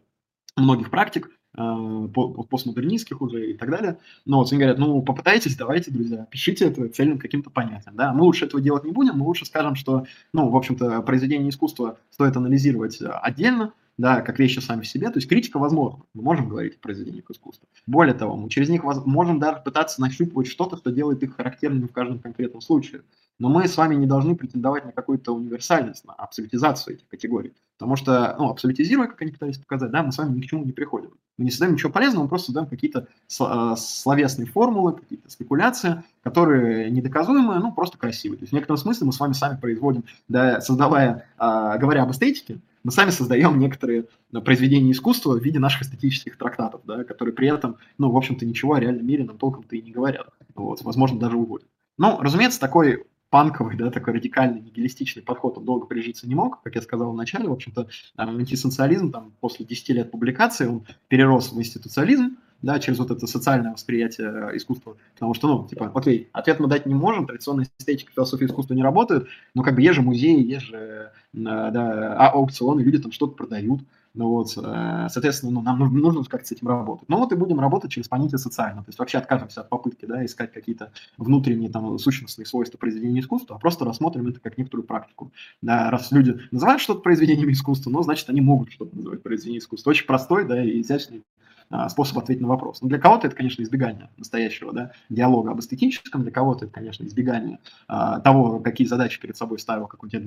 многих 0.56 0.90
практик, 0.90 1.30
постмодернистских 1.58 3.20
уже 3.20 3.50
и 3.50 3.54
так 3.54 3.70
далее. 3.70 3.98
Но 4.24 4.38
вот 4.38 4.52
они 4.52 4.60
говорят, 4.60 4.78
ну, 4.78 5.02
попытайтесь, 5.02 5.56
давайте, 5.56 5.90
друзья, 5.90 6.26
пишите 6.30 6.66
это 6.66 6.88
цельным 6.88 7.18
каким-то 7.18 7.50
понятием. 7.50 7.96
Да? 7.96 8.12
Мы 8.12 8.22
лучше 8.22 8.44
этого 8.44 8.62
делать 8.62 8.84
не 8.84 8.92
будем, 8.92 9.18
мы 9.18 9.26
лучше 9.26 9.44
скажем, 9.44 9.74
что, 9.74 10.06
ну, 10.32 10.48
в 10.48 10.56
общем-то, 10.56 11.02
произведение 11.02 11.50
искусства 11.50 11.98
стоит 12.10 12.36
анализировать 12.36 12.98
отдельно, 13.00 13.72
да, 13.96 14.20
как 14.20 14.38
вещи 14.38 14.60
сами 14.60 14.82
в 14.82 14.86
себе. 14.86 15.10
То 15.10 15.18
есть 15.18 15.28
критика 15.28 15.58
возможна. 15.58 16.04
Мы 16.14 16.22
можем 16.22 16.48
говорить 16.48 16.76
о 16.76 16.78
произведениях 16.78 17.28
искусства. 17.30 17.68
Более 17.86 18.14
того, 18.14 18.36
мы 18.36 18.48
через 18.48 18.68
них 18.68 18.84
можем 18.84 19.40
даже 19.40 19.60
пытаться 19.64 20.00
нащупывать 20.00 20.46
что-то, 20.46 20.76
что 20.76 20.92
делает 20.92 21.22
их 21.24 21.34
характерными 21.34 21.88
в 21.88 21.92
каждом 21.92 22.20
конкретном 22.20 22.60
случае. 22.60 23.02
Но 23.38 23.48
мы 23.48 23.68
с 23.68 23.76
вами 23.76 23.94
не 23.94 24.06
должны 24.06 24.34
претендовать 24.34 24.84
на 24.84 24.92
какую-то 24.92 25.32
универсальность, 25.32 26.04
на 26.04 26.12
абсолютизацию 26.12 26.96
этих 26.96 27.08
категорий. 27.08 27.52
Потому 27.78 27.94
что, 27.94 28.34
ну, 28.38 28.50
абсолютизируя, 28.50 29.06
как 29.06 29.22
они 29.22 29.30
пытались 29.30 29.58
показать, 29.58 29.92
да, 29.92 30.02
мы 30.02 30.10
с 30.10 30.18
вами 30.18 30.36
ни 30.36 30.40
к 30.40 30.46
чему 30.46 30.64
не 30.64 30.72
приходим. 30.72 31.10
Мы 31.36 31.44
не 31.44 31.50
создаем 31.52 31.74
ничего 31.74 31.92
полезного, 31.92 32.24
мы 32.24 32.28
просто 32.28 32.46
создаем 32.46 32.66
какие-то 32.68 33.06
э, 33.06 33.74
словесные 33.76 34.46
формулы, 34.46 34.94
какие-то 34.94 35.30
спекуляции, 35.30 36.02
которые 36.24 36.90
недоказуемые, 36.90 37.60
ну, 37.60 37.72
просто 37.72 37.96
красивые. 37.96 38.38
То 38.38 38.42
есть 38.42 38.52
в 38.52 38.54
некотором 38.56 38.78
смысле 38.78 39.06
мы 39.06 39.12
с 39.12 39.20
вами 39.20 39.34
сами 39.34 39.56
производим, 39.56 40.02
да, 40.26 40.60
создавая, 40.60 41.28
э, 41.38 41.78
говоря 41.78 42.02
об 42.02 42.10
эстетике, 42.10 42.58
мы 42.82 42.90
сами 42.90 43.10
создаем 43.10 43.58
некоторые 43.60 44.06
ну, 44.32 44.42
произведения 44.42 44.90
искусства 44.90 45.38
в 45.38 45.44
виде 45.44 45.60
наших 45.60 45.82
эстетических 45.82 46.36
трактатов, 46.36 46.80
да, 46.84 47.04
которые 47.04 47.34
при 47.34 47.48
этом, 47.48 47.76
ну, 47.98 48.10
в 48.10 48.16
общем-то, 48.16 48.44
ничего 48.44 48.74
о 48.74 48.80
реальном 48.80 49.06
мире 49.06 49.24
нам 49.24 49.38
толком-то 49.38 49.76
и 49.76 49.82
не 49.82 49.92
говорят. 49.92 50.26
Вот, 50.56 50.82
возможно, 50.82 51.20
даже 51.20 51.36
уводят. 51.36 51.68
Ну, 51.98 52.18
разумеется, 52.20 52.58
такой 52.58 53.04
панковый, 53.30 53.76
да, 53.76 53.90
такой 53.90 54.14
радикальный, 54.14 54.60
нигилистичный 54.60 55.22
подход, 55.22 55.58
он 55.58 55.64
долго 55.64 55.86
прижиться 55.86 56.26
не 56.28 56.34
мог, 56.34 56.62
как 56.62 56.74
я 56.74 56.82
сказал 56.82 57.12
в 57.12 57.16
начале, 57.16 57.48
в 57.48 57.52
общем-то, 57.52 57.88
антисоциализм 58.16 59.12
там 59.12 59.32
после 59.40 59.66
10 59.66 59.88
лет 59.90 60.10
публикации, 60.10 60.66
он 60.66 60.86
перерос 61.08 61.52
в 61.52 61.58
институциализм, 61.58 62.36
да, 62.62 62.80
через 62.80 62.98
вот 62.98 63.10
это 63.10 63.26
социальное 63.26 63.72
восприятие 63.72 64.50
э, 64.52 64.56
искусства, 64.56 64.96
потому 65.14 65.34
что, 65.34 65.46
ну, 65.46 65.68
типа, 65.68 65.92
окей, 65.94 66.28
ответ 66.32 66.58
мы 66.58 66.66
дать 66.66 66.86
не 66.86 66.94
можем, 66.94 67.26
традиционная 67.26 67.68
эстетика, 67.78 68.12
философия 68.12 68.46
искусства 68.46 68.74
не 68.74 68.82
работают, 68.82 69.28
но 69.54 69.62
как 69.62 69.76
бы 69.76 69.82
есть 69.82 69.94
же 69.94 70.02
музеи, 70.02 70.42
есть 70.42 70.66
же, 70.66 70.76
э, 70.76 71.10
да, 71.32 72.16
а, 72.16 72.30
аукционы, 72.30 72.80
люди 72.80 72.98
там 72.98 73.12
что-то 73.12 73.34
продают, 73.34 73.82
ну 74.18 74.30
вот, 74.30 74.52
э, 74.56 75.06
соответственно, 75.10 75.52
ну, 75.52 75.62
нам 75.62 75.78
нужно 75.78 76.24
как-то 76.24 76.48
с 76.48 76.50
этим 76.50 76.66
работать. 76.66 77.08
Ну 77.08 77.18
вот 77.18 77.30
и 77.30 77.36
будем 77.36 77.60
работать 77.60 77.92
через 77.92 78.08
понятие 78.08 78.38
социально. 78.38 78.82
То 78.82 78.88
есть 78.88 78.98
вообще 78.98 79.18
откажемся 79.18 79.60
от 79.60 79.68
попытки 79.68 80.06
да, 80.06 80.24
искать 80.24 80.52
какие-то 80.52 80.90
внутренние 81.18 81.70
там 81.70 81.96
сущностные 82.00 82.44
свойства 82.44 82.78
произведения 82.78 83.20
искусства, 83.20 83.54
а 83.54 83.58
просто 83.60 83.84
рассмотрим 83.84 84.26
это 84.26 84.40
как 84.40 84.58
некоторую 84.58 84.88
практику. 84.88 85.30
Да, 85.62 85.88
раз 85.90 86.10
люди 86.10 86.40
называют 86.50 86.82
что-то 86.82 87.00
произведением 87.00 87.52
искусства, 87.52 87.90
ну, 87.90 88.02
значит, 88.02 88.28
они 88.28 88.40
могут 88.40 88.72
что-то 88.72 88.96
называть 88.96 89.22
произведением 89.22 89.60
искусства. 89.60 89.90
Очень 89.90 90.06
простой, 90.06 90.44
да, 90.48 90.64
и 90.64 90.80
изящный 90.80 91.22
а, 91.70 91.88
способ 91.88 92.18
ответить 92.18 92.42
на 92.42 92.48
вопрос. 92.48 92.82
Но 92.82 92.88
для 92.88 92.98
кого-то 92.98 93.28
это, 93.28 93.36
конечно, 93.36 93.62
избегание 93.62 94.10
настоящего 94.16 94.72
да, 94.72 94.90
диалога 95.10 95.52
об 95.52 95.60
эстетическом, 95.60 96.22
для 96.22 96.32
кого-то 96.32 96.64
это, 96.64 96.74
конечно, 96.74 97.04
избегание 97.04 97.60
а, 97.86 98.18
того, 98.18 98.58
какие 98.58 98.88
задачи 98.88 99.20
перед 99.20 99.36
собой 99.36 99.60
ставил 99.60 99.86
какой-то 99.86 100.20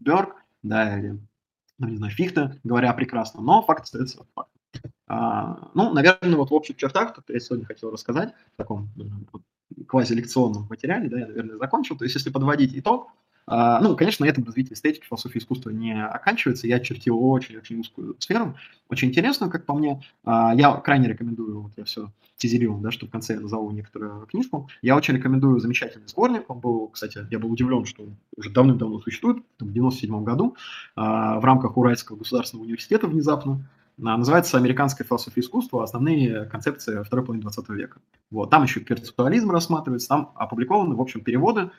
Бёрк, 0.00 0.36
да, 0.62 0.98
или 0.98 1.18
ну, 1.78 1.88
не 1.88 1.96
знаю, 1.96 2.12
Фихта, 2.12 2.58
говоря 2.64 2.92
прекрасно, 2.92 3.42
но 3.42 3.62
факт 3.62 3.84
остается 3.84 4.24
фактом. 4.34 4.60
А, 5.06 5.70
ну, 5.74 5.92
наверное, 5.92 6.36
вот 6.36 6.50
в 6.50 6.54
общих 6.54 6.76
чертах, 6.76 7.14
то, 7.14 7.32
я 7.32 7.40
сегодня 7.40 7.66
хотел 7.66 7.90
рассказать, 7.90 8.34
в 8.54 8.56
таком 8.56 8.90
вот, 9.32 9.42
квазилекционном 9.86 10.66
материале, 10.68 11.08
да, 11.08 11.18
я, 11.18 11.26
наверное, 11.26 11.58
закончил. 11.58 11.96
То 11.96 12.04
есть, 12.04 12.14
если 12.14 12.30
подводить 12.30 12.76
итог, 12.76 13.10
ну, 13.48 13.96
конечно, 13.96 14.26
на 14.26 14.30
этом 14.30 14.44
развитие 14.44 14.74
эстетики, 14.74 15.04
философии 15.04 15.38
искусства 15.38 15.70
не 15.70 16.04
оканчивается. 16.04 16.66
Я 16.66 16.80
чертил 16.80 17.22
очень-очень 17.22 17.80
узкую 17.80 18.16
сферу, 18.18 18.56
очень 18.88 19.08
интересную, 19.08 19.50
как 19.50 19.66
по 19.66 19.74
мне. 19.74 20.02
А, 20.24 20.54
я 20.54 20.72
крайне 20.74 21.08
рекомендую, 21.08 21.62
вот 21.62 21.72
я 21.76 21.84
все 21.84 22.10
тизерил, 22.36 22.76
да, 22.78 22.90
что 22.90 23.06
в 23.06 23.10
конце 23.10 23.34
я 23.34 23.40
назову 23.40 23.70
некоторую 23.70 24.26
книжку. 24.26 24.68
Я 24.82 24.96
очень 24.96 25.14
рекомендую 25.14 25.60
замечательный 25.60 26.08
сборник. 26.08 26.50
Он 26.50 26.60
был, 26.60 26.88
кстати, 26.88 27.26
я 27.30 27.38
был 27.38 27.50
удивлен, 27.50 27.84
что 27.84 28.02
он 28.02 28.16
уже 28.36 28.50
давным-давно 28.50 29.00
существует, 29.00 29.42
в 29.58 29.72
97 29.72 30.24
году, 30.24 30.56
а, 30.94 31.40
в 31.40 31.44
рамках 31.44 31.76
Уральского 31.76 32.16
государственного 32.16 32.64
университета 32.64 33.06
внезапно. 33.06 33.68
Называется 33.98 34.58
«Американская 34.58 35.06
философия 35.06 35.40
искусства. 35.40 35.82
Основные 35.82 36.44
концепции 36.44 37.02
второй 37.02 37.24
половины 37.24 37.42
20 37.42 37.68
века». 37.70 37.98
Вот. 38.30 38.50
Там 38.50 38.64
еще 38.64 38.80
перцептуализм 38.80 39.50
рассматривается, 39.50 40.08
там 40.08 40.32
опубликованы, 40.34 40.94
в 40.94 41.00
общем, 41.00 41.22
переводы 41.22 41.70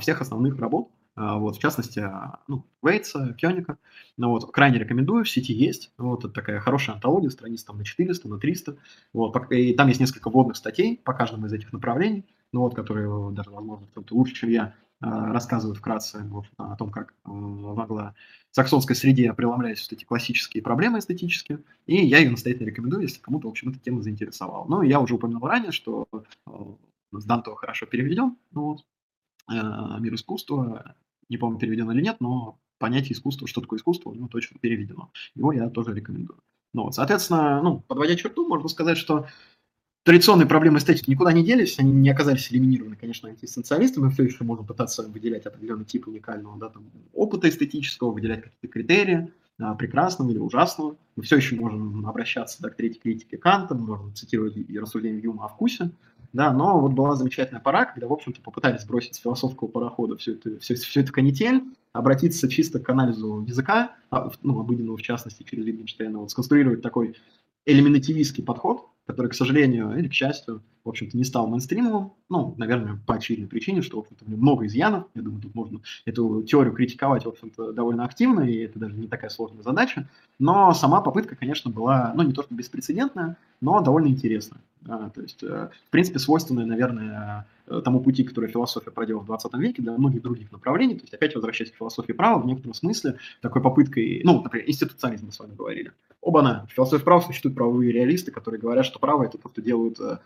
всех 0.00 0.22
основных 0.22 0.58
работ 0.58 0.88
а, 0.88 0.95
вот, 1.16 1.56
в 1.56 1.60
частности, 1.60 2.00
а, 2.00 2.40
ну, 2.46 2.64
Вейтса, 2.82 3.34
Кёника. 3.38 3.78
Ну, 4.18 4.30
вот, 4.30 4.52
крайне 4.52 4.78
рекомендую, 4.78 5.24
в 5.24 5.30
сети 5.30 5.52
есть. 5.52 5.90
Вот, 5.96 6.24
это 6.24 6.34
такая 6.34 6.60
хорошая 6.60 6.96
антология, 6.96 7.30
страниц 7.30 7.64
там 7.64 7.78
на 7.78 7.84
400, 7.84 8.28
на 8.28 8.38
300. 8.38 8.76
Вот, 9.14 9.50
и 9.50 9.72
там 9.74 9.88
есть 9.88 10.00
несколько 10.00 10.28
вводных 10.28 10.56
статей 10.56 11.00
по 11.02 11.14
каждому 11.14 11.46
из 11.46 11.52
этих 11.54 11.72
направлений, 11.72 12.26
ну, 12.52 12.60
вот, 12.60 12.74
которые 12.74 13.32
даже, 13.32 13.50
возможно, 13.50 13.86
кто-то 13.86 14.14
лучше, 14.14 14.34
чем 14.34 14.50
я, 14.50 14.74
а, 15.00 15.32
рассказывают 15.32 15.78
вкратце 15.78 16.22
вот, 16.24 16.46
о 16.58 16.76
том, 16.76 16.90
как 16.90 17.14
в 17.24 17.80
англо-саксонской 17.80 18.94
среде 18.94 19.32
преломлялись 19.32 19.82
вот 19.82 19.98
эти 19.98 20.04
классические 20.04 20.62
проблемы 20.62 20.98
эстетические. 20.98 21.60
И 21.86 21.96
я 21.96 22.18
ее 22.18 22.30
настоятельно 22.30 22.68
рекомендую, 22.68 23.02
если 23.02 23.20
кому-то, 23.20 23.48
в 23.48 23.50
общем, 23.50 23.70
эта 23.70 23.78
тема 23.78 24.02
заинтересовала. 24.02 24.66
Ну, 24.68 24.82
я 24.82 25.00
уже 25.00 25.14
упомянул 25.14 25.46
ранее, 25.46 25.72
что 25.72 26.08
с 27.12 27.24
Данто 27.24 27.54
хорошо 27.54 27.86
переведен, 27.86 28.36
ну, 28.52 28.62
вот, 28.64 28.84
мир 29.48 30.14
искусства, 30.14 30.94
не 31.28 31.36
помню, 31.36 31.58
переведено 31.58 31.92
или 31.92 32.02
нет, 32.02 32.16
но 32.20 32.58
понятие 32.78 33.12
искусства, 33.12 33.46
что 33.46 33.60
такое 33.60 33.78
искусство, 33.78 34.10
у 34.10 34.14
него 34.14 34.28
точно 34.28 34.58
переведено. 34.58 35.10
Его 35.34 35.52
я 35.52 35.68
тоже 35.70 35.94
рекомендую. 35.94 36.40
Ну, 36.74 36.84
вот, 36.84 36.94
соответственно, 36.94 37.62
ну, 37.62 37.80
подводя 37.80 38.16
черту, 38.16 38.46
можно 38.46 38.68
сказать, 38.68 38.98
что 38.98 39.26
традиционные 40.04 40.46
проблемы 40.46 40.78
эстетики 40.78 41.10
никуда 41.10 41.32
не 41.32 41.44
делись, 41.44 41.78
они 41.78 41.92
не 41.92 42.10
оказались 42.10 42.52
элиминированы, 42.52 42.96
конечно, 42.96 43.28
антисоциалистами, 43.28 44.04
мы 44.04 44.10
все 44.10 44.24
еще 44.24 44.44
можем 44.44 44.66
пытаться 44.66 45.02
выделять 45.08 45.46
определенный 45.46 45.84
тип 45.84 46.06
уникального 46.06 46.58
да, 46.58 46.68
там, 46.68 46.90
опыта 47.12 47.48
эстетического, 47.48 48.12
выделять 48.12 48.42
какие-то 48.42 48.68
критерии, 48.68 49.32
а, 49.58 49.74
прекрасного 49.74 50.30
или 50.30 50.38
ужасного. 50.38 50.96
Мы 51.16 51.22
все 51.22 51.36
еще 51.36 51.56
можем 51.56 52.06
обращаться 52.06 52.60
да, 52.60 52.68
к 52.68 52.76
третьей 52.76 53.00
критике 53.00 53.38
Канта, 53.38 53.74
мы 53.74 53.86
можем 53.86 54.14
цитировать 54.14 54.56
и 54.56 54.78
рассуждение 54.78 55.22
Юма 55.22 55.46
о 55.46 55.48
вкусе, 55.48 55.90
да, 56.32 56.52
но 56.52 56.80
вот 56.80 56.92
была 56.92 57.14
замечательная 57.14 57.60
пора, 57.60 57.86
когда, 57.86 58.06
в 58.06 58.12
общем-то, 58.12 58.40
попытались 58.40 58.82
сбросить 58.82 59.14
с 59.14 59.18
философского 59.18 59.68
парохода 59.68 60.16
всю 60.16 60.32
эту, 60.32 60.58
всю, 60.60 60.74
всю 60.74 61.00
эту 61.00 61.12
канитель, 61.12 61.62
обратиться 61.92 62.48
чисто 62.48 62.78
к 62.78 62.88
анализу 62.88 63.44
языка, 63.46 63.92
а, 64.10 64.30
ну, 64.42 64.60
обыденного 64.60 64.96
в 64.96 65.02
частности, 65.02 65.42
через 65.42 65.66
Wittgenstein, 65.66 66.16
вот 66.16 66.30
сконструировать 66.30 66.82
такой 66.82 67.16
элиминативистский 67.64 68.44
подход, 68.44 68.86
который, 69.06 69.28
к 69.28 69.34
сожалению 69.34 69.96
или 69.96 70.08
к 70.08 70.12
счастью, 70.12 70.62
в 70.84 70.88
общем-то, 70.88 71.16
не 71.16 71.24
стал 71.24 71.46
мейнстримовым. 71.46 72.12
Ну, 72.28 72.54
наверное, 72.58 72.98
по 73.06 73.14
очевидной 73.14 73.48
причине, 73.48 73.82
что, 73.82 73.98
в 73.98 74.00
общем-то, 74.00 74.24
много 74.28 74.66
изъянов. 74.66 75.04
Я 75.14 75.22
думаю, 75.22 75.42
тут 75.42 75.54
можно 75.54 75.80
эту 76.04 76.42
теорию 76.42 76.72
критиковать, 76.72 77.24
в 77.24 77.28
общем-то, 77.28 77.72
довольно 77.72 78.04
активно, 78.04 78.40
и 78.40 78.58
это 78.58 78.78
даже 78.78 78.96
не 78.96 79.06
такая 79.06 79.30
сложная 79.30 79.62
задача. 79.62 80.08
Но 80.38 80.74
сама 80.74 81.00
попытка, 81.00 81.36
конечно, 81.36 81.70
была, 81.70 82.12
ну, 82.14 82.22
не 82.22 82.32
то 82.32 82.42
что 82.42 82.54
беспрецедентная, 82.54 83.36
но 83.60 83.80
довольно 83.80 84.08
интересная. 84.08 84.60
Да, 84.86 85.10
то 85.10 85.20
есть, 85.20 85.42
э, 85.42 85.68
в 85.88 85.90
принципе, 85.90 86.20
свойственная, 86.20 86.64
наверное, 86.64 87.46
э, 87.66 87.80
тому 87.84 88.00
пути, 88.00 88.22
который 88.22 88.48
философия 88.48 88.92
проделала 88.92 89.22
в 89.22 89.26
20 89.26 89.52
веке 89.54 89.82
для 89.82 89.92
многих 89.92 90.22
других 90.22 90.52
направлений. 90.52 90.94
То 90.94 91.02
есть, 91.02 91.14
опять 91.14 91.34
возвращаясь 91.34 91.72
к 91.72 91.76
философии 91.76 92.12
права, 92.12 92.40
в 92.40 92.46
некотором 92.46 92.72
смысле 92.72 93.18
такой 93.42 93.62
попыткой, 93.62 94.20
ну, 94.22 94.42
например, 94.42 94.68
институциализм 94.68 95.26
мы 95.26 95.32
с 95.32 95.40
вами 95.40 95.56
говорили. 95.56 95.92
Оба-на, 96.20 96.66
в 96.70 96.72
философии 96.72 97.02
права 97.02 97.20
существуют 97.20 97.56
правовые 97.56 97.90
реалисты, 97.90 98.30
которые 98.30 98.60
говорят, 98.60 98.86
что 98.86 99.00
право– 99.00 99.24
это 99.24 99.38
то, 99.38 99.48
что 99.48 99.60
делают 99.60 99.98
э, 99.98 100.18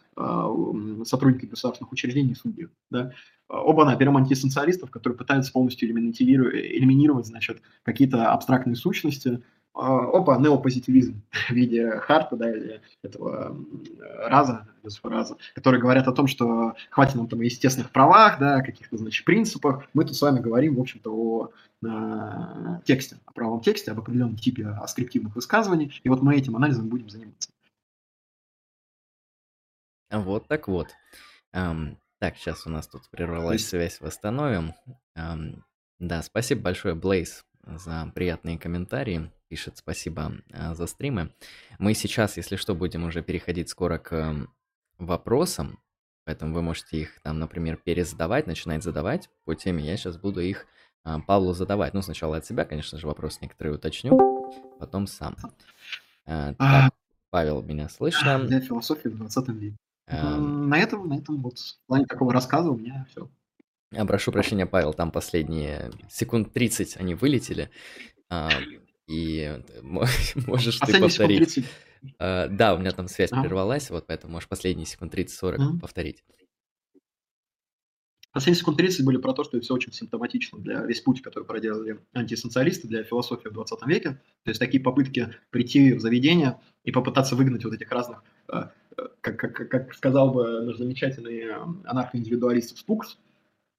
сотрудники 1.06 1.46
государственных 1.46 1.92
учреждений 1.92 2.32
и 2.32 2.34
судьи. 2.34 2.68
Да? 2.90 3.12
Оба-на, 3.48 3.96
берем 3.96 4.16
антисоциалистов, 4.16 4.90
которые 4.90 5.16
пытаются 5.16 5.52
полностью 5.52 5.88
элиминировать, 5.88 6.54
элиминировать 6.54 7.26
значит, 7.26 7.62
какие-то 7.82 8.30
абстрактные 8.32 8.76
сущности, 8.76 9.42
опа, 9.72 10.36
неопозитивизм 10.38 11.22
в 11.30 11.50
виде 11.50 11.90
Харта, 12.00 12.36
да, 12.36 12.50
или 12.50 12.80
этого 13.02 13.56
Раза, 14.18 14.68
Раза, 15.02 15.36
которые 15.54 15.80
говорят 15.80 16.08
о 16.08 16.12
том, 16.12 16.26
что 16.26 16.74
хватит 16.90 17.14
нам 17.14 17.28
там 17.28 17.40
о 17.40 17.44
естественных 17.44 17.90
правах, 17.90 18.38
да, 18.38 18.62
каких-то, 18.62 18.96
значит, 18.96 19.24
принципах. 19.24 19.84
Мы 19.94 20.04
тут 20.04 20.16
с 20.16 20.22
вами 20.22 20.40
говорим, 20.40 20.76
в 20.76 20.80
общем-то, 20.80 21.12
о 21.12 21.50
э, 21.82 22.80
тексте, 22.84 23.18
о 23.26 23.32
правом 23.32 23.60
тексте, 23.60 23.92
об 23.92 24.00
определенном 24.00 24.36
типе 24.36 24.66
аскриптивных 24.66 25.34
высказываний, 25.34 26.00
и 26.02 26.08
вот 26.08 26.22
мы 26.22 26.36
этим 26.36 26.56
анализом 26.56 26.88
будем 26.88 27.08
заниматься. 27.08 27.50
Вот 30.10 30.48
так 30.48 30.66
вот. 30.66 30.88
Эм, 31.52 31.96
так, 32.18 32.36
сейчас 32.36 32.66
у 32.66 32.70
нас 32.70 32.88
тут 32.88 33.08
прервалась 33.10 33.66
связь, 33.66 34.00
восстановим. 34.00 34.74
Эм, 35.14 35.64
да, 36.00 36.22
спасибо 36.22 36.62
большое, 36.62 36.94
Блейз, 36.94 37.44
за 37.64 38.10
приятные 38.14 38.58
комментарии. 38.58 39.30
Пишет 39.50 39.78
спасибо 39.78 40.32
э, 40.50 40.74
за 40.76 40.86
стримы. 40.86 41.32
Мы 41.80 41.94
сейчас, 41.94 42.36
если 42.36 42.54
что, 42.54 42.76
будем 42.76 43.02
уже 43.02 43.20
переходить 43.20 43.68
скоро 43.68 43.98
к 43.98 44.12
э, 44.12 44.46
вопросам, 44.98 45.80
поэтому 46.24 46.54
вы 46.54 46.62
можете 46.62 46.98
их 46.98 47.20
там, 47.22 47.40
например, 47.40 47.76
перезадавать, 47.76 48.46
начинать 48.46 48.84
задавать 48.84 49.28
по 49.44 49.56
теме. 49.56 49.84
Я 49.84 49.96
сейчас 49.96 50.18
буду 50.18 50.40
их 50.40 50.66
э, 51.04 51.16
Павлу 51.26 51.52
задавать. 51.52 51.94
Ну, 51.94 52.00
сначала 52.00 52.36
от 52.36 52.46
себя, 52.46 52.64
конечно 52.64 52.96
же, 52.96 53.08
вопрос 53.08 53.40
некоторые 53.40 53.74
уточню, 53.74 54.52
потом 54.78 55.08
сам. 55.08 55.34
Э, 56.26 56.54
а, 56.56 56.84
так, 56.84 56.94
Павел, 57.30 57.60
меня 57.64 57.88
слышно? 57.88 58.38
Для 58.44 58.60
философии 58.60 59.08
в 59.08 59.16
20 59.16 59.48
веке. 59.48 59.76
Эм... 60.06 60.68
На 60.68 60.78
этом, 60.78 61.08
на 61.08 61.18
этом 61.18 61.42
вот 61.42 61.58
в 61.58 61.86
плане 61.88 62.06
такого 62.06 62.32
рассказа 62.32 62.70
у 62.70 62.76
меня 62.76 63.04
все. 63.10 63.28
Я 63.90 64.04
прошу 64.04 64.30
прощения, 64.30 64.66
Павел, 64.66 64.94
там 64.94 65.10
последние 65.10 65.90
секунд 66.08 66.52
30 66.52 66.98
они 66.98 67.16
вылетели. 67.16 67.68
А, 68.28 68.48
и 69.10 69.60
можешь 69.82 70.78
ты 70.78 71.00
повторить. 71.00 71.64
А, 72.18 72.48
да, 72.48 72.74
у 72.74 72.78
меня 72.78 72.92
там 72.92 73.08
связь 73.08 73.32
а. 73.32 73.42
прервалась, 73.42 73.90
вот 73.90 74.06
поэтому 74.06 74.34
можешь 74.34 74.48
последние 74.48 74.86
секунд 74.86 75.14
30-40 75.14 75.56
mm-hmm. 75.56 75.80
повторить. 75.80 76.24
Последние 78.32 78.60
секунд 78.60 78.76
30 78.76 79.04
были 79.04 79.16
про 79.16 79.32
то, 79.32 79.42
что 79.42 79.56
это 79.56 79.64
все 79.64 79.74
очень 79.74 79.92
симптоматично 79.92 80.60
для 80.60 80.84
весь 80.84 81.00
путь, 81.00 81.20
который 81.20 81.42
проделали 81.42 81.98
антисоциалисты, 82.14 82.86
для 82.86 83.02
философии 83.02 83.48
в 83.48 83.52
20 83.52 83.86
веке. 83.86 84.20
То 84.44 84.50
есть 84.50 84.60
такие 84.60 84.80
попытки 84.80 85.34
прийти 85.50 85.94
в 85.94 86.00
заведение 86.00 86.60
и 86.84 86.92
попытаться 86.92 87.34
выгнать 87.34 87.64
вот 87.64 87.74
этих 87.74 87.90
разных, 87.90 88.22
э, 88.52 88.68
как, 89.20 89.36
как, 89.36 89.68
как 89.68 89.94
сказал 89.94 90.30
бы 90.30 90.62
наш 90.62 90.76
замечательный 90.76 91.52
анархоиндивидуалист 91.84 92.78
Спукс, 92.78 93.18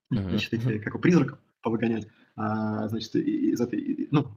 значит, 0.10 0.54
эти, 0.54 0.80
как 0.80 0.96
у 0.96 1.00
призраков 1.00 1.40
повыгонять, 1.62 2.08
а, 2.36 2.90
значит, 2.90 3.16
из 3.16 3.62
этой, 3.62 4.10
ну, 4.12 4.28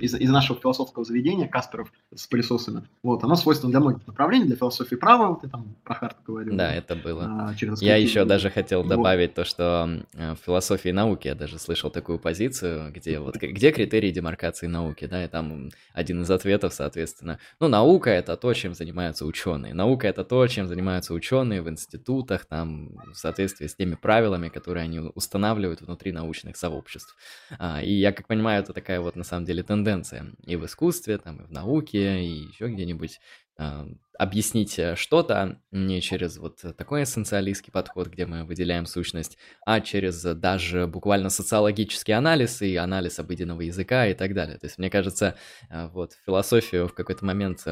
из, 0.00 0.14
из 0.14 0.30
нашего 0.30 0.58
философского 0.58 1.04
заведения, 1.04 1.48
Касперов 1.48 1.92
с 2.14 2.26
пылесосами, 2.26 2.84
вот, 3.02 3.24
оно 3.24 3.36
свойственно 3.36 3.70
для 3.70 3.80
многих 3.80 4.06
направлений, 4.06 4.44
для 4.44 4.56
философии 4.56 4.94
права, 4.96 5.28
вот 5.28 5.42
ты 5.42 5.48
там 5.48 5.76
про 5.84 5.94
Харта 5.94 6.18
говорил. 6.26 6.56
Да, 6.56 6.72
это 6.72 6.96
было. 6.96 7.48
А, 7.48 7.54
через 7.54 7.82
я 7.82 7.96
еще 7.96 8.24
даже 8.24 8.50
хотел 8.50 8.84
добавить 8.84 9.30
вот. 9.30 9.34
то, 9.36 9.44
что 9.44 10.04
э, 10.14 10.34
в 10.34 10.38
философии 10.44 10.90
науки 10.90 11.28
я 11.28 11.34
даже 11.34 11.58
слышал 11.58 11.90
такую 11.90 12.18
позицию, 12.18 12.92
где 12.92 13.18
вот, 13.18 13.36
где 13.36 13.70
критерии 13.72 14.10
демаркации 14.10 14.66
науки, 14.66 15.06
да, 15.06 15.24
и 15.24 15.28
там 15.28 15.70
один 15.92 16.22
из 16.22 16.30
ответов, 16.30 16.72
соответственно, 16.72 17.38
ну, 17.58 17.68
наука 17.68 18.10
это 18.10 18.36
то, 18.36 18.52
чем 18.54 18.74
занимаются 18.74 19.24
ученые, 19.26 19.74
наука 19.74 20.08
это 20.08 20.24
то, 20.24 20.46
чем 20.46 20.66
занимаются 20.66 21.14
ученые 21.14 21.62
в 21.62 21.68
институтах, 21.68 22.44
там, 22.46 22.90
в 23.12 23.14
соответствии 23.14 23.66
с 23.66 23.74
теми 23.74 23.94
правилами, 23.94 24.48
которые 24.48 24.84
они 24.84 25.00
устанавливают 25.14 25.80
внутри 25.80 26.12
научных 26.12 26.56
сообществ. 26.56 27.16
А, 27.58 27.82
и 27.82 27.92
я 27.92 28.12
как 28.12 28.26
понимаю, 28.26 28.62
это 28.62 28.72
такая 28.72 29.00
вот, 29.00 29.16
на 29.16 29.24
самом 29.24 29.39
самом 29.40 29.46
деле 29.46 29.62
тенденция 29.62 30.32
и 30.44 30.56
в 30.56 30.66
искусстве, 30.66 31.18
там, 31.18 31.38
и 31.40 31.46
в 31.46 31.50
науке, 31.50 32.22
и 32.22 32.48
еще 32.48 32.68
где-нибудь 32.68 33.20
э, 33.58 33.86
объяснить 34.18 34.78
э, 34.78 34.96
что-то 34.96 35.60
не 35.70 36.00
через 36.02 36.36
вот 36.36 36.62
такой 36.76 37.04
эссенциалистский 37.04 37.72
подход, 37.72 38.08
где 38.08 38.26
мы 38.26 38.44
выделяем 38.44 38.86
сущность, 38.86 39.38
а 39.64 39.80
через 39.80 40.22
даже 40.22 40.86
буквально 40.86 41.30
социологический 41.30 42.14
анализ 42.14 42.60
и 42.60 42.76
анализ 42.76 43.18
обыденного 43.18 43.62
языка 43.62 44.06
и 44.06 44.14
так 44.14 44.34
далее. 44.34 44.58
То 44.58 44.66
есть, 44.66 44.78
мне 44.78 44.90
кажется, 44.90 45.36
э, 45.70 45.88
вот 45.88 46.12
философию 46.26 46.86
в 46.86 46.94
какой-то 46.94 47.24
момент 47.24 47.64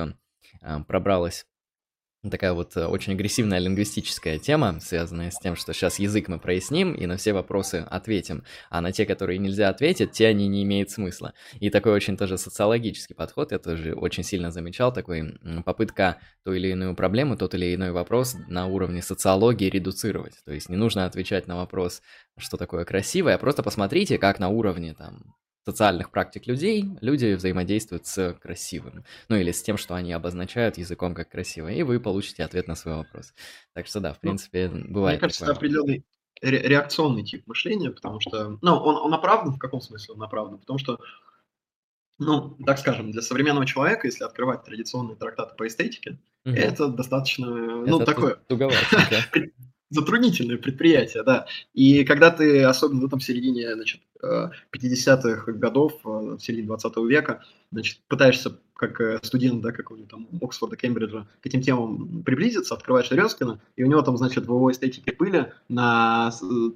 пробралась 0.86 1.44
такая 2.28 2.52
вот 2.52 2.76
э, 2.76 2.86
очень 2.86 3.12
агрессивная 3.12 3.58
лингвистическая 3.60 4.38
тема, 4.38 4.80
связанная 4.80 5.30
с 5.30 5.38
тем, 5.38 5.54
что 5.54 5.72
сейчас 5.72 5.98
язык 5.98 6.28
мы 6.28 6.38
проясним 6.38 6.94
и 6.94 7.06
на 7.06 7.16
все 7.16 7.32
вопросы 7.32 7.86
ответим, 7.88 8.44
а 8.70 8.80
на 8.80 8.90
те, 8.92 9.06
которые 9.06 9.38
нельзя 9.38 9.68
ответить, 9.68 10.12
те 10.12 10.26
они 10.26 10.48
не 10.48 10.64
имеют 10.64 10.90
смысла. 10.90 11.32
И 11.60 11.70
такой 11.70 11.92
очень 11.92 12.16
тоже 12.16 12.36
социологический 12.36 13.14
подход, 13.14 13.52
я 13.52 13.58
тоже 13.58 13.94
очень 13.94 14.24
сильно 14.24 14.50
замечал, 14.50 14.92
такой 14.92 15.38
попытка 15.64 16.18
ту 16.44 16.52
или 16.52 16.68
иную 16.68 16.96
проблему, 16.96 17.36
тот 17.36 17.54
или 17.54 17.74
иной 17.74 17.92
вопрос 17.92 18.36
на 18.48 18.66
уровне 18.66 19.00
социологии 19.00 19.70
редуцировать. 19.70 20.34
То 20.44 20.52
есть 20.52 20.68
не 20.68 20.76
нужно 20.76 21.04
отвечать 21.04 21.46
на 21.46 21.56
вопрос, 21.56 22.02
что 22.36 22.56
такое 22.56 22.84
красивое, 22.84 23.36
а 23.36 23.38
просто 23.38 23.62
посмотрите, 23.62 24.18
как 24.18 24.40
на 24.40 24.48
уровне 24.48 24.94
там 24.94 25.34
социальных 25.68 26.10
практик 26.10 26.46
людей 26.46 26.86
люди 27.02 27.34
взаимодействуют 27.34 28.06
с 28.06 28.32
красивым. 28.40 29.04
Ну 29.28 29.36
или 29.36 29.52
с 29.52 29.62
тем, 29.62 29.76
что 29.76 29.94
они 29.94 30.12
обозначают 30.14 30.78
языком 30.78 31.14
как 31.14 31.28
красиво. 31.28 31.68
И 31.68 31.82
вы 31.82 32.00
получите 32.00 32.42
ответ 32.42 32.68
на 32.68 32.74
свой 32.74 32.94
вопрос. 32.94 33.34
Так 33.74 33.86
что 33.86 34.00
да, 34.00 34.14
в 34.14 34.16
ну, 34.22 34.30
принципе, 34.30 34.70
ну, 34.72 34.86
бывает. 34.88 35.16
Мне 35.16 35.20
кажется, 35.20 35.44
такое. 35.44 35.52
это 35.52 35.58
определенный 35.58 36.04
ре- 36.40 36.62
реакционный 36.62 37.22
тип 37.22 37.46
мышления, 37.46 37.90
потому 37.90 38.18
что, 38.20 38.58
ну, 38.62 38.76
он, 38.76 38.96
он 38.96 39.12
оправдан, 39.12 39.52
в 39.52 39.58
каком 39.58 39.82
смысле 39.82 40.14
он 40.14 40.22
оправдан? 40.22 40.58
Потому 40.58 40.78
что, 40.78 40.98
ну, 42.18 42.56
так 42.64 42.78
скажем, 42.78 43.10
для 43.10 43.20
современного 43.20 43.66
человека, 43.66 44.06
если 44.06 44.24
открывать 44.24 44.64
традиционные 44.64 45.16
трактаты 45.16 45.54
по 45.54 45.66
эстетике, 45.66 46.18
угу. 46.46 46.54
это 46.54 46.88
достаточно, 46.88 47.46
ну, 47.46 48.00
это 48.00 48.06
такое... 48.06 48.38
затруднительное 49.90 50.58
предприятие, 50.58 51.22
да. 51.22 51.46
И 51.74 52.04
когда 52.04 52.30
ты, 52.30 52.62
особенно 52.62 53.02
в 53.02 53.06
этом 53.06 53.20
середине, 53.20 53.74
значит, 53.74 54.00
50-х 54.22 55.50
э, 55.50 55.54
годов, 55.54 55.94
э, 56.04 56.08
в 56.08 56.40
середине 56.40 56.66
20 56.66 56.96
века, 57.08 57.44
значит, 57.70 58.00
пытаешься 58.08 58.58
как 58.78 59.00
э, 59.00 59.18
студент, 59.22 59.60
да, 59.60 59.72
какого-нибудь 59.72 60.10
там 60.10 60.28
Оксфорда, 60.40 60.76
Кембриджа, 60.76 61.26
к 61.42 61.46
этим 61.46 61.60
темам 61.60 62.22
приблизиться, 62.22 62.74
открываешь 62.74 63.10
Рёскина, 63.10 63.60
и 63.74 63.82
у 63.82 63.88
него 63.88 64.02
там, 64.02 64.16
значит, 64.16 64.46
в 64.46 64.54
его 64.54 64.70
эстетике 64.70 65.10
пыли 65.10 65.52
на 65.68 66.30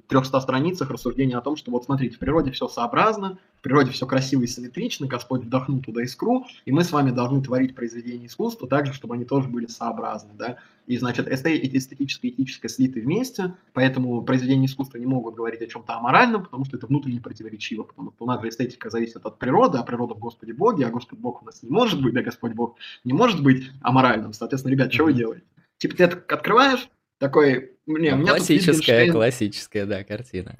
300 0.09 0.41
страницах 0.41 0.91
рассуждение 0.91 1.37
о 1.37 1.41
том, 1.41 1.55
что 1.55 1.71
вот 1.71 1.85
смотрите, 1.85 2.17
в 2.17 2.19
природе 2.19 2.51
все 2.51 2.67
сообразно, 2.67 3.39
в 3.59 3.61
природе 3.61 3.91
все 3.91 4.05
красиво 4.05 4.43
и 4.43 4.47
симметрично, 4.47 5.07
Господь 5.07 5.45
вдохнул 5.45 5.81
туда 5.81 6.03
искру, 6.03 6.45
и 6.65 6.73
мы 6.73 6.83
с 6.83 6.91
вами 6.91 7.11
должны 7.11 7.41
творить 7.41 7.73
произведения 7.73 8.25
искусства 8.25 8.67
так 8.67 8.85
же, 8.85 8.91
чтобы 8.91 9.15
они 9.15 9.23
тоже 9.23 9.47
были 9.47 9.67
сообразны, 9.67 10.33
да, 10.37 10.57
и, 10.85 10.97
значит, 10.97 11.29
эстетическое 11.29 12.29
и 12.29 12.43
этическое 12.43 12.69
слиты 12.69 12.99
вместе, 12.99 13.55
поэтому 13.71 14.21
произведения 14.23 14.65
искусства 14.65 14.97
не 14.97 15.05
могут 15.05 15.35
говорить 15.35 15.61
о 15.61 15.67
чем-то 15.67 15.95
аморальном, 15.95 16.43
потому 16.43 16.65
что 16.65 16.75
это 16.75 16.87
внутренне 16.87 17.21
противоречиво, 17.21 17.83
потому 17.83 18.11
что 18.11 18.25
у 18.25 18.27
нас 18.27 18.41
же 18.41 18.49
эстетика 18.49 18.89
зависит 18.89 19.25
от 19.25 19.39
природы, 19.39 19.77
а 19.77 19.83
природа 19.83 20.15
в 20.15 20.19
Господе 20.19 20.53
Боге, 20.53 20.82
а 20.83 20.91
Господь 20.91 21.19
Бог 21.19 21.41
у 21.41 21.45
нас 21.45 21.63
не 21.63 21.69
может 21.69 22.01
быть, 22.01 22.13
да, 22.13 22.21
Господь 22.21 22.53
Бог 22.53 22.77
не 23.03 23.13
может 23.13 23.43
быть 23.43 23.71
аморальным. 23.81 24.33
Соответственно, 24.33 24.73
ребят, 24.73 24.93
что 24.93 25.05
вы 25.05 25.13
делаете? 25.13 25.45
Типа 25.77 25.95
ты 25.95 26.03
это 26.03 26.33
открываешь, 26.33 26.89
такой, 27.17 27.71
не, 27.85 28.15
ну, 28.15 28.25
классическая, 28.25 29.11
классическая, 29.11 29.85
да, 29.85 30.03
картина. 30.03 30.57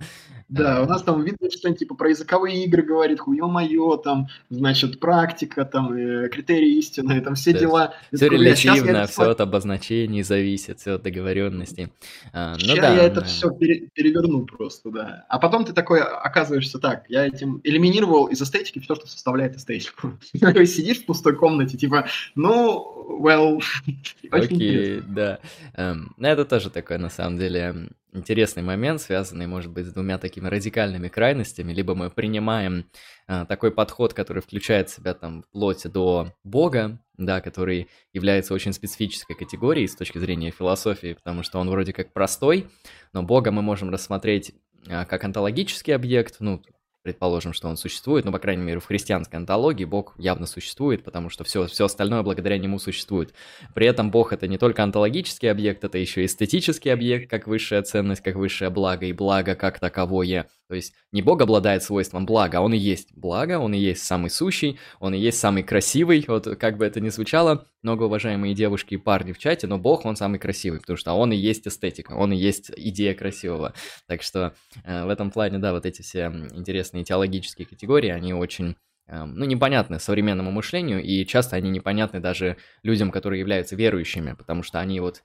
Да, 0.49 0.83
у 0.83 0.85
нас 0.85 1.01
там 1.01 1.23
видно 1.23 1.49
что-нибудь 1.49 1.79
типа 1.79 1.95
про 1.95 2.09
языковые 2.09 2.65
игры 2.65 2.83
говорит, 2.83 3.19
хуё-моё, 3.19 3.97
там, 3.97 4.27
значит, 4.49 4.99
практика, 4.99 5.65
там, 5.65 5.93
э, 5.93 6.29
критерии 6.29 6.77
истины, 6.77 7.21
там 7.21 7.35
все 7.35 7.53
да. 7.53 7.59
дела. 7.59 7.93
Все 8.13 8.25
такой, 8.25 8.37
релятивно, 8.37 9.07
все 9.07 9.31
от 9.31 9.41
обозначений 9.41 10.21
зависит, 10.21 10.79
все 10.79 10.95
от 10.95 11.03
договоренности. 11.03 11.91
А, 12.33 12.55
ну, 12.61 12.75
да, 12.75 12.89
я 12.89 12.95
да. 12.95 13.03
это 13.03 13.23
все 13.23 13.49
пере, 13.51 13.87
переверну 13.93 14.45
просто, 14.45 14.91
да. 14.91 15.25
А 15.29 15.39
потом 15.39 15.65
ты 15.65 15.73
такой 15.73 16.01
оказываешься 16.01 16.77
так, 16.77 17.05
я 17.09 17.25
этим 17.25 17.61
элиминировал 17.63 18.25
из 18.25 18.41
эстетики 18.41 18.79
все, 18.79 18.95
что 18.95 19.07
составляет 19.07 19.55
эстетику. 19.55 20.13
Сидишь 20.33 20.99
в 20.99 21.05
пустой 21.05 21.35
комнате, 21.35 21.77
типа, 21.77 22.05
ну, 22.35 22.93
well, 23.21 23.61
Окей, 24.31 25.01
да. 25.01 25.39
Um, 25.75 26.09
это 26.19 26.45
тоже 26.45 26.69
такое, 26.69 26.97
на 26.97 27.09
самом 27.13 27.37
деле, 27.37 27.89
интересный 28.13 28.63
момент, 28.63 29.01
связанный, 29.01 29.47
может 29.47 29.71
быть, 29.71 29.87
с 29.87 29.93
двумя 29.93 30.17
такими 30.17 30.47
радикальными 30.47 31.07
крайностями. 31.07 31.73
Либо 31.73 31.95
мы 31.95 32.09
принимаем 32.09 32.85
а, 33.27 33.45
такой 33.45 33.71
подход, 33.71 34.13
который 34.13 34.41
включает 34.41 34.89
в 34.89 34.95
себя 34.95 35.13
там 35.13 35.43
вплоть 35.43 35.83
до 35.91 36.33
Бога, 36.43 36.99
да, 37.17 37.41
который 37.41 37.89
является 38.13 38.53
очень 38.53 38.73
специфической 38.73 39.35
категорией 39.35 39.87
с 39.87 39.95
точки 39.95 40.17
зрения 40.17 40.51
философии, 40.51 41.13
потому 41.13 41.43
что 41.43 41.59
он 41.59 41.69
вроде 41.69 41.93
как 41.93 42.13
простой, 42.13 42.67
но 43.13 43.23
Бога 43.23 43.51
мы 43.51 43.61
можем 43.61 43.89
рассмотреть 43.89 44.53
а, 44.87 45.05
как 45.05 45.23
онтологический 45.23 45.95
объект, 45.95 46.37
ну, 46.39 46.61
предположим, 47.03 47.51
что 47.53 47.67
он 47.67 47.75
существует, 47.75 48.23
но, 48.23 48.31
по 48.31 48.39
крайней 48.39 48.63
мере, 48.63 48.79
в 48.79 48.85
христианской 48.85 49.37
антологии 49.37 49.83
Бог 49.83 50.15
явно 50.17 50.45
существует, 50.45 51.03
потому 51.03 51.29
что 51.29 51.43
все, 51.43 51.67
все 51.67 51.85
остальное 51.85 52.23
благодаря 52.23 52.57
нему 52.57 52.79
существует. 52.79 53.33
При 53.75 53.85
этом 53.85 54.09
Бог— 54.09 54.31
это 54.33 54.47
не 54.47 54.57
только 54.57 54.83
антологический 54.83 55.51
объект, 55.51 55.83
это 55.83 55.97
еще 55.97 56.23
и 56.23 56.25
эстетический 56.25 56.91
объект, 56.91 57.29
как 57.29 57.45
высшая 57.45 57.81
ценность, 57.83 58.21
как 58.21 58.35
высшее 58.35 58.69
благо, 58.69 59.05
и 59.05 59.11
благо 59.13 59.55
как 59.55 59.79
таковое 59.79 60.49
То 60.69 60.75
есть 60.75 60.93
не 61.11 61.21
Бог 61.21 61.41
обладает 61.41 61.83
свойством 61.83 62.25
блага, 62.25 62.59
а 62.59 62.61
он 62.61 62.73
и 62.73 62.77
есть 62.77 63.09
благо, 63.15 63.59
он 63.59 63.73
и 63.73 63.77
есть 63.77 64.03
самый 64.03 64.29
сущий, 64.29 64.79
он 64.99 65.13
и 65.13 65.19
есть 65.19 65.39
самый 65.39 65.63
красивый, 65.63 66.23
вот 66.27 66.45
как 66.57 66.77
бы 66.77 66.85
это 66.85 67.01
ни 67.01 67.09
звучало, 67.09 67.67
многоуважаемые 67.81 68.53
девушки 68.53 68.95
и 68.95 68.97
парни 68.97 69.33
в 69.33 69.37
чате, 69.37 69.67
но 69.67 69.77
Бог, 69.77 70.05
он 70.05 70.15
самый 70.15 70.39
красивый, 70.39 70.79
потому 70.79 70.97
что 70.97 71.13
он 71.13 71.33
и 71.33 71.35
есть 71.35 71.67
эстетика, 71.67 72.13
он 72.13 72.31
и 72.31 72.37
есть 72.37 72.71
идея 72.75 73.13
красивого. 73.13 73.73
Так 74.07 74.23
что 74.23 74.55
э, 74.83 75.05
в 75.05 75.09
этом 75.09 75.31
плане, 75.31 75.59
да, 75.59 75.73
вот 75.73 75.85
эти 75.85 76.01
все 76.01 76.31
интересные 76.53 77.03
теологические 77.03 77.67
категории, 77.67 78.09
они 78.09 78.33
очень 78.33 78.75
эм, 79.07 79.35
ну, 79.35 79.45
непонятны 79.45 79.99
современному 79.99 80.51
мышлению, 80.51 81.03
и 81.03 81.25
часто 81.25 81.57
они 81.57 81.69
непонятны 81.69 82.19
даже 82.21 82.57
людям, 82.83 83.11
которые 83.11 83.41
являются 83.41 83.75
верующими, 83.75 84.33
потому 84.33 84.63
что 84.63 84.79
они 84.79 84.99
вот 85.01 85.23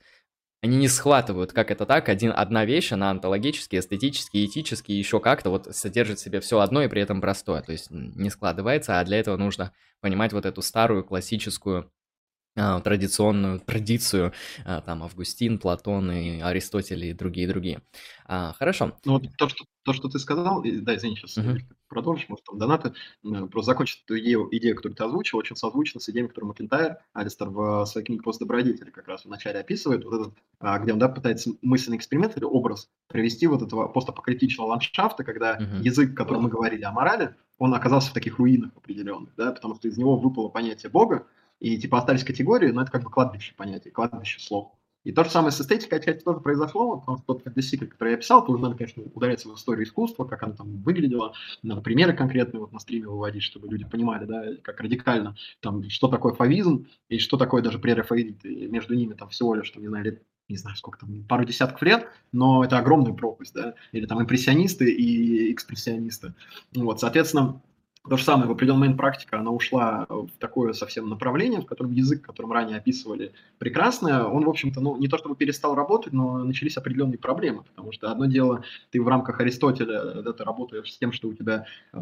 они 0.61 0.77
не 0.77 0.87
схватывают, 0.87 1.53
как 1.53 1.71
это 1.71 1.85
так, 1.85 2.09
один, 2.09 2.33
одна 2.35 2.65
вещь, 2.65 2.91
она 2.91 3.11
онтологически, 3.11 3.77
эстетически, 3.77 4.45
этически, 4.45 4.91
еще 4.91 5.19
как-то 5.19 5.49
вот 5.49 5.73
содержит 5.75 6.19
в 6.19 6.21
себе 6.21 6.41
все 6.41 6.59
одно 6.59 6.81
и 6.83 6.87
при 6.89 7.01
этом 7.01 7.21
простое, 7.21 7.61
то 7.61 7.71
есть 7.71 7.87
не 7.91 8.29
складывается, 8.29 8.99
а 8.99 9.05
для 9.05 9.19
этого 9.19 9.37
нужно 9.37 9.71
понимать 10.01 10.33
вот 10.33 10.45
эту 10.45 10.61
старую 10.61 11.05
классическую 11.05 11.91
а, 12.57 12.81
традиционную 12.81 13.59
традицию, 13.59 14.33
а, 14.65 14.81
там 14.81 15.03
Августин, 15.03 15.59
Платон 15.59 16.11
и 16.11 16.41
Аристотель 16.41 17.05
и 17.05 17.13
другие-другие. 17.13 17.81
А, 18.25 18.53
хорошо. 18.53 18.97
Ну 19.05 19.13
вот 19.13 19.23
то, 19.37 19.47
что, 19.47 19.63
то, 19.89 19.93
что 19.93 20.07
ты 20.07 20.19
сказал, 20.19 20.61
да, 20.61 20.95
извини, 20.95 21.15
сейчас 21.15 21.35
uh-huh. 21.39 21.57
продолжишь, 21.87 22.29
может, 22.29 22.45
там 22.45 22.59
донаты, 22.59 22.93
просто 23.23 23.71
закончить 23.71 24.03
эту 24.05 24.19
идею, 24.19 24.47
идею, 24.51 24.75
которую 24.75 24.95
ты 24.95 25.03
озвучил, 25.03 25.39
очень 25.39 25.55
созвучно 25.55 25.99
с 25.99 26.07
идеями, 26.09 26.27
которые 26.27 26.49
Макентайр, 26.49 26.97
Алистер 27.13 27.49
в 27.49 27.85
своей 27.85 28.05
книге 28.05 28.21
«Пост 28.21 28.39
добродетели» 28.39 28.91
как 28.91 29.07
раз 29.07 29.25
в 29.25 29.29
начале 29.29 29.59
описывает, 29.59 30.05
вот 30.05 30.13
этот, 30.13 30.83
где 30.83 30.93
он, 30.93 30.99
да, 30.99 31.09
пытается 31.09 31.53
мысленный 31.63 31.97
эксперимент 31.97 32.37
или 32.37 32.43
образ 32.43 32.87
привести 33.07 33.47
вот 33.47 33.63
этого 33.63 33.87
постапокалиптичного 33.87 34.67
ландшафта, 34.67 35.23
когда 35.23 35.57
uh-huh. 35.57 35.81
язык, 35.81 36.15
который 36.15 36.39
мы 36.39 36.49
говорили 36.49 36.83
о 36.83 36.91
морали, 36.91 37.33
он 37.57 37.73
оказался 37.73 38.11
в 38.11 38.13
таких 38.13 38.37
руинах 38.37 38.69
определенных, 38.75 39.33
да, 39.37 39.53
потому 39.53 39.73
что 39.73 39.87
из 39.87 39.97
него 39.97 40.17
выпало 40.17 40.49
понятие 40.49 40.91
Бога, 40.91 41.25
и 41.59 41.79
типа 41.79 41.97
остались 41.97 42.23
категории, 42.23 42.69
но 42.69 42.83
это 42.83 42.91
как 42.91 43.03
бы 43.03 43.09
кладбище 43.09 43.55
понятие, 43.55 43.91
кладбище 43.91 44.39
слов. 44.39 44.71
И 45.03 45.11
то 45.11 45.23
же 45.23 45.29
самое 45.29 45.51
с 45.51 45.61
эстетикой 45.61 45.99
отчасти 45.99 46.23
тоже 46.23 46.39
произошло, 46.39 46.97
потому 46.97 47.17
что 47.17 47.25
тот 47.27 47.43
фэнтезикл, 47.43 47.85
который 47.85 48.11
я 48.11 48.17
писал, 48.17 48.45
тоже 48.45 48.61
надо, 48.61 48.75
конечно, 48.75 49.03
ударяться 49.13 49.49
в 49.49 49.55
историю 49.55 49.85
искусства, 49.85 50.25
как 50.25 50.43
оно 50.43 50.53
там 50.53 50.77
выглядело, 50.81 51.33
надо 51.63 51.81
примеры 51.81 52.13
конкретные 52.13 52.59
вот 52.59 52.73
на 52.73 52.79
стриме 52.79 53.07
выводить, 53.07 53.43
чтобы 53.43 53.69
люди 53.69 53.85
понимали, 53.85 54.25
да, 54.25 54.43
как 54.61 54.81
радикально, 54.81 55.35
там, 55.61 55.89
что 55.89 56.09
такое 56.09 56.33
фавизм 56.33 56.87
и 57.07 57.17
что 57.19 57.37
такое 57.37 57.61
даже 57.61 57.79
прерафаизм, 57.79 58.37
и 58.43 58.67
между 58.67 58.93
ними 58.93 59.13
там 59.13 59.29
всего 59.29 59.55
лишь, 59.55 59.69
там, 59.69 59.81
не 59.81 59.87
знаю, 59.87 60.05
лет 60.05 60.23
не 60.49 60.57
знаю, 60.57 60.75
сколько 60.75 60.99
там, 60.99 61.23
пару 61.25 61.45
десятков 61.45 61.81
лет, 61.83 62.07
но 62.31 62.63
это 62.65 62.79
огромная 62.79 63.13
пропасть, 63.13 63.53
да, 63.53 63.75
или 63.91 64.07
там 64.07 64.19
импрессионисты 64.21 64.91
и 64.91 65.53
экспрессионисты. 65.53 66.33
Вот, 66.73 66.99
соответственно, 66.99 67.61
то 68.09 68.17
же 68.17 68.23
самое, 68.23 68.47
в 68.47 68.51
определенный 68.51 68.79
момент 68.79 68.97
практика, 68.97 69.39
она 69.39 69.51
ушла 69.51 70.05
в 70.09 70.29
такое 70.39 70.73
совсем 70.73 71.09
направление, 71.09 71.61
в 71.61 71.65
котором 71.65 71.91
язык, 71.91 72.21
которым 72.21 72.51
ранее 72.51 72.77
описывали 72.77 73.31
прекрасно, 73.57 74.27
он, 74.27 74.45
в 74.45 74.49
общем-то, 74.49 74.81
ну, 74.81 74.97
не 74.97 75.07
то 75.07 75.17
чтобы 75.17 75.35
перестал 75.35 75.75
работать, 75.75 76.13
но 76.13 76.39
начались 76.39 76.77
определенные 76.77 77.17
проблемы, 77.17 77.63
потому 77.63 77.91
что 77.91 78.11
одно 78.11 78.25
дело, 78.25 78.63
ты 78.91 79.01
в 79.01 79.07
рамках 79.07 79.39
Аристотеля, 79.39 80.21
да, 80.21 80.33
ты 80.33 80.43
работаешь 80.43 80.91
с 80.91 80.97
тем, 80.97 81.11
что 81.11 81.27
у 81.27 81.33
тебя 81.33 81.65
э, 81.93 81.99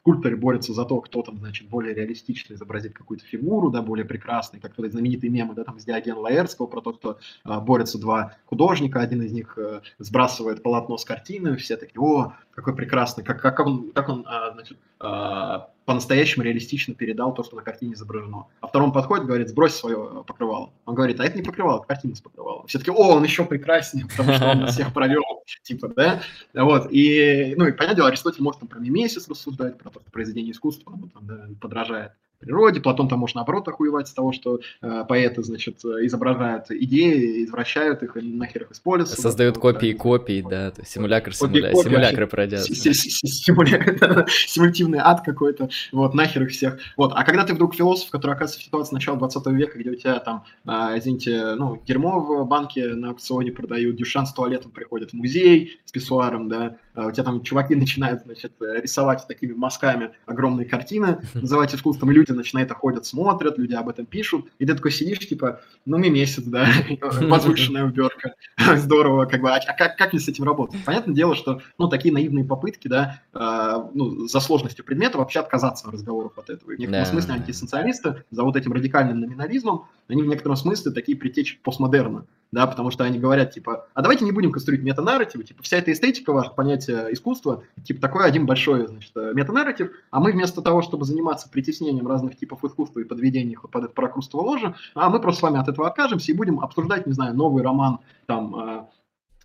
скульпторы 0.00 0.36
борются 0.36 0.72
за 0.72 0.84
то, 0.84 1.00
кто 1.00 1.22
там, 1.22 1.38
значит, 1.38 1.68
более 1.68 1.94
реалистично 1.94 2.54
изобразит 2.54 2.94
какую-то 2.94 3.24
фигуру, 3.24 3.70
да, 3.70 3.82
более 3.82 4.04
прекрасный, 4.04 4.60
как 4.60 4.72
вот 4.76 4.90
знаменитые 4.90 5.30
мемы, 5.30 5.54
да, 5.54 5.64
там, 5.64 5.78
с 5.78 5.84
Диоген 5.84 6.16
Лаэрского 6.16 6.66
про 6.66 6.80
то, 6.80 6.94
что 6.94 7.18
э, 7.44 7.60
борются 7.60 7.98
два 7.98 8.36
художника, 8.46 9.00
один 9.00 9.22
из 9.22 9.32
них 9.32 9.58
э, 9.58 9.80
сбрасывает 9.98 10.62
полотно 10.62 10.96
с 10.96 11.04
картины, 11.04 11.56
все 11.56 11.76
такие, 11.76 12.00
о, 12.00 12.34
какой 12.54 12.74
прекрасный, 12.74 13.24
как, 13.24 13.40
как 13.40 13.58
он, 13.60 13.90
как 13.92 14.08
он 14.08 14.24
а, 14.26 14.52
значит, 14.52 14.78
а, 15.00 15.70
по-настоящему 15.84 16.44
реалистично 16.44 16.94
передал 16.94 17.34
то, 17.34 17.42
что 17.42 17.56
на 17.56 17.62
картине 17.62 17.94
изображено. 17.94 18.46
А 18.60 18.68
втором 18.68 18.92
подходит, 18.92 19.26
говорит, 19.26 19.48
сбрось 19.48 19.74
свое 19.74 20.24
покрывало. 20.26 20.72
Он 20.86 20.94
говорит, 20.94 21.20
а 21.20 21.24
это 21.24 21.36
не 21.36 21.42
покрывало, 21.42 21.78
это 21.78 21.88
картина 21.88 22.14
с 22.14 22.20
покрывалом. 22.20 22.66
Все 22.66 22.78
таки 22.78 22.90
о, 22.90 23.16
он 23.16 23.24
еще 23.24 23.44
прекраснее, 23.44 24.06
потому 24.06 24.32
что 24.32 24.50
он 24.50 24.66
всех 24.68 24.92
провел, 24.92 25.22
типа, 25.62 25.88
да? 25.88 26.22
Вот, 26.54 26.88
и, 26.90 27.54
ну, 27.56 27.66
и 27.66 27.72
понятное 27.72 27.96
дело, 27.96 28.08
Аристотель 28.08 28.42
может 28.42 28.60
там 28.60 28.68
про 28.68 28.78
мимесис 28.78 29.28
рассуждать, 29.28 29.78
про 29.78 29.90
произведение 30.12 30.52
искусства, 30.52 30.92
он 30.92 31.10
там, 31.10 31.26
да, 31.26 31.48
подражает 31.60 32.12
природе. 32.44 32.80
Платон 32.80 33.08
там 33.08 33.20
может 33.20 33.36
наоборот 33.36 33.66
охуевать 33.68 34.08
с 34.08 34.12
того, 34.12 34.32
что 34.32 34.60
э, 34.82 35.04
поэты, 35.08 35.42
значит, 35.42 35.84
изображают 35.84 36.70
идеи, 36.70 37.44
извращают 37.44 38.02
их 38.02 38.16
и 38.16 38.20
нахер 38.20 38.62
их 38.62 38.72
используют. 38.72 39.18
Создают 39.18 39.58
копии 39.58 39.92
да. 39.92 39.98
копий, 39.98 40.42
да, 40.42 40.70
то 40.70 40.82
есть 40.82 40.92
симулятор, 40.92 41.34
симуля... 41.34 41.72
копии, 41.72 41.88
симулякры 41.88 42.26
пройдят. 42.26 42.64
Симулятивный 44.44 44.98
ад 44.98 45.22
какой-то, 45.22 45.68
вот, 45.92 46.14
нахер 46.14 46.42
их 46.42 46.50
всех. 46.50 46.78
Вот, 46.96 47.12
а 47.14 47.24
когда 47.24 47.44
ты 47.44 47.54
вдруг 47.54 47.74
философ, 47.74 48.10
который 48.10 48.32
оказывается 48.32 48.60
в 48.60 48.64
ситуации 48.64 48.94
начала 48.94 49.16
20 49.18 49.46
века, 49.48 49.78
где 49.78 49.90
у 49.90 49.94
тебя 49.94 50.18
там, 50.18 50.44
а, 50.66 50.98
извините, 50.98 51.54
ну, 51.54 51.80
дерьмо 51.86 52.20
в 52.20 52.46
банке 52.46 52.86
на 52.88 53.10
аукционе 53.10 53.52
продают, 53.52 53.96
Дюшан 53.96 54.26
с 54.26 54.32
туалетом 54.32 54.70
приходит 54.70 55.10
в 55.10 55.14
музей 55.14 55.80
с 55.84 55.92
писсуаром, 55.92 56.48
да, 56.48 56.76
у 56.94 57.10
тебя 57.10 57.24
там 57.24 57.42
чуваки 57.42 57.74
начинают, 57.76 58.22
значит, 58.22 58.52
рисовать 58.60 59.26
такими 59.26 59.52
мазками 59.52 60.12
огромные 60.26 60.66
картины, 60.66 61.20
называть 61.34 61.74
искусством, 61.74 62.10
люди 62.10 62.32
на 62.32 62.62
это 62.62 62.74
ходят, 62.74 63.06
смотрят, 63.06 63.58
люди 63.58 63.74
об 63.74 63.88
этом 63.88 64.06
пишут, 64.06 64.46
и 64.58 64.66
ты 64.66 64.74
такой 64.74 64.90
сидишь, 64.90 65.18
типа, 65.18 65.60
ну, 65.84 65.98
мне 65.98 66.10
месяц, 66.10 66.42
да, 66.44 66.66
возвышенная 67.00 67.84
уберка, 67.84 68.34
здорово, 68.76 69.26
как 69.26 69.40
бы, 69.40 69.50
а, 69.50 69.56
а 69.56 69.72
как, 69.72 69.96
как 69.96 70.12
мне 70.12 70.20
с 70.20 70.28
этим 70.28 70.44
работать? 70.44 70.84
Понятное 70.84 71.14
дело, 71.14 71.34
что, 71.34 71.60
ну, 71.78 71.88
такие 71.88 72.12
наивные 72.12 72.44
попытки, 72.44 72.88
да, 72.88 73.20
э, 73.32 73.88
ну, 73.94 74.26
за 74.26 74.40
сложностью 74.40 74.84
предмета 74.84 75.18
вообще 75.18 75.40
отказаться 75.40 75.88
от 75.88 75.94
разговоров 75.94 76.38
от 76.38 76.50
этого. 76.50 76.72
И 76.72 76.76
в 76.76 76.78
некотором 76.78 77.04
да, 77.04 77.10
смысле 77.10 77.34
антисоциалисты 77.34 78.24
за 78.30 78.42
вот 78.42 78.56
этим 78.56 78.72
радикальным 78.72 79.20
номинализмом, 79.20 79.86
они 80.08 80.22
в 80.22 80.26
некотором 80.26 80.56
смысле 80.56 80.92
такие 80.92 81.16
притечи 81.16 81.58
постмодерна, 81.62 82.26
да, 82.52 82.66
потому 82.66 82.90
что 82.90 83.04
они 83.04 83.18
говорят, 83.18 83.52
типа, 83.52 83.88
а 83.94 84.02
давайте 84.02 84.24
не 84.24 84.32
будем 84.32 84.52
конструировать 84.52 84.86
метанарративы, 84.86 85.44
типа, 85.44 85.62
вся 85.62 85.78
эта 85.78 85.92
эстетика, 85.92 86.32
ваше 86.32 86.50
понятие 86.50 86.83
искусства, 86.88 87.64
типа, 87.84 88.00
такой 88.00 88.26
один 88.26 88.46
большой, 88.46 88.86
значит, 88.86 89.12
метанарратив, 89.14 89.90
а 90.10 90.20
мы 90.20 90.32
вместо 90.32 90.62
того, 90.62 90.82
чтобы 90.82 91.04
заниматься 91.04 91.48
притеснением 91.48 92.06
разных 92.06 92.36
типов 92.36 92.64
искусства 92.64 93.00
и 93.00 93.04
подведением 93.04 93.52
их 93.52 93.70
под 93.70 93.84
это 93.84 93.92
прокрустово 93.92 94.42
ложе, 94.42 94.74
а 94.94 95.10
мы 95.10 95.20
просто 95.20 95.40
с 95.40 95.42
вами 95.42 95.58
от 95.58 95.68
этого 95.68 95.88
откажемся 95.88 96.32
и 96.32 96.34
будем 96.34 96.60
обсуждать, 96.60 97.06
не 97.06 97.12
знаю, 97.12 97.34
новый 97.34 97.62
роман, 97.62 98.00
там, 98.26 98.56
э, 98.56 98.86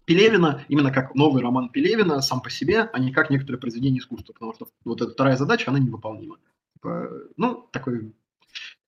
Пелевина, 0.05 0.63
именно 0.69 0.91
как 0.91 1.13
новый 1.13 1.43
роман 1.43 1.69
Пелевина 1.69 2.21
сам 2.21 2.41
по 2.41 2.49
себе, 2.49 2.89
а 2.91 2.97
не 2.97 3.11
как 3.11 3.29
некоторые 3.29 3.59
произведения 3.59 3.99
искусства, 3.99 4.33
потому 4.33 4.53
что 4.55 4.67
вот 4.83 5.01
эта 5.01 5.11
вторая 5.11 5.37
задача, 5.37 5.69
она 5.69 5.77
невыполнима. 5.77 6.37
Типа, 6.73 7.09
ну, 7.37 7.67
такой 7.71 8.11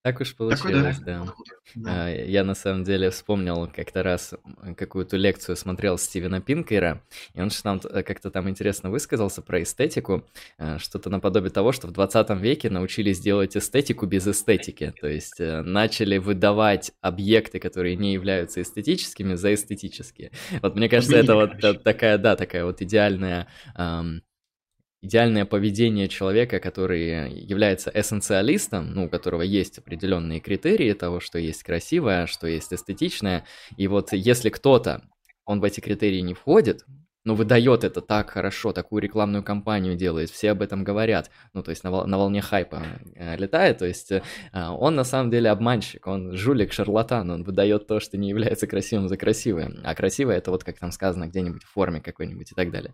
так 0.03 0.19
уж 0.19 0.35
получилось, 0.35 0.97
Такой, 0.97 1.05
да. 1.05 1.33
да. 1.75 2.05
А, 2.05 2.09
я 2.09 2.43
на 2.43 2.55
самом 2.55 2.83
деле 2.83 3.11
вспомнил 3.11 3.67
как-то 3.67 4.01
раз 4.01 4.33
какую-то 4.75 5.15
лекцию 5.15 5.55
смотрел 5.55 5.97
Стивена 5.99 6.41
Пинкера, 6.41 7.03
и 7.35 7.41
он 7.41 7.51
что 7.51 7.77
то 7.77 8.03
как-то 8.03 8.31
там 8.31 8.49
интересно 8.49 8.89
высказался 8.89 9.41
про 9.41 9.61
эстетику, 9.61 10.25
а, 10.57 10.79
что-то 10.79 11.09
наподобие 11.09 11.51
того, 11.51 11.71
что 11.71 11.87
в 11.87 11.91
20 11.91 12.29
веке 12.41 12.69
научились 12.69 13.19
делать 13.19 13.55
эстетику 13.55 14.07
без 14.07 14.27
эстетики, 14.27 14.93
то 14.99 15.07
есть 15.07 15.39
э, 15.39 15.61
начали 15.61 16.17
выдавать 16.17 16.91
объекты, 17.01 17.59
которые 17.59 17.95
не 17.95 18.13
являются 18.13 18.61
эстетическими, 18.61 19.35
за 19.35 19.53
эстетические. 19.53 20.31
Вот 20.61 20.75
мне 20.75 20.89
кажется, 20.89 21.17
это 21.17 21.35
вот 21.35 21.83
такая, 21.83 22.17
да, 22.17 22.35
такая 22.35 22.65
вот 22.65 22.81
идеальная 22.81 23.47
идеальное 25.01 25.45
поведение 25.45 26.07
человека, 26.07 26.59
который 26.59 27.33
является 27.33 27.91
эссенциалистом, 27.93 28.93
ну, 28.93 29.05
у 29.05 29.09
которого 29.09 29.41
есть 29.41 29.77
определенные 29.79 30.39
критерии 30.39 30.93
того, 30.93 31.19
что 31.19 31.39
есть 31.39 31.63
красивое, 31.63 32.27
что 32.27 32.47
есть 32.47 32.71
эстетичное, 32.71 33.45
и 33.77 33.87
вот 33.87 34.13
если 34.13 34.49
кто-то, 34.49 35.03
он 35.45 35.59
в 35.59 35.63
эти 35.63 35.79
критерии 35.79 36.21
не 36.21 36.33
входит, 36.33 36.85
ну, 37.23 37.35
выдает 37.35 37.83
это 37.83 38.01
так 38.01 38.31
хорошо, 38.31 38.73
такую 38.73 39.01
рекламную 39.01 39.43
кампанию 39.43 39.95
делает, 39.95 40.29
все 40.29 40.51
об 40.51 40.61
этом 40.61 40.83
говорят, 40.83 41.29
ну, 41.53 41.61
то 41.61 41.69
есть 41.69 41.83
на, 41.83 41.91
вол- 41.91 42.07
на 42.07 42.17
волне 42.17 42.41
хайпа 42.41 42.83
э, 43.15 43.37
летает, 43.37 43.77
то 43.79 43.85
есть 43.85 44.11
э, 44.11 44.21
он 44.53 44.95
на 44.95 45.03
самом 45.03 45.29
деле 45.29 45.49
обманщик, 45.49 46.07
он 46.07 46.35
жулик, 46.35 46.73
шарлатан, 46.73 47.29
он 47.29 47.43
выдает 47.43 47.87
то, 47.87 47.99
что 47.99 48.17
не 48.17 48.29
является 48.29 48.67
красивым 48.67 49.07
за 49.07 49.17
красивое, 49.17 49.71
а 49.83 49.93
красивое 49.93 50.37
это 50.37 50.51
вот, 50.51 50.63
как 50.63 50.79
там 50.79 50.91
сказано, 50.91 51.27
где-нибудь 51.27 51.63
в 51.63 51.69
форме 51.71 52.01
какой-нибудь 52.01 52.51
и 52.51 52.55
так 52.55 52.71
далее. 52.71 52.93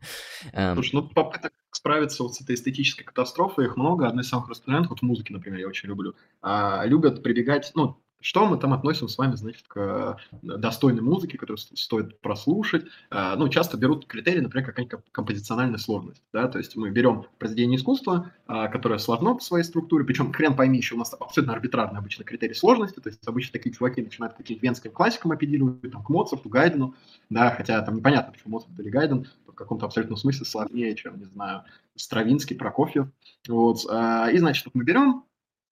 Эм. 0.54 0.76
Слушай, 0.76 0.95
ну, 0.95 1.08
попыток 1.08 1.54
справиться 1.72 2.24
вот 2.24 2.36
с 2.36 2.41
этой 2.41 2.56
эстетической 2.56 3.04
катастрофой, 3.04 3.66
их 3.66 3.78
много, 3.78 4.08
одна 4.08 4.22
из 4.22 4.30
самых 4.30 4.49
распространенных, 4.49 4.90
вот 4.90 4.99
в 4.99 5.04
музыке, 5.04 5.34
например, 5.34 5.60
я 5.60 5.68
очень 5.68 5.88
люблю, 5.88 6.16
а, 6.41 6.84
любят 6.86 7.24
прибегать, 7.24 7.72
ну, 7.76 7.98
что 8.28 8.45
мы 8.45 8.58
там 8.58 8.74
относим 8.74 9.08
с 9.08 9.18
вами, 9.18 9.36
значит, 9.36 9.64
к 9.70 10.18
достойной 10.41 11.02
музыке, 11.02 11.38
которую 11.38 11.58
стоит 11.58 12.20
прослушать. 12.20 12.86
Ну, 13.10 13.48
часто 13.48 13.78
берут 13.78 14.06
критерии, 14.06 14.41
например, 14.41 14.66
какая-нибудь 14.66 14.99
композициональная 15.14 15.78
сложность, 15.78 16.22
да, 16.34 16.49
то 16.49 16.58
есть 16.58 16.76
мы 16.76 16.90
берем 16.90 17.24
произведение 17.40 17.78
искусства, 17.78 18.34
которое 18.45 18.99
сложно 18.99 19.36
по 19.36 19.41
своей 19.41 19.64
структуре, 19.64 20.04
причем 20.04 20.34
хрен 20.34 20.58
пойми, 20.58 20.78
еще 20.78 20.95
у 20.95 20.98
нас 20.98 21.14
абсолютно 21.18 21.54
арбитрарный 21.54 21.99
обычно 21.99 22.26
критерий 22.26 22.54
сложности, 22.54 22.99
то 22.99 23.08
есть 23.08 23.26
обычно 23.26 23.54
такие 23.54 23.74
чуваки 23.74 24.02
начинают 24.02 24.36
каким-то 24.36 24.66
венским 24.66 24.91
классикам 24.91 25.32
апеллировать, 25.32 25.90
там, 25.90 26.04
к 26.04 26.10
Моцарту, 26.10 26.49
Гайдену, 26.49 26.95
да, 27.30 27.52
хотя 27.52 27.82
там 27.82 27.95
непонятно, 27.95 28.34
почему 28.34 28.56
Моцарт 28.56 28.78
или 28.78 28.90
Гайден 28.90 29.26
в 29.48 29.54
каком-то 29.54 29.86
абсолютном 29.86 30.18
смысле 30.18 30.45
сложнее, 30.45 30.94
чем, 30.95 31.18
не 31.18 31.26
знаю, 31.26 31.64
Стравинский, 31.95 32.58
Прокофьев, 32.58 33.08
вот, 33.48 33.86
и, 33.86 34.38
значит, 34.38 34.68
мы 34.74 34.84
берем, 34.84 35.24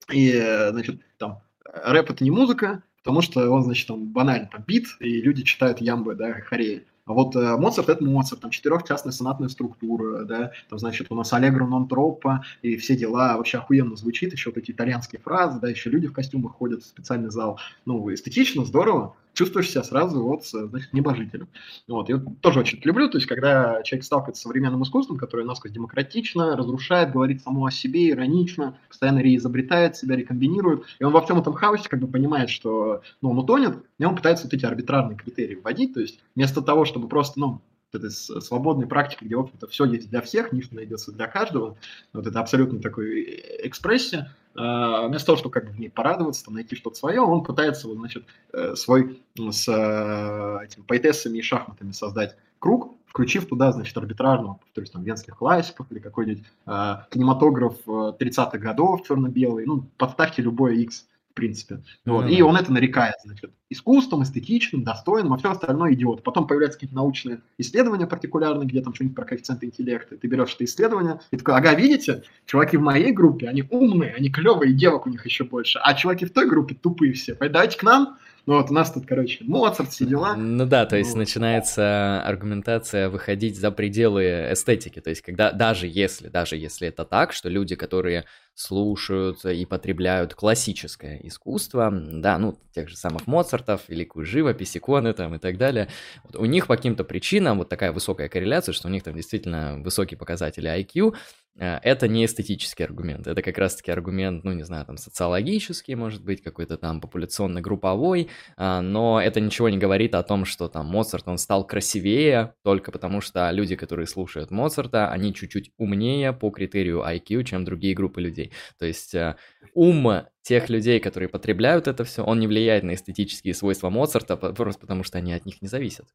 и, 0.10 0.32
значит, 0.72 1.02
там, 1.18 1.41
рэп 1.73 2.11
это 2.11 2.23
не 2.23 2.31
музыка, 2.31 2.83
потому 3.03 3.21
что 3.21 3.49
он, 3.49 3.63
значит, 3.63 3.87
там 3.87 4.07
банально 4.07 4.49
там 4.51 4.63
бит, 4.65 4.87
и 4.99 5.21
люди 5.21 5.43
читают 5.43 5.81
ямбы, 5.81 6.15
да, 6.15 6.33
хореи. 6.33 6.85
А 7.05 7.13
вот 7.13 7.35
э, 7.35 7.57
Моцарт 7.57 7.89
это 7.89 8.03
Моцарт, 8.03 8.41
там 8.41 8.49
четырехчастная 8.49 9.11
сонатная 9.11 9.47
структура, 9.47 10.25
да, 10.25 10.51
там, 10.69 10.79
значит, 10.79 11.07
у 11.11 11.15
нас 11.15 11.31
Аллегро 11.33 11.67
нон 11.67 11.87
троппа 11.87 12.43
и 12.63 12.77
все 12.77 12.95
дела, 12.95 13.37
вообще 13.37 13.59
охуенно 13.59 13.95
звучит, 13.95 14.33
еще 14.33 14.49
вот 14.49 14.57
эти 14.57 14.71
итальянские 14.71 15.21
фразы, 15.21 15.59
да, 15.59 15.69
еще 15.69 15.91
люди 15.91 16.07
в 16.07 16.13
костюмах 16.13 16.53
ходят 16.53 16.81
в 16.81 16.87
специальный 16.87 17.29
зал, 17.29 17.59
ну, 17.85 18.11
эстетично, 18.11 18.65
здорово, 18.65 19.15
чувствуешь 19.35 19.69
себя 19.69 19.83
сразу 19.83 20.23
вот, 20.23 20.45
значит, 20.45 20.93
небожителем. 20.93 21.49
Вот, 21.87 22.09
я 22.09 22.17
тоже 22.41 22.61
очень 22.61 22.79
люблю, 22.83 23.09
то 23.09 23.17
есть, 23.17 23.27
когда 23.27 23.83
человек 23.83 24.05
сталкивается 24.05 24.41
с 24.41 24.43
современным 24.43 24.81
искусством, 24.83 25.17
которое 25.17 25.45
насквозь 25.45 25.73
демократично, 25.73 26.55
разрушает, 26.55 27.11
говорит 27.11 27.41
само 27.41 27.65
о 27.65 27.71
себе, 27.71 28.09
иронично, 28.09 28.77
постоянно 28.87 29.19
реизобретает 29.19 29.95
себя, 29.95 30.15
рекомбинирует, 30.15 30.85
и 30.99 31.03
он 31.03 31.13
во 31.13 31.21
всем 31.21 31.37
этом 31.37 31.53
хаосе 31.53 31.89
как 31.89 31.99
бы 31.99 32.07
понимает, 32.07 32.49
что, 32.49 33.01
ну, 33.21 33.31
он 33.31 33.37
утонет, 33.37 33.77
и 33.99 34.05
он 34.05 34.15
пытается 34.15 34.45
вот 34.45 34.53
эти 34.53 34.65
арбитрарные 34.65 35.17
критерии 35.17 35.55
вводить, 35.55 35.93
то 35.93 35.99
есть, 35.99 36.19
вместо 36.35 36.61
того, 36.61 36.85
чтобы 36.85 37.07
просто, 37.07 37.39
ну, 37.39 37.61
этой 37.95 38.11
свободной 38.11 38.88
практики, 38.88 39.23
где, 39.23 39.35
в 39.35 39.41
общем-то, 39.41 39.67
все 39.67 39.85
есть 39.85 40.09
для 40.09 40.22
всех, 40.22 40.51
ничто 40.51 40.76
найдется 40.76 41.11
для 41.11 41.27
каждого, 41.27 41.77
вот 42.13 42.27
это 42.27 42.39
абсолютно 42.39 42.80
такой 42.80 43.23
экспрессия, 43.63 44.31
а, 44.55 45.07
вместо 45.07 45.27
того, 45.27 45.38
чтобы 45.38 45.53
как 45.53 45.65
бы 45.65 45.72
в 45.72 45.80
ней 45.80 45.89
порадоваться, 45.89 46.45
там, 46.45 46.53
найти 46.53 46.76
что-то 46.76 46.95
свое, 46.95 47.22
он 47.22 47.43
пытается, 47.43 47.88
вот, 47.88 47.97
значит, 47.97 48.26
э, 48.53 48.76
свой 48.76 49.22
с 49.38 49.67
э, 49.67 50.65
этим 50.65 50.84
поэтессами 50.84 51.39
и 51.39 51.41
шахматами 51.41 51.91
создать 51.91 52.38
круг, 52.59 52.95
включив 53.05 53.47
туда, 53.47 53.73
значит, 53.73 53.97
арбитражного, 53.97 54.55
повторюсь, 54.55 54.91
там, 54.91 55.03
венских 55.03 55.38
классиков 55.38 55.88
или 55.91 55.99
какой-нибудь 55.99 56.43
э, 56.67 56.95
кинематограф 57.11 57.76
30-х 57.85 58.57
годов 58.57 59.05
черно-белый, 59.05 59.65
ну, 59.65 59.85
подставьте 59.97 60.41
любое 60.41 60.76
X, 60.76 61.05
принципе. 61.35 61.81
Вот. 62.05 62.25
Mm-hmm. 62.25 62.33
И 62.33 62.41
он 62.41 62.55
это 62.55 62.71
нарекает, 62.71 63.15
значит, 63.23 63.51
искусством, 63.69 64.23
эстетичным, 64.23 64.83
достойным, 64.83 65.33
а 65.33 65.37
все 65.37 65.51
остальное 65.51 65.93
идиот. 65.93 66.23
Потом 66.23 66.47
появляются 66.47 66.79
какие-то 66.79 66.95
научные 66.95 67.41
исследования 67.57 68.07
партикулярные, 68.07 68.67
где 68.67 68.81
там 68.81 68.93
что-нибудь 68.93 69.15
про 69.15 69.25
коэффициенты 69.25 69.67
интеллекта. 69.67 70.17
Ты 70.17 70.27
берешь 70.27 70.55
это 70.55 70.65
исследование 70.65 71.19
и 71.31 71.37
такой, 71.37 71.55
ага, 71.55 71.73
видите, 71.75 72.23
чуваки 72.45 72.77
в 72.77 72.81
моей 72.81 73.11
группе, 73.11 73.47
они 73.47 73.63
умные, 73.69 74.13
они 74.13 74.29
клевые, 74.29 74.73
девок 74.73 75.05
у 75.05 75.09
них 75.09 75.25
еще 75.25 75.43
больше, 75.43 75.79
а 75.83 75.93
чуваки 75.93 76.25
в 76.25 76.33
той 76.33 76.47
группе 76.47 76.75
тупые 76.75 77.13
все. 77.13 77.35
Давайте 77.35 77.77
к 77.77 77.83
нам, 77.83 78.17
ну 78.45 78.57
вот 78.57 78.69
у 78.69 78.73
нас 78.73 78.91
тут, 78.91 79.07
короче, 79.07 79.43
Моцарт, 79.43 79.89
все 79.89 80.05
дела. 80.05 80.35
Ну 80.35 80.65
да, 80.65 80.85
то 80.85 80.95
есть 80.95 81.13
ну, 81.13 81.19
начинается 81.19 82.21
аргументация 82.21 83.09
выходить 83.09 83.59
за 83.59 83.71
пределы 83.71 84.49
эстетики. 84.51 85.01
То 85.01 85.09
есть 85.09 85.21
когда 85.21 85.51
даже 85.51 85.87
если, 85.87 86.27
даже 86.27 86.55
если 86.55 86.87
это 86.87 87.05
так, 87.05 87.33
что 87.33 87.49
люди, 87.49 87.75
которые 87.75 88.25
слушают 88.56 89.45
и 89.45 89.65
потребляют 89.65 90.34
классическое 90.34 91.19
искусство, 91.23 91.91
да, 91.91 92.38
ну 92.38 92.57
тех 92.73 92.90
же 92.90 92.98
самых 92.98 93.27
Моцартов, 93.27 93.82
великую 93.88 94.26
живопись, 94.26 94.76
иконы 94.76 95.14
там 95.14 95.36
и 95.36 95.40
так 95.40 95.57
далее, 95.57 95.90
вот 96.23 96.36
у 96.36 96.45
них 96.45 96.68
по 96.68 96.76
каким-то 96.76 97.03
причинам 97.03 97.60
вот 97.60 97.69
такая 97.69 97.91
высокая 97.91 98.30
корреляция, 98.30 98.73
что 98.73 98.88
у 98.88 98.91
них 98.91 99.03
там 99.03 99.15
действительно 99.15 99.77
высокие 99.84 100.18
показатели 100.18 100.69
IQ, 100.69 101.14
Э, 101.57 101.80
это 101.84 102.07
не 102.07 102.26
эстетический 102.26 102.84
аргумент, 102.84 103.27
это 103.27 103.41
как 103.41 103.57
раз-таки 103.57 103.91
аргумент, 103.91 104.44
ну, 104.44 104.52
не 104.53 104.64
знаю, 104.64 104.86
там, 104.86 104.98
социологический, 104.98 105.95
может 105.95 106.23
быть, 106.23 106.41
какой-то 106.44 106.77
там 106.77 106.99
популяционно-групповой, 106.99 108.30
а, 108.57 108.82
но 108.82 109.22
это 109.22 109.40
ничего 109.40 109.69
не 109.69 109.77
говорит 109.77 110.15
о 110.15 110.23
том, 110.23 110.45
что 110.45 110.68
там 110.68 110.88
Моцарт, 110.88 111.27
он 111.27 111.38
стал 111.38 111.65
красивее 111.65 112.53
только 112.64 112.91
потому, 112.91 113.22
что 113.22 113.49
люди, 113.52 113.76
которые 113.76 114.07
слушают 114.07 114.52
Моцарта, 114.52 115.10
они 115.10 115.34
чуть-чуть 115.34 115.72
умнее 115.77 116.34
по 116.34 116.49
критерию 116.49 117.03
IQ, 117.03 117.44
чем 117.45 117.64
другие 117.64 117.95
группы 117.95 118.22
людей. 118.22 118.44
То 118.77 118.85
есть 118.85 119.13
э, 119.15 119.35
ум 119.73 120.26
тех 120.41 120.69
людей, 120.69 120.99
которые 120.99 121.30
потребляют 121.30 121.88
это 121.88 122.03
все, 122.03 122.23
он 122.23 122.39
не 122.39 122.47
влияет 122.47 122.84
на 122.84 122.93
эстетические 122.93 123.53
свойства 123.53 123.89
Моцарта, 123.89 124.38
просто 124.38 124.81
потому 124.81 125.03
что 125.03 125.17
они 125.17 125.34
от 125.34 125.45
них 125.45 125.61
не 125.61 125.67
зависят. 125.67 126.07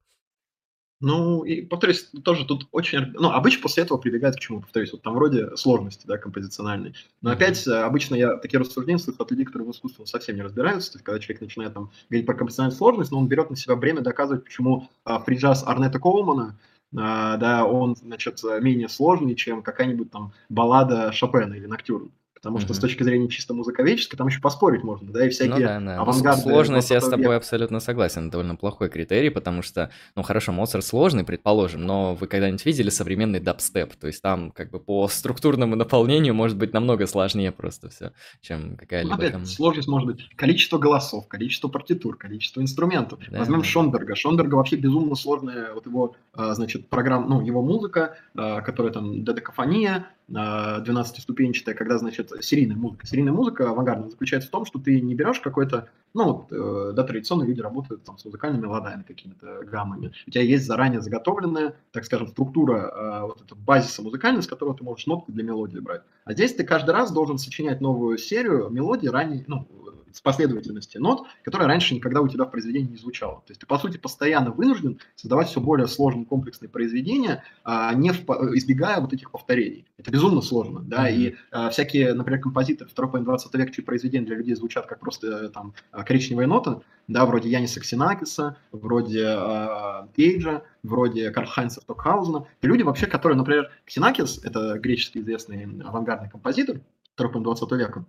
Ну, 1.02 1.44
и, 1.44 1.62
повторюсь, 1.62 2.10
тоже 2.24 2.44
тут 2.44 2.68
очень... 2.72 2.98
Ну, 3.14 3.30
обычно 3.30 3.62
после 3.62 3.84
этого 3.84 3.96
прибегают 3.96 4.36
к 4.36 4.40
чему, 4.40 4.60
повторюсь, 4.60 4.92
вот 4.92 5.00
там 5.00 5.14
вроде 5.14 5.56
сложности, 5.56 6.06
да, 6.06 6.18
композициональной. 6.18 6.94
Но 7.22 7.30
mm-hmm. 7.30 7.34
опять, 7.34 7.66
э, 7.66 7.72
обычно 7.72 8.14
я 8.16 8.36
такие 8.36 8.60
рассуждения 8.60 8.98
слышу 8.98 9.22
от 9.22 9.30
людей, 9.30 9.46
которые 9.46 9.68
в 9.68 9.74
искусстве 9.74 10.04
совсем 10.04 10.36
не 10.36 10.42
разбираются. 10.42 10.92
То 10.92 10.98
есть, 10.98 11.04
когда 11.06 11.18
человек 11.18 11.40
начинает 11.40 11.72
там 11.72 11.90
говорить 12.10 12.26
про 12.26 12.34
композициональную 12.34 12.76
сложность, 12.76 13.10
но 13.12 13.18
он 13.18 13.28
берет 13.28 13.48
на 13.48 13.56
себя 13.56 13.76
время 13.76 14.02
доказывать, 14.02 14.44
почему 14.44 14.90
а, 15.04 15.20
фриджаз 15.20 15.64
Арнета 15.66 15.98
Коулмана, 15.98 16.58
а, 16.94 17.38
да, 17.38 17.64
он, 17.64 17.96
значит, 17.96 18.42
менее 18.60 18.90
сложный, 18.90 19.34
чем 19.36 19.62
какая-нибудь 19.62 20.10
там 20.10 20.34
баллада 20.50 21.12
Шопена 21.12 21.54
или 21.54 21.64
Ноктюрн. 21.64 22.12
Потому 22.40 22.58
что 22.58 22.72
mm-hmm. 22.72 22.76
с 22.76 22.78
точки 22.78 23.02
зрения 23.02 23.28
чисто 23.28 23.52
музыковедческой 23.52 24.16
там 24.16 24.28
еще 24.28 24.40
поспорить 24.40 24.82
можно, 24.82 25.12
да, 25.12 25.26
и 25.26 25.28
всякие 25.28 25.56
ну, 25.56 25.60
да, 25.60 25.80
да. 25.80 25.96
Ну, 25.96 26.02
авангарды. 26.02 26.42
Сложность, 26.42 26.90
я 26.90 27.00
с 27.02 27.08
тобой 27.08 27.36
абсолютно 27.36 27.80
согласен, 27.80 28.30
довольно 28.30 28.56
плохой 28.56 28.88
критерий, 28.88 29.28
потому 29.28 29.60
что, 29.60 29.90
ну 30.16 30.22
хорошо, 30.22 30.52
Моцарт 30.52 30.84
сложный, 30.84 31.24
предположим, 31.24 31.84
но 31.84 32.14
вы 32.14 32.26
когда-нибудь 32.26 32.64
видели 32.64 32.88
современный 32.88 33.40
дабстеп? 33.40 33.94
То 33.94 34.06
есть 34.06 34.22
там 34.22 34.52
как 34.52 34.70
бы 34.70 34.80
по 34.80 35.06
структурному 35.08 35.76
наполнению 35.76 36.32
может 36.32 36.56
быть 36.56 36.72
намного 36.72 37.06
сложнее 37.06 37.52
просто 37.52 37.90
все, 37.90 38.12
чем 38.40 38.76
какая-либо 38.76 39.16
ну, 39.16 39.18
опять, 39.18 39.32
там... 39.32 39.44
Сложность 39.44 39.88
может 39.88 40.06
быть 40.06 40.28
количество 40.34 40.78
голосов, 40.78 41.28
количество 41.28 41.68
партитур, 41.68 42.16
количество 42.16 42.62
инструментов. 42.62 43.20
Да, 43.30 43.38
Возьмем 43.38 43.60
да. 43.60 43.66
Шонберга. 43.66 44.14
Шонберга 44.14 44.54
вообще 44.54 44.76
безумно 44.76 45.14
сложная, 45.14 45.74
вот 45.74 45.84
его, 45.84 46.16
значит, 46.54 46.88
программа, 46.88 47.26
ну, 47.26 47.40
его 47.40 47.62
музыка, 47.62 48.16
а, 48.34 48.60
которая 48.60 48.92
там 48.92 49.24
додекафония, 49.24 50.08
12-ступенчатая, 50.28 51.74
когда, 51.74 51.98
значит, 51.98 52.30
серийная 52.40 52.76
музыка. 52.76 53.04
Серийная 53.04 53.32
музыка 53.32 53.68
авангардная 53.68 54.10
заключается 54.10 54.48
в 54.48 54.52
том, 54.52 54.64
что 54.64 54.78
ты 54.78 55.00
не 55.00 55.16
берешь 55.16 55.40
какой-то, 55.40 55.88
ну, 56.14 56.46
э, 56.48 56.92
да, 56.94 57.02
традиционные 57.02 57.48
люди 57.48 57.60
работают 57.60 58.04
там 58.04 58.16
с 58.16 58.24
музыкальными 58.24 58.64
ладами, 58.66 59.02
какими-то 59.02 59.64
гаммами. 59.64 60.12
У 60.28 60.30
тебя 60.30 60.44
есть 60.44 60.66
заранее 60.66 61.00
заготовленная, 61.00 61.74
так 61.90 62.04
скажем, 62.04 62.28
структура 62.28 63.22
вот 63.22 63.42
эта 63.42 63.56
базиса 63.56 64.02
музыкальная, 64.02 64.42
с 64.42 64.46
которой 64.46 64.76
ты 64.76 64.84
можешь 64.84 65.06
нотку 65.06 65.32
для 65.32 65.42
мелодии 65.42 65.80
брать. 65.80 66.02
А 66.24 66.32
здесь 66.32 66.54
ты 66.54 66.62
каждый 66.62 66.92
раз 66.92 67.10
должен 67.10 67.38
сочинять 67.38 67.80
новую 67.80 68.16
серию 68.16 68.68
мелодий 68.70 69.08
ранее, 69.08 69.44
ну, 69.48 69.66
с 70.12 70.20
последовательности 70.20 70.98
нот, 70.98 71.26
которая 71.42 71.68
раньше 71.68 71.94
никогда 71.94 72.20
у 72.20 72.28
тебя 72.28 72.44
в 72.44 72.50
произведении 72.50 72.90
не 72.90 72.96
звучала. 72.96 73.36
То 73.46 73.50
есть 73.50 73.60
ты, 73.60 73.66
по 73.66 73.78
сути, 73.78 73.96
постоянно 73.96 74.50
вынужден 74.50 74.98
создавать 75.16 75.48
все 75.48 75.60
более 75.60 75.86
сложные 75.86 76.26
комплексные 76.26 76.68
произведения, 76.68 77.44
а, 77.64 77.94
не 77.94 78.12
в, 78.12 78.28
избегая 78.56 79.00
вот 79.00 79.12
этих 79.12 79.30
повторений. 79.30 79.86
Это 79.98 80.10
безумно 80.10 80.42
сложно, 80.42 80.80
да, 80.80 81.10
mm-hmm. 81.10 81.16
и 81.16 81.36
а, 81.50 81.70
всякие, 81.70 82.14
например, 82.14 82.40
композиторы 82.40 82.90
второй 82.90 83.10
половины 83.10 83.26
20 83.26 83.54
века, 83.54 83.72
чьи 83.72 83.84
произведения 83.84 84.26
для 84.26 84.36
людей 84.36 84.54
звучат 84.54 84.86
как 84.86 85.00
просто 85.00 85.26
э, 85.26 85.48
там 85.48 85.74
коричневая 85.92 86.46
нота, 86.46 86.82
да, 87.08 87.26
вроде 87.26 87.50
Яниса 87.50 87.80
Ксенакиса, 87.80 88.56
вроде 88.72 89.24
э, 89.26 90.06
Кейджа, 90.16 90.62
вроде 90.82 91.30
Карл-Хайнца 91.30 91.80
Токхаузена. 91.86 92.46
И 92.62 92.66
люди 92.66 92.82
вообще, 92.82 93.06
которые, 93.06 93.36
например, 93.36 93.70
Ксенакис, 93.84 94.40
это 94.44 94.78
греческий 94.78 95.20
известный 95.20 95.64
авангардный 95.84 96.30
композитор 96.30 96.80
второй 97.14 97.32
половины 97.32 97.54
20 97.54 97.72
века, 97.72 98.04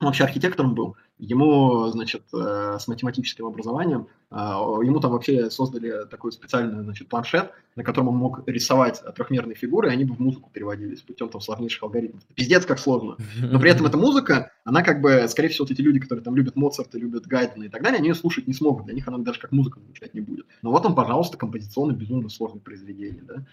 вообще 0.00 0.24
архитектором 0.24 0.74
был. 0.74 0.96
Ему, 1.18 1.86
значит, 1.88 2.24
э, 2.34 2.76
с 2.80 2.88
математическим 2.88 3.46
образованием, 3.46 4.08
э, 4.32 4.34
ему 4.34 4.98
там 4.98 5.12
вообще 5.12 5.48
создали 5.48 6.06
такой 6.06 6.32
специальный, 6.32 6.82
значит, 6.82 7.08
планшет, 7.08 7.52
на 7.76 7.84
котором 7.84 8.08
он 8.08 8.16
мог 8.16 8.42
рисовать 8.48 9.00
трехмерные 9.14 9.54
фигуры, 9.54 9.88
и 9.88 9.92
они 9.92 10.04
бы 10.04 10.14
в 10.14 10.18
музыку 10.18 10.50
переводились 10.52 11.02
путем 11.02 11.28
там 11.28 11.40
сложнейших 11.40 11.84
алгоритмов. 11.84 12.24
Пиздец, 12.34 12.66
как 12.66 12.80
сложно. 12.80 13.16
Но 13.40 13.60
при 13.60 13.70
этом 13.70 13.86
эта 13.86 13.96
музыка, 13.96 14.50
она 14.64 14.82
как 14.82 15.00
бы, 15.00 15.26
скорее 15.28 15.48
всего, 15.48 15.64
вот 15.64 15.70
эти 15.70 15.80
люди, 15.80 16.00
которые 16.00 16.24
там 16.24 16.34
любят 16.34 16.56
Моцарта, 16.56 16.98
любят 16.98 17.26
Гайдена 17.26 17.64
и 17.64 17.68
так 17.68 17.82
далее, 17.82 17.98
они 17.98 18.08
ее 18.08 18.14
слушать 18.14 18.48
не 18.48 18.54
смогут. 18.54 18.86
Для 18.86 18.94
них 18.94 19.06
она 19.06 19.18
даже 19.18 19.38
как 19.38 19.52
музыка 19.52 19.78
звучать 19.78 20.14
не 20.14 20.20
будет. 20.20 20.46
Но 20.62 20.72
вот 20.72 20.84
он, 20.84 20.96
пожалуйста, 20.96 21.38
композиционно 21.38 21.92
безумно 21.92 22.28
сложное 22.28 22.60
произведение, 22.60 23.22
да. 23.22 23.46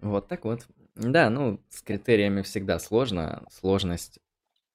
Вот 0.00 0.28
так 0.28 0.44
вот. 0.44 0.68
Да, 0.94 1.30
ну, 1.30 1.60
с 1.68 1.82
критериями 1.82 2.42
всегда 2.42 2.78
сложно. 2.78 3.44
Сложность 3.50 4.20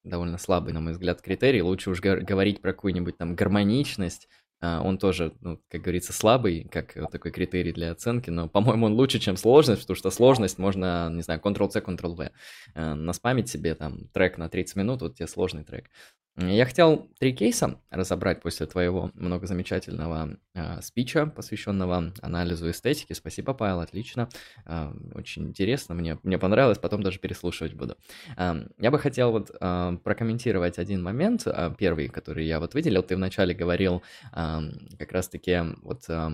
довольно 0.03 0.37
слабый, 0.37 0.73
на 0.73 0.79
мой 0.79 0.93
взгляд, 0.93 1.21
критерий. 1.21 1.61
Лучше 1.61 1.89
уж 1.89 2.01
говорить 2.01 2.61
про 2.61 2.73
какую-нибудь 2.73 3.17
там 3.17 3.35
гармоничность. 3.35 4.27
А, 4.63 4.81
он 4.81 4.97
тоже, 4.97 5.33
ну, 5.41 5.59
как 5.69 5.81
говорится, 5.81 6.13
слабый, 6.13 6.67
как 6.71 6.93
такой 7.11 7.31
критерий 7.31 7.73
для 7.73 7.91
оценки, 7.91 8.29
но, 8.29 8.47
по-моему, 8.47 8.85
он 8.85 8.93
лучше, 8.93 9.19
чем 9.19 9.35
сложность, 9.35 9.81
потому 9.81 9.95
что 9.95 10.09
сложность 10.09 10.57
можно, 10.57 11.09
не 11.09 11.21
знаю, 11.21 11.41
Ctrl-C, 11.41 11.81
Ctrl-V, 11.81 12.31
э, 12.75 12.93
наспамить 12.93 13.49
себе 13.49 13.75
там 13.75 14.07
трек 14.13 14.37
на 14.37 14.47
30 14.47 14.77
минут, 14.77 15.01
вот 15.01 15.15
тебе 15.15 15.27
сложный 15.27 15.65
трек. 15.65 15.89
Я 16.35 16.65
хотел 16.65 17.07
три 17.19 17.31
кейса 17.31 17.79
разобрать 17.91 18.41
после 18.41 18.65
твоего 18.65 19.11
много 19.13 19.45
замечательного 19.45 20.39
э, 20.55 20.81
спича, 20.81 21.27
посвященного 21.27 22.11
анализу 22.23 22.71
эстетики. 22.71 23.13
Спасибо, 23.13 23.53
Павел, 23.53 23.81
отлично. 23.81 24.29
Э, 24.65 24.91
очень 25.13 25.49
интересно, 25.49 25.93
мне, 25.93 26.17
мне 26.23 26.39
понравилось, 26.39 26.79
потом 26.79 27.03
даже 27.03 27.19
переслушивать 27.19 27.75
буду. 27.75 27.97
Э, 28.35 28.65
я 28.79 28.89
бы 28.89 28.97
хотел 28.97 29.31
вот 29.31 29.51
э, 29.51 29.97
прокомментировать 30.03 30.79
один 30.79 31.03
момент, 31.03 31.43
э, 31.45 31.75
первый, 31.77 32.07
который 32.07 32.47
я 32.47 32.59
вот 32.59 32.73
выделил. 32.73 33.03
Ты 33.03 33.15
вначале 33.15 33.53
говорил 33.53 34.01
э, 34.35 34.59
как 34.97 35.11
раз-таки 35.11 35.59
вот 35.83 36.05
э, 36.09 36.31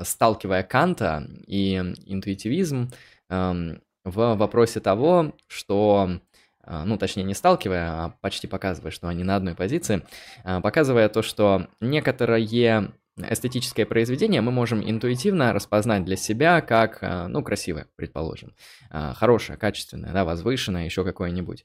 сталкивая 0.00 0.62
Канта 0.62 1.28
и 1.46 1.74
интуитивизм 2.06 2.90
э, 3.28 3.76
в 4.04 4.34
вопросе 4.34 4.80
того, 4.80 5.34
что 5.46 6.08
а, 6.08 6.20
ну, 6.66 6.96
точнее, 6.98 7.24
не 7.24 7.34
сталкивая, 7.34 7.90
а 7.90 8.14
почти 8.20 8.46
показывая, 8.46 8.90
что 8.90 9.08
они 9.08 9.24
на 9.24 9.36
одной 9.36 9.54
позиции, 9.54 10.02
а, 10.44 10.60
показывая 10.60 11.08
то, 11.08 11.22
что 11.22 11.68
некоторое 11.80 12.94
эстетическое 13.16 13.86
произведение 13.86 14.40
мы 14.40 14.50
можем 14.50 14.82
интуитивно 14.82 15.52
распознать 15.52 16.04
для 16.04 16.16
себя 16.16 16.60
как, 16.60 16.98
а, 17.02 17.28
ну, 17.28 17.42
красивое, 17.42 17.86
предположим, 17.96 18.54
хорошее, 18.90 19.58
качественное, 19.58 20.12
да, 20.12 20.24
возвышенное, 20.24 20.84
еще 20.84 21.04
какое-нибудь. 21.04 21.64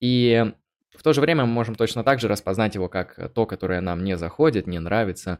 И 0.00 0.52
в 0.96 1.02
то 1.02 1.12
же 1.12 1.20
время 1.20 1.44
мы 1.44 1.52
можем 1.52 1.74
точно 1.74 2.02
так 2.02 2.20
же 2.20 2.28
распознать 2.28 2.74
его 2.74 2.88
как 2.88 3.32
то, 3.32 3.46
которое 3.46 3.80
нам 3.80 4.02
не 4.04 4.16
заходит, 4.16 4.66
не 4.66 4.78
нравится 4.78 5.38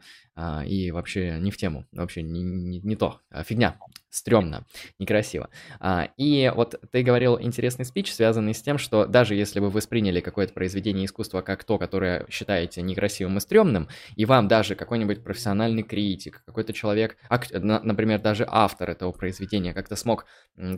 и 0.65 0.91
вообще 0.91 1.37
не 1.39 1.51
в 1.51 1.57
тему, 1.57 1.85
вообще 1.91 2.23
не, 2.23 2.41
не, 2.41 2.79
не 2.79 2.95
то, 2.95 3.19
фигня, 3.43 3.77
стрёмно, 4.13 4.65
некрасиво. 4.99 5.49
А, 5.79 6.09
и 6.17 6.51
вот 6.55 6.75
ты 6.91 7.01
говорил 7.01 7.39
интересный 7.39 7.83
спич, 7.83 8.13
связанный 8.13 8.53
с 8.53 8.61
тем, 8.61 8.77
что 8.77 9.05
даже 9.07 9.33
если 9.33 9.59
вы 9.59 9.69
восприняли 9.69 10.19
какое-то 10.19 10.53
произведение 10.53 11.05
искусства 11.05 11.41
как 11.41 11.63
то, 11.63 11.79
которое 11.79 12.25
считаете 12.29 12.81
некрасивым 12.83 13.37
и 13.37 13.39
стрёмным, 13.39 13.89
и 14.15 14.25
вам 14.25 14.47
даже 14.47 14.75
какой-нибудь 14.75 15.23
профессиональный 15.23 15.81
критик, 15.83 16.43
какой-то 16.45 16.73
человек, 16.73 17.17
например, 17.29 18.21
даже 18.21 18.45
автор 18.47 18.91
этого 18.91 19.11
произведения 19.11 19.73
как-то 19.73 19.95
смог 19.95 20.25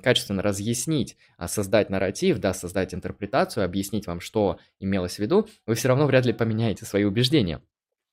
качественно 0.01 0.41
разъяснить, 0.41 1.17
а, 1.37 1.47
создать 1.47 1.89
нарратив, 1.89 2.39
да, 2.39 2.53
создать 2.53 2.93
интерпретацию, 2.93 3.65
объяснить 3.65 4.07
вам, 4.07 4.21
что 4.21 4.59
имелось 4.79 5.15
в 5.15 5.19
виду, 5.19 5.47
вы 5.65 5.75
все 5.75 5.89
равно 5.89 6.05
вряд 6.05 6.25
ли 6.25 6.31
поменяете 6.33 6.85
свои 6.85 7.03
убеждения. 7.03 7.61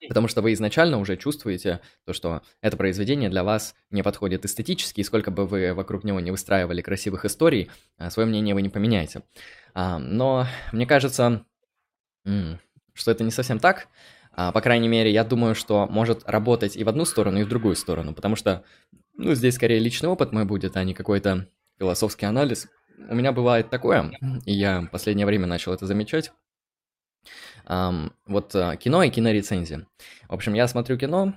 Потому 0.09 0.29
что 0.29 0.43
вы 0.43 0.53
изначально 0.53 0.99
уже 0.99 1.17
чувствуете 1.17 1.81
то, 2.05 2.13
что 2.13 2.43
это 2.61 2.77
произведение 2.77 3.31
для 3.31 3.45
вас 3.45 3.75
не 3.91 4.03
подходит 4.03 4.45
эстетически, 4.45 5.01
и 5.01 5.05
сколько 5.05 5.31
бы 5.31 5.47
вы 5.47 5.75
вокруг 5.75 6.05
него 6.05 6.21
не 6.21 6.31
выстраивали 6.31 6.83
красивых 6.83 7.25
историй, 7.25 7.71
а, 7.99 8.11
свое 8.11 8.29
мнение 8.29 8.55
вы 8.55 8.63
не 8.63 8.69
поменяете. 8.69 9.23
А, 9.75 9.99
но 9.99 10.47
мне 10.73 10.87
кажется, 10.87 11.45
что 12.25 13.11
это 13.11 13.25
не 13.25 13.31
совсем 13.31 13.59
так. 13.59 13.89
А, 14.33 14.53
по 14.53 14.61
крайней 14.61 14.89
мере, 14.89 15.13
я 15.13 15.25
думаю, 15.25 15.55
что 15.55 15.87
может 15.87 16.23
работать 16.27 16.77
и 16.77 16.85
в 16.85 16.89
одну 16.89 17.05
сторону, 17.05 17.41
и 17.41 17.45
в 17.45 17.49
другую 17.49 17.77
сторону, 17.77 18.15
потому 18.15 18.37
что, 18.37 18.65
ну, 19.17 19.35
здесь 19.35 19.55
скорее 19.55 19.79
личный 19.79 20.09
опыт 20.09 20.33
мой 20.33 20.45
будет, 20.45 20.77
а 20.77 20.85
не 20.85 20.95
какой-то 20.95 21.49
философский 21.79 22.27
анализ. 22.27 22.69
У 23.09 23.15
меня 23.15 23.33
бывает 23.33 23.69
такое, 23.69 24.13
и 24.47 24.53
я 24.53 24.83
в 24.83 24.87
последнее 24.89 25.27
время 25.27 25.47
начал 25.47 25.73
это 25.73 25.87
замечать, 25.87 26.33
Um, 27.67 28.13
вот 28.27 28.55
uh, 28.55 28.77
кино 28.77 29.03
и 29.03 29.11
кинорецензия. 29.11 29.87
В 30.29 30.35
общем, 30.35 30.55
я 30.55 30.67
смотрю 30.67 30.97
кино, 30.97 31.35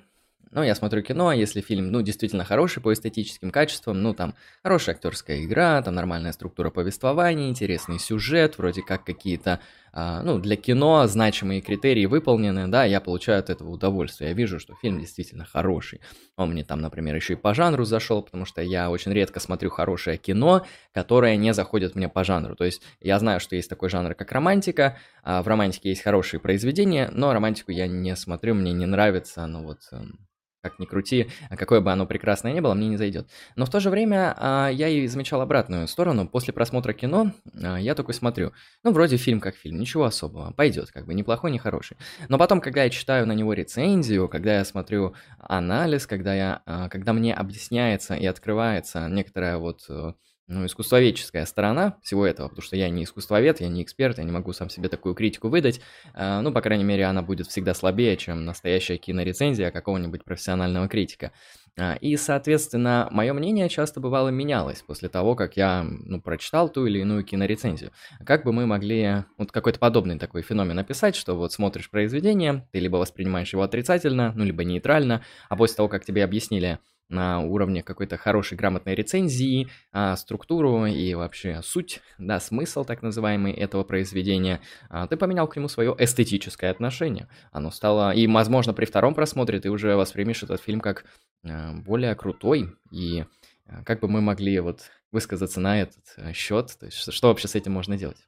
ну, 0.56 0.64
я 0.64 0.74
смотрю 0.74 1.02
кино, 1.02 1.34
если 1.34 1.60
фильм, 1.60 1.92
ну, 1.92 2.02
действительно 2.02 2.46
хороший 2.46 2.82
по 2.82 2.94
эстетическим 2.94 3.52
качествам, 3.52 4.02
ну, 4.02 4.14
там, 4.14 4.36
хорошая 4.64 4.96
актерская 4.96 5.44
игра, 5.44 5.82
там, 5.82 5.96
нормальная 5.96 6.32
структура 6.32 6.70
повествования, 6.70 7.50
интересный 7.50 8.00
сюжет, 8.00 8.58
вроде 8.58 8.82
как 8.82 9.04
какие-то, 9.04 9.52
а, 9.52 9.60
ну, 9.96 10.40
для 10.40 10.58
кино 10.58 11.08
значимые 11.08 11.62
критерии 11.62 12.06
выполнены, 12.06 12.68
да, 12.68 12.84
я 12.84 13.00
получаю 13.00 13.40
от 13.40 13.50
этого 13.50 13.70
удовольствие, 13.70 14.32
я 14.32 14.36
вижу, 14.36 14.60
что 14.60 14.76
фильм 14.76 15.00
действительно 15.00 15.46
хороший. 15.46 16.02
Он 16.36 16.52
мне 16.52 16.66
там, 16.66 16.82
например, 16.82 17.16
еще 17.16 17.34
и 17.34 17.38
по 17.38 17.54
жанру 17.54 17.86
зашел, 17.86 18.22
потому 18.22 18.46
что 18.46 18.62
я 18.62 18.90
очень 18.90 19.14
редко 19.14 19.40
смотрю 19.40 19.70
хорошее 19.70 20.18
кино, 20.18 20.66
которое 20.94 21.38
не 21.38 21.54
заходит 21.54 21.96
мне 21.96 22.10
по 22.10 22.26
жанру. 22.26 22.56
То 22.56 22.66
есть 22.66 22.82
я 23.00 23.18
знаю, 23.20 23.40
что 23.40 23.56
есть 23.56 23.70
такой 23.70 23.88
жанр, 23.88 24.16
как 24.16 24.32
романтика, 24.34 24.98
а 25.24 25.42
в 25.42 25.48
романтике 25.48 25.90
есть 25.90 26.02
хорошие 26.02 26.42
произведения, 26.42 27.10
но 27.14 27.32
романтику 27.32 27.72
я 27.72 27.88
не 27.88 28.16
смотрю, 28.18 28.54
мне 28.54 28.74
не 28.74 28.86
нравится, 28.86 29.48
ну 29.48 29.64
вот 29.64 29.80
эм, 29.94 30.20
как 30.66 30.80
ни 30.80 30.86
крути, 30.86 31.30
какое 31.52 31.80
бы 31.80 31.92
оно 31.92 32.08
прекрасное 32.08 32.52
ни 32.52 32.60
было, 32.60 32.74
мне 32.74 32.88
не 32.88 32.98
зайдет. 32.98 33.30
Но 33.56 33.66
в 33.66 33.70
то 33.70 33.80
же 33.80 33.92
время 33.92 34.34
а, 34.36 34.70
я 34.70 34.88
и 34.88 35.06
замечал 35.06 35.42
обратную 35.42 35.88
сторону. 35.88 36.28
После 36.28 36.54
просмотра 36.54 36.94
кино 36.94 37.32
а, 37.62 37.78
я 37.78 37.94
такой 37.94 38.16
смотрю, 38.16 38.52
ну, 38.84 38.92
вроде 38.92 39.18
фильм 39.18 39.40
как 39.40 39.56
фильм, 39.56 39.80
ничего 39.80 40.06
особого, 40.06 40.54
пойдет, 40.54 40.92
как 40.92 41.06
бы, 41.06 41.14
ни 41.14 41.22
плохой, 41.22 41.52
ни 41.52 41.60
хороший. 41.60 41.98
Но 42.30 42.40
потом, 42.40 42.62
когда 42.62 42.84
я 42.84 42.90
читаю 42.90 43.28
на 43.28 43.34
него 43.34 43.54
рецензию, 43.54 44.28
когда 44.28 44.56
я 44.56 44.66
смотрю 44.66 45.14
анализ, 45.38 46.08
когда, 46.08 46.34
я, 46.34 46.62
а, 46.66 46.90
когда 46.90 47.14
мне 47.14 47.34
объясняется 47.34 48.16
и 48.16 48.26
открывается 48.26 49.08
некоторая 49.08 49.58
вот 49.58 49.86
э, 49.90 50.14
ну, 50.48 50.66
искусствоведческая 50.66 51.46
сторона 51.46 51.98
всего 52.04 52.26
этого, 52.26 52.50
потому 52.50 52.64
что 52.64 52.76
я 52.76 52.90
не 52.90 53.04
искусствовед, 53.04 53.62
я 53.62 53.68
не 53.68 53.82
эксперт, 53.82 54.18
я 54.20 54.24
не 54.24 54.32
могу 54.32 54.54
сам 54.54 54.70
себе 54.70 54.90
такую 54.90 55.16
критику 55.16 55.50
выдать. 55.50 55.82
А, 56.14 56.42
ну, 56.42 56.52
по 56.52 56.62
крайней 56.62 56.84
мере, 56.84 57.06
она 57.06 57.22
будет 57.24 57.48
всегда 57.48 57.74
слабее, 57.74 58.16
чем 58.18 58.46
настоящая 58.46 58.98
кинорецензия 58.98 59.72
какого-нибудь 59.72 60.24
профессионального 60.24 60.88
критика. 60.88 61.32
А, 61.78 61.96
и, 61.96 62.16
соответственно, 62.16 63.08
мое 63.12 63.34
мнение 63.34 63.70
часто 63.70 64.00
бывало 64.00 64.30
менялось 64.30 64.82
после 64.82 65.10
того, 65.10 65.36
как 65.36 65.58
я 65.58 65.84
ну, 65.84 66.22
прочитал 66.22 66.70
ту 66.70 66.86
или 66.86 67.00
иную 67.00 67.24
кинорецензию. 67.24 67.92
Как 68.24 68.46
бы 68.46 68.54
мы 68.54 68.68
могли 68.68 69.26
вот 69.38 69.52
какой-то 69.52 69.80
подобный 69.80 70.20
такой 70.20 70.44
феномен 70.44 70.78
описать, 70.78 71.16
что 71.16 71.36
вот 71.36 71.54
смотришь 71.54 71.90
произведение, 71.90 72.68
ты 72.72 72.80
либо 72.80 72.98
воспринимаешь 72.98 73.52
его 73.52 73.64
отрицательно, 73.64 74.32
ну, 74.36 74.46
либо 74.46 74.64
нейтрально, 74.64 75.24
а 75.50 75.56
после 75.56 75.78
того, 75.78 75.90
как 75.90 76.06
тебе 76.06 76.24
объяснили, 76.24 76.80
на 77.10 77.40
уровне 77.42 77.84
какой-то 77.84 78.18
хорошей 78.18 78.58
грамотной 78.58 78.96
рецензии, 78.96 79.68
а, 79.92 80.16
структуру 80.16 80.86
и 80.86 81.14
вообще 81.14 81.62
суть, 81.64 82.02
да, 82.18 82.40
смысл 82.40 82.84
так 82.84 83.02
называемый 83.02 83.54
этого 83.54 83.84
произведения, 83.84 84.62
а, 84.90 85.08
ты 85.08 85.18
поменял 85.18 85.48
к 85.48 85.56
нему 85.56 85.68
свое 85.68 85.96
эстетическое 85.98 86.72
отношение. 86.72 87.28
Оно 87.52 87.72
стало, 87.72 88.14
и, 88.14 88.28
возможно, 88.28 88.74
при 88.74 88.86
втором 88.86 89.14
просмотре 89.14 89.60
ты 89.60 89.70
уже 89.70 89.96
воспримешь 89.96 90.44
этот 90.44 90.62
фильм 90.62 90.82
как 90.82 91.06
а, 91.44 91.74
более 91.74 92.16
крутой, 92.16 92.74
и 92.92 93.26
а, 93.68 93.84
как 93.84 94.00
бы 94.00 94.08
мы 94.08 94.22
могли 94.22 94.60
вот 94.60 94.82
высказаться 95.12 95.60
на 95.60 95.82
этот 95.82 96.04
а, 96.18 96.34
счет, 96.34 96.76
то 96.80 96.86
есть 96.88 97.12
что 97.12 97.28
вообще 97.28 97.48
с 97.48 97.56
этим 97.56 97.72
можно 97.72 97.98
делать? 97.98 98.28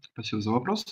Спасибо 0.00 0.42
за 0.42 0.50
вопрос. 0.50 0.84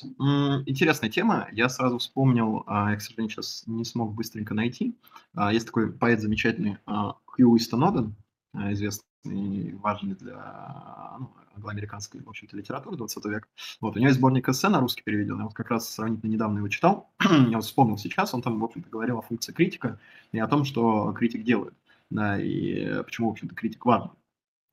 Интересная 0.67 1.11
тема. 1.11 1.49
Я 1.53 1.69
сразу 1.69 1.99
вспомнил, 1.99 2.65
а, 2.67 2.91
я, 2.91 2.97
к 2.97 3.03
сожалению, 3.03 3.31
сейчас 3.31 3.65
не 3.67 3.85
смог 3.85 4.15
быстренько 4.15 4.55
найти. 4.55 4.97
А, 5.35 5.53
есть 5.53 5.67
такой 5.67 5.93
поэт 5.93 6.21
замечательный 6.21 6.79
а, 6.87 7.17
Хью 7.27 7.51
Уистон 7.51 7.85
Оден, 7.85 8.15
известный 8.55 9.75
важный 9.75 10.15
для 10.15 11.17
ну, 11.19 11.33
англоамериканской, 11.55 12.21
в 12.21 12.29
общем-то, 12.29 12.57
литературы 12.57 12.97
20 12.97 13.25
века. 13.27 13.47
Вот, 13.81 13.97
у 13.97 13.99
него 13.99 14.09
есть 14.09 14.19
сборник 14.19 14.49
эссе 14.49 14.69
на 14.69 14.81
русский 14.81 15.03
переведен. 15.03 15.39
Я 15.39 15.45
вот 15.45 15.55
как 15.55 15.71
раз 15.71 15.89
сравнительно 15.89 16.31
недавно 16.31 16.59
его 16.59 16.69
читал. 16.69 17.11
я 17.49 17.57
вот 17.57 17.65
вспомнил 17.65 17.99
сейчас. 17.99 18.35
Он 18.35 18.43
там, 18.43 18.61
в 18.61 18.65
общем-то, 18.65 18.89
говорил 18.91 19.19
о 19.19 19.23
функции 19.23 19.53
критика 19.53 19.99
и 20.33 20.39
о 20.39 20.49
том, 20.49 20.65
что 20.65 21.13
критик 21.13 21.45
делает. 21.45 21.75
Да, 22.11 22.41
и 22.41 23.03
почему, 23.05 23.29
в 23.29 23.33
общем-то, 23.33 23.55
критик 23.55 23.85
важен 23.87 24.11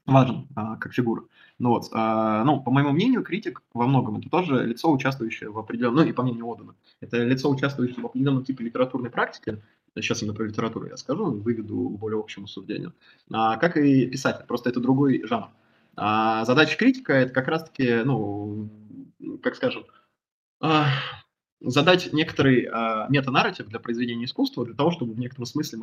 важен 0.10 0.48
а, 0.56 0.76
как 0.78 0.94
фигура. 0.94 1.24
Ну, 1.58 1.70
вот, 1.70 1.90
а, 1.92 2.44
ну, 2.44 2.62
по 2.62 2.72
моему 2.72 2.92
мнению, 2.92 3.24
критик 3.24 3.62
во 3.74 3.88
многом 3.88 4.18
это 4.20 4.30
тоже 4.30 4.66
лицо, 4.66 4.92
участвующее 4.92 5.50
в 5.50 5.58
определенном, 5.58 5.98
ну 5.98 6.04
и 6.04 6.14
по 6.14 6.24
мнению 6.24 6.52
Одена, 6.52 6.76
это 7.02 7.24
лицо, 7.24 7.50
участвующее 7.50 8.02
в 8.02 8.06
определенном 8.06 8.44
типе 8.44 8.64
литературной 8.64 9.10
практики, 9.10 9.62
сейчас 9.96 10.22
именно 10.22 10.36
про 10.36 10.46
литературу 10.46 10.88
я 10.88 10.98
скажу, 10.98 11.26
выведу 11.32 11.90
более 11.90 12.20
общему 12.20 12.48
суждению, 12.48 12.94
а, 13.32 13.58
как 13.58 13.78
и 13.78 14.08
писатель, 14.08 14.46
просто 14.46 14.70
это 14.70 14.80
другой 14.80 15.24
жанр. 15.26 15.50
А 15.96 16.46
задача 16.46 16.78
критика 16.78 17.14
это 17.14 17.34
как 17.34 17.48
раз-таки, 17.48 18.04
ну, 18.06 18.70
как 19.44 19.56
скажем, 19.56 19.84
а, 20.62 20.88
задать 21.62 22.14
некоторый 22.14 22.66
э, 22.66 23.06
метанарратив 23.10 23.68
для 23.68 23.80
произведения 23.80 24.26
искусства, 24.26 24.66
для 24.66 24.74
того, 24.74 24.92
чтобы 24.92 25.14
в 25.14 25.20
некотором 25.20 25.46
смысле 25.46 25.80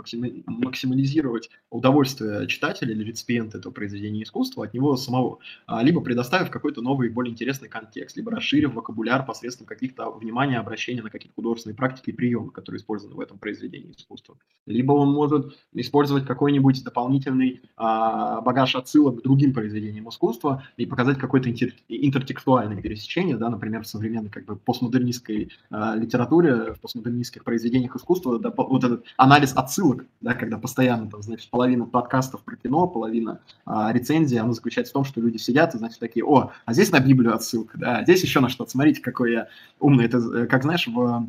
максимализировать 0.47 1.51
удовольствие 1.70 2.47
читателя 2.47 2.93
или 2.93 3.05
реципиента 3.05 3.59
этого 3.59 3.73
произведения 3.73 4.23
искусства 4.23 4.65
от 4.65 4.74
него 4.74 4.97
самого, 4.97 5.39
а, 5.66 5.82
либо 5.82 6.01
предоставив 6.01 6.51
какой-то 6.51 6.81
новый, 6.81 7.11
более 7.11 7.32
интересный 7.32 7.69
контекст, 7.69 8.16
либо 8.16 8.31
расширив 8.31 8.74
вокабуляр 8.74 9.27
посредством 9.27 9.66
каких-то 9.66 10.11
внимания, 10.11 10.59
обращения 10.59 11.03
на 11.03 11.11
какие-то 11.11 11.35
художественные 11.35 11.77
практики 11.77 12.11
и 12.11 12.12
приемы, 12.12 12.51
которые 12.51 12.78
использованы 12.78 13.16
в 13.16 13.20
этом 13.20 13.39
произведении 13.39 13.93
искусства. 13.93 14.39
Либо 14.66 14.93
он 14.93 15.12
может 15.12 15.57
использовать 15.73 16.27
какой-нибудь 16.27 16.82
дополнительный 16.85 17.61
э, 17.61 17.61
багаж 17.77 18.74
отсылок 18.77 19.20
к 19.20 19.23
другим 19.23 19.53
произведениям 19.53 20.09
искусства 20.09 20.65
и 20.77 20.86
показать 20.86 21.19
какое-то 21.19 21.51
интер- 21.51 21.74
интертекстуальное 21.89 22.81
пересечение, 22.81 23.36
да, 23.36 23.51
например, 23.51 23.86
современной 23.86 24.31
как 24.31 24.44
бы 24.47 24.57
постмодернистской 24.57 25.51
э, 25.65 25.65
литературе, 25.70 26.74
в 26.74 26.80
постмодернистских 26.80 27.44
произведениях 27.44 27.97
искусства, 27.97 28.38
да, 28.38 28.52
вот 28.56 28.84
этот 28.84 29.05
анализ 29.16 29.52
отсылок, 29.55 30.06
да, 30.20 30.34
когда 30.34 30.59
постоянно, 30.59 31.10
там, 31.10 31.22
значит, 31.22 31.51
половина 31.51 31.86
подкастов 31.86 32.43
про 32.43 32.56
кино, 32.56 32.86
половина 32.86 33.40
э, 33.66 33.70
рецензий, 33.93 34.38
оно 34.38 34.52
заключается 34.52 34.93
в 34.93 34.94
том, 34.94 35.05
что 35.05 35.20
люди 35.20 35.36
сидят 35.36 35.74
и, 35.74 35.78
значит, 35.78 35.98
такие, 35.98 36.24
о, 36.24 36.52
а 36.64 36.72
здесь 36.72 36.90
на 36.93 37.01
Библию 37.01 37.34
отсылка, 37.34 37.78
да, 37.78 37.98
а 37.98 38.02
здесь 38.05 38.22
еще 38.22 38.40
на 38.40 38.48
что-то, 38.48 38.70
смотрите, 38.70 39.02
какой 39.02 39.32
я 39.32 39.48
умный. 39.80 40.06
Это, 40.06 40.18
э, 40.18 40.47
как 40.47 40.62
знаешь, 40.62 40.86
в 40.86 41.28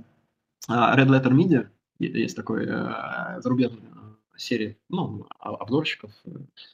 э, 0.70 0.72
Red 0.72 1.08
Letter 1.08 1.32
Media 1.32 1.68
есть 2.00 2.36
такой 2.36 2.66
э, 2.68 3.42
зарубежный 3.42 3.82
серии, 4.36 4.78
ну, 4.90 5.26
обзорщиков, 5.40 6.12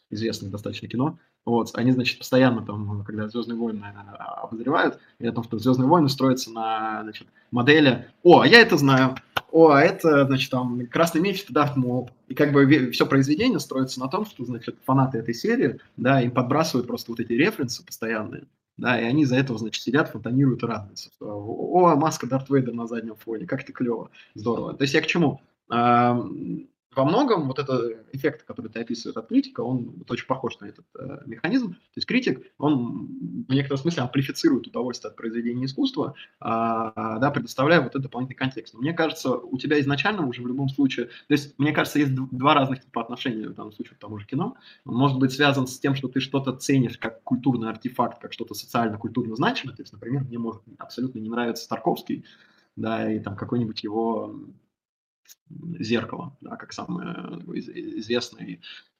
известных 0.09 0.51
достаточно 0.51 0.89
кино, 0.89 1.17
вот, 1.45 1.71
они, 1.75 1.91
значит, 1.91 2.19
постоянно 2.19 2.65
там, 2.65 3.03
когда 3.03 3.27
«Звездные 3.27 3.57
войны» 3.57 3.83
обозревают, 4.41 4.99
и 5.19 5.27
о 5.27 5.31
том, 5.31 5.43
что 5.43 5.59
«Звездные 5.59 5.87
войны» 5.87 6.09
строятся 6.09 6.51
на, 6.51 7.01
значит, 7.03 7.27
модели 7.51 8.07
«О, 8.23 8.41
а 8.41 8.47
я 8.47 8.61
это 8.61 8.77
знаю», 8.77 9.15
«О, 9.51 9.69
а 9.69 9.81
это, 9.81 10.25
значит, 10.25 10.49
там, 10.49 10.87
«Красный 10.87 11.21
меч»— 11.21 11.43
это 11.43 11.53
Дарт 11.53 11.75
Мол». 11.75 12.09
И 12.27 12.33
как 12.33 12.53
бы 12.53 12.91
все 12.91 13.05
произведение 13.05 13.59
строится 13.59 13.99
на 13.99 14.07
том, 14.07 14.25
что, 14.25 14.45
значит, 14.45 14.77
фанаты 14.85 15.19
этой 15.19 15.33
серии, 15.33 15.79
да, 15.97 16.21
им 16.21 16.31
подбрасывают 16.31 16.87
просто 16.87 17.11
вот 17.11 17.19
эти 17.19 17.33
референсы 17.33 17.85
постоянные, 17.85 18.45
да, 18.77 18.99
и 18.99 19.03
они 19.03 19.23
из-за 19.23 19.35
этого, 19.35 19.59
значит, 19.59 19.83
сидят, 19.83 20.09
фонтанируют 20.09 20.63
и 20.63 20.65
радуются. 20.65 21.11
О, 21.19 21.95
маска 21.95 22.25
Дарт 22.25 22.49
Вейдер 22.49 22.73
на 22.73 22.87
заднем 22.87 23.15
фоне, 23.15 23.45
как 23.45 23.61
это 23.63 23.73
клево, 23.73 24.09
здорово. 24.33 24.73
То 24.73 24.83
есть 24.83 24.93
я 24.93 25.01
к 25.01 25.07
чему? 25.07 25.41
Во 26.95 27.05
многом 27.05 27.47
вот 27.47 27.59
этот 27.59 28.05
эффект, 28.13 28.43
который 28.43 28.69
ты 28.69 28.79
описываешь 28.81 29.17
от 29.17 29.27
критика, 29.27 29.61
он 29.61 29.93
вот 29.97 30.11
очень 30.11 30.27
похож 30.27 30.59
на 30.59 30.65
этот 30.65 30.85
э, 30.97 31.19
механизм. 31.25 31.73
То 31.73 31.97
есть 31.97 32.07
критик, 32.07 32.45
он 32.57 33.45
в 33.47 33.53
некотором 33.53 33.77
смысле 33.77 34.03
амплифицирует 34.03 34.67
удовольствие 34.67 35.09
от 35.09 35.15
произведения 35.15 35.65
искусства, 35.65 36.15
э, 36.41 36.45
да, 36.45 37.31
предоставляя 37.33 37.81
вот 37.81 37.89
этот 37.89 38.03
дополнительный 38.03 38.37
контекст. 38.37 38.73
Но 38.73 38.81
мне 38.81 38.93
кажется, 38.93 39.31
у 39.31 39.57
тебя 39.57 39.79
изначально 39.79 40.25
уже 40.27 40.41
в 40.41 40.47
любом 40.47 40.69
случае, 40.69 41.05
то 41.05 41.33
есть 41.33 41.57
мне 41.57 41.71
кажется, 41.71 41.99
есть 41.99 42.13
два 42.13 42.53
разных 42.53 42.83
типа 42.83 43.01
отношения 43.01 43.47
в 43.47 43.53
данном 43.53 43.73
случае 43.73 43.95
к 43.95 43.99
тому 43.99 44.17
же 44.17 44.25
кино. 44.25 44.55
Он 44.85 44.95
может 44.95 45.17
быть 45.19 45.31
связан 45.31 45.67
с 45.67 45.79
тем, 45.79 45.95
что 45.95 46.07
ты 46.07 46.19
что-то 46.19 46.53
ценишь 46.53 46.97
как 46.97 47.23
культурный 47.23 47.69
артефакт, 47.69 48.21
как 48.21 48.33
что-то 48.33 48.53
социально-культурно 48.53 49.35
значимое. 49.35 49.75
То 49.75 49.81
есть, 49.81 49.93
например, 49.93 50.23
мне 50.23 50.37
может 50.37 50.61
абсолютно 50.77 51.19
не 51.19 51.29
нравится 51.29 51.67
Тарковский, 51.67 52.25
да, 52.75 53.11
и 53.11 53.19
там 53.19 53.35
какой-нибудь 53.35 53.83
его 53.83 54.35
зеркало, 55.79 56.37
да, 56.41 56.55
как 56.55 56.73
самое 56.73 57.39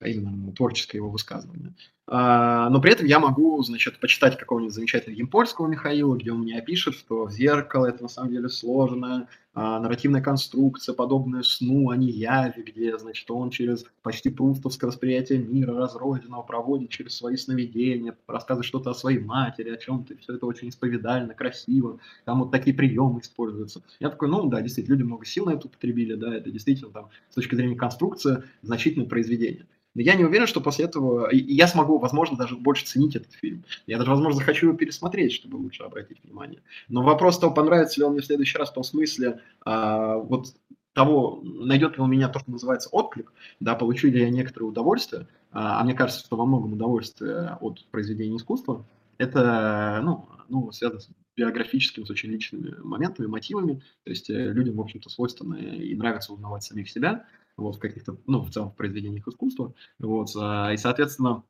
известное 0.04 0.12
именно 0.12 0.52
творческое 0.54 0.98
его 0.98 1.10
высказывание. 1.10 1.74
А, 2.06 2.70
но 2.70 2.82
при 2.82 2.92
этом 2.92 3.06
я 3.06 3.20
могу, 3.20 3.62
значит, 3.64 4.00
почитать 4.00 4.38
какого-нибудь 4.38 4.74
замечательного 4.74 5.18
Емпольского 5.18 5.68
Михаила, 5.68 6.16
где 6.16 6.32
он 6.32 6.42
мне 6.42 6.58
опишет, 6.58 6.96
что 6.96 7.30
зеркало– 7.30 7.86
это 7.88 8.04
на 8.04 8.10
самом 8.10 8.32
деле 8.32 8.50
сложная 8.50 9.30
а, 9.54 9.80
нарративная 9.80 10.22
конструкция, 10.22 10.94
подобная 10.94 11.44
сну, 11.44 11.92
а 11.92 11.96
не 11.96 12.12
яви, 12.12 12.64
где, 12.64 12.98
значит, 12.98 13.30
он 13.32 13.52
через 13.52 13.86
почти 14.02 14.30
прустовское 14.30 14.90
восприятие 14.90 15.40
мира 15.40 15.76
разрозненного 15.76 16.42
проводит 16.42 16.90
через 16.90 17.16
свои 17.16 17.38
сновидения, 17.38 18.18
рассказывает 18.28 18.66
что-то 18.66 18.90
о 18.90 18.96
своей 18.96 19.20
матери, 19.20 19.70
о 19.70 19.78
чем-то, 19.78 20.18
все 20.18 20.34
это 20.34 20.46
очень 20.46 20.70
исповедально, 20.70 21.36
красиво, 21.36 22.00
там 22.26 22.40
вот 22.40 22.52
такие 22.52 22.76
приемы 22.76 23.22
используются. 23.22 23.82
Я 24.00 24.10
такой, 24.10 24.28
ну 24.28 24.50
да, 24.50 24.60
действительно, 24.62 24.96
люди 24.96 25.04
много 25.04 25.26
сил 25.26 25.46
на 25.46 25.52
это 25.52 25.68
употребили, 25.68 26.16
да, 26.16 26.36
это 26.36 26.50
действительно 26.50 26.92
там 26.92 27.10
с 27.30 27.36
точки 27.36 27.56
зрения 27.56 27.76
конструкции 27.76 28.44
значительное 28.64 29.08
произведение. 29.08 29.68
Но 29.96 30.02
я 30.02 30.16
не 30.16 30.24
уверен, 30.24 30.48
что 30.48 30.62
после 30.62 30.86
этого 30.86 31.30
я 31.32 31.68
смогу, 31.68 32.00
возможно, 32.00 32.38
даже 32.38 32.56
больше 32.56 32.86
ценить 32.86 33.16
этот 33.16 33.34
фильм. 33.34 33.64
Я 33.86 33.98
даже, 33.98 34.12
возможно, 34.12 34.40
захочу 34.40 34.68
его 34.68 34.78
пересмотреть, 34.78 35.34
чтобы 35.34 35.58
лучше 35.58 35.84
обратить 35.84 36.24
внимание. 36.24 36.62
Но 36.90 37.04
вопрос 37.04 37.38
того, 37.40 37.54
понравится 37.54 38.00
ли 38.00 38.06
он 38.06 38.14
мне 38.14 38.22
в 38.22 38.26
следующий 38.26 38.58
раз 38.58 38.72
в 38.72 38.74
том 38.74 38.84
смысле, 38.84 39.40
а, 39.66 40.18
вот 40.18 40.48
того, 40.94 41.42
найдет 41.44 41.98
ли 41.98 42.04
он 42.04 42.10
меня 42.10 42.30
то, 42.30 42.40
что 42.40 42.52
называется 42.52 42.90
отклик, 42.90 43.34
да, 43.60 43.76
получу 43.76 44.08
ли 44.08 44.20
я 44.20 44.30
некоторое 44.30 44.66
удовольствие, 44.66 45.28
а, 45.52 45.80
а 45.80 45.84
мне 45.84 45.94
кажется, 45.94 46.26
что 46.26 46.38
во 46.38 46.46
многом 46.46 46.74
удовольствие 46.74 47.58
от 47.62 47.86
произведения 47.92 48.38
искусства, 48.38 48.86
это, 49.18 50.02
ну, 50.04 50.28
ну, 50.50 50.72
связано 50.72 51.02
с 51.02 51.10
биографическими, 51.36 52.04
с 52.04 52.10
очень 52.10 52.30
личными 52.30 52.76
моментами, 52.84 53.28
мотивами. 53.28 53.82
То 54.04 54.10
есть 54.12 54.30
э, 54.30 54.52
людям, 54.52 54.76
в 54.76 54.82
общем-то, 54.82 55.10
свойственно 55.10 55.56
и 55.56 55.96
нравится 55.96 56.34
узнавать 56.34 56.64
самих 56.64 56.90
себя 56.90 57.26
вот, 57.58 57.76
в 57.76 57.80
каких-то, 57.80 58.18
ну, 58.28 58.42
в 58.42 58.52
целом 58.52 58.72
в 58.72 58.76
произведениях 58.76 59.28
искусства. 59.28 59.74
Вот, 60.00 60.30
а, 60.36 60.72
и, 60.74 60.78
соответственно, 60.78 61.44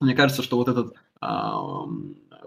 мне 0.00 0.14
кажется, 0.14 0.42
что 0.42 0.56
вот 0.56 0.68
этот 0.68 0.94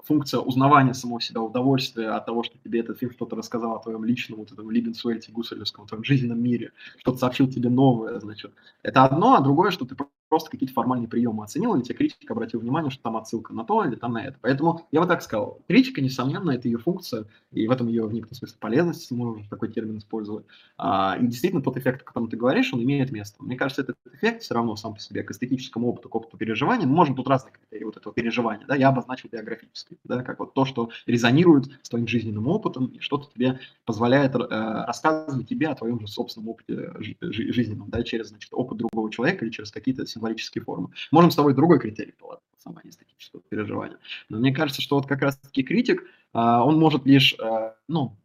функция 0.03 0.41
узнавания 0.41 0.94
самого 0.94 1.22
себя, 1.22 1.41
удовольствия 1.41 2.10
от 2.10 2.26
того, 2.26 2.44
что 2.44 2.57
тебе 2.57 2.82
этот 2.82 2.99
фильм 2.99 3.11
что-то 3.14 3.38
рассказал 3.38 3.76
о 3.76 3.80
твоем 3.80 4.03
личном, 4.03 4.40
вот 4.40 4.52
этом 4.52 4.69
Либенсуэльте, 4.69 5.32
Гусаревском, 5.32 5.88
твоем 5.88 6.03
жизненном 6.03 6.41
мире, 6.41 6.73
что-то 6.98 7.19
сообщил 7.19 7.48
тебе 7.49 7.69
новое, 7.69 8.19
значит, 8.19 8.53
это 8.84 9.06
одно, 9.06 9.36
а 9.36 9.41
другое, 9.41 9.72
что 9.72 9.86
ты 9.86 9.95
просто 10.30 10.49
какие-то 10.49 10.73
формальные 10.73 11.07
приемы 11.07 11.43
оценил, 11.43 11.76
или 11.76 11.84
тебе 11.84 11.95
критик 11.95 12.30
обратил 12.30 12.60
внимание, 12.60 12.91
что 12.91 13.03
там 13.03 13.18
отсылка 13.18 13.53
на 13.53 13.64
то 13.64 13.84
или 13.84 13.95
там 13.95 14.14
на 14.14 14.26
это. 14.26 14.38
Поэтому 14.41 14.88
я 14.91 15.02
бы 15.02 15.07
так 15.07 15.22
сказал, 15.22 15.61
критика, 15.68 16.02
несомненно, 16.02 16.52
это 16.52 16.68
ее 16.68 16.77
функция, 16.77 17.26
и 17.52 17.68
в 17.68 17.72
этом 17.72 17.88
ее 17.88 18.06
в 18.06 18.14
некотором 18.14 18.38
смысле 18.38 18.57
полезность, 18.60 19.11
можно 19.11 19.43
такой 19.49 19.72
термин 19.72 19.97
использовать. 19.97 20.45
А, 20.77 21.18
и 21.19 21.27
действительно, 21.27 21.61
тот 21.61 21.77
эффект, 21.77 22.02
о 22.02 22.06
котором 22.06 22.30
ты 22.30 22.38
говоришь, 22.38 22.73
он 22.73 22.84
имеет 22.84 23.11
место. 23.11 23.43
Мне 23.43 23.56
кажется, 23.56 23.81
этот 23.81 23.97
эффект 24.14 24.43
все 24.43 24.53
равно 24.53 24.76
сам 24.76 24.95
по 24.95 24.99
себе 24.99 25.23
к 25.23 25.31
эстетическому 25.31 25.89
опыту, 25.89 26.10
к 26.10 26.15
опыту 26.15 26.38
переживания, 26.38 26.88
ну, 26.88 26.93
может, 26.93 27.15
тут 27.15 27.27
разные 27.27 27.53
критерии 27.53 27.85
вот 27.85 27.97
этого 27.97 28.14
переживания, 28.14 28.65
да, 28.68 28.76
я 28.76 28.89
обозначил 28.89 29.30
биографический, 29.31 29.97
да, 30.03 30.23
как 30.23 30.39
вот 30.39 30.53
то, 30.53 30.65
что 30.65 30.89
резонирует 31.06 31.65
с 31.81 31.89
твоим 31.89 32.07
жизненным 32.07 32.47
опытом, 32.47 32.88
и 32.88 32.99
что-то 32.99 33.30
тебе 33.34 33.60
позволяет 33.85 34.35
э, 34.35 34.39
рассказывать 34.39 35.47
тебе 35.47 35.68
о 35.68 35.76
твоем 35.76 35.99
же 35.99 36.07
собственном 36.07 36.49
опыте 36.49 36.93
жизненном, 37.22 37.89
да, 37.89 38.03
через, 38.03 38.30
значит, 38.30 38.49
опыт 38.53 38.77
другого 38.77 39.11
человека 39.11 39.45
или 39.45 39.52
через 39.52 39.72
какие-то 39.72 40.06
символические 40.15 40.63
формы. 40.63 40.89
Можем 41.11 41.31
с 41.31 41.35
тобой 41.35 41.53
другой 41.53 41.79
критерий 41.79 42.13
положить, 42.13 42.43
самое 42.57 42.89
эстетического 42.89 43.41
переживания. 43.47 43.99
Но 44.29 44.39
мне 44.39 44.53
кажется, 44.53 44.81
что 44.81 44.95
вот 44.95 45.07
как 45.07 45.21
раз-таки 45.21 45.63
критик, 45.63 46.03
а, 46.33 46.65
он 46.65 46.79
может 46.79 47.05
лишь, 47.05 47.35
э, 47.39 47.73
ну, 47.87 48.17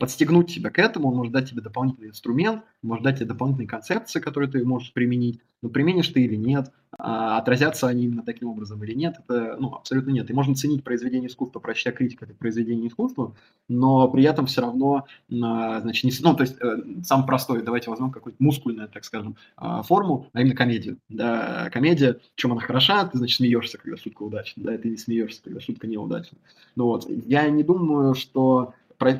подстегнуть 0.00 0.52
тебя 0.52 0.70
к 0.70 0.78
этому, 0.78 1.08
он 1.08 1.16
может 1.16 1.32
дать 1.32 1.50
тебе 1.50 1.60
дополнительный 1.60 2.08
инструмент, 2.08 2.64
может 2.82 3.04
дать 3.04 3.18
тебе 3.18 3.26
дополнительные 3.26 3.68
концепции, 3.68 4.18
которые 4.18 4.50
ты 4.50 4.64
можешь 4.64 4.94
применить, 4.94 5.40
но 5.60 5.68
применишь 5.68 6.08
ты 6.08 6.22
или 6.22 6.36
нет, 6.36 6.72
а 6.98 7.36
отразятся 7.36 7.86
они 7.86 8.04
именно 8.04 8.22
таким 8.22 8.48
образом 8.48 8.82
или 8.82 8.94
нет, 8.94 9.16
это 9.18 9.58
ну, 9.60 9.74
абсолютно 9.74 10.10
нет. 10.10 10.30
И 10.30 10.32
можно 10.32 10.54
ценить 10.54 10.82
произведение 10.82 11.28
искусства, 11.28 11.60
прочтя 11.60 11.92
критика 11.92 12.24
как 12.24 12.38
произведение 12.38 12.88
искусства, 12.88 13.36
но 13.68 14.08
при 14.08 14.24
этом 14.24 14.46
все 14.46 14.62
равно, 14.62 15.04
а, 15.30 15.80
значит, 15.82 16.04
не, 16.04 16.12
ну, 16.22 16.34
то 16.34 16.44
есть, 16.44 16.56
э, 16.62 16.78
самый 17.04 17.26
простой, 17.26 17.62
давайте 17.62 17.90
возьмем 17.90 18.10
какую-то 18.10 18.42
мускульную, 18.42 18.88
так 18.88 19.04
скажем, 19.04 19.36
а, 19.56 19.82
форму, 19.82 20.28
а 20.32 20.40
именно 20.40 20.56
комедию. 20.56 20.96
Да, 21.10 21.68
комедия, 21.70 22.18
чем 22.36 22.52
она 22.52 22.62
хороша, 22.62 23.04
ты, 23.06 23.18
значит, 23.18 23.36
смеешься, 23.36 23.76
когда 23.76 23.98
шутка 23.98 24.22
удачна, 24.22 24.62
да, 24.64 24.78
ты 24.78 24.88
не 24.88 24.96
смеешься, 24.96 25.42
когда 25.44 25.60
шутка 25.60 25.86
неудачна. 25.86 26.38
Ну 26.74 26.86
вот, 26.86 27.06
я 27.26 27.50
не 27.50 27.62
думаю, 27.62 28.14
что 28.14 28.72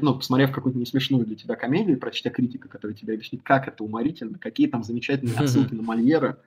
ну, 0.02 0.14
посмотрев 0.14 0.52
какую-то 0.52 0.78
не 0.78 0.86
смешную 0.86 1.24
для 1.24 1.36
тебя 1.36 1.56
комедию, 1.56 1.98
прочтя 1.98 2.30
критика, 2.30 2.68
который 2.68 2.94
тебе 2.94 3.14
объяснит, 3.14 3.42
как 3.42 3.66
это 3.66 3.82
уморительно, 3.82 4.38
какие 4.38 4.66
там 4.66 4.84
замечательные 4.84 5.38
отсылки 5.38 5.74
на 5.74 5.82
Мольера, 5.82 6.38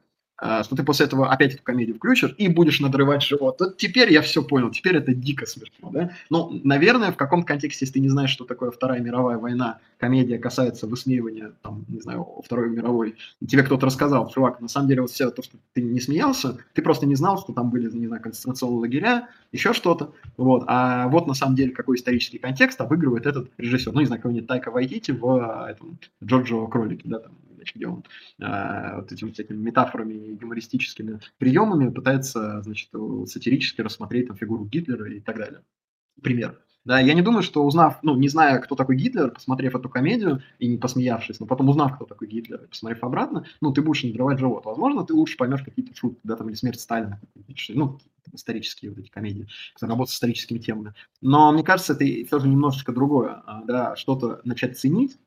что 0.63 0.75
ты 0.75 0.83
после 0.83 1.05
этого 1.05 1.31
опять 1.31 1.53
эту 1.53 1.63
комедию 1.63 1.95
включишь 1.95 2.35
и 2.37 2.47
будешь 2.47 2.79
надрывать 2.79 3.23
живот. 3.23 3.57
Вот 3.59 3.77
теперь 3.77 4.11
я 4.11 4.21
все 4.21 4.43
понял, 4.43 4.71
теперь 4.71 4.97
это 4.97 5.13
дико 5.13 5.45
смешно, 5.45 5.89
да? 5.91 6.11
Ну, 6.29 6.59
наверное, 6.63 7.11
в 7.11 7.17
каком 7.17 7.43
контексте, 7.43 7.85
если 7.85 7.93
ты 7.93 7.99
не 7.99 8.09
знаешь, 8.09 8.29
что 8.29 8.43
такое 8.45 8.71
Вторая 8.71 8.99
мировая 8.99 9.37
война, 9.37 9.79
комедия 9.97 10.37
касается 10.37 10.85
высмеивания, 10.85 11.53
там, 11.61 11.85
не 11.87 12.01
знаю, 12.01 12.27
Второй 12.43 12.69
мировой, 12.69 13.15
и 13.39 13.45
тебе 13.45 13.63
кто-то 13.63 13.85
рассказал, 13.85 14.29
чувак, 14.29 14.59
на 14.59 14.67
самом 14.67 14.89
деле 14.89 15.01
вот 15.01 15.11
все 15.11 15.31
то, 15.31 15.41
что 15.41 15.57
ты 15.73 15.81
не 15.81 16.01
смеялся, 16.01 16.57
ты 16.73 16.81
просто 16.81 17.05
не 17.05 17.15
знал, 17.15 17.39
что 17.39 17.53
там 17.53 17.69
были, 17.69 17.89
не 17.89 18.07
знаю, 18.07 18.21
концентрационные 18.21 18.79
лагеря, 18.79 19.29
еще 19.53 19.71
что-то, 19.71 20.13
вот, 20.35 20.65
а 20.67 21.07
вот 21.07 21.27
на 21.27 21.33
самом 21.33 21.55
деле 21.55 21.71
какой 21.71 21.95
исторический 21.95 22.37
контекст 22.37 22.81
обыгрывает 22.81 23.25
этот 23.25 23.49
режиссер, 23.57 23.93
ну, 23.93 24.01
не 24.01 24.07
знаю, 24.07 24.21
какой-нибудь 24.21 24.47
Тайка 24.47 24.71
Вайтити 24.71 25.11
в 25.11 25.67
этом, 25.69 25.97
Джорджо 26.21 26.67
Кролике, 26.67 27.03
да, 27.05 27.19
там, 27.19 27.31
значит, 27.63 27.75
где 27.75 27.87
он 27.87 28.03
э, 28.39 28.95
вот 28.95 29.11
этими 29.11 29.31
всякими 29.31 29.57
метафорами 29.57 30.13
и 30.13 30.37
юмористическими 30.39 31.19
приемами 31.37 31.89
пытается, 31.89 32.61
значит, 32.61 32.89
сатирически 33.27 33.81
рассмотреть 33.81 34.27
там 34.27 34.37
фигуру 34.37 34.65
Гитлера 34.65 35.11
и 35.11 35.19
так 35.19 35.37
далее. 35.37 35.63
Пример. 36.21 36.59
Да, 36.85 36.99
я 36.99 37.13
не 37.13 37.21
думаю, 37.21 37.43
что 37.43 37.63
узнав, 37.63 37.99
ну, 38.01 38.17
не 38.17 38.27
зная, 38.27 38.59
кто 38.59 38.75
такой 38.75 38.97
Гитлер, 38.97 39.31
посмотрев 39.31 39.73
эту 39.73 39.87
комедию 39.87 40.41
и 40.59 40.67
не 40.67 40.77
посмеявшись, 40.77 41.39
но 41.39 41.45
потом 41.45 41.69
узнав, 41.69 41.95
кто 41.95 42.03
такой 42.03 42.27
Гитлер, 42.27 42.61
и 42.61 42.67
посмотрев 42.67 43.01
обратно, 43.05 43.45
ну, 43.61 43.71
ты 43.71 43.81
будешь 43.81 44.03
надрывать 44.03 44.39
живот. 44.39 44.65
Возможно, 44.65 45.05
ты 45.05 45.13
лучше 45.13 45.37
поймешь 45.37 45.63
какие-то 45.63 45.95
шутки, 45.95 46.19
да, 46.23 46.35
там, 46.35 46.49
или 46.49 46.55
смерть 46.55 46.81
Сталина, 46.81 47.21
ну, 47.69 47.99
исторические 48.33 48.91
вот 48.91 48.99
эти 48.99 49.09
комедии, 49.09 49.47
работа 49.79 50.11
с 50.11 50.15
историческими 50.15 50.57
темами. 50.57 50.93
Но 51.21 51.53
мне 51.53 51.63
кажется, 51.63 51.93
это 51.93 52.03
все 52.03 52.39
же 52.39 52.49
немножечко 52.49 52.91
другое, 52.91 53.41
а, 53.45 53.63
да, 53.63 53.95
что-то 53.95 54.41
начать 54.43 54.77
ценить, 54.77 55.17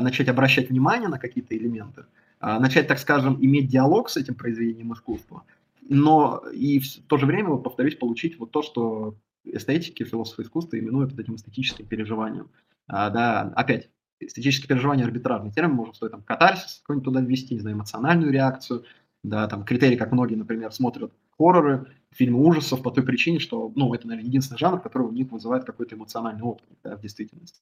начать 0.00 0.28
обращать 0.28 0.70
внимание 0.70 1.08
на 1.08 1.18
какие-то 1.18 1.56
элементы, 1.56 2.04
а, 2.40 2.60
начать, 2.60 2.86
так 2.86 2.98
скажем, 2.98 3.38
иметь 3.44 3.68
диалог 3.68 4.08
с 4.08 4.16
этим 4.16 4.34
произведением 4.34 4.92
искусства, 4.92 5.44
но 5.88 6.42
и 6.52 6.78
в 6.78 7.06
то 7.06 7.16
же 7.16 7.26
время, 7.26 7.50
вот, 7.50 7.62
повторюсь, 7.62 7.96
получить 7.96 8.38
вот 8.38 8.50
то, 8.50 8.62
что 8.62 9.16
эстетики, 9.44 10.04
философы 10.04 10.42
искусства 10.42 10.78
именуют 10.78 11.10
вот 11.12 11.20
этим 11.20 11.36
эстетическим 11.36 11.86
переживанием. 11.86 12.50
а, 12.86 13.10
да, 13.10 13.52
опять, 13.56 13.88
эстетические 14.20 14.68
переживания 14.68 15.04
арбитражный 15.04 15.50
термин, 15.52 15.74
можно 15.74 15.94
стоит 15.94 16.12
там 16.12 16.22
катарсис 16.22 16.80
какой-нибудь 16.82 17.04
туда 17.04 17.20
ввести, 17.20 17.54
не 17.54 17.60
знаю, 17.60 17.76
эмоциональную 17.76 18.30
реакцию, 18.30 18.84
да, 19.22 19.48
там 19.48 19.64
критерии, 19.64 19.96
как 19.96 20.12
многие, 20.12 20.36
например, 20.36 20.70
смотрят 20.72 21.12
хорроры, 21.38 21.86
фильмы 22.10 22.46
ужасов 22.46 22.82
по 22.82 22.90
той 22.90 23.04
причине, 23.04 23.38
что, 23.38 23.72
ну, 23.74 23.92
это, 23.94 24.06
наверное, 24.06 24.28
единственный 24.28 24.58
жанр, 24.58 24.80
который 24.80 25.08
у 25.08 25.12
них 25.12 25.32
вызывает 25.32 25.64
какой-то 25.64 25.96
эмоциональный 25.96 26.42
опыт, 26.42 26.66
да, 26.82 26.96
в 26.96 27.00
действительности. 27.00 27.60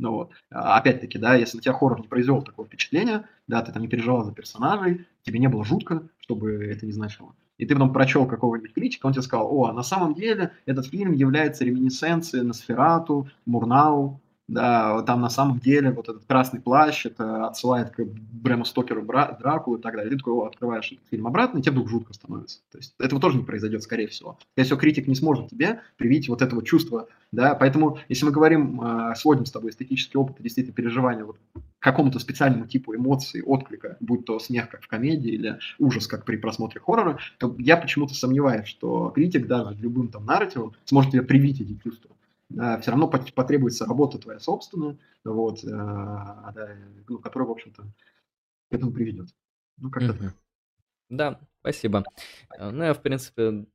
Ну 0.00 0.12
вот, 0.12 0.32
а, 0.50 0.78
опять-таки, 0.78 1.18
да, 1.18 1.34
если 1.34 1.58
на 1.58 1.62
тебя 1.62 1.74
хоррор 1.74 2.00
не 2.00 2.08
произвел 2.08 2.42
такое 2.42 2.64
впечатление, 2.66 3.28
да, 3.46 3.60
ты 3.60 3.70
там 3.70 3.82
не 3.82 3.88
переживал 3.88 4.24
за 4.24 4.32
персонажей, 4.32 5.06
тебе 5.24 5.38
не 5.38 5.48
было 5.48 5.62
жутко, 5.62 6.08
чтобы 6.20 6.64
это 6.64 6.86
не 6.86 6.92
значило, 6.92 7.34
и 7.58 7.66
ты 7.66 7.74
потом 7.74 7.92
прочел 7.92 8.26
какого-нибудь 8.26 8.72
критика, 8.72 9.04
он 9.06 9.12
тебе 9.12 9.22
сказал, 9.22 9.54
о, 9.54 9.66
а 9.66 9.72
на 9.74 9.82
самом 9.82 10.14
деле 10.14 10.52
этот 10.64 10.86
фильм 10.86 11.12
является 11.12 11.64
реминесценцией 11.64 12.44
на 12.44 12.54
Сферату, 12.54 13.28
Мурнау, 13.44 14.22
да, 14.50 15.02
там 15.02 15.20
на 15.20 15.30
самом 15.30 15.60
деле 15.60 15.92
вот 15.92 16.08
этот 16.08 16.24
красный 16.24 16.60
плащ, 16.60 17.06
это 17.06 17.46
отсылает 17.46 17.90
к 17.90 18.02
Брэму 18.04 18.64
Стокеру 18.64 19.02
Бра- 19.02 19.36
Дракулу 19.38 19.76
и 19.76 19.80
так 19.80 19.94
далее. 19.94 20.10
Ты 20.10 20.18
такой, 20.18 20.32
о, 20.34 20.46
открываешь 20.46 20.90
этот 20.90 21.06
фильм 21.08 21.28
обратно, 21.28 21.58
и 21.58 21.62
тебе 21.62 21.72
вдруг 21.72 21.88
жутко 21.88 22.12
становится. 22.14 22.58
То 22.72 22.78
есть 22.78 22.94
этого 22.98 23.20
тоже 23.20 23.38
не 23.38 23.44
произойдет, 23.44 23.82
скорее 23.82 24.08
всего. 24.08 24.36
Скорее 24.52 24.64
всего, 24.66 24.78
критик 24.78 25.06
не 25.06 25.14
сможет 25.14 25.50
тебе 25.50 25.80
привить 25.96 26.28
вот 26.28 26.42
этого 26.42 26.64
чувства, 26.64 27.06
да, 27.30 27.54
поэтому 27.54 27.98
если 28.08 28.24
мы 28.24 28.32
говорим, 28.32 28.80
э, 28.82 29.14
сводим 29.14 29.46
с 29.46 29.52
тобой 29.52 29.70
эстетический 29.70 30.18
опыт 30.18 30.36
действительно 30.40 30.74
переживания 30.74 31.24
вот 31.24 31.36
какому-то 31.78 32.18
специальному 32.18 32.66
типу 32.66 32.94
эмоций, 32.94 33.42
отклика, 33.42 33.96
будь 34.00 34.24
то 34.24 34.40
смех, 34.40 34.68
как 34.68 34.82
в 34.82 34.88
комедии, 34.88 35.30
или 35.30 35.58
ужас, 35.78 36.08
как 36.08 36.24
при 36.24 36.36
просмотре 36.36 36.80
хоррора, 36.80 37.18
то 37.38 37.54
я 37.58 37.76
почему-то 37.76 38.14
сомневаюсь, 38.14 38.66
что 38.66 39.12
критик 39.14 39.46
даже 39.46 39.76
любым 39.80 40.08
там 40.08 40.26
нарративом 40.26 40.72
сможет 40.86 41.12
тебе 41.12 41.22
привить 41.22 41.60
эти 41.60 41.78
чувства 41.84 42.10
все 42.50 42.90
равно 42.90 43.08
потребуется 43.08 43.86
работа 43.86 44.18
твоя 44.18 44.40
собственная, 44.40 44.98
вот, 45.24 45.62
э, 45.64 46.76
ну, 47.08 47.18
которая, 47.18 47.48
в 47.48 47.52
общем-то, 47.52 47.82
к 47.82 48.74
этому 48.74 48.92
приведет. 48.92 49.28
Ну, 49.76 49.90
как-то 49.90 50.14
так. 50.14 50.34
Да, 51.08 51.40
спасибо. 51.60 52.04
Э, 52.56 52.70
ну, 52.70 52.84
я, 52.84 52.94
в 52.94 53.02
принципе, 53.02 53.66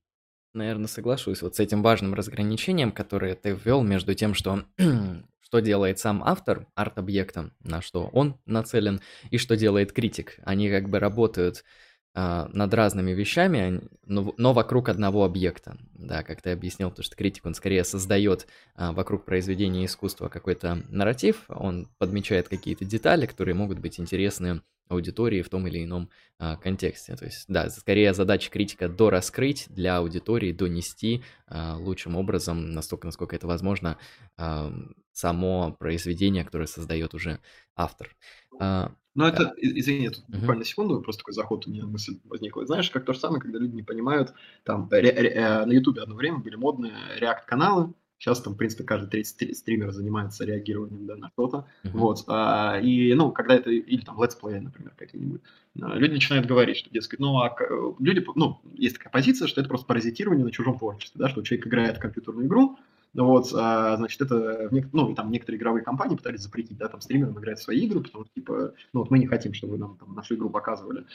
наверное, 0.53 0.88
соглашусь 0.88 1.41
вот 1.41 1.56
с 1.56 1.60
этим 1.60 1.84
важным 1.84 2.14
разграничением, 2.14 2.91
которое 2.91 3.35
ты 3.35 3.52
ввел 3.52 3.84
между 3.84 4.14
тем, 4.14 4.34
что 4.34 4.64
что 5.41 5.60
делает 5.60 5.99
сам 5.99 6.23
автор 6.23 6.68
арт-объекта, 6.76 7.52
на 7.64 7.81
что 7.81 8.07
он 8.14 8.39
нацелен, 8.45 9.02
и 9.30 9.38
что 9.38 9.56
делает 9.56 9.91
критик. 9.91 10.39
Они 10.43 10.69
как 10.69 10.89
бы 10.89 10.99
работают 10.99 11.64
над 12.15 12.73
разными 12.73 13.11
вещами, 13.11 13.81
но, 14.05 14.53
вокруг 14.53 14.89
одного 14.89 15.25
объекта. 15.25 15.77
Да, 15.93 16.23
как 16.23 16.41
ты 16.41 16.51
объяснил, 16.51 16.91
то, 16.91 17.03
что 17.03 17.15
критик, 17.15 17.45
он 17.45 17.55
скорее 17.55 17.83
создает 17.83 18.47
а, 18.75 18.93
вокруг 18.93 19.25
произведения 19.25 19.85
искусства 19.85 20.29
какой-то 20.29 20.83
нарратив, 20.89 21.43
он 21.49 21.89
подмечает 21.97 22.47
какие-то 22.47 22.85
детали, 22.85 23.25
которые 23.25 23.55
могут 23.55 23.79
быть 23.79 23.99
интересны 23.99 24.61
аудитории 24.87 25.41
в 25.41 25.49
том 25.49 25.67
или 25.67 25.83
ином 25.83 26.09
а, 26.37 26.57
контексте. 26.57 27.15
То 27.15 27.25
есть, 27.25 27.45
да, 27.47 27.69
скорее 27.69 28.13
задача 28.13 28.51
критика 28.51 28.87
дораскрыть 28.87 29.65
для 29.69 29.97
аудитории, 29.97 30.51
донести 30.51 31.23
а, 31.47 31.75
лучшим 31.77 32.15
образом, 32.15 32.71
настолько, 32.71 33.07
насколько 33.07 33.35
это 33.35 33.47
возможно, 33.47 33.97
а, 34.37 34.71
само 35.11 35.71
произведение, 35.73 36.43
которое 36.43 36.67
создает 36.67 37.13
уже 37.13 37.39
автор. 37.75 38.15
А, 38.59 38.91
ну, 39.15 39.25
это, 39.25 39.53
извини, 39.57 40.09
тут 40.09 40.25
uh-huh. 40.29 40.39
буквально 40.39 40.65
секунду, 40.65 41.01
просто 41.01 41.21
такой 41.21 41.33
заход 41.33 41.67
у 41.67 41.71
меня 41.71 41.85
мысль 41.85 42.19
возникла. 42.25 42.65
Знаешь, 42.65 42.89
как 42.91 43.05
то 43.05 43.13
же 43.13 43.19
самое, 43.19 43.41
когда 43.41 43.57
люди 43.57 43.75
не 43.75 43.83
понимают, 43.83 44.33
там, 44.63 44.89
ре- 44.91 45.11
ре- 45.11 45.29
э, 45.29 45.65
на 45.65 45.71
Ютубе 45.71 46.01
одно 46.01 46.15
время 46.15 46.39
были 46.39 46.55
модные 46.55 46.93
react-каналы, 47.18 47.93
Сейчас 48.17 48.41
там, 48.41 48.53
в 48.53 48.57
принципе, 48.57 48.85
каждый 48.85 49.09
третий 49.09 49.53
стример 49.53 49.91
занимается 49.91 50.45
реагированием 50.45 51.05
да, 51.05 51.17
на 51.17 51.29
что-то. 51.29 51.67
Uh-huh. 51.83 51.89
Вот. 51.93 52.23
А, 52.27 52.79
и, 52.81 53.13
ну, 53.13 53.31
когда 53.31 53.55
это, 53.55 53.69
или 53.69 54.01
там 54.01 54.21
летсплей, 54.21 54.61
например, 54.61 54.93
какие-нибудь, 54.97 55.41
а, 55.81 55.95
люди 55.95 56.13
начинают 56.13 56.47
говорить, 56.47 56.77
что, 56.77 56.89
дескать, 56.89 57.19
ну, 57.19 57.37
а 57.39 57.53
люди, 57.99 58.25
ну, 58.35 58.61
есть 58.73 58.97
такая 58.97 59.11
позиция, 59.11 59.47
что 59.47 59.59
это 59.59 59.67
просто 59.67 59.85
паразитирование 59.85 60.45
на 60.45 60.51
чужом 60.51 60.79
творчестве, 60.79 61.19
да, 61.19 61.27
что 61.27 61.41
человек 61.41 61.67
играет 61.67 61.97
в 61.97 61.99
компьютерную 61.99 62.47
игру, 62.47 62.77
вот, 63.23 63.51
а, 63.55 63.95
значит, 63.95 64.21
это, 64.21 64.69
ну, 64.91 65.15
там 65.15 65.31
некоторые 65.31 65.57
игровые 65.57 65.83
компании 65.83 66.17
пытались 66.17 66.41
запретить, 66.41 66.77
да, 66.77 66.89
там, 66.89 66.99
стримерам 66.99 67.39
играть 67.39 67.59
в 67.59 67.63
свои 67.63 67.79
игры, 67.79 68.01
потому 68.01 68.25
что, 68.25 68.33
типа, 68.33 68.73
ну, 68.91 68.99
вот 68.99 69.09
мы 69.09 69.19
не 69.19 69.27
хотим, 69.27 69.53
чтобы 69.53 69.77
нам 69.77 69.97
там 69.97 70.13
нашу 70.13 70.35
игру 70.35 70.49
показывали 70.49 71.05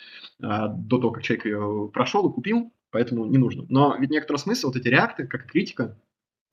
а, 0.42 0.68
до 0.68 0.98
того, 0.98 1.12
как 1.12 1.22
человек 1.22 1.44
ее 1.44 1.90
прошел 1.92 2.28
и 2.28 2.32
купил, 2.32 2.72
поэтому 2.90 3.26
не 3.26 3.36
нужно. 3.36 3.66
Но 3.68 3.96
ведь 3.98 4.10
некоторый 4.10 4.38
смысл, 4.38 4.68
вот 4.68 4.76
эти 4.76 4.88
реакты, 4.88 5.26
как 5.26 5.46
критика, 5.46 5.96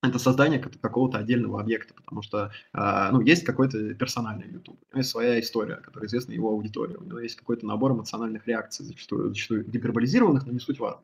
это 0.03 0.19
создание 0.19 0.59
какого-то 0.59 1.17
отдельного 1.17 1.59
объекта, 1.59 1.93
потому 1.93 2.21
что, 2.21 2.51
э, 2.73 3.09
ну, 3.11 3.21
есть 3.21 3.43
какой-то 3.43 3.95
персональный 3.95 4.47
YouTube, 4.51 4.77
у 4.79 4.95
него 4.95 4.99
есть 4.99 5.09
своя 5.09 5.39
история, 5.39 5.77
которая 5.77 6.07
известна 6.07 6.33
его 6.33 6.49
аудитории, 6.49 6.95
у 6.95 7.03
него 7.03 7.19
есть 7.19 7.35
какой-то 7.35 7.65
набор 7.65 7.93
эмоциональных 7.93 8.45
реакций, 8.47 8.85
зачастую, 8.85 9.29
зачастую 9.29 9.65
гиперболизированных, 9.65 10.45
но 10.45 10.51
не 10.51 10.59
суть 10.59 10.79
важно. 10.79 11.01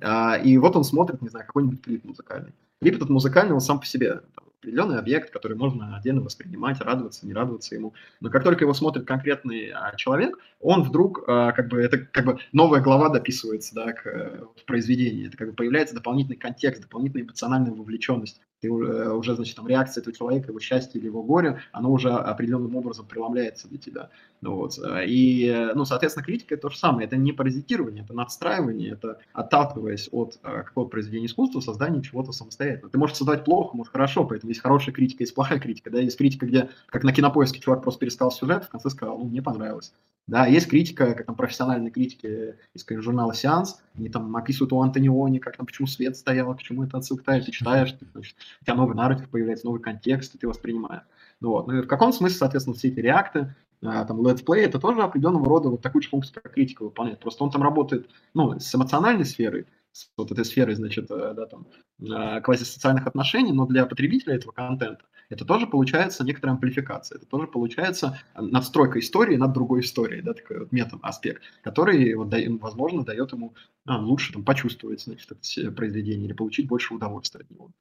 Э, 0.00 0.42
и 0.42 0.56
вот 0.58 0.76
он 0.76 0.84
смотрит, 0.84 1.22
не 1.22 1.28
знаю, 1.28 1.46
какой-нибудь 1.46 1.82
клип 1.82 2.04
музыкальный. 2.04 2.52
Клип 2.80 2.96
этот 2.96 3.08
музыкальный, 3.08 3.54
он 3.54 3.60
сам 3.60 3.80
по 3.80 3.86
себе 3.86 4.20
определенный 4.60 4.98
объект, 4.98 5.30
который 5.30 5.56
можно 5.56 5.96
отдельно 5.96 6.20
воспринимать, 6.20 6.80
радоваться, 6.80 7.26
не 7.26 7.32
радоваться 7.32 7.74
ему. 7.74 7.94
Но 8.20 8.30
как 8.30 8.44
только 8.44 8.64
его 8.64 8.74
смотрит 8.74 9.06
конкретный 9.06 9.70
а, 9.70 9.94
человек, 9.96 10.36
он 10.60 10.82
вдруг, 10.82 11.24
а, 11.26 11.52
как 11.52 11.68
бы, 11.68 11.80
это 11.80 11.98
как 11.98 12.24
бы 12.24 12.38
новая 12.52 12.80
глава 12.80 13.08
дописывается 13.08 13.74
да, 13.74 13.92
к, 13.92 14.06
э, 14.06 14.42
в 14.56 14.64
произведении. 14.64 15.28
Это 15.28 15.36
как 15.36 15.50
бы 15.50 15.54
появляется 15.54 15.94
дополнительный 15.94 16.36
контекст, 16.36 16.82
дополнительная 16.82 17.24
эмоциональная 17.24 17.72
вовлеченность 17.72 18.40
ты 18.60 18.68
э, 18.68 19.12
уже, 19.12 19.34
значит, 19.34 19.56
там 19.56 19.68
реакция 19.68 20.02
этого 20.02 20.14
человека, 20.14 20.48
его 20.48 20.60
счастье 20.60 20.98
или 21.00 21.06
его 21.06 21.22
горе, 21.22 21.60
оно 21.72 21.92
уже 21.92 22.10
определенным 22.10 22.74
образом 22.76 23.06
преломляется 23.06 23.68
для 23.68 23.78
тебя. 23.78 24.10
Ну, 24.40 24.56
вот. 24.56 24.78
Э, 24.78 25.06
и, 25.06 25.46
э, 25.46 25.74
ну, 25.74 25.84
соответственно, 25.84 26.24
критика 26.24 26.54
это 26.54 26.62
то 26.62 26.70
же 26.70 26.78
самое. 26.78 27.06
Это 27.06 27.16
не 27.16 27.32
паразитирование, 27.32 28.04
это 28.04 28.14
надстраивание, 28.14 28.92
это 28.92 29.18
отталкиваясь 29.32 30.08
от 30.12 30.38
какого-то 30.42 30.90
произведения 30.90 31.26
искусства, 31.26 31.60
создание 31.60 32.02
чего-то 32.02 32.32
самостоятельно. 32.32 32.90
Ты 32.90 32.98
можешь 32.98 33.16
создать 33.16 33.44
плохо, 33.44 33.76
может 33.76 33.92
хорошо, 33.92 34.24
поэтому 34.24 34.50
есть 34.50 34.60
хорошая 34.60 34.94
критика, 34.94 35.22
есть 35.22 35.34
плохая 35.34 35.60
критика. 35.60 35.90
Да? 35.90 36.00
Есть 36.00 36.18
критика, 36.18 36.46
где, 36.46 36.70
как 36.86 37.04
на 37.04 37.12
кинопоиске, 37.12 37.60
чувак 37.60 37.82
просто 37.82 38.00
перестал 38.00 38.32
сюжет, 38.32 38.64
в 38.64 38.68
конце 38.70 38.90
сказал, 38.90 39.18
ну, 39.18 39.24
мне 39.24 39.42
понравилось. 39.42 39.92
Да, 40.28 40.46
есть 40.46 40.68
критика, 40.68 41.14
как 41.14 41.24
там 41.24 41.36
профессиональные 41.36 41.90
критики 41.90 42.56
из 42.74 42.84
журнала 43.02 43.32
«Сеанс», 43.32 43.80
они 43.98 44.08
там 44.08 44.34
описывают 44.36 44.72
у 44.72 44.80
Антониони, 44.80 45.38
как 45.38 45.56
там, 45.56 45.66
почему 45.66 45.86
свет 45.86 46.16
стоял, 46.16 46.54
к 46.54 46.62
чему 46.62 46.84
это 46.84 46.98
отсылка, 46.98 47.40
ты 47.40 47.50
читаешь, 47.50 47.92
ты, 47.92 48.06
значит, 48.12 48.36
у 48.60 48.64
тебя 48.64 48.74
новый 48.74 48.96
нарратив 48.96 49.28
появляется, 49.28 49.66
новый 49.66 49.80
контекст, 49.80 50.34
и 50.34 50.38
ты 50.38 50.48
воспринимаешь. 50.48 51.02
Ну, 51.40 51.50
вот. 51.50 51.66
ну 51.66 51.78
и 51.78 51.82
в 51.82 51.86
каком 51.86 52.12
смысле, 52.12 52.38
соответственно, 52.38 52.76
все 52.76 52.88
эти 52.88 53.00
реакты, 53.00 53.54
а, 53.82 54.04
там, 54.04 54.26
летсплей, 54.26 54.64
это 54.64 54.80
тоже 54.80 55.02
определенного 55.02 55.46
рода 55.46 55.68
вот 55.68 55.82
такую 55.82 56.02
же 56.02 56.08
функцию, 56.08 56.40
как 56.42 56.52
критика 56.52 56.82
выполняет. 56.82 57.20
Просто 57.20 57.44
он 57.44 57.50
там 57.50 57.62
работает, 57.62 58.08
ну, 58.34 58.58
с 58.58 58.74
эмоциональной 58.74 59.24
сферой, 59.24 59.66
с 59.98 60.10
вот 60.16 60.30
этой 60.30 60.44
сферой, 60.44 60.76
значит, 60.76 61.10
э, 61.10 61.34
да, 61.34 61.46
там, 61.46 61.66
а, 62.10 62.40
квазисоциальных 62.40 63.06
отношений, 63.06 63.52
но 63.52 63.66
для 63.66 63.84
потребителя 63.84 64.36
этого 64.36 64.52
контента 64.52 65.04
это 65.28 65.44
тоже 65.44 65.66
получается 65.66 66.24
некоторая 66.24 66.54
амплификация, 66.54 67.16
это 67.16 67.26
тоже 67.26 67.48
получается 67.48 68.18
надстройка 68.34 69.00
истории 69.00 69.36
над 69.36 69.52
другой 69.52 69.80
историей, 69.80 70.22
да, 70.22 70.34
такой 70.34 70.60
вот 70.60 70.72
мета-аспект, 70.72 71.42
который, 71.62 72.14
вот, 72.14 72.28
да, 72.28 72.38
возможно, 72.60 73.04
дает 73.04 73.32
ему 73.32 73.54
а, 73.86 73.98
лучше 73.98 74.32
там, 74.32 74.44
почувствовать, 74.44 75.02
значит, 75.02 75.30
это 75.32 75.72
произведение 75.72 76.26
или 76.26 76.32
получить 76.32 76.68
больше 76.68 76.94
удовольствия 76.94 77.40
от 77.40 77.50
него. 77.50 77.72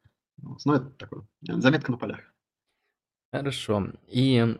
Ну, 0.41 0.73
это 0.73 0.89
такое, 0.97 1.23
заметка 1.41 1.91
на 1.91 1.97
полях. 1.97 2.19
Хорошо. 3.31 3.91
И, 4.07 4.57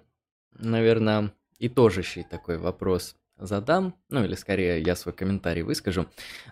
наверное, 0.53 1.34
и 1.57 1.69
тоже 1.69 2.03
такой 2.29 2.57
вопрос 2.57 3.15
задам, 3.39 3.95
ну 4.09 4.23
или 4.23 4.35
скорее 4.35 4.81
я 4.81 4.95
свой 4.95 5.14
комментарий 5.14 5.61
выскажу. 5.61 6.07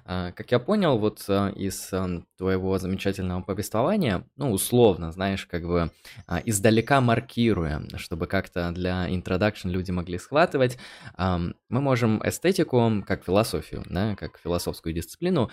А, 0.06 0.32
как 0.32 0.52
я 0.52 0.60
понял, 0.60 0.98
вот 0.98 1.24
а, 1.28 1.50
из 1.50 1.90
а, 1.92 2.24
твоего 2.38 2.78
замечательного 2.78 3.42
повествования, 3.42 4.28
ну 4.36 4.52
условно, 4.52 5.12
знаешь, 5.12 5.46
как 5.46 5.66
бы 5.66 5.92
издалека 6.46 7.02
маркируя, 7.02 7.82
чтобы 7.98 8.28
как-то 8.28 8.72
для 8.72 9.10
introduction 9.10 9.70
люди 9.70 9.92
могли 9.92 10.18
схватывать, 10.18 10.78
мы 11.18 11.54
можем 11.70 12.22
эстетику 12.24 13.04
как 13.08 13.24
философию, 13.24 13.84
да, 13.90 14.16
как 14.16 14.38
философскую 14.38 14.94
дисциплину 14.94 15.50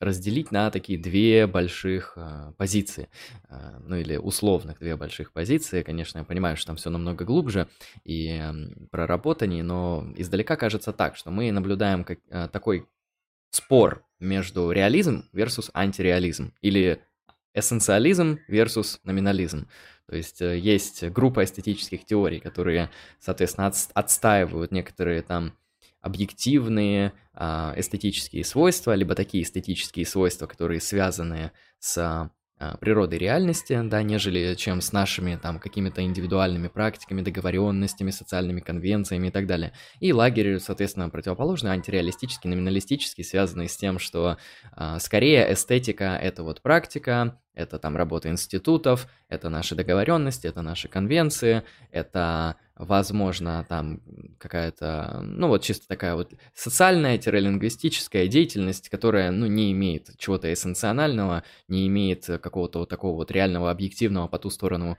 разделить 0.00 0.50
на 0.50 0.70
такие 0.70 0.98
две 0.98 1.46
больших 1.46 2.14
э, 2.16 2.52
позиции, 2.56 3.08
э, 3.48 3.78
ну 3.86 3.96
или 3.96 4.16
условных 4.16 4.78
две 4.78 4.96
больших 4.96 5.32
позиции. 5.32 5.82
Конечно, 5.82 6.18
я 6.18 6.24
понимаю, 6.24 6.56
что 6.56 6.68
там 6.68 6.76
все 6.76 6.90
намного 6.90 7.24
глубже 7.24 7.68
и 8.04 8.38
э, 8.40 8.52
проработаннее, 8.90 9.62
но 9.62 10.12
издалека 10.16 10.56
кажется 10.56 10.92
так, 10.92 11.16
что 11.16 11.30
мы 11.30 11.50
наблюдаем 11.52 12.04
как, 12.04 12.18
э, 12.30 12.48
такой 12.48 12.86
спор 13.50 14.04
между 14.18 14.70
реализм 14.72 15.28
versus 15.32 15.70
антиреализм 15.74 16.52
или 16.60 17.00
эссенциализм 17.54 18.40
versus 18.48 18.98
номинализм. 19.04 19.68
То 20.06 20.16
есть 20.16 20.42
э, 20.42 20.58
есть 20.58 21.04
группа 21.10 21.44
эстетических 21.44 22.04
теорий, 22.04 22.40
которые, 22.40 22.90
соответственно, 23.20 23.72
отстаивают 23.94 24.72
некоторые 24.72 25.22
там 25.22 25.54
объективные 26.04 27.14
а, 27.32 27.72
эстетические 27.76 28.44
свойства, 28.44 28.94
либо 28.94 29.14
такие 29.14 29.42
эстетические 29.42 30.04
свойства, 30.04 30.46
которые 30.46 30.80
связаны 30.80 31.50
с 31.78 31.96
а, 31.96 32.76
природой 32.76 33.18
реальности, 33.18 33.80
да, 33.84 34.02
нежели 34.02 34.54
чем 34.54 34.82
с 34.82 34.92
нашими 34.92 35.36
там 35.36 35.58
какими-то 35.58 36.02
индивидуальными 36.02 36.68
практиками, 36.68 37.22
договоренностями, 37.22 38.10
социальными 38.10 38.60
конвенциями 38.60 39.28
и 39.28 39.30
так 39.30 39.46
далее. 39.46 39.72
И 39.98 40.12
лагерь, 40.12 40.60
соответственно, 40.60 41.08
противоположный, 41.08 41.70
антиреалистический, 41.70 42.50
номиналистический, 42.50 43.24
связанный 43.24 43.68
с 43.68 43.76
тем, 43.76 43.98
что 43.98 44.36
э, 44.76 44.98
скорее 45.00 45.52
эстетика— 45.52 46.18
это 46.22 46.42
вот 46.42 46.60
практика, 46.62 47.40
это 47.54 47.78
там 47.78 47.96
работа 47.96 48.28
институтов, 48.28 49.08
это 49.28 49.48
наши 49.48 49.74
договоренности, 49.74 50.46
это 50.46 50.62
наши 50.62 50.88
конвенции, 50.88 51.62
это, 51.90 52.56
возможно, 52.76 53.64
там 53.68 54.00
какая-то, 54.38 55.20
ну 55.22 55.48
вот 55.48 55.62
чисто 55.62 55.86
такая 55.88 56.14
вот 56.16 56.32
социальная-лингвистическая 56.54 58.26
деятельность, 58.26 58.88
которая, 58.88 59.30
ну, 59.30 59.46
не 59.46 59.72
имеет 59.72 60.10
чего-то 60.18 60.52
эссенционального, 60.52 61.44
не 61.68 61.86
имеет 61.86 62.26
какого-то 62.26 62.80
вот 62.80 62.88
такого 62.88 63.14
вот 63.14 63.30
реального, 63.30 63.70
объективного 63.70 64.28
по 64.28 64.38
ту 64.38 64.50
сторону 64.50 64.98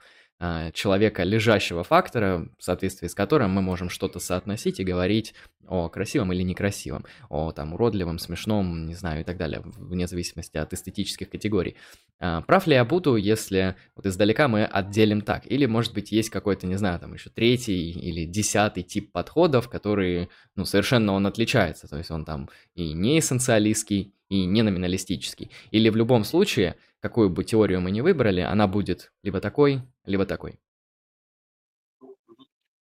человека 0.74 1.22
лежащего 1.22 1.82
фактора, 1.82 2.48
в 2.58 2.62
соответствии 2.62 3.08
с 3.08 3.14
которым 3.14 3.52
мы 3.52 3.62
можем 3.62 3.88
что-то 3.88 4.18
соотносить 4.18 4.80
и 4.80 4.84
говорить 4.84 5.34
о 5.66 5.88
красивом 5.88 6.32
или 6.32 6.42
некрасивом, 6.42 7.04
о 7.28 7.52
там 7.52 7.74
уродливом, 7.74 8.18
смешном, 8.18 8.86
не 8.86 8.94
знаю, 8.94 9.22
и 9.22 9.24
так 9.24 9.36
далее, 9.36 9.62
вне 9.64 10.06
зависимости 10.06 10.56
от 10.56 10.72
эстетических 10.72 11.30
категорий. 11.30 11.76
А, 12.18 12.42
прав 12.42 12.66
ли 12.66 12.74
я 12.74 12.84
буду, 12.84 13.16
если 13.16 13.76
вот 13.94 14.06
издалека 14.06 14.48
мы 14.48 14.64
отделим 14.64 15.22
так? 15.22 15.50
Или, 15.50 15.66
может 15.66 15.94
быть, 15.94 16.12
есть 16.12 16.30
какой-то, 16.30 16.66
не 16.66 16.76
знаю, 16.76 17.00
там 17.00 17.14
еще 17.14 17.30
третий 17.30 17.90
или 17.90 18.24
десятый 18.24 18.82
тип 18.82 19.12
подходов, 19.12 19.68
который, 19.68 20.28
ну, 20.54 20.64
совершенно 20.64 21.12
он 21.12 21.26
отличается, 21.26 21.88
то 21.88 21.98
есть 21.98 22.10
он 22.10 22.24
там 22.24 22.48
и 22.74 22.92
не 22.92 23.18
эссенциалистский, 23.18 24.14
и 24.28 24.44
не 24.44 24.62
номиналистический. 24.62 25.50
Или 25.70 25.88
в 25.88 25.96
любом 25.96 26.24
случае 26.24 26.76
какую 27.00 27.30
бы 27.30 27.44
теорию 27.44 27.80
мы 27.80 27.90
ни 27.90 28.00
выбрали, 28.00 28.40
она 28.40 28.66
будет 28.66 29.12
либо 29.22 29.40
такой, 29.40 29.82
либо 30.04 30.26
такой. 30.26 30.58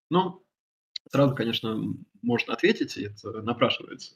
Ну, 0.09 0.43
сразу, 1.11 1.35
конечно, 1.35 1.79
можно 2.21 2.53
ответить, 2.53 2.97
и 2.97 3.05
это 3.05 3.41
напрашивается. 3.41 4.13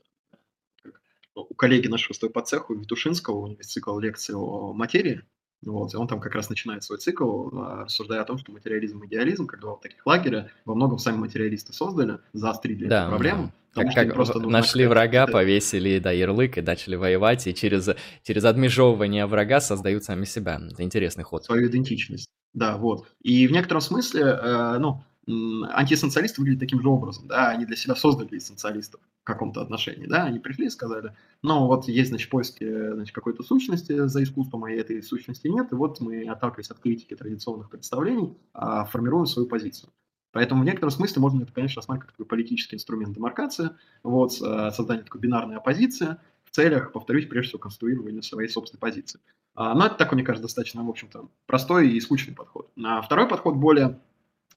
У 1.36 1.54
коллеги 1.54 1.88
нашего 1.88 2.14
стоя 2.14 2.30
по 2.30 2.42
цеху 2.42 2.76
Витушинского, 2.76 3.38
у 3.38 3.48
него 3.48 3.58
есть 3.60 3.72
цикл 3.72 3.98
лекций 4.00 4.36
о 4.36 4.74
материи, 4.74 5.24
вот, 5.62 5.94
и 5.94 5.98
он 5.98 6.08
там 6.08 6.20
как 6.20 6.36
раз 6.36 6.50
начинает 6.50 6.84
свой 6.84 7.00
цикл, 7.00 7.50
а, 7.54 7.84
рассуждая 7.84 8.22
о 8.22 8.26
том, 8.26 8.38
что 8.38 8.52
материализм 8.52 9.04
и 9.04 9.08
идеализм, 9.08 9.46
как 9.46 9.60
два 9.60 9.76
таких 9.78 10.06
лагеря, 10.06 10.52
во 10.66 10.74
многом 10.74 11.00
сами 11.00 11.18
материалисты 11.18 11.74
создали, 11.74 12.20
заострили 12.34 12.88
да, 12.88 13.04
эту 13.04 13.10
проблему. 13.10 13.44
Да. 13.44 13.54
Как, 13.74 13.94
как 13.94 14.14
просто 14.14 14.40
нашли 14.40 14.88
врага, 14.88 15.28
повесили 15.28 16.00
да, 16.00 16.12
ярлык 16.12 16.58
и 16.58 16.62
начали 16.62 16.96
воевать, 16.96 17.46
и 17.48 17.54
через, 17.54 17.90
через 18.24 18.44
отмежевывание 18.46 19.26
врага 19.26 19.62
создают 19.62 20.04
сами 20.04 20.26
себя. 20.26 20.60
Это 20.72 20.84
интересный 20.84 21.24
ход. 21.24 21.46
Свою 21.46 21.70
идентичность. 21.70 22.30
Да, 22.54 22.78
вот. 22.78 23.08
И 23.22 23.48
в 23.48 23.52
некотором 23.52 23.82
смысле, 23.82 24.24
э, 24.24 24.78
ну, 24.80 25.04
антиэссенциалисты 25.28 26.42
выглядят 26.42 26.62
таким 26.62 26.82
же 26.82 26.90
образом, 26.90 27.28
да, 27.28 27.50
они 27.50 27.66
для 27.66 27.76
себя 27.76 27.96
создали 27.96 28.38
эссенциалистов 28.38 29.02
в 29.22 29.26
каком-то 29.26 29.62
отношении, 29.62 30.08
да, 30.08 30.24
они 30.24 30.40
пришли 30.40 30.68
и 30.68 30.70
сказали, 30.70 31.14
ну, 31.44 31.68
вот 31.68 31.88
есть, 31.88 32.10
значит, 32.10 32.30
поиски, 32.30 32.94
значит, 32.94 33.14
какой-то 33.14 33.44
сущности 33.44 34.08
за 34.08 34.24
искусством, 34.24 34.64
а 34.64 34.72
этой 34.72 35.04
сущности 35.04 35.48
нет, 35.48 35.72
и 35.72 35.76
вот 35.76 36.00
мы, 36.00 36.28
отталкиваясь 36.28 36.72
от 36.72 36.80
критики 36.80 37.16
традиционных 37.16 37.70
представлений, 37.70 38.36
а, 38.54 38.86
формируем 38.86 39.28
свою 39.28 39.48
позицию. 39.48 39.92
Поэтому 40.32 40.62
в 40.62 40.66
некотором 40.66 40.92
смысле 40.92 41.22
можно 41.22 41.44
это, 41.44 41.52
конечно, 41.52 41.80
рассматривать 41.80 42.08
как 42.08 42.12
такой 42.14 42.26
политический 42.26 42.76
инструмент 42.76 43.16
демаркации, 43.16 43.72
вот, 44.04 44.34
э, 44.42 44.72
создание 44.72 45.04
такой 45.04 45.22
бинарной 45.22 45.58
оппозиции 45.58 46.18
в 46.46 46.52
целях, 46.52 46.92
повторюсь, 46.92 47.26
прежде 47.26 47.50
всего, 47.50 47.60
конструирования 47.60 48.22
своей 48.22 48.50
собственной 48.50 48.80
позиции. 48.80 49.20
А, 49.56 49.74
но 49.74 49.88
это 49.88 49.96
такой, 49.96 50.16
мне 50.16 50.26
кажется, 50.26 50.44
достаточно, 50.44 50.84
в 50.84 50.90
общем-то, 50.90 51.30
простой 51.48 51.90
и 51.90 52.00
скучный 52.00 52.34
подход. 52.34 52.72
А 52.84 53.02
второй 53.02 53.28
подход 53.28 53.56
более 53.56 54.00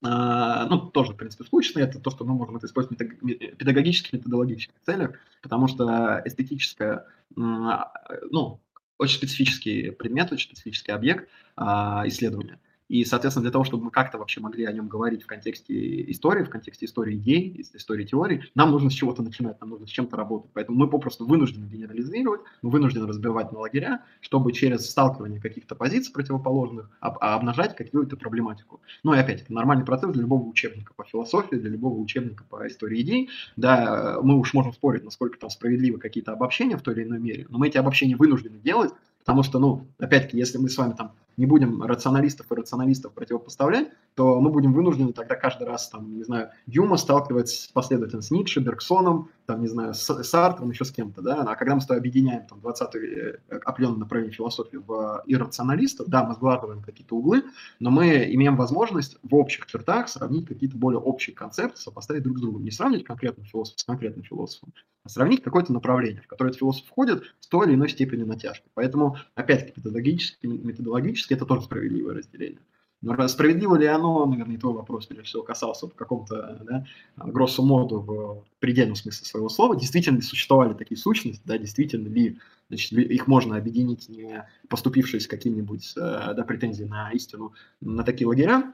а, 0.02 0.66
ну, 0.66 0.90
тоже, 0.90 1.12
в 1.12 1.16
принципе, 1.16 1.44
скучный, 1.44 1.82
это 1.82 2.00
то, 2.00 2.10
что 2.10 2.24
мы 2.24 2.34
можем 2.34 2.56
это 2.56 2.66
использовать 2.66 3.00
в 3.00 3.26
педагогических, 3.56 4.12
методологических 4.12 4.74
целях, 4.84 5.12
потому 5.42 5.68
что 5.68 6.20
эстетическое, 6.24 7.06
ну, 7.36 8.60
очень 8.98 9.16
специфический 9.16 9.90
предмет, 9.90 10.32
очень 10.32 10.48
специфический 10.48 10.92
объект 10.92 11.28
исследования– 11.56 12.58
и, 12.92 13.06
соответственно, 13.06 13.44
для 13.44 13.50
того, 13.52 13.64
чтобы 13.64 13.84
мы 13.84 13.90
как-то 13.90 14.18
вообще 14.18 14.42
могли 14.42 14.66
о 14.66 14.72
нем 14.72 14.86
говорить 14.86 15.22
в 15.22 15.26
контексте 15.26 16.10
истории, 16.10 16.44
в 16.44 16.50
контексте 16.50 16.84
истории 16.84 17.16
идей, 17.16 17.64
истории 17.72 18.04
теории, 18.04 18.44
нам 18.54 18.70
нужно 18.70 18.90
с 18.90 18.92
чего-то 18.92 19.22
начинать, 19.22 19.58
нам 19.62 19.70
нужно 19.70 19.86
с 19.86 19.90
чем-то 19.90 20.14
работать. 20.14 20.50
Поэтому 20.52 20.76
мы 20.76 20.90
попросту 20.90 21.24
вынуждены 21.24 21.64
генерализировать, 21.64 22.42
мы 22.60 22.68
вынуждены 22.68 23.06
разбивать 23.06 23.50
на 23.50 23.60
лагеря, 23.60 24.02
чтобы 24.20 24.52
через 24.52 24.90
сталкивание 24.90 25.40
каких-то 25.40 25.74
позиций 25.74 26.12
противоположных 26.12 26.90
об, 27.00 27.16
а 27.22 27.34
обнажать 27.34 27.74
какую-то 27.76 28.18
проблематику. 28.18 28.82
Ну 29.04 29.14
и 29.14 29.16
опять, 29.16 29.40
это 29.40 29.54
нормальный 29.54 29.86
процесс 29.86 30.12
для 30.12 30.20
любого 30.20 30.46
учебника 30.46 30.92
по 30.92 31.04
философии, 31.04 31.56
для 31.56 31.70
любого 31.70 31.98
учебника 31.98 32.44
по 32.44 32.66
истории 32.68 33.00
идей. 33.00 33.30
Да, 33.56 34.18
мы 34.22 34.38
уж 34.38 34.52
можем 34.52 34.74
спорить, 34.74 35.02
насколько 35.02 35.38
там 35.38 35.48
справедливы 35.48 35.98
какие-то 35.98 36.32
обобщения 36.32 36.76
в 36.76 36.82
той 36.82 36.92
или 36.92 37.04
иной 37.04 37.20
мере, 37.20 37.46
но 37.48 37.56
мы 37.56 37.68
эти 37.68 37.78
обобщения 37.78 38.16
вынуждены 38.16 38.58
делать, 38.58 38.92
потому 39.20 39.42
что, 39.44 39.58
ну, 39.58 39.86
опять-таки, 39.98 40.36
если 40.36 40.58
мы 40.58 40.68
с 40.68 40.76
вами 40.76 40.92
там 40.92 41.12
не 41.36 41.46
будем 41.46 41.82
рационалистов 41.82 42.50
и 42.50 42.54
рационалистов 42.54 43.12
противопоставлять, 43.12 43.88
то 44.14 44.40
мы 44.40 44.50
будем 44.50 44.72
вынуждены 44.72 45.12
тогда 45.12 45.34
каждый 45.34 45.66
раз, 45.66 45.88
там, 45.88 46.16
не 46.16 46.24
знаю, 46.24 46.50
Дюма 46.66 46.96
сталкиваться 46.96 47.70
последовательно 47.72 48.22
с 48.22 48.30
Ницше, 48.30 48.60
Бергсоном, 48.60 49.30
там, 49.46 49.60
не 49.60 49.68
знаю, 49.68 49.94
с 49.94 50.22
Сартром, 50.24 50.70
еще 50.70 50.84
с 50.84 50.92
кем-то, 50.92 51.22
да, 51.22 51.42
а 51.42 51.56
когда 51.56 51.74
мы 51.74 51.80
с 51.80 51.86
тобой 51.86 52.00
объединяем 52.00 52.46
там 52.46 52.60
20-й 52.60 53.38
э, 53.48 53.58
определенное 53.64 54.00
направление 54.00 54.34
философии 54.34 54.76
в 54.76 55.22
иррационалистов, 55.26 56.08
да, 56.08 56.24
мы 56.24 56.34
сглаживаем 56.34 56.82
какие-то 56.82 57.16
углы, 57.16 57.42
но 57.80 57.90
мы 57.90 58.32
имеем 58.34 58.56
возможность 58.56 59.18
в 59.22 59.34
общих 59.34 59.66
чертах 59.66 60.08
сравнить 60.08 60.46
какие-то 60.46 60.76
более 60.76 61.00
общие 61.00 61.34
концепты, 61.34 61.80
сопоставить 61.80 62.22
друг 62.22 62.38
с 62.38 62.40
другом, 62.40 62.64
не 62.64 62.70
сравнить 62.70 63.04
конкретного 63.04 63.48
философа 63.48 63.78
с 63.78 63.84
конкретным 63.84 64.24
философом, 64.24 64.72
а 65.04 65.08
сравнить 65.08 65.42
какое-то 65.42 65.72
направление, 65.72 66.22
в 66.22 66.26
которое 66.26 66.50
этот 66.50 66.60
философ 66.60 66.86
входит 66.86 67.24
с 67.40 67.48
той 67.48 67.66
или 67.66 67.74
иной 67.74 67.88
степенью 67.88 68.26
натяжки. 68.26 68.68
Поэтому, 68.74 69.16
опять-таки, 69.34 69.72
методологически, 69.76 70.46
методологически 70.46 71.21
это 71.30 71.46
тоже 71.46 71.62
справедливое 71.62 72.14
разделение. 72.14 72.60
Но 73.02 73.26
справедливо 73.26 73.74
ли 73.74 73.86
оно, 73.86 74.24
наверное, 74.26 74.54
и 74.54 74.58
твой 74.58 74.74
вопрос, 74.74 75.06
прежде 75.06 75.24
всего, 75.24 75.42
касался 75.42 75.88
в 75.88 75.94
каком-то 75.94 76.60
да, 76.64 76.86
гроссу 77.16 77.64
моду 77.64 78.00
в 78.00 78.44
предельном 78.60 78.94
смысле 78.94 79.26
своего 79.26 79.48
слова. 79.48 79.74
Действительно 79.76 80.16
ли 80.16 80.22
существовали 80.22 80.72
такие 80.74 80.96
сущности, 80.96 81.42
да, 81.44 81.58
действительно 81.58 82.06
ли 82.06 82.38
значит, 82.68 82.92
их 82.92 83.26
можно 83.26 83.56
объединить, 83.56 84.08
не 84.08 84.46
поступившись 84.68 85.26
каким-нибудь 85.26 85.94
э, 85.96 86.34
да, 86.34 86.44
претензией 86.46 86.88
на 86.88 87.10
истину, 87.10 87.54
на 87.80 88.04
такие 88.04 88.28
лагеря? 88.28 88.72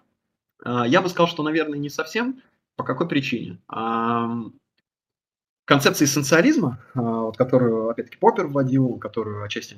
Э, 0.63 0.83
я 0.87 1.01
бы 1.01 1.09
сказал, 1.09 1.29
что, 1.29 1.43
наверное, 1.43 1.79
не 1.79 1.89
совсем. 1.89 2.43
По 2.77 2.85
какой 2.85 3.09
причине? 3.09 3.59
Концепция 5.69 6.07
эссенциализма, 6.07 6.79
а, 6.95 7.01
вот, 7.03 7.37
которую, 7.37 7.91
опять-таки, 7.91 8.17
Поппер 8.19 8.47
вводил, 8.47 8.97
которую 8.97 9.45
отчасти 9.45 9.77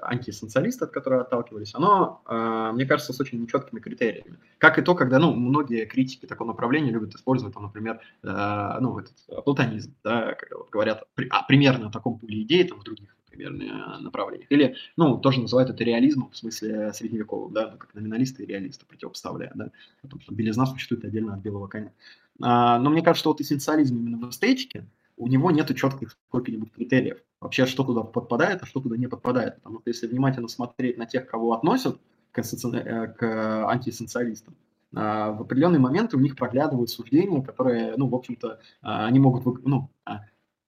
антиэссенциалисты, 0.00 0.84
от 0.84 0.92
которой 0.92 1.20
отталкивались, 1.20 1.74
оно, 1.74 2.22
а, 2.26 2.70
мне 2.70 2.86
кажется, 2.86 3.12
с 3.12 3.20
очень 3.20 3.42
нечеткими 3.42 3.80
критериями. 3.80 4.38
Как 4.58 4.78
и 4.78 4.82
то, 4.82 4.94
когда, 4.94 5.18
ну, 5.18 5.34
многие 5.34 5.84
критики 5.84 6.26
такого 6.26 6.46
направления 6.46 6.92
любят 6.92 7.16
использовать, 7.16 7.54
там, 7.54 7.64
например, 7.64 8.00
э, 8.22 8.76
ну, 8.80 9.00
этот 9.00 9.44
платонизм, 9.44 9.92
да, 10.04 10.36
говорят 10.70 11.02
а, 11.30 11.42
примерно 11.42 11.88
о 11.88 11.90
таком 11.90 12.20
пуле 12.20 12.42
идей, 12.42 12.62
там, 12.62 12.78
в 12.78 12.84
других 12.84 13.16
примерно 13.28 13.98
направлениях. 13.98 14.46
Или, 14.52 14.76
ну, 14.96 15.18
тоже 15.18 15.40
называют 15.40 15.70
это 15.70 15.82
реализмом 15.82 16.30
в 16.30 16.36
смысле 16.36 16.92
средневековым, 16.92 17.52
да, 17.52 17.72
ну, 17.72 17.78
как 17.78 17.92
номиналисты 17.94 18.44
и 18.44 18.46
реалисты 18.46 18.86
противопоставляя, 18.86 19.50
да, 19.56 19.70
потому 20.02 20.22
что 20.22 20.32
белизна 20.32 20.66
существует 20.66 21.04
отдельно 21.04 21.34
от 21.34 21.40
белого 21.40 21.66
коня. 21.66 21.90
но 22.38 22.90
мне 22.90 23.02
кажется, 23.02 23.22
что 23.22 23.30
вот 23.30 23.40
эссенциализм 23.40 23.96
именно 23.96 24.18
в 24.18 24.30
эстетике, 24.30 24.86
у 25.16 25.28
него 25.28 25.50
нет 25.50 25.74
четких 25.76 26.16
сколько-нибудь 26.28 26.72
критериев. 26.72 27.18
Вообще, 27.40 27.66
что 27.66 27.84
туда 27.84 28.02
подпадает, 28.02 28.62
а 28.62 28.66
что 28.66 28.80
туда 28.80 28.96
не 28.96 29.06
подпадает. 29.06 29.56
Потому 29.56 29.80
что 29.80 29.90
если 29.90 30.06
внимательно 30.06 30.48
смотреть 30.48 30.98
на 30.98 31.06
тех, 31.06 31.26
кого 31.26 31.52
относят 31.52 32.00
к, 32.30 32.40
э, 32.40 33.06
к 33.08 33.68
антиэссенциалистам, 33.68 34.54
а, 34.94 35.32
в 35.32 35.42
определенные 35.42 35.80
моменты 35.80 36.16
у 36.16 36.20
них 36.20 36.36
проглядывают 36.36 36.90
суждения, 36.90 37.42
которые, 37.42 37.94
ну, 37.96 38.08
в 38.08 38.14
общем-то, 38.14 38.60
а, 38.82 39.06
они 39.06 39.18
могут, 39.20 39.64
ну, 39.64 39.88
а, 40.04 40.20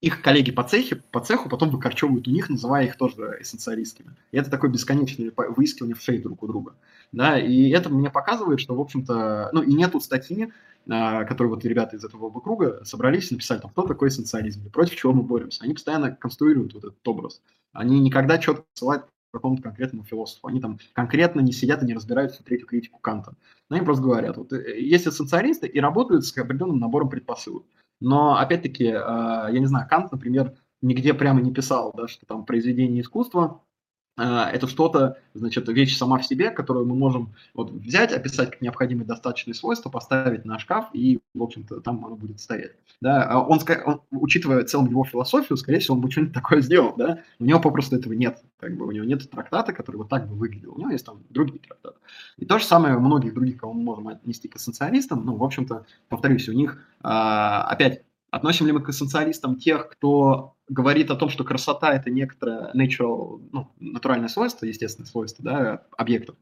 их 0.04 0.22
коллеги 0.22 0.50
по, 0.52 0.62
цехе, 0.62 0.96
по 0.96 1.20
цеху 1.20 1.48
потом 1.48 1.70
выкорчевывают 1.70 2.28
у 2.28 2.30
них, 2.30 2.48
называя 2.48 2.86
их 2.86 2.96
тоже 2.96 3.38
эссенциалистами. 3.40 4.10
И 4.32 4.36
это 4.36 4.50
такое 4.50 4.70
бесконечное 4.70 5.32
выискивание 5.36 5.94
в 5.94 6.02
шее 6.02 6.20
друг 6.20 6.42
у 6.42 6.46
друга. 6.46 6.74
Да, 7.12 7.38
и 7.38 7.70
это 7.70 7.88
мне 7.88 8.10
показывает, 8.10 8.60
что, 8.60 8.74
в 8.74 8.80
общем-то, 8.80 9.50
ну, 9.52 9.62
и 9.62 9.72
нету 9.72 10.00
статьи, 10.00 10.52
а, 10.88 11.24
которые 11.24 11.54
вот 11.54 11.64
ребята 11.64 11.96
из 11.96 12.04
этого 12.04 12.30
круга 12.40 12.84
собрались 12.84 13.30
и 13.30 13.34
написали, 13.34 13.60
там, 13.60 13.70
кто 13.70 13.86
такой 13.86 14.10
социализм, 14.10 14.68
против 14.70 14.96
чего 14.96 15.12
мы 15.12 15.22
боремся. 15.22 15.64
Они 15.64 15.74
постоянно 15.74 16.14
конструируют 16.14 16.74
вот 16.74 16.84
этот 16.84 17.08
образ. 17.08 17.40
Они 17.72 17.98
никогда 18.00 18.38
четко 18.38 18.64
ссылают 18.74 19.06
какому-то 19.32 19.62
конкретному 19.62 20.04
философу. 20.04 20.46
Они 20.46 20.60
там 20.60 20.78
конкретно 20.92 21.40
не 21.40 21.52
сидят 21.52 21.82
и 21.82 21.86
не 21.86 21.94
разбираются 21.94 22.42
в 22.42 22.44
третью 22.44 22.66
критику 22.66 22.98
Канта. 23.00 23.34
Но 23.68 23.76
они 23.76 23.84
просто 23.84 24.04
говорят, 24.04 24.36
вот 24.36 24.52
э, 24.52 24.80
есть 24.80 25.06
эссенциалисты 25.06 25.66
и 25.66 25.80
работают 25.80 26.24
с 26.24 26.36
определенным 26.38 26.78
набором 26.78 27.08
предпосылок. 27.08 27.64
Но, 28.04 28.36
опять-таки, 28.36 28.88
а, 28.88 29.48
я 29.50 29.58
не 29.60 29.66
знаю, 29.66 29.88
Кант, 29.88 30.12
например, 30.12 30.54
нигде 30.82 31.14
прямо 31.14 31.40
не 31.40 31.54
писал, 31.54 31.92
да, 31.96 32.06
что 32.06 32.26
там 32.26 32.44
произведение 32.44 33.00
искусства 33.00 33.62
это 34.16 34.68
что-то, 34.68 35.18
значит, 35.34 35.68
вещь 35.68 35.96
сама 35.96 36.18
в 36.18 36.26
себе, 36.26 36.50
которую 36.50 36.86
мы 36.86 36.94
можем 36.94 37.34
вот 37.52 37.70
взять, 37.72 38.12
описать 38.12 38.50
как 38.50 38.60
необходимые 38.60 39.06
достаточные 39.06 39.54
свойства, 39.54 39.90
поставить 39.90 40.44
на 40.44 40.58
шкаф, 40.58 40.90
и, 40.92 41.20
в 41.34 41.42
общем-то, 41.42 41.80
там 41.80 42.04
оно 42.04 42.14
будет 42.14 42.40
стоять. 42.40 42.72
Да? 43.00 43.24
А 43.24 43.40
он, 43.40 43.60
он, 43.86 44.02
учитывая 44.12 44.62
в 44.62 44.66
целом 44.66 44.88
его 44.88 45.04
философию, 45.04 45.56
скорее 45.56 45.80
всего, 45.80 45.96
он 45.96 46.00
бы 46.00 46.10
что-нибудь 46.10 46.34
такое 46.34 46.60
сделал, 46.60 46.94
да? 46.96 47.22
У 47.40 47.44
него 47.44 47.60
попросту 47.60 47.96
этого 47.96 48.12
нет. 48.12 48.42
Как 48.60 48.76
бы 48.76 48.86
у 48.86 48.92
него 48.92 49.04
нет 49.04 49.28
трактата, 49.28 49.72
который 49.72 49.96
вот 49.96 50.08
так 50.08 50.28
бы 50.28 50.36
выглядел. 50.36 50.74
У 50.74 50.78
него 50.78 50.90
есть 50.90 51.04
там 51.04 51.22
другие 51.30 51.58
трактаты. 51.60 51.96
И 52.38 52.46
то 52.46 52.58
же 52.58 52.64
самое 52.64 52.98
многих 52.98 53.34
других, 53.34 53.58
кого 53.58 53.72
мы 53.72 53.82
можем 53.82 54.08
отнести 54.08 54.48
к 54.48 54.56
эссенциалистам. 54.56 55.24
Ну, 55.24 55.36
в 55.36 55.42
общем-то, 55.42 55.86
повторюсь, 56.08 56.48
у 56.48 56.52
них 56.52 56.78
а, 57.02 57.64
опять 57.64 58.02
Относим 58.34 58.66
ли 58.66 58.72
мы 58.72 58.82
к 58.82 58.88
эссенциалистам 58.88 59.54
тех, 59.54 59.88
кто 59.88 60.53
говорит 60.68 61.10
о 61.10 61.16
том, 61.16 61.28
что 61.28 61.44
красота– 61.44 61.92
это 61.94 62.10
некоторое 62.10 62.72
natural, 62.74 63.40
ну, 63.52 63.72
натуральное 63.78 64.28
свойство, 64.28 64.66
естественное 64.66 65.06
свойство 65.06 65.44
да, 65.44 65.86
объектов, 65.96 66.36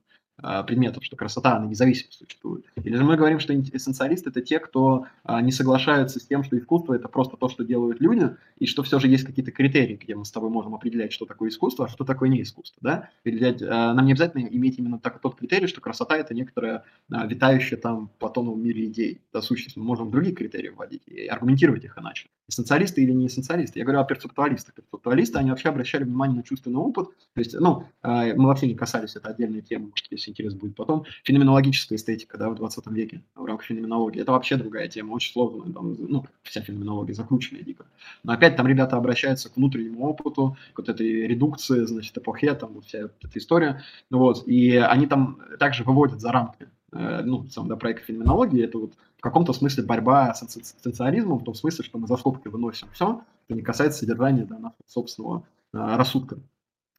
предметов, 0.67 1.05
что 1.05 1.17
красота, 1.17 1.57
она 1.57 1.67
независимо 1.67 2.11
существует. 2.11 2.65
Или 2.83 2.97
же 2.97 3.05
мы 3.05 3.17
говорим, 3.17 3.39
что 3.39 3.55
эссенциалисты– 3.55 4.31
это 4.31 4.41
те, 4.41 4.59
кто 4.59 5.07
а, 5.25 5.41
не 5.41 5.53
соглашаются 5.53 6.19
с 6.19 6.27
тем, 6.27 6.43
что 6.43 6.59
искусство– 6.59 6.95
это 6.97 7.07
просто 7.09 7.37
то, 7.37 7.49
что 7.49 7.65
делают 7.65 8.01
люди, 8.01 8.31
и 8.59 8.67
что 8.67 8.83
все 8.83 8.99
же 8.99 9.09
есть 9.09 9.25
какие-то 9.25 9.53
критерии, 9.53 9.99
где 10.03 10.15
мы 10.15 10.25
с 10.25 10.33
тобой 10.33 10.51
можем 10.51 10.75
определять, 10.75 11.13
что 11.13 11.27
такое 11.27 11.51
искусство, 11.51 11.85
а 11.85 11.89
что 11.89 12.05
такое 12.05 12.29
не 12.29 12.43
искусство. 12.43 12.79
Да? 12.81 13.11
Определять, 13.21 13.63
а, 13.63 13.93
нам 13.95 14.05
не 14.05 14.13
обязательно 14.13 14.47
иметь 14.47 14.79
именно 14.79 14.99
так, 14.99 15.21
тот 15.21 15.37
критерий, 15.37 15.67
что 15.67 15.81
красота– 15.81 16.17
это 16.19 16.35
некоторая 16.35 16.85
витающая 17.09 17.79
там 17.79 18.09
в 18.09 18.19
платоновом 18.19 18.63
мире 18.63 18.87
идей, 18.87 19.21
да, 19.33 19.43
сущность. 19.43 19.77
Мы 19.77 19.85
можем 19.85 20.11
другие 20.11 20.35
критерии 20.35 20.71
вводить 20.71 21.03
и 21.07 21.27
аргументировать 21.27 21.85
их 21.85 21.97
иначе. 21.99 22.29
Эссенциалисты 22.49 23.03
или 23.03 23.13
не 23.13 23.27
эссенциалисты? 23.29 23.79
Я 23.79 23.85
говорю 23.85 24.01
о 24.01 24.05
перцептуалистах. 24.05 24.75
Перцептуалисты, 24.75 25.39
они 25.39 25.51
вообще 25.51 25.69
обращали 25.69 26.05
внимание 26.05 26.39
на 26.39 26.43
чувственный 26.43 26.81
опыт. 26.81 27.09
То 27.35 27.41
есть, 27.41 27.55
ну, 27.55 27.85
мы 28.03 28.47
вообще 28.47 28.67
не 28.67 28.75
касались, 28.75 29.17
это 29.17 29.29
отдельная 29.29 29.61
тема, 29.61 29.89
может, 29.91 30.07
если 30.23 30.31
интерес 30.31 30.55
будет 30.55 30.77
потом. 30.77 31.05
Феноменологическая 31.25 31.97
эстетика, 31.97 32.39
да, 32.39 32.49
в 32.51 32.55
20 32.55 32.87
веке 32.89 33.23
в 33.35 33.45
рамках 33.45 33.67
феноменологии. 33.67 34.21
Это 34.21 34.33
вообще 34.33 34.57
другая 34.57 34.89
тема, 34.89 35.13
очень 35.15 35.33
сложная, 35.33 35.73
там, 35.73 35.95
ну, 35.99 36.25
вся 36.43 36.63
феноменология 36.63 37.15
закрученная 37.15 37.63
дико. 37.63 37.87
Но 38.23 38.33
опять 38.33 38.57
там 38.57 38.67
ребята 38.67 38.97
обращаются 38.97 39.51
к 39.51 39.57
внутреннему 39.57 40.07
опыту, 40.07 40.57
к 40.75 40.79
вот 40.79 40.89
этой 40.89 41.27
редукции, 41.27 41.85
значит, 41.85 42.17
эпохе, 42.17 42.55
там, 42.55 42.75
вот 42.75 42.87
вся 42.87 42.99
эта 43.21 43.39
история. 43.39 43.83
Ну, 44.11 44.19
вот, 44.19 44.47
и 44.47 44.77
они 44.77 45.07
там 45.07 45.41
также 45.59 45.85
выводят 45.85 46.21
за 46.21 46.33
рамки 46.33 46.69
э, 46.93 47.23
ну, 47.25 47.47
сам, 47.49 47.69
да, 47.69 47.77
проект 47.77 48.05
феноменологии, 48.05 48.65
это 48.65 48.79
вот 48.79 48.93
в 49.19 49.21
каком-то 49.21 49.53
смысле 49.53 49.85
борьба 49.85 50.35
с 50.35 50.43
эссенциализмом, 50.43 51.39
в 51.39 51.45
том 51.45 51.55
смысле, 51.55 51.85
что 51.85 51.99
мы 51.99 52.07
за 52.07 52.17
скобки 52.17 52.49
выносим 52.49 52.89
все, 52.93 53.23
это 53.49 53.57
не 53.57 53.63
касается 53.63 54.01
содержания 54.01 54.45
да, 54.45 54.59
нашего 54.59 54.83
собственного 54.87 55.45
э, 55.73 55.79
рассудка. 55.79 56.39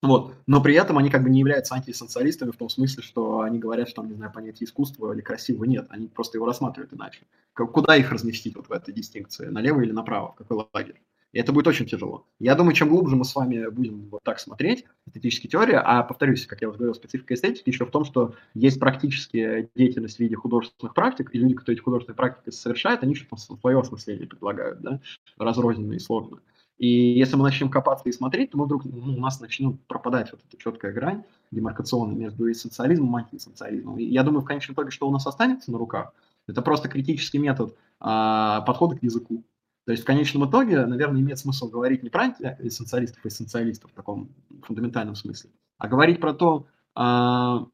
Вот. 0.03 0.35
Но 0.47 0.61
при 0.61 0.75
этом 0.75 0.97
они 0.97 1.09
как 1.09 1.23
бы 1.23 1.29
не 1.29 1.39
являются 1.39 1.75
антиэссенциалистами 1.75 2.51
в 2.51 2.57
том 2.57 2.67
смысле, 2.67 3.01
что 3.01 3.39
они 3.39 3.57
говорят, 3.57 3.87
что 3.87 4.01
там, 4.01 4.09
не 4.09 4.15
знаю, 4.15 4.33
понятие 4.33 4.65
искусства 4.65 5.13
или 5.13 5.21
красивого 5.21 5.63
нет. 5.63 5.87
Они 5.89 6.07
просто 6.07 6.37
его 6.37 6.45
рассматривают 6.45 6.93
иначе. 6.93 7.21
Куда 7.53 7.95
их 7.95 8.11
разместить 8.11 8.57
вот 8.57 8.67
в 8.67 8.71
этой 8.73 8.93
дистинкции? 8.93 9.47
Налево 9.47 9.79
или 9.79 9.93
направо? 9.93 10.33
В 10.33 10.35
какой 10.35 10.65
лагерь? 10.73 11.01
И 11.31 11.39
это 11.39 11.53
будет 11.53 11.67
очень 11.67 11.85
тяжело. 11.85 12.27
Я 12.39 12.53
думаю, 12.55 12.75
чем 12.75 12.89
глубже 12.89 13.15
мы 13.15 13.23
с 13.23 13.33
вами 13.33 13.67
будем 13.69 14.09
вот 14.09 14.21
так 14.23 14.39
смотреть, 14.39 14.85
эстетические 15.07 15.49
теории, 15.49 15.79
а 15.81 16.03
повторюсь, 16.03 16.45
как 16.45 16.61
я 16.61 16.67
уже 16.69 16.77
говорил, 16.77 16.93
специфика 16.93 17.33
эстетики 17.33 17.69
еще 17.69 17.85
в 17.85 17.91
том, 17.91 18.03
что 18.03 18.35
есть 18.53 18.79
практическая 18.79 19.69
деятельность 19.73 20.17
в 20.17 20.19
виде 20.19 20.35
художественных 20.35 20.93
практик, 20.93 21.33
и 21.33 21.39
люди, 21.39 21.55
кто 21.55 21.71
эти 21.71 21.79
художественные 21.79 22.17
практики 22.17 22.53
совершает, 22.53 23.03
они 23.03 23.15
что-то 23.15 23.37
свое 23.37 23.79
осмысление 23.79 24.27
предлагают, 24.27 24.81
да, 24.81 24.99
разрозненное 25.37 25.95
и 25.95 25.99
сложное. 25.99 26.41
И 26.77 26.87
если 26.87 27.35
мы 27.35 27.43
начнем 27.43 27.69
копаться 27.69 28.09
и 28.09 28.11
смотреть, 28.11 28.51
то 28.51 28.57
мы 28.57 28.65
вдруг, 28.65 28.83
ну, 28.85 29.15
у 29.15 29.19
нас 29.19 29.39
начнет 29.39 29.79
пропадать 29.87 30.31
вот 30.31 30.41
эта 30.47 30.57
четкая 30.61 30.91
грань 30.91 31.23
демаркационная 31.51 32.15
между 32.15 32.51
эссенциализмом 32.51 33.17
и 33.17 33.21
антиэссенциализмом. 33.21 33.97
И 33.99 34.03
я 34.03 34.23
думаю, 34.23 34.41
в 34.41 34.45
конечном 34.45 34.73
итоге, 34.73 34.89
что 34.89 35.07
у 35.07 35.11
нас 35.11 35.25
останется 35.27 35.71
на 35.71 35.77
руках, 35.77 36.13
это 36.47 36.61
просто 36.61 36.89
критический 36.89 37.37
метод 37.37 37.77
а, 37.99 38.61
подхода 38.61 38.97
к 38.97 39.03
языку. 39.03 39.43
То 39.85 39.91
есть 39.91 40.03
в 40.03 40.05
конечном 40.05 40.49
итоге, 40.49 40.85
наверное, 40.85 41.21
имеет 41.21 41.39
смысл 41.39 41.69
говорить 41.69 42.03
не 42.03 42.09
про 42.09 42.23
антиэссенциалистов 42.23 43.23
и 43.25 43.27
эссенциалистов 43.27 43.91
в 43.91 43.93
таком 43.93 44.29
фундаментальном 44.63 45.15
смысле, 45.15 45.51
а 45.77 45.87
говорить 45.87 46.21
про 46.21 46.33
то, 46.33 46.67
а, 46.95 47.67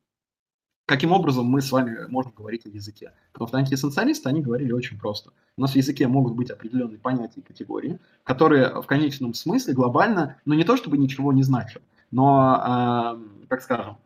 каким 0.86 1.12
образом 1.12 1.46
мы 1.46 1.62
с 1.62 1.72
вами 1.72 2.08
можем 2.10 2.32
говорить 2.32 2.66
о 2.66 2.70
языке. 2.70 3.14
Потому 3.32 3.48
что 3.48 3.58
антиэссенциалисты, 3.58 4.28
они 4.28 4.42
говорили 4.42 4.72
очень 4.72 5.00
просто. 5.00 5.32
У 5.60 5.61
нас 5.61 5.73
в 5.73 5.76
языке 5.76 6.07
могут 6.07 6.36
быть 6.36 6.49
определенные 6.49 6.98
понятия 6.98 7.41
и 7.41 7.44
категории, 7.44 7.99
которые 8.23 8.81
в 8.81 8.86
конечном 8.86 9.34
смысле 9.34 9.73
глобально, 9.73 10.38
ну 10.45 10.53
не 10.53 10.64
то 10.64 10.77
чтобы 10.77 10.98
ничего 10.98 11.34
не 11.34 11.44
значат, 11.44 11.81
но, 12.11 13.19
э, 13.19 13.45
как 13.49 13.61
скажем, 13.61 13.98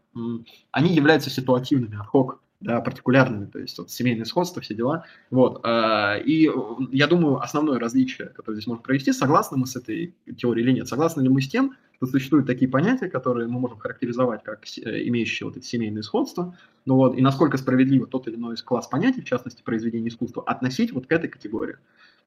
они 0.72 0.96
являются 0.96 1.30
ситуативными, 1.30 1.96
ad 1.96 2.38
да, 2.60 2.82
партикулярными, 2.82 3.46
то 3.46 3.60
есть 3.60 3.78
вот, 3.78 3.92
семейное 3.92 4.26
сходство, 4.26 4.64
все 4.64 4.74
дела. 4.74 5.06
Вот. 5.30 5.64
Э, 5.64 6.20
и 6.24 6.50
я 6.92 7.06
думаю, 7.06 7.40
основное 7.44 7.78
различие, 7.78 8.30
которое 8.30 8.56
здесь 8.56 8.68
можно 8.68 8.82
провести, 8.82 9.14
согласны 9.14 9.58
мы 9.58 9.68
с 9.68 9.76
этой 9.76 10.16
теорией 10.36 10.66
или 10.66 10.74
нет, 10.74 10.88
согласны 10.88 11.22
ли 11.22 11.30
мы 11.30 11.42
с 11.42 11.50
тем, 11.50 11.76
что 11.96 12.06
существуют 12.06 12.48
такие 12.48 12.70
понятия, 12.70 13.10
которые 13.10 13.48
мы 13.48 13.60
можем 13.60 13.78
характеризовать 13.78 14.44
как 14.44 14.66
э, 14.66 15.08
имеющие 15.08 15.48
вот 15.48 15.58
эти 15.58 15.66
семейные 15.66 16.04
сходства, 16.04 16.58
ну 16.86 16.96
вот, 16.96 17.18
и 17.18 17.22
насколько 17.22 17.58
справедливо 17.58 18.08
тот 18.08 18.28
или 18.28 18.36
иной 18.36 18.56
класс 18.58 18.88
понятий, 18.88 19.22
в 19.22 19.26
частности, 19.26 19.62
произведение 19.64 20.10
искусства, 20.10 20.44
относить 20.44 20.92
вот 20.92 21.08
к 21.08 21.12
этой 21.12 21.30
категории. 21.30 21.78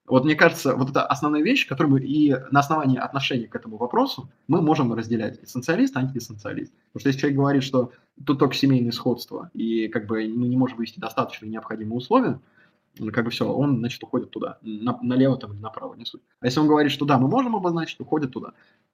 Вот 0.07 0.25
мне 0.25 0.37
кажется, 0.37 0.77
вот 0.77 0.91
это 0.91 1.05
основная 1.05 1.43
вещь, 1.43 1.67
которую 1.67 1.95
мы 1.95 2.01
и 2.01 2.31
на 2.53 2.61
основании 2.61 2.97
отношения 2.97 3.49
к 3.49 3.57
этому 3.57 3.77
вопросу 3.77 4.31
мы 4.47 4.63
можем 4.63 4.93
разделять 4.93 5.43
эссенциалист, 5.43 5.97
антиэссенциалист. 5.97 6.73
Потому 6.93 7.01
что 7.01 7.09
если 7.09 7.21
человек 7.21 7.39
говорит, 7.39 7.63
что 7.65 7.93
тут 8.25 8.39
только 8.39 8.55
семейные 8.55 8.93
сходства, 8.93 9.51
и 9.53 9.89
как 9.89 10.07
бы 10.07 10.19
мы 10.29 10.47
не 10.47 10.57
можем 10.57 10.77
вывести 10.77 11.01
достаточно 11.01 11.47
необходимые 11.47 11.97
условия, 11.97 12.41
ну, 12.99 13.13
как 13.13 13.25
бы 13.25 13.31
все, 13.31 13.53
он, 13.53 13.79
значит, 13.79 14.03
уходит 14.03 14.31
туда, 14.31 14.59
на, 14.63 14.99
налево 15.03 15.37
там 15.37 15.53
или 15.53 15.61
направо, 15.61 15.95
не 15.95 16.05
суть. 16.05 16.23
А 16.41 16.47
если 16.47 16.61
он 16.61 16.69
говорит, 16.69 16.93
что 16.93 17.05
да, 17.05 17.19
мы 17.19 17.29
можем 17.29 17.57
обозначить, 17.57 18.01
уходит 18.01 18.33
туда. 18.33 18.53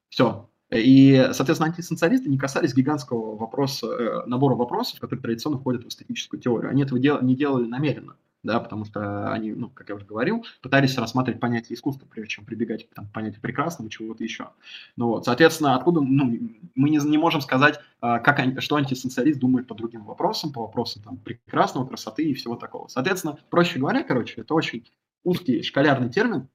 Все, 0.09 0.49
и, 0.74 1.28
соответственно, 1.32 1.70
антисоциалисты 1.70 2.28
не 2.28 2.39
касались 2.39 2.74
гигантского 2.74 3.36
вопроса, 3.36 3.86
э, 3.86 4.27
набора 4.27 4.55
вопросов, 4.55 5.01
которые 5.01 5.23
традиционно 5.23 5.59
входят 5.59 5.85
в 5.85 5.89
эстетическую 5.89 6.40
теорию. 6.40 6.70
Они 6.70 6.82
этого 6.82 6.99
дел, 6.99 7.20
не 7.20 7.36
делали 7.36 7.66
намеренно, 7.66 8.16
да, 8.43 8.59
потому 8.59 8.85
что 8.85 9.31
они, 9.32 9.53
ну, 9.53 9.69
как 9.70 9.89
я 9.90 9.94
уже 9.94 10.07
говорил, 10.07 10.44
пытались 10.62 10.97
рассматривать 10.97 11.40
понятие 11.40 11.77
искусства, 11.77 12.07
прежде 12.11 12.31
чем 12.31 12.44
прибегать 12.44 12.89
к 12.89 12.94
там, 12.94 13.09
понятию 13.09 13.40
прекрасного, 13.40 13.90
чего-то 13.90 14.24
еще. 14.24 14.49
Ну 14.97 15.09
вот, 15.09 15.24
соответственно, 15.27 15.77
откуда, 15.77 16.01
ну, 16.01 16.39
мы 16.74 16.90
не, 16.90 16.99
не 16.99 17.19
можем 17.19 17.40
сказать, 17.40 17.78
а, 18.01 18.19
как, 18.19 18.40
что 18.62 18.77
антисоциалист 18.77 19.39
думает 19.39 19.66
по 19.66 19.74
другим 19.74 20.05
вопросам, 20.05 20.53
по 20.53 20.62
вопросам 20.62 21.03
там, 21.03 21.19
прекрасного, 21.19 21.86
красоты 21.86 22.24
и 22.24 22.35
всего 22.35 22.57
такого. 22.57 22.89
Соответственно, 22.89 23.39
проще 23.51 23.78
говоря, 23.78 24.03
короче, 24.03 24.40
это 24.40 24.55
очень 24.55 24.90
узкий 25.23 25.62
шкалярный 25.62 26.09
термин, 26.09 26.49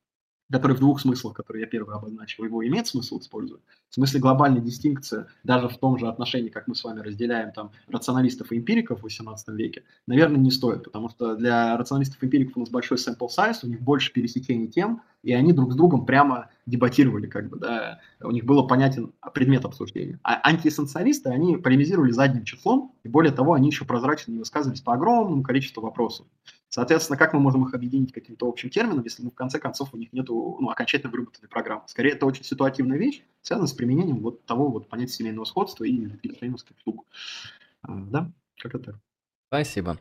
который 0.51 0.75
в 0.75 0.79
двух 0.79 1.01
смыслах, 1.01 1.33
которые 1.33 1.61
я 1.61 1.67
первый 1.67 1.95
обозначил, 1.95 2.43
его 2.43 2.65
имеет 2.65 2.87
смысл 2.87 3.19
использовать. 3.19 3.61
В 3.89 3.95
смысле 3.95 4.19
глобальной 4.19 4.61
дистинкции, 4.61 5.25
даже 5.43 5.67
в 5.67 5.77
том 5.77 5.97
же 5.97 6.07
отношении, 6.07 6.49
как 6.49 6.67
мы 6.67 6.75
с 6.75 6.83
вами 6.83 7.01
разделяем 7.01 7.51
там 7.51 7.71
рационалистов 7.87 8.51
и 8.51 8.57
эмпириков 8.57 8.99
в 8.99 9.03
18 9.03 9.47
веке, 9.49 9.83
наверное, 10.07 10.37
не 10.37 10.51
стоит, 10.51 10.83
потому 10.83 11.09
что 11.09 11.35
для 11.35 11.77
рационалистов 11.77 12.21
и 12.21 12.25
эмпириков 12.25 12.57
у 12.57 12.59
нас 12.61 12.69
большой 12.69 12.97
sample 12.97 13.27
size, 13.35 13.59
у 13.63 13.67
них 13.67 13.81
больше 13.81 14.13
пересечений 14.13 14.67
тем, 14.67 15.01
и 15.23 15.33
они 15.33 15.51
друг 15.51 15.73
с 15.73 15.75
другом 15.75 16.05
прямо 16.05 16.49
дебатировали, 16.65 17.27
как 17.27 17.49
бы, 17.49 17.57
да, 17.57 17.99
у 18.21 18.31
них 18.31 18.45
было 18.45 18.63
понятен 18.63 19.13
предмет 19.33 19.65
обсуждения. 19.65 20.19
А 20.23 20.39
антиэссенциалисты, 20.47 21.29
они 21.29 21.57
полемизировали 21.57 22.11
задним 22.11 22.45
числом, 22.45 22.93
и 23.03 23.09
более 23.09 23.33
того, 23.33 23.53
они 23.53 23.67
еще 23.67 23.85
прозрачно 23.85 24.31
не 24.31 24.39
высказывались 24.39 24.81
по 24.81 24.93
огромному 24.93 25.43
количеству 25.43 25.81
вопросов. 25.81 26.27
Соответственно, 26.69 27.17
как 27.17 27.33
мы 27.33 27.39
можем 27.39 27.65
их 27.65 27.73
объединить 27.73 28.11
каким-то 28.11 28.47
общим 28.47 28.69
термином, 28.69 29.03
если 29.03 29.23
мы 29.23 29.31
в 29.31 29.35
конце 29.35 29.57
концов 29.59 29.93
у 29.93 29.97
них 29.97 30.11
нет 30.11 30.27
ну, 30.27 30.69
окончательно 30.69 31.11
выработанной 31.11 31.47
программы? 31.47 31.83
Скорее, 31.87 32.11
это 32.11 32.25
очень 32.25 32.43
ситуативная 32.43 32.97
вещь, 32.97 33.23
связанная 33.41 33.67
с 33.67 33.73
применением 33.73 34.19
вот 34.19 34.45
того 34.45 34.69
вот 34.69 34.89
понятия 34.89 35.13
семейного 35.13 35.45
сходства 35.45 35.85
и 35.85 36.09
философских 36.21 36.77
штук. 36.79 37.05
А, 37.81 37.95
да, 37.95 38.31
как-то 38.57 38.79
так. 38.79 38.95
Спасибо. 39.47 39.97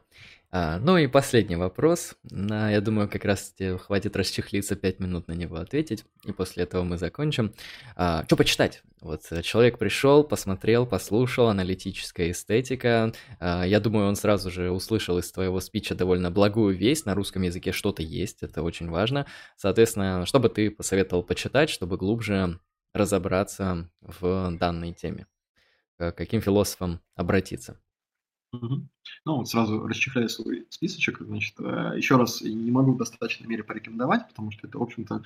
А, 0.50 0.78
ну 0.78 0.96
и 0.96 1.06
последний 1.06 1.54
вопрос. 1.56 2.16
На, 2.24 2.70
я 2.70 2.80
думаю, 2.80 3.08
как 3.08 3.24
раз 3.24 3.52
тебе 3.52 3.78
хватит 3.78 4.16
расчехлиться 4.16 4.74
5 4.74 5.00
минут 5.00 5.28
на 5.28 5.32
него 5.32 5.56
ответить, 5.56 6.04
и 6.24 6.32
после 6.32 6.64
этого 6.64 6.82
мы 6.82 6.98
закончим. 6.98 7.52
А, 7.94 8.24
что 8.24 8.36
почитать? 8.36 8.82
Вот 9.00 9.22
э, 9.30 9.42
человек 9.42 9.78
пришел, 9.78 10.24
посмотрел, 10.24 10.86
послушал, 10.86 11.48
аналитическая 11.48 12.30
эстетика. 12.30 13.12
А, 13.38 13.64
я 13.64 13.78
думаю, 13.78 14.08
он 14.08 14.16
сразу 14.16 14.50
же 14.50 14.70
услышал 14.70 15.18
из 15.18 15.30
твоего 15.30 15.60
спича 15.60 15.94
довольно 15.94 16.30
благую 16.30 16.76
весть. 16.76 17.06
На 17.06 17.14
русском 17.14 17.42
языке 17.42 17.70
что-то 17.70 18.02
есть, 18.02 18.42
это 18.42 18.62
очень 18.62 18.88
важно. 18.88 19.26
Соответственно, 19.56 20.26
что 20.26 20.40
бы 20.40 20.48
ты 20.48 20.70
посоветовал 20.70 21.22
почитать, 21.22 21.70
чтобы 21.70 21.98
глубже 21.98 22.58
разобраться 22.94 23.90
в 24.00 24.56
данной 24.58 24.92
теме? 24.92 25.26
К 25.98 26.12
каким 26.12 26.40
философам 26.40 27.00
обратиться? 27.14 27.78
Ну, 29.24 29.36
вот 29.36 29.48
сразу 29.48 29.86
расчехляю 29.86 30.28
свой 30.28 30.66
списочек. 30.70 31.18
Значит, 31.20 31.54
э, 31.58 31.94
еще 31.96 32.16
раз 32.16 32.40
не 32.42 32.70
могу 32.70 32.92
в 32.92 32.98
достаточной 32.98 33.46
мере 33.46 33.64
порекомендовать, 33.64 34.28
потому 34.28 34.50
что 34.50 34.66
это, 34.66 34.78
в 34.78 34.82
общем-то, 34.82 35.22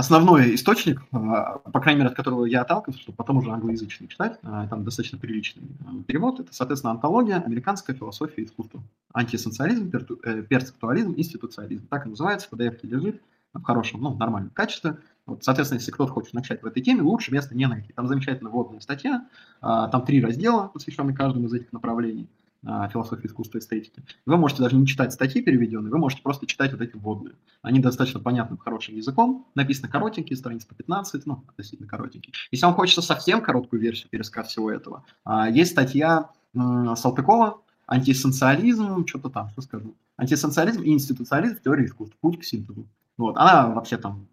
основной 0.00 0.54
источник, 0.54 1.02
а, 1.12 1.58
по 1.58 1.80
крайней 1.80 2.00
мере, 2.00 2.10
от 2.10 2.16
которого 2.16 2.46
я 2.46 2.62
отталкивался, 2.62 3.02
чтобы 3.02 3.16
потом 3.16 3.36
уже 3.36 3.50
англоязычный 3.50 4.08
читать, 4.08 4.38
а, 4.42 4.66
там 4.66 4.82
достаточно 4.82 5.18
приличный 5.18 5.64
а, 5.86 6.02
перевод, 6.02 6.40
это, 6.40 6.52
соответственно, 6.52 6.92
антология 6.92 7.40
«Американская 7.40 7.94
философия 7.94 8.44
искусства». 8.44 8.82
Антисоциализм, 9.12 9.90
э, 10.24 10.42
персектуализм, 10.42 11.14
институциализм. 11.16 11.86
Так 11.88 12.06
и 12.06 12.08
называется, 12.08 12.48
PDF 12.50 12.78
лежит 12.82 13.20
в 13.52 13.62
хорошем, 13.62 14.00
ну, 14.00 14.14
нормальном 14.14 14.50
качестве. 14.50 14.98
Вот, 15.26 15.44
соответственно, 15.44 15.78
если 15.78 15.92
кто-то 15.92 16.12
хочет 16.12 16.34
начать 16.34 16.62
в 16.62 16.66
этой 16.66 16.82
теме, 16.82 17.02
лучше 17.02 17.32
места 17.32 17.54
не 17.54 17.66
найти. 17.66 17.92
Там 17.92 18.08
замечательная 18.08 18.50
вводная 18.50 18.80
статья, 18.80 19.28
там 19.60 20.04
три 20.04 20.22
раздела, 20.22 20.68
посвященные 20.68 21.16
каждому 21.16 21.46
из 21.46 21.52
этих 21.52 21.72
направлений– 21.72 22.28
философии 22.62 23.26
искусства 23.26 23.58
и 23.58 23.60
эстетики. 23.60 24.02
Вы 24.26 24.36
можете 24.36 24.62
даже 24.62 24.76
не 24.76 24.86
читать 24.86 25.12
статьи 25.12 25.40
переведенные, 25.40 25.90
вы 25.90 25.98
можете 25.98 26.22
просто 26.22 26.46
читать 26.46 26.72
вот 26.72 26.80
эти 26.80 26.94
вводные. 26.94 27.34
Они 27.62 27.80
достаточно 27.80 28.20
понятным, 28.20 28.58
хорошим 28.58 28.96
языком, 28.96 29.46
написаны 29.54 29.88
коротенькие, 29.88 30.36
страницы 30.36 30.66
по 30.68 30.74
15, 30.74 31.26
ну, 31.26 31.42
относительно 31.48 31.88
коротенькие. 31.88 32.34
Если 32.50 32.66
вам 32.66 32.74
хочется 32.74 33.02
совсем 33.02 33.40
короткую 33.40 33.80
версию 33.80 34.10
пересказ 34.10 34.48
всего 34.48 34.70
этого, 34.70 35.04
а, 35.24 35.48
есть 35.48 35.72
статья 35.72 36.30
Салтыкова 36.54 37.62
«Антиэссенциализм», 37.86 39.06
что-то 39.06 39.30
там, 39.30 39.48
что 39.50 39.62
скажу. 39.62 39.94
«Антиэссенциализм 40.16 40.82
и 40.82 40.90
институциализм 40.90 41.56
в 41.56 41.62
теории 41.62 41.86
искусства. 41.86 42.16
Путь 42.20 42.40
к 42.40 42.44
синтезу». 42.44 42.86
Вот. 43.16 43.36
Она 43.36 43.68
вообще 43.68 43.96
там, 43.96 44.26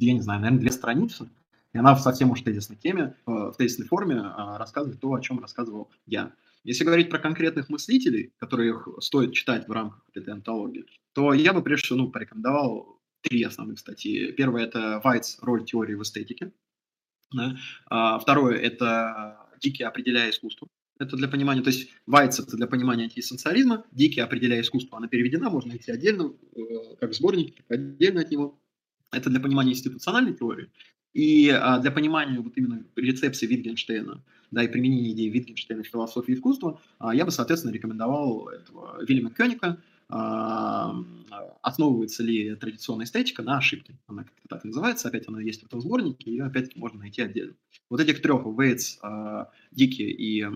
я 0.00 0.12
не 0.12 0.20
знаю, 0.20 0.40
наверное, 0.40 0.60
две 0.60 0.70
страницы, 0.70 1.30
и 1.72 1.78
она 1.78 1.94
в 1.94 2.00
совсем 2.00 2.30
уж 2.30 2.42
тезисной 2.42 2.76
теме, 2.76 3.16
э, 3.26 3.30
в 3.30 3.54
тезисной 3.56 3.86
форме 3.86 4.20
а, 4.20 4.58
рассказывает 4.58 5.00
то, 5.00 5.12
о 5.12 5.20
чем 5.20 5.40
рассказывал 5.40 5.90
я. 6.06 6.32
Если 6.64 6.84
говорить 6.84 7.10
про 7.10 7.18
конкретных 7.18 7.68
мыслителей, 7.70 8.32
которых 8.38 8.88
стоит 9.00 9.32
читать 9.32 9.66
в 9.66 9.72
рамках 9.72 10.04
этой 10.14 10.32
антологии, 10.32 10.84
то 11.12 11.32
я 11.32 11.52
бы 11.52 11.62
прежде 11.62 11.86
всего 11.86 11.98
ну, 11.98 12.10
порекомендовал 12.10 13.00
три 13.22 13.42
основных 13.42 13.78
статьи. 13.78 14.32
Первое– 14.32 14.64
это 14.64 15.00
Вайтс 15.02 15.38
«Роль 15.40 15.64
теории 15.64 15.94
в 15.94 16.02
эстетике». 16.02 16.52
Да? 17.32 17.56
А, 17.86 18.18
второе– 18.18 18.58
это 18.58 19.48
«Дикий 19.60 19.82
определяя 19.82 20.30
искусство». 20.30 20.68
Это 20.98 21.16
для 21.16 21.26
понимания, 21.26 21.62
то 21.62 21.70
есть 21.70 21.90
Вайтс– 22.06 22.38
это 22.40 22.56
для 22.56 22.66
понимания 22.66 23.04
антиэссенциализма, 23.04 23.84
«Дикий 23.90 24.20
определяя 24.20 24.60
искусство» 24.60 24.98
она 24.98 25.08
переведена, 25.08 25.50
можно 25.50 25.70
найти 25.70 25.90
отдельно, 25.90 26.32
э, 26.54 26.60
как 27.00 27.14
сборник, 27.14 27.56
отдельно 27.68 28.20
от 28.20 28.30
него. 28.30 28.60
Это 29.12 29.30
для 29.30 29.40
понимания 29.40 29.72
институциональной 29.72 30.34
теории. 30.34 30.70
И 31.12 31.50
а, 31.50 31.78
для 31.78 31.90
понимания 31.90 32.40
вот 32.40 32.56
именно 32.56 32.82
рецепции 32.96 33.46
Витгенштейна, 33.46 34.24
да, 34.50 34.62
и 34.62 34.68
применения 34.68 35.12
идеи 35.12 35.28
Витгенштейна 35.28 35.82
в 35.82 35.86
философии 35.86 36.32
искусства, 36.32 36.80
а, 36.98 37.14
я 37.14 37.26
бы, 37.26 37.30
соответственно, 37.30 37.72
рекомендовал 37.72 38.48
этого 38.48 39.04
Вильяма 39.04 39.30
Кёника, 39.30 39.78
а, 40.08 40.94
основывается 41.60 42.22
ли 42.22 42.54
традиционная 42.56 43.04
эстетика 43.04 43.42
на 43.42 43.58
ошибке. 43.58 43.98
Она 44.06 44.24
как-то 44.24 44.48
так 44.48 44.64
называется, 44.64 45.08
опять 45.08 45.28
она 45.28 45.40
есть 45.42 45.62
в 45.62 45.66
этом 45.66 45.82
сборнике, 45.82 46.30
ее 46.30 46.44
опять-таки 46.44 46.78
можно 46.78 47.00
найти 47.00 47.20
отдельно. 47.20 47.54
Вот 47.90 48.00
этих 48.00 48.22
трех, 48.22 48.44
Вейтс, 48.46 48.98
Дики 49.70 50.02
и 50.02 50.46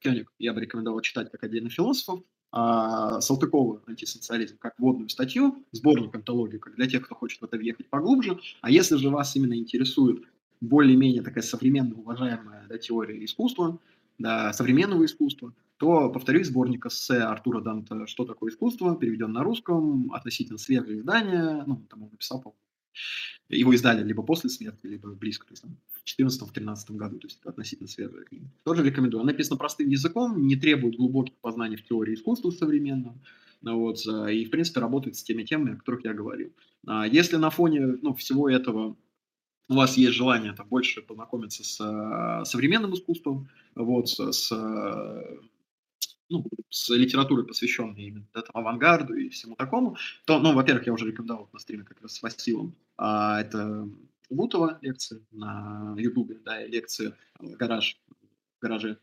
Кёник, 0.00 0.32
я 0.38 0.52
бы 0.52 0.60
рекомендовал 0.60 1.00
читать 1.00 1.30
как 1.30 1.42
отдельных 1.42 1.72
философов, 1.72 2.22
а, 2.52 3.20
Салтыкова 3.20 3.82
«Антисоциализм» 3.86 4.56
как 4.58 4.74
вводную 4.78 5.08
статью, 5.08 5.64
сборник 5.72 6.14
антологии, 6.14 6.60
для 6.76 6.86
тех, 6.86 7.04
кто 7.04 7.14
хочет 7.14 7.40
в 7.40 7.44
это 7.44 7.56
въехать 7.56 7.88
поглубже. 7.88 8.38
А 8.60 8.70
если 8.70 8.96
же 8.96 9.10
вас 9.10 9.34
именно 9.36 9.54
интересует 9.54 10.24
более-менее 10.60 11.22
такая 11.22 11.42
современная, 11.42 11.96
уважаемая 11.96 12.66
да, 12.68 12.78
теория 12.78 13.24
искусства, 13.24 13.78
да, 14.18 14.52
современного 14.52 15.04
искусства, 15.04 15.52
то, 15.76 16.08
повторюсь, 16.08 16.46
сборник 16.46 16.86
эссе 16.86 17.18
Артура 17.18 17.60
Данта 17.60 18.06
«Что 18.06 18.24
такое 18.24 18.50
искусство?» 18.50 18.96
переведен 18.96 19.32
на 19.32 19.42
русском, 19.42 20.10
относительно 20.12 20.58
свежее 20.58 21.00
издание, 21.00 21.64
ну, 21.66 21.84
там 21.90 22.04
он 22.04 22.10
написал, 22.10 22.40
по 22.40 22.54
его 23.48 23.72
издали 23.72 24.02
либо 24.02 24.22
после 24.22 24.50
смерти, 24.50 24.86
либо 24.86 25.10
близко, 25.12 25.46
то 25.46 25.52
есть 25.52 25.62
там, 25.62 25.76
в 25.90 26.56
2014-2013 26.58 26.96
году, 26.96 27.18
то 27.18 27.26
есть 27.26 27.38
это 27.40 27.50
относительно 27.50 27.88
свежая 27.88 28.24
книга. 28.24 28.46
Тоже 28.64 28.82
рекомендую. 28.82 29.22
Она 29.22 29.32
написана 29.32 29.56
простым 29.56 29.88
языком, 29.88 30.46
не 30.46 30.56
требует 30.56 30.96
глубоких 30.96 31.36
познаний 31.36 31.76
в 31.76 31.84
теории 31.84 32.14
искусства 32.14 32.50
современного, 32.50 33.16
ну 33.62 33.80
вот, 33.80 34.04
и, 34.06 34.44
в 34.44 34.50
принципе, 34.50 34.80
работает 34.80 35.16
с 35.16 35.22
теми 35.22 35.42
темами, 35.42 35.74
о 35.74 35.76
которых 35.76 36.04
я 36.04 36.12
говорил. 36.12 36.52
А 36.86 37.06
если 37.06 37.36
на 37.36 37.50
фоне 37.50 37.98
ну, 38.02 38.14
всего 38.14 38.48
этого 38.48 38.96
у 39.68 39.74
вас 39.74 39.96
есть 39.96 40.12
желание 40.12 40.52
там, 40.52 40.68
больше 40.68 41.02
познакомиться 41.02 41.64
с 41.64 41.80
э, 41.80 42.44
современным 42.44 42.94
искусством, 42.94 43.48
вот, 43.74 44.08
с, 44.08 44.32
с 44.32 44.52
ну, 46.28 46.44
с 46.70 46.88
литературой, 46.90 47.46
посвященной 47.46 48.04
именно 48.04 48.26
там, 48.32 48.44
авангарду 48.52 49.14
и 49.14 49.28
всему 49.28 49.56
такому, 49.56 49.96
то, 50.24 50.38
ну, 50.38 50.54
во-первых, 50.54 50.86
я 50.86 50.92
уже 50.92 51.06
рекомендовал 51.06 51.48
на 51.52 51.58
стриме 51.58 51.84
как 51.84 52.00
раз 52.02 52.14
с 52.14 52.22
Василом, 52.22 52.74
а, 52.96 53.40
это 53.40 53.88
Бутова 54.30 54.78
лекция 54.82 55.20
на 55.30 55.94
Ютубе, 55.98 56.38
да, 56.44 56.62
и 56.62 56.70
лекция 56.70 57.16
э, 57.40 57.46
«Гараж», 57.56 57.96
«Гараже», 58.60 58.98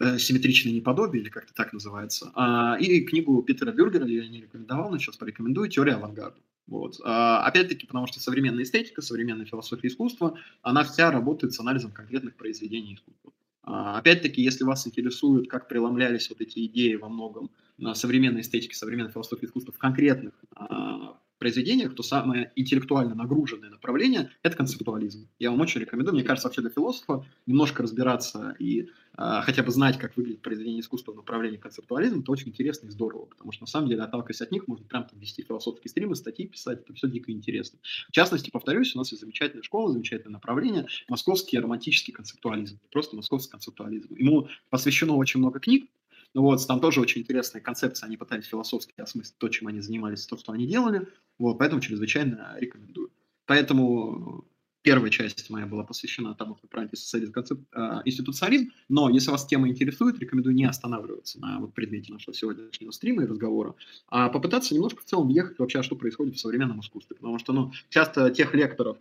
э, 0.00 0.18
«Симметричное 0.18 0.72
неподобие», 0.72 1.22
или 1.22 1.30
как-то 1.30 1.52
так 1.54 1.72
называется, 1.72 2.30
а, 2.34 2.76
и 2.78 3.00
книгу 3.00 3.42
Питера 3.42 3.72
Бюргера 3.72 4.06
я 4.06 4.28
не 4.28 4.42
рекомендовал, 4.42 4.90
но 4.90 4.98
сейчас 4.98 5.16
порекомендую, 5.16 5.68
«Теория 5.68 5.94
авангарда». 5.94 6.38
Вот. 6.68 7.00
А, 7.02 7.46
опять-таки, 7.46 7.86
потому 7.86 8.06
что 8.06 8.20
современная 8.20 8.62
эстетика, 8.62 9.00
современная 9.00 9.46
философия 9.46 9.88
искусства, 9.88 10.38
она 10.60 10.84
вся 10.84 11.10
работает 11.10 11.54
с 11.54 11.60
анализом 11.60 11.90
конкретных 11.90 12.36
произведений 12.36 12.94
искусства. 12.94 13.32
А, 13.62 13.98
опять-таки, 13.98 14.42
если 14.42 14.64
вас 14.64 14.86
интересует, 14.86 15.48
как 15.48 15.68
преломлялись 15.68 16.30
вот 16.30 16.40
эти 16.40 16.64
идеи 16.66 16.94
во 16.94 17.08
многом 17.08 17.50
на 17.76 17.94
современной 17.94 18.40
эстетике, 18.40 18.74
современной 18.74 19.12
философии 19.12 19.46
искусства 19.46 19.72
в 19.72 19.78
конкретных 19.78 20.34
а, 20.54 21.18
произведениях, 21.38 21.94
то 21.94 22.02
самое 22.02 22.52
интеллектуально 22.56 23.14
нагруженное 23.14 23.70
направление– 23.70 24.30
это 24.42 24.56
концептуализм. 24.56 25.28
Я 25.38 25.50
вам 25.50 25.60
очень 25.60 25.80
рекомендую. 25.80 26.14
Мне 26.14 26.24
кажется, 26.24 26.48
вообще 26.48 26.60
для 26.60 26.70
философа 26.70 27.24
немножко 27.46 27.82
разбираться 27.82 28.56
и 28.58 28.88
э, 29.16 29.40
хотя 29.42 29.62
бы 29.62 29.70
знать, 29.70 29.98
как 29.98 30.16
выглядит 30.16 30.42
произведение 30.42 30.80
искусства 30.80 31.12
в 31.12 31.16
направлении 31.16 31.56
концептуализма, 31.56 32.20
это 32.20 32.32
очень 32.32 32.48
интересно 32.48 32.88
и 32.88 32.90
здорово, 32.90 33.26
потому 33.26 33.52
что 33.52 33.62
на 33.62 33.66
самом 33.66 33.88
деле, 33.88 34.02
отталкиваясь 34.02 34.40
от 34.40 34.50
них, 34.50 34.68
можно 34.68 34.84
прям 34.86 35.04
там 35.04 35.18
вести 35.18 35.42
философские 35.42 35.90
стримы, 35.90 36.16
статьи 36.16 36.46
писать, 36.46 36.80
это 36.80 36.92
все 36.94 37.08
дико 37.08 37.32
интересно. 37.32 37.78
В 38.08 38.12
частности, 38.12 38.50
повторюсь, 38.50 38.94
у 38.94 38.98
нас 38.98 39.10
есть 39.12 39.20
замечательная 39.20 39.62
школа, 39.62 39.92
замечательное 39.92 40.32
направление– 40.32 40.86
московский 41.08 41.58
романтический 41.58 42.12
концептуализм, 42.12 42.78
просто 42.90 43.16
московский 43.16 43.52
концептуализм. 43.52 44.14
Ему 44.14 44.48
посвящено 44.70 45.14
очень 45.14 45.40
много 45.40 45.60
книг, 45.60 45.88
ну 46.34 46.42
вот, 46.42 46.66
там 46.66 46.80
тоже 46.80 47.00
очень 47.00 47.22
интересная 47.22 47.60
концепция, 47.62 48.06
они 48.06 48.16
пытались 48.16 48.46
философски 48.46 48.94
осмыслить 49.00 49.38
то, 49.38 49.48
чем 49.48 49.68
они 49.68 49.80
занимались, 49.80 50.26
то, 50.26 50.36
что 50.36 50.52
они 50.52 50.66
делали, 50.66 51.08
вот, 51.38 51.58
поэтому 51.58 51.80
чрезвычайно 51.80 52.56
рекомендую. 52.58 53.10
Поэтому 53.46 54.44
первая 54.82 55.10
часть 55.10 55.50
моя 55.50 55.66
была 55.66 55.84
посвящена 55.84 56.34
тому, 56.34 56.56
что 56.56 56.66
про 56.68 56.82
антисоциализм, 56.82 57.32
концепт, 57.32 57.62
э, 57.74 58.00
институциализм, 58.04 58.70
но 58.88 59.10
если 59.10 59.30
вас 59.30 59.46
тема 59.46 59.68
интересует, 59.68 60.18
рекомендую 60.18 60.54
не 60.54 60.64
останавливаться 60.64 61.40
на 61.40 61.58
вот 61.60 61.74
предмете 61.74 62.12
нашего 62.12 62.34
сегодняшнего 62.34 62.90
стрима 62.90 63.24
и 63.24 63.26
разговора, 63.26 63.74
а 64.08 64.28
попытаться 64.28 64.74
немножко 64.74 65.02
в 65.02 65.04
целом 65.04 65.28
ехать 65.28 65.58
вообще, 65.58 65.82
что 65.82 65.96
происходит 65.96 66.36
в 66.36 66.40
современном 66.40 66.80
искусстве, 66.80 67.16
потому 67.16 67.38
что, 67.38 67.52
ну, 67.52 67.72
часто 67.88 68.30
тех 68.30 68.54
лекторов, 68.54 68.98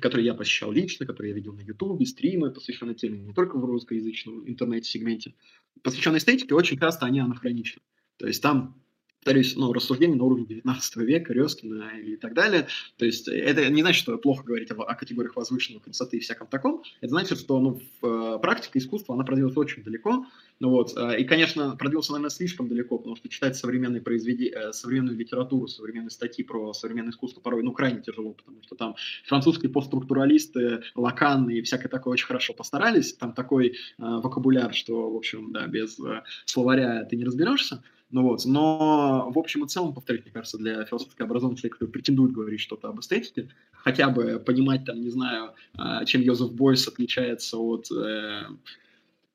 которые 0.00 0.26
я 0.26 0.34
посещал 0.34 0.72
лично, 0.72 1.06
которые 1.06 1.30
я 1.30 1.36
видел 1.36 1.52
на 1.52 1.60
Ютубе, 1.60 2.04
стримы, 2.06 2.50
посвященные 2.50 2.94
теме 2.94 3.18
не 3.18 3.32
только 3.32 3.58
в 3.58 3.64
русскоязычном 3.64 4.48
интернете-сегменте, 4.48 5.34
посвященные 5.82 6.18
эстетике, 6.18 6.54
очень 6.54 6.78
часто 6.78 7.06
они 7.06 7.20
анахроничны. 7.20 7.82
То 8.16 8.26
есть 8.26 8.42
там 8.42 8.83
повторюсь, 9.24 9.56
ну, 9.56 9.72
рассуждения 9.72 10.16
на 10.16 10.24
уровне 10.24 10.44
19 10.44 10.96
века, 10.96 11.32
Резкина 11.32 11.92
и 11.98 12.16
так 12.16 12.34
далее. 12.34 12.66
То 12.98 13.06
есть 13.06 13.26
это 13.26 13.70
не 13.70 13.80
значит, 13.80 14.02
что 14.02 14.18
плохо 14.18 14.44
говорить 14.44 14.70
о, 14.70 14.82
о 14.82 14.94
категориях 14.94 15.34
возвышенной 15.34 15.80
красоты 15.80 16.18
и 16.18 16.20
всяком 16.20 16.46
таком. 16.46 16.82
Это 17.00 17.08
значит, 17.08 17.38
что 17.38 17.58
ну, 17.58 17.80
в, 18.02 18.06
э, 18.06 18.38
практика 18.38 18.78
искусства, 18.78 19.14
она 19.14 19.24
продвинулась 19.24 19.56
очень 19.56 19.82
далеко. 19.82 20.26
Ну, 20.60 20.68
вот, 20.68 20.92
э, 20.94 21.20
и, 21.20 21.24
конечно, 21.24 21.74
продвинулся, 21.74 22.12
наверное, 22.12 22.28
слишком 22.28 22.68
далеко, 22.68 22.98
потому 22.98 23.16
что 23.16 23.30
читать 23.30 23.56
современные 23.56 24.02
произведения, 24.02 24.50
э, 24.50 24.72
современную 24.72 25.16
литературу, 25.16 25.68
современные 25.68 26.10
статьи 26.10 26.44
про 26.44 26.74
современное 26.74 27.10
искусство 27.10 27.40
порой, 27.40 27.62
ну, 27.62 27.72
крайне 27.72 28.02
тяжело, 28.02 28.32
потому 28.32 28.62
что 28.62 28.76
там 28.76 28.94
французские 29.24 29.70
постструктуралисты, 29.70 30.82
Лакан 30.94 31.48
и 31.48 31.62
всякое 31.62 31.88
такое 31.88 32.12
очень 32.12 32.26
хорошо 32.26 32.52
постарались. 32.52 33.14
Там 33.14 33.32
такой 33.32 33.68
э, 33.68 33.72
вокабуляр, 33.98 34.74
что, 34.74 35.10
в 35.10 35.16
общем, 35.16 35.50
да, 35.50 35.66
без 35.66 35.98
э, 35.98 36.22
словаря 36.44 37.04
ты 37.04 37.16
не 37.16 37.24
разберешься. 37.24 37.82
Ну 38.14 38.22
вот, 38.22 38.44
но 38.44 39.28
в 39.34 39.38
общем 39.40 39.64
и 39.64 39.68
целом, 39.68 39.92
повторюсь, 39.92 40.22
мне 40.22 40.30
кажется, 40.30 40.56
для 40.56 40.84
философской 40.84 41.24
образованности, 41.26 41.62
человека, 41.62 41.78
который 41.78 41.90
претендует 41.90 42.30
говорить 42.30 42.60
что-то 42.60 42.86
об 42.86 43.00
эстетике, 43.00 43.48
хотя 43.72 44.08
бы 44.08 44.38
понимать, 44.38 44.84
там, 44.84 45.00
не 45.00 45.10
знаю, 45.10 45.54
а, 45.76 46.04
чем 46.04 46.20
Йозеф 46.20 46.52
Бойс 46.52 46.86
отличается 46.86 47.58
от 47.58 47.90
э, 47.90 48.44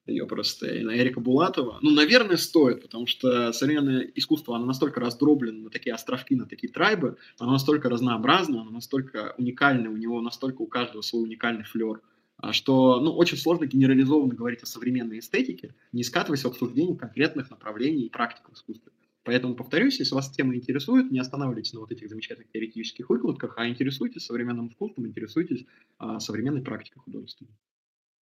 ее 0.08 0.26
просто 0.28 0.66
Эрика 0.66 1.20
Булатова, 1.20 1.80
ну, 1.82 1.92
наверное, 1.92 2.38
стоит, 2.38 2.84
потому 2.84 3.06
что 3.06 3.52
современное 3.52 4.10
искусство, 4.16 4.56
оно 4.56 4.66
настолько 4.66 5.02
раздроблено 5.02 5.64
на 5.64 5.70
такие 5.70 5.94
островки, 5.94 6.36
на 6.36 6.46
такие 6.46 6.72
трайбы, 6.72 7.18
оно 7.38 7.52
настолько 7.52 7.90
разнообразно, 7.90 8.62
оно 8.62 8.72
настолько 8.72 9.36
уникальное, 9.38 9.90
у 9.90 9.98
него 9.98 10.22
настолько 10.22 10.62
у 10.62 10.68
каждого 10.68 11.02
свой 11.02 11.24
уникальный 11.24 11.66
флер, 11.66 12.00
что 12.52 13.00
ну, 13.00 13.12
очень 13.12 13.38
сложно 13.38 13.66
генерализованно 13.66 14.34
говорить 14.34 14.64
о 14.64 14.66
современной 14.66 15.20
эстетике, 15.20 15.76
не 15.92 16.04
скатываясь 16.04 16.44
в 16.44 16.48
обсуждение 16.48 16.96
конкретных 16.96 17.50
направлений 17.50 18.04
и 18.04 18.10
практик 18.10 18.50
в 18.50 18.54
искусстве. 18.54 18.92
Поэтому, 19.24 19.56
повторюсь, 19.56 20.00
если 20.00 20.16
вас 20.16 20.32
тема 20.32 20.56
интересует, 20.56 21.12
не 21.12 21.20
останавливайтесь 21.20 21.74
на 21.74 21.82
вот 21.82 21.92
этих 21.92 22.10
замечательных 22.10 22.50
теоретических 22.52 23.10
выкладках, 23.10 23.56
а 23.58 23.68
интересуйтесь 23.68 24.26
современным 24.26 24.70
искусством, 24.70 25.08
интересуйтесь 25.08 25.66
а, 25.98 26.20
современной 26.20 26.62
практикой 26.62 27.00
художественной. 27.00 27.52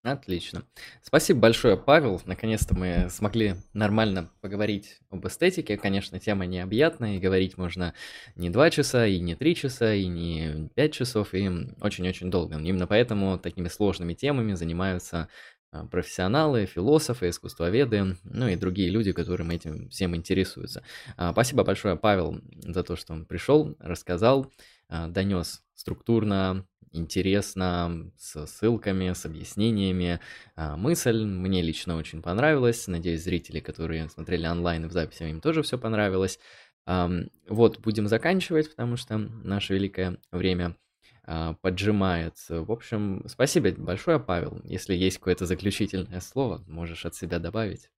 Отлично. 0.03 0.64
Спасибо 1.02 1.41
большое, 1.41 1.76
Павел. 1.76 2.22
Наконец-то 2.26 2.78
мы 2.78 3.10
смогли 3.10 3.56
нормально 3.74 4.30
поговорить 4.40 4.99
об 5.10 5.28
эстетике. 5.28 5.76
Конечно, 5.76 6.19
тема 6.19 6.45
необъятная, 6.45 7.18
и 7.18 7.19
говорить 7.19 7.57
можно 7.57 7.94
не 8.36 8.49
два 8.49 8.69
часа, 8.69 9.06
и 9.06 9.19
не 9.19 9.36
три 9.36 9.56
часа, 9.56 9.94
и 9.94 10.06
не 10.07 10.69
пять 10.76 10.94
часов, 10.94 11.34
и 11.34 11.49
очень-очень 11.82 12.32
долго. 12.32 12.57
Именно 12.57 12.88
поэтому 12.88 13.38
такими 13.38 13.68
сложными 13.68 14.14
темами 14.14 14.53
занимаются 14.53 15.28
а, 15.72 15.86
профессионалы, 15.86 16.65
философы, 16.65 17.30
искусствоведы, 17.30 18.15
ну 18.24 18.48
и 18.48 18.56
другие 18.56 18.90
люди, 18.90 19.11
которым 19.11 19.49
этим 19.49 19.90
всем 19.90 20.15
интересуются. 20.15 20.84
А, 21.18 21.34
спасибо 21.34 21.64
большое, 21.65 21.98
Павел, 21.98 22.40
за 22.56 22.84
то, 22.84 22.95
что 22.95 23.14
он 23.14 23.26
пришел, 23.26 23.76
рассказал, 23.80 24.52
а, 24.88 25.07
донес 25.07 25.64
структурно, 25.78 26.68
интересно, 26.91 28.12
с 28.18 28.45
ссылками, 28.48 29.14
с 29.14 29.26
объяснениями. 29.26 30.20
Мысль 30.58 31.24
мне 31.24 31.62
лично 31.62 31.95
очень 31.95 32.22
понравилась. 32.22 32.88
Надеюсь, 32.88 33.24
зрители, 33.24 33.62
которые 33.62 34.10
смотрели 34.10 34.48
онлайн 34.48 34.86
и 34.86 34.88
в 34.90 34.91
записи, 34.91 35.24
им 35.24 35.40
тоже 35.40 35.62
все 35.62 35.78
понравилось. 35.78 36.40
Вот, 36.86 37.80
будем 37.80 38.08
заканчивать, 38.08 38.70
потому 38.72 38.98
что 38.98 39.18
наше 39.18 39.74
великое 39.76 40.18
время 40.32 40.76
а, 41.30 41.56
поджимается. 41.62 42.62
В 42.64 42.72
общем, 42.72 43.24
спасибо 43.28 43.72
большое, 43.72 44.20
Павел. 44.20 44.62
Если 44.64 44.95
есть 44.95 45.18
какое-то 45.18 45.45
заключительное 45.45 46.22
слово, 46.22 46.64
можешь 46.68 47.06
от 47.06 47.16
себя 47.16 47.40
добавить. 47.40 47.90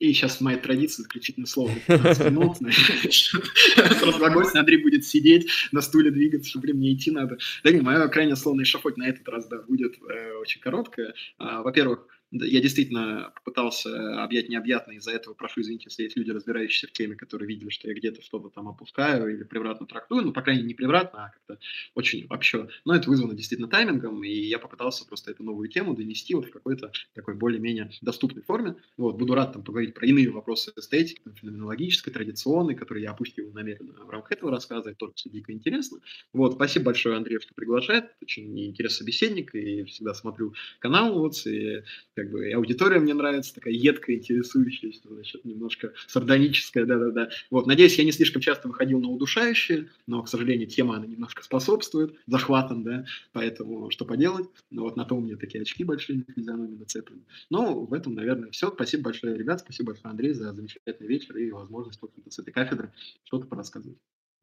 И 0.00 0.14
сейчас 0.14 0.40
моя 0.40 0.56
традиция 0.56 1.02
заключительное 1.04 1.46
слово 1.46 1.72
15 1.86 2.24
минут. 2.26 2.56
Андрей 4.60 4.82
будет 4.82 5.04
сидеть, 5.04 5.48
на 5.72 5.82
стуле 5.82 6.10
двигаться, 6.10 6.50
чтобы 6.50 6.72
мне 6.72 6.94
идти 6.94 7.10
надо. 7.10 7.38
Да 7.62 7.70
не, 7.70 7.82
мое 7.82 8.08
крайнее 8.08 8.36
слово 8.36 8.56
на 8.56 8.62
эшафоте 8.62 8.98
на 8.98 9.08
этот 9.08 9.28
раз, 9.28 9.46
да, 9.46 9.58
будет 9.58 9.96
э, 10.10 10.32
очень 10.40 10.60
короткое. 10.60 11.14
А, 11.38 11.62
во-первых, 11.62 12.06
я 12.32 12.60
действительно 12.60 13.32
попытался 13.34 14.22
объять 14.22 14.48
необъятное, 14.48 14.96
из-за 14.96 15.10
этого 15.12 15.34
прошу 15.34 15.60
извините, 15.62 15.86
если 15.88 16.04
есть 16.04 16.16
люди, 16.16 16.30
разбирающиеся 16.30 16.86
в 16.86 16.92
теме, 16.92 17.16
которые 17.16 17.48
видели, 17.48 17.70
что 17.70 17.88
я 17.88 17.94
где-то 17.94 18.22
что-то 18.22 18.48
там 18.50 18.68
опускаю 18.68 19.34
или 19.34 19.42
превратно 19.42 19.86
трактую, 19.86 20.24
ну, 20.24 20.32
по 20.32 20.42
крайней 20.42 20.62
мере, 20.62 20.68
не 20.68 20.74
превратно, 20.74 21.26
а 21.26 21.30
как-то 21.30 21.58
очень 21.94 22.26
вообще. 22.28 22.68
Но 22.84 22.94
это 22.94 23.08
вызвано 23.08 23.34
действительно 23.34 23.68
таймингом, 23.68 24.22
и 24.24 24.30
я 24.30 24.58
попытался 24.58 25.06
просто 25.06 25.30
эту 25.30 25.42
новую 25.42 25.68
тему 25.68 25.94
донести 25.94 26.34
вот 26.34 26.46
в 26.46 26.50
какой-то 26.50 26.92
такой 27.14 27.34
более-менее 27.34 27.90
доступной 28.00 28.42
форме. 28.42 28.76
Вот, 28.96 29.16
буду 29.16 29.34
рад 29.34 29.52
там 29.52 29.64
поговорить 29.64 29.94
про 29.94 30.06
иные 30.06 30.30
вопросы 30.30 30.72
эстетики, 30.76 31.20
там, 31.24 31.34
феноменологической, 31.34 32.12
традиционной, 32.12 32.74
которые 32.74 33.04
я 33.04 33.10
опустил 33.10 33.52
намеренно 33.52 33.92
в 34.04 34.10
рамках 34.10 34.32
этого 34.32 34.50
рассказа, 34.50 34.90
это 34.90 34.98
тоже 34.98 35.12
дико 35.26 35.52
интересно. 35.52 35.98
Вот, 36.32 36.54
спасибо 36.54 36.86
большое, 36.86 37.16
Андрей, 37.16 37.40
что 37.40 37.54
приглашает, 37.54 38.06
очень 38.22 38.58
интересный 38.66 39.00
собеседник, 39.00 39.54
и 39.54 39.84
всегда 39.84 40.14
смотрю 40.14 40.54
канал, 40.78 41.18
вот, 41.18 41.46
и 41.46 41.82
как 42.20 42.30
бы 42.30 42.50
и 42.50 42.52
аудитория 42.52 42.98
мне 43.00 43.14
нравится, 43.14 43.54
такая 43.54 43.72
едкая, 43.72 44.16
интересующаяся, 44.16 45.00
значит, 45.08 45.44
немножко 45.44 45.94
сардоническая, 46.06 46.84
да-да-да. 46.84 47.30
Вот, 47.50 47.66
надеюсь, 47.66 47.96
я 47.98 48.04
не 48.04 48.12
слишком 48.12 48.42
часто 48.42 48.68
выходил 48.68 49.00
на 49.00 49.08
удушающие, 49.08 49.88
но, 50.06 50.22
к 50.22 50.28
сожалению, 50.28 50.68
тема, 50.68 50.96
она 50.96 51.06
немножко 51.06 51.42
способствует 51.42 52.14
захватам, 52.26 52.82
да, 52.82 53.06
поэтому 53.32 53.90
что 53.90 54.04
поделать, 54.04 54.48
ну, 54.70 54.82
вот 54.82 54.96
на 54.96 55.06
то 55.06 55.16
у 55.16 55.20
меня 55.20 55.36
такие 55.36 55.62
очки 55.62 55.82
большие, 55.82 56.26
физиономии 56.36 56.76
нацеплены. 56.76 57.22
Ну, 57.48 57.86
в 57.86 57.94
этом, 57.94 58.14
наверное, 58.14 58.50
все. 58.50 58.70
Спасибо 58.70 59.04
большое, 59.04 59.38
ребят, 59.38 59.60
спасибо 59.60 59.92
большое, 59.92 60.10
Андрей, 60.10 60.34
за 60.34 60.52
замечательный 60.52 61.08
вечер 61.08 61.36
и 61.38 61.50
возможность 61.50 62.02
вот 62.02 62.12
с 62.28 62.38
этой 62.38 62.52
кафедры 62.52 62.92
что-то 63.24 63.46
порассказывать. 63.46 63.98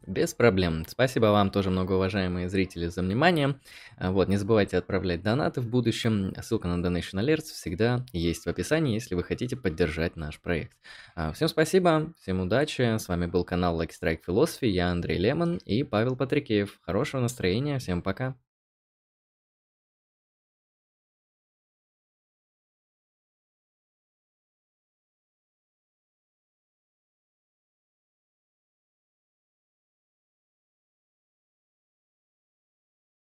Без 0.06 0.34
проблем. 0.34 0.86
Спасибо 0.88 1.28
вам 1.28 1.50
тоже, 1.50 1.70
многоуважаемые 1.70 2.48
зрители, 2.48 2.88
за 2.88 3.02
внимание. 3.02 3.60
А, 3.98 4.12
вот, 4.12 4.30
не 4.30 4.38
забывайте 4.38 4.78
отправлять 4.78 5.22
донаты 5.22 5.60
в 5.60 5.68
будущем. 5.68 6.34
Ссылка 6.42 6.68
на 6.68 6.86
Donation 6.86 7.22
Alerts 7.22 7.54
всегда 7.54 8.06
есть 8.14 8.46
в 8.46 8.48
описании, 8.48 8.94
если 8.94 9.16
вы 9.16 9.24
хотите 9.24 9.58
поддержать 9.58 10.16
наш 10.16 10.40
проект. 10.40 10.78
А, 11.16 11.34
всем 11.34 11.50
спасибо, 11.50 12.14
всем 12.22 12.40
удачи. 12.40 12.98
С 12.98 13.08
вами 13.10 13.26
был 13.26 13.44
канал 13.44 13.82
Like 13.82 13.92
Strike 13.92 14.22
Philosophy, 14.26 14.68
я 14.68 14.90
Андрей 14.90 15.18
Лемон 15.18 15.58
и 15.66 15.84
Павел 15.84 16.16
Патрикеев. 16.16 16.80
Хорошего 16.82 17.22
настроения, 17.22 17.80
всем 17.80 18.02
пока. 18.02 18.36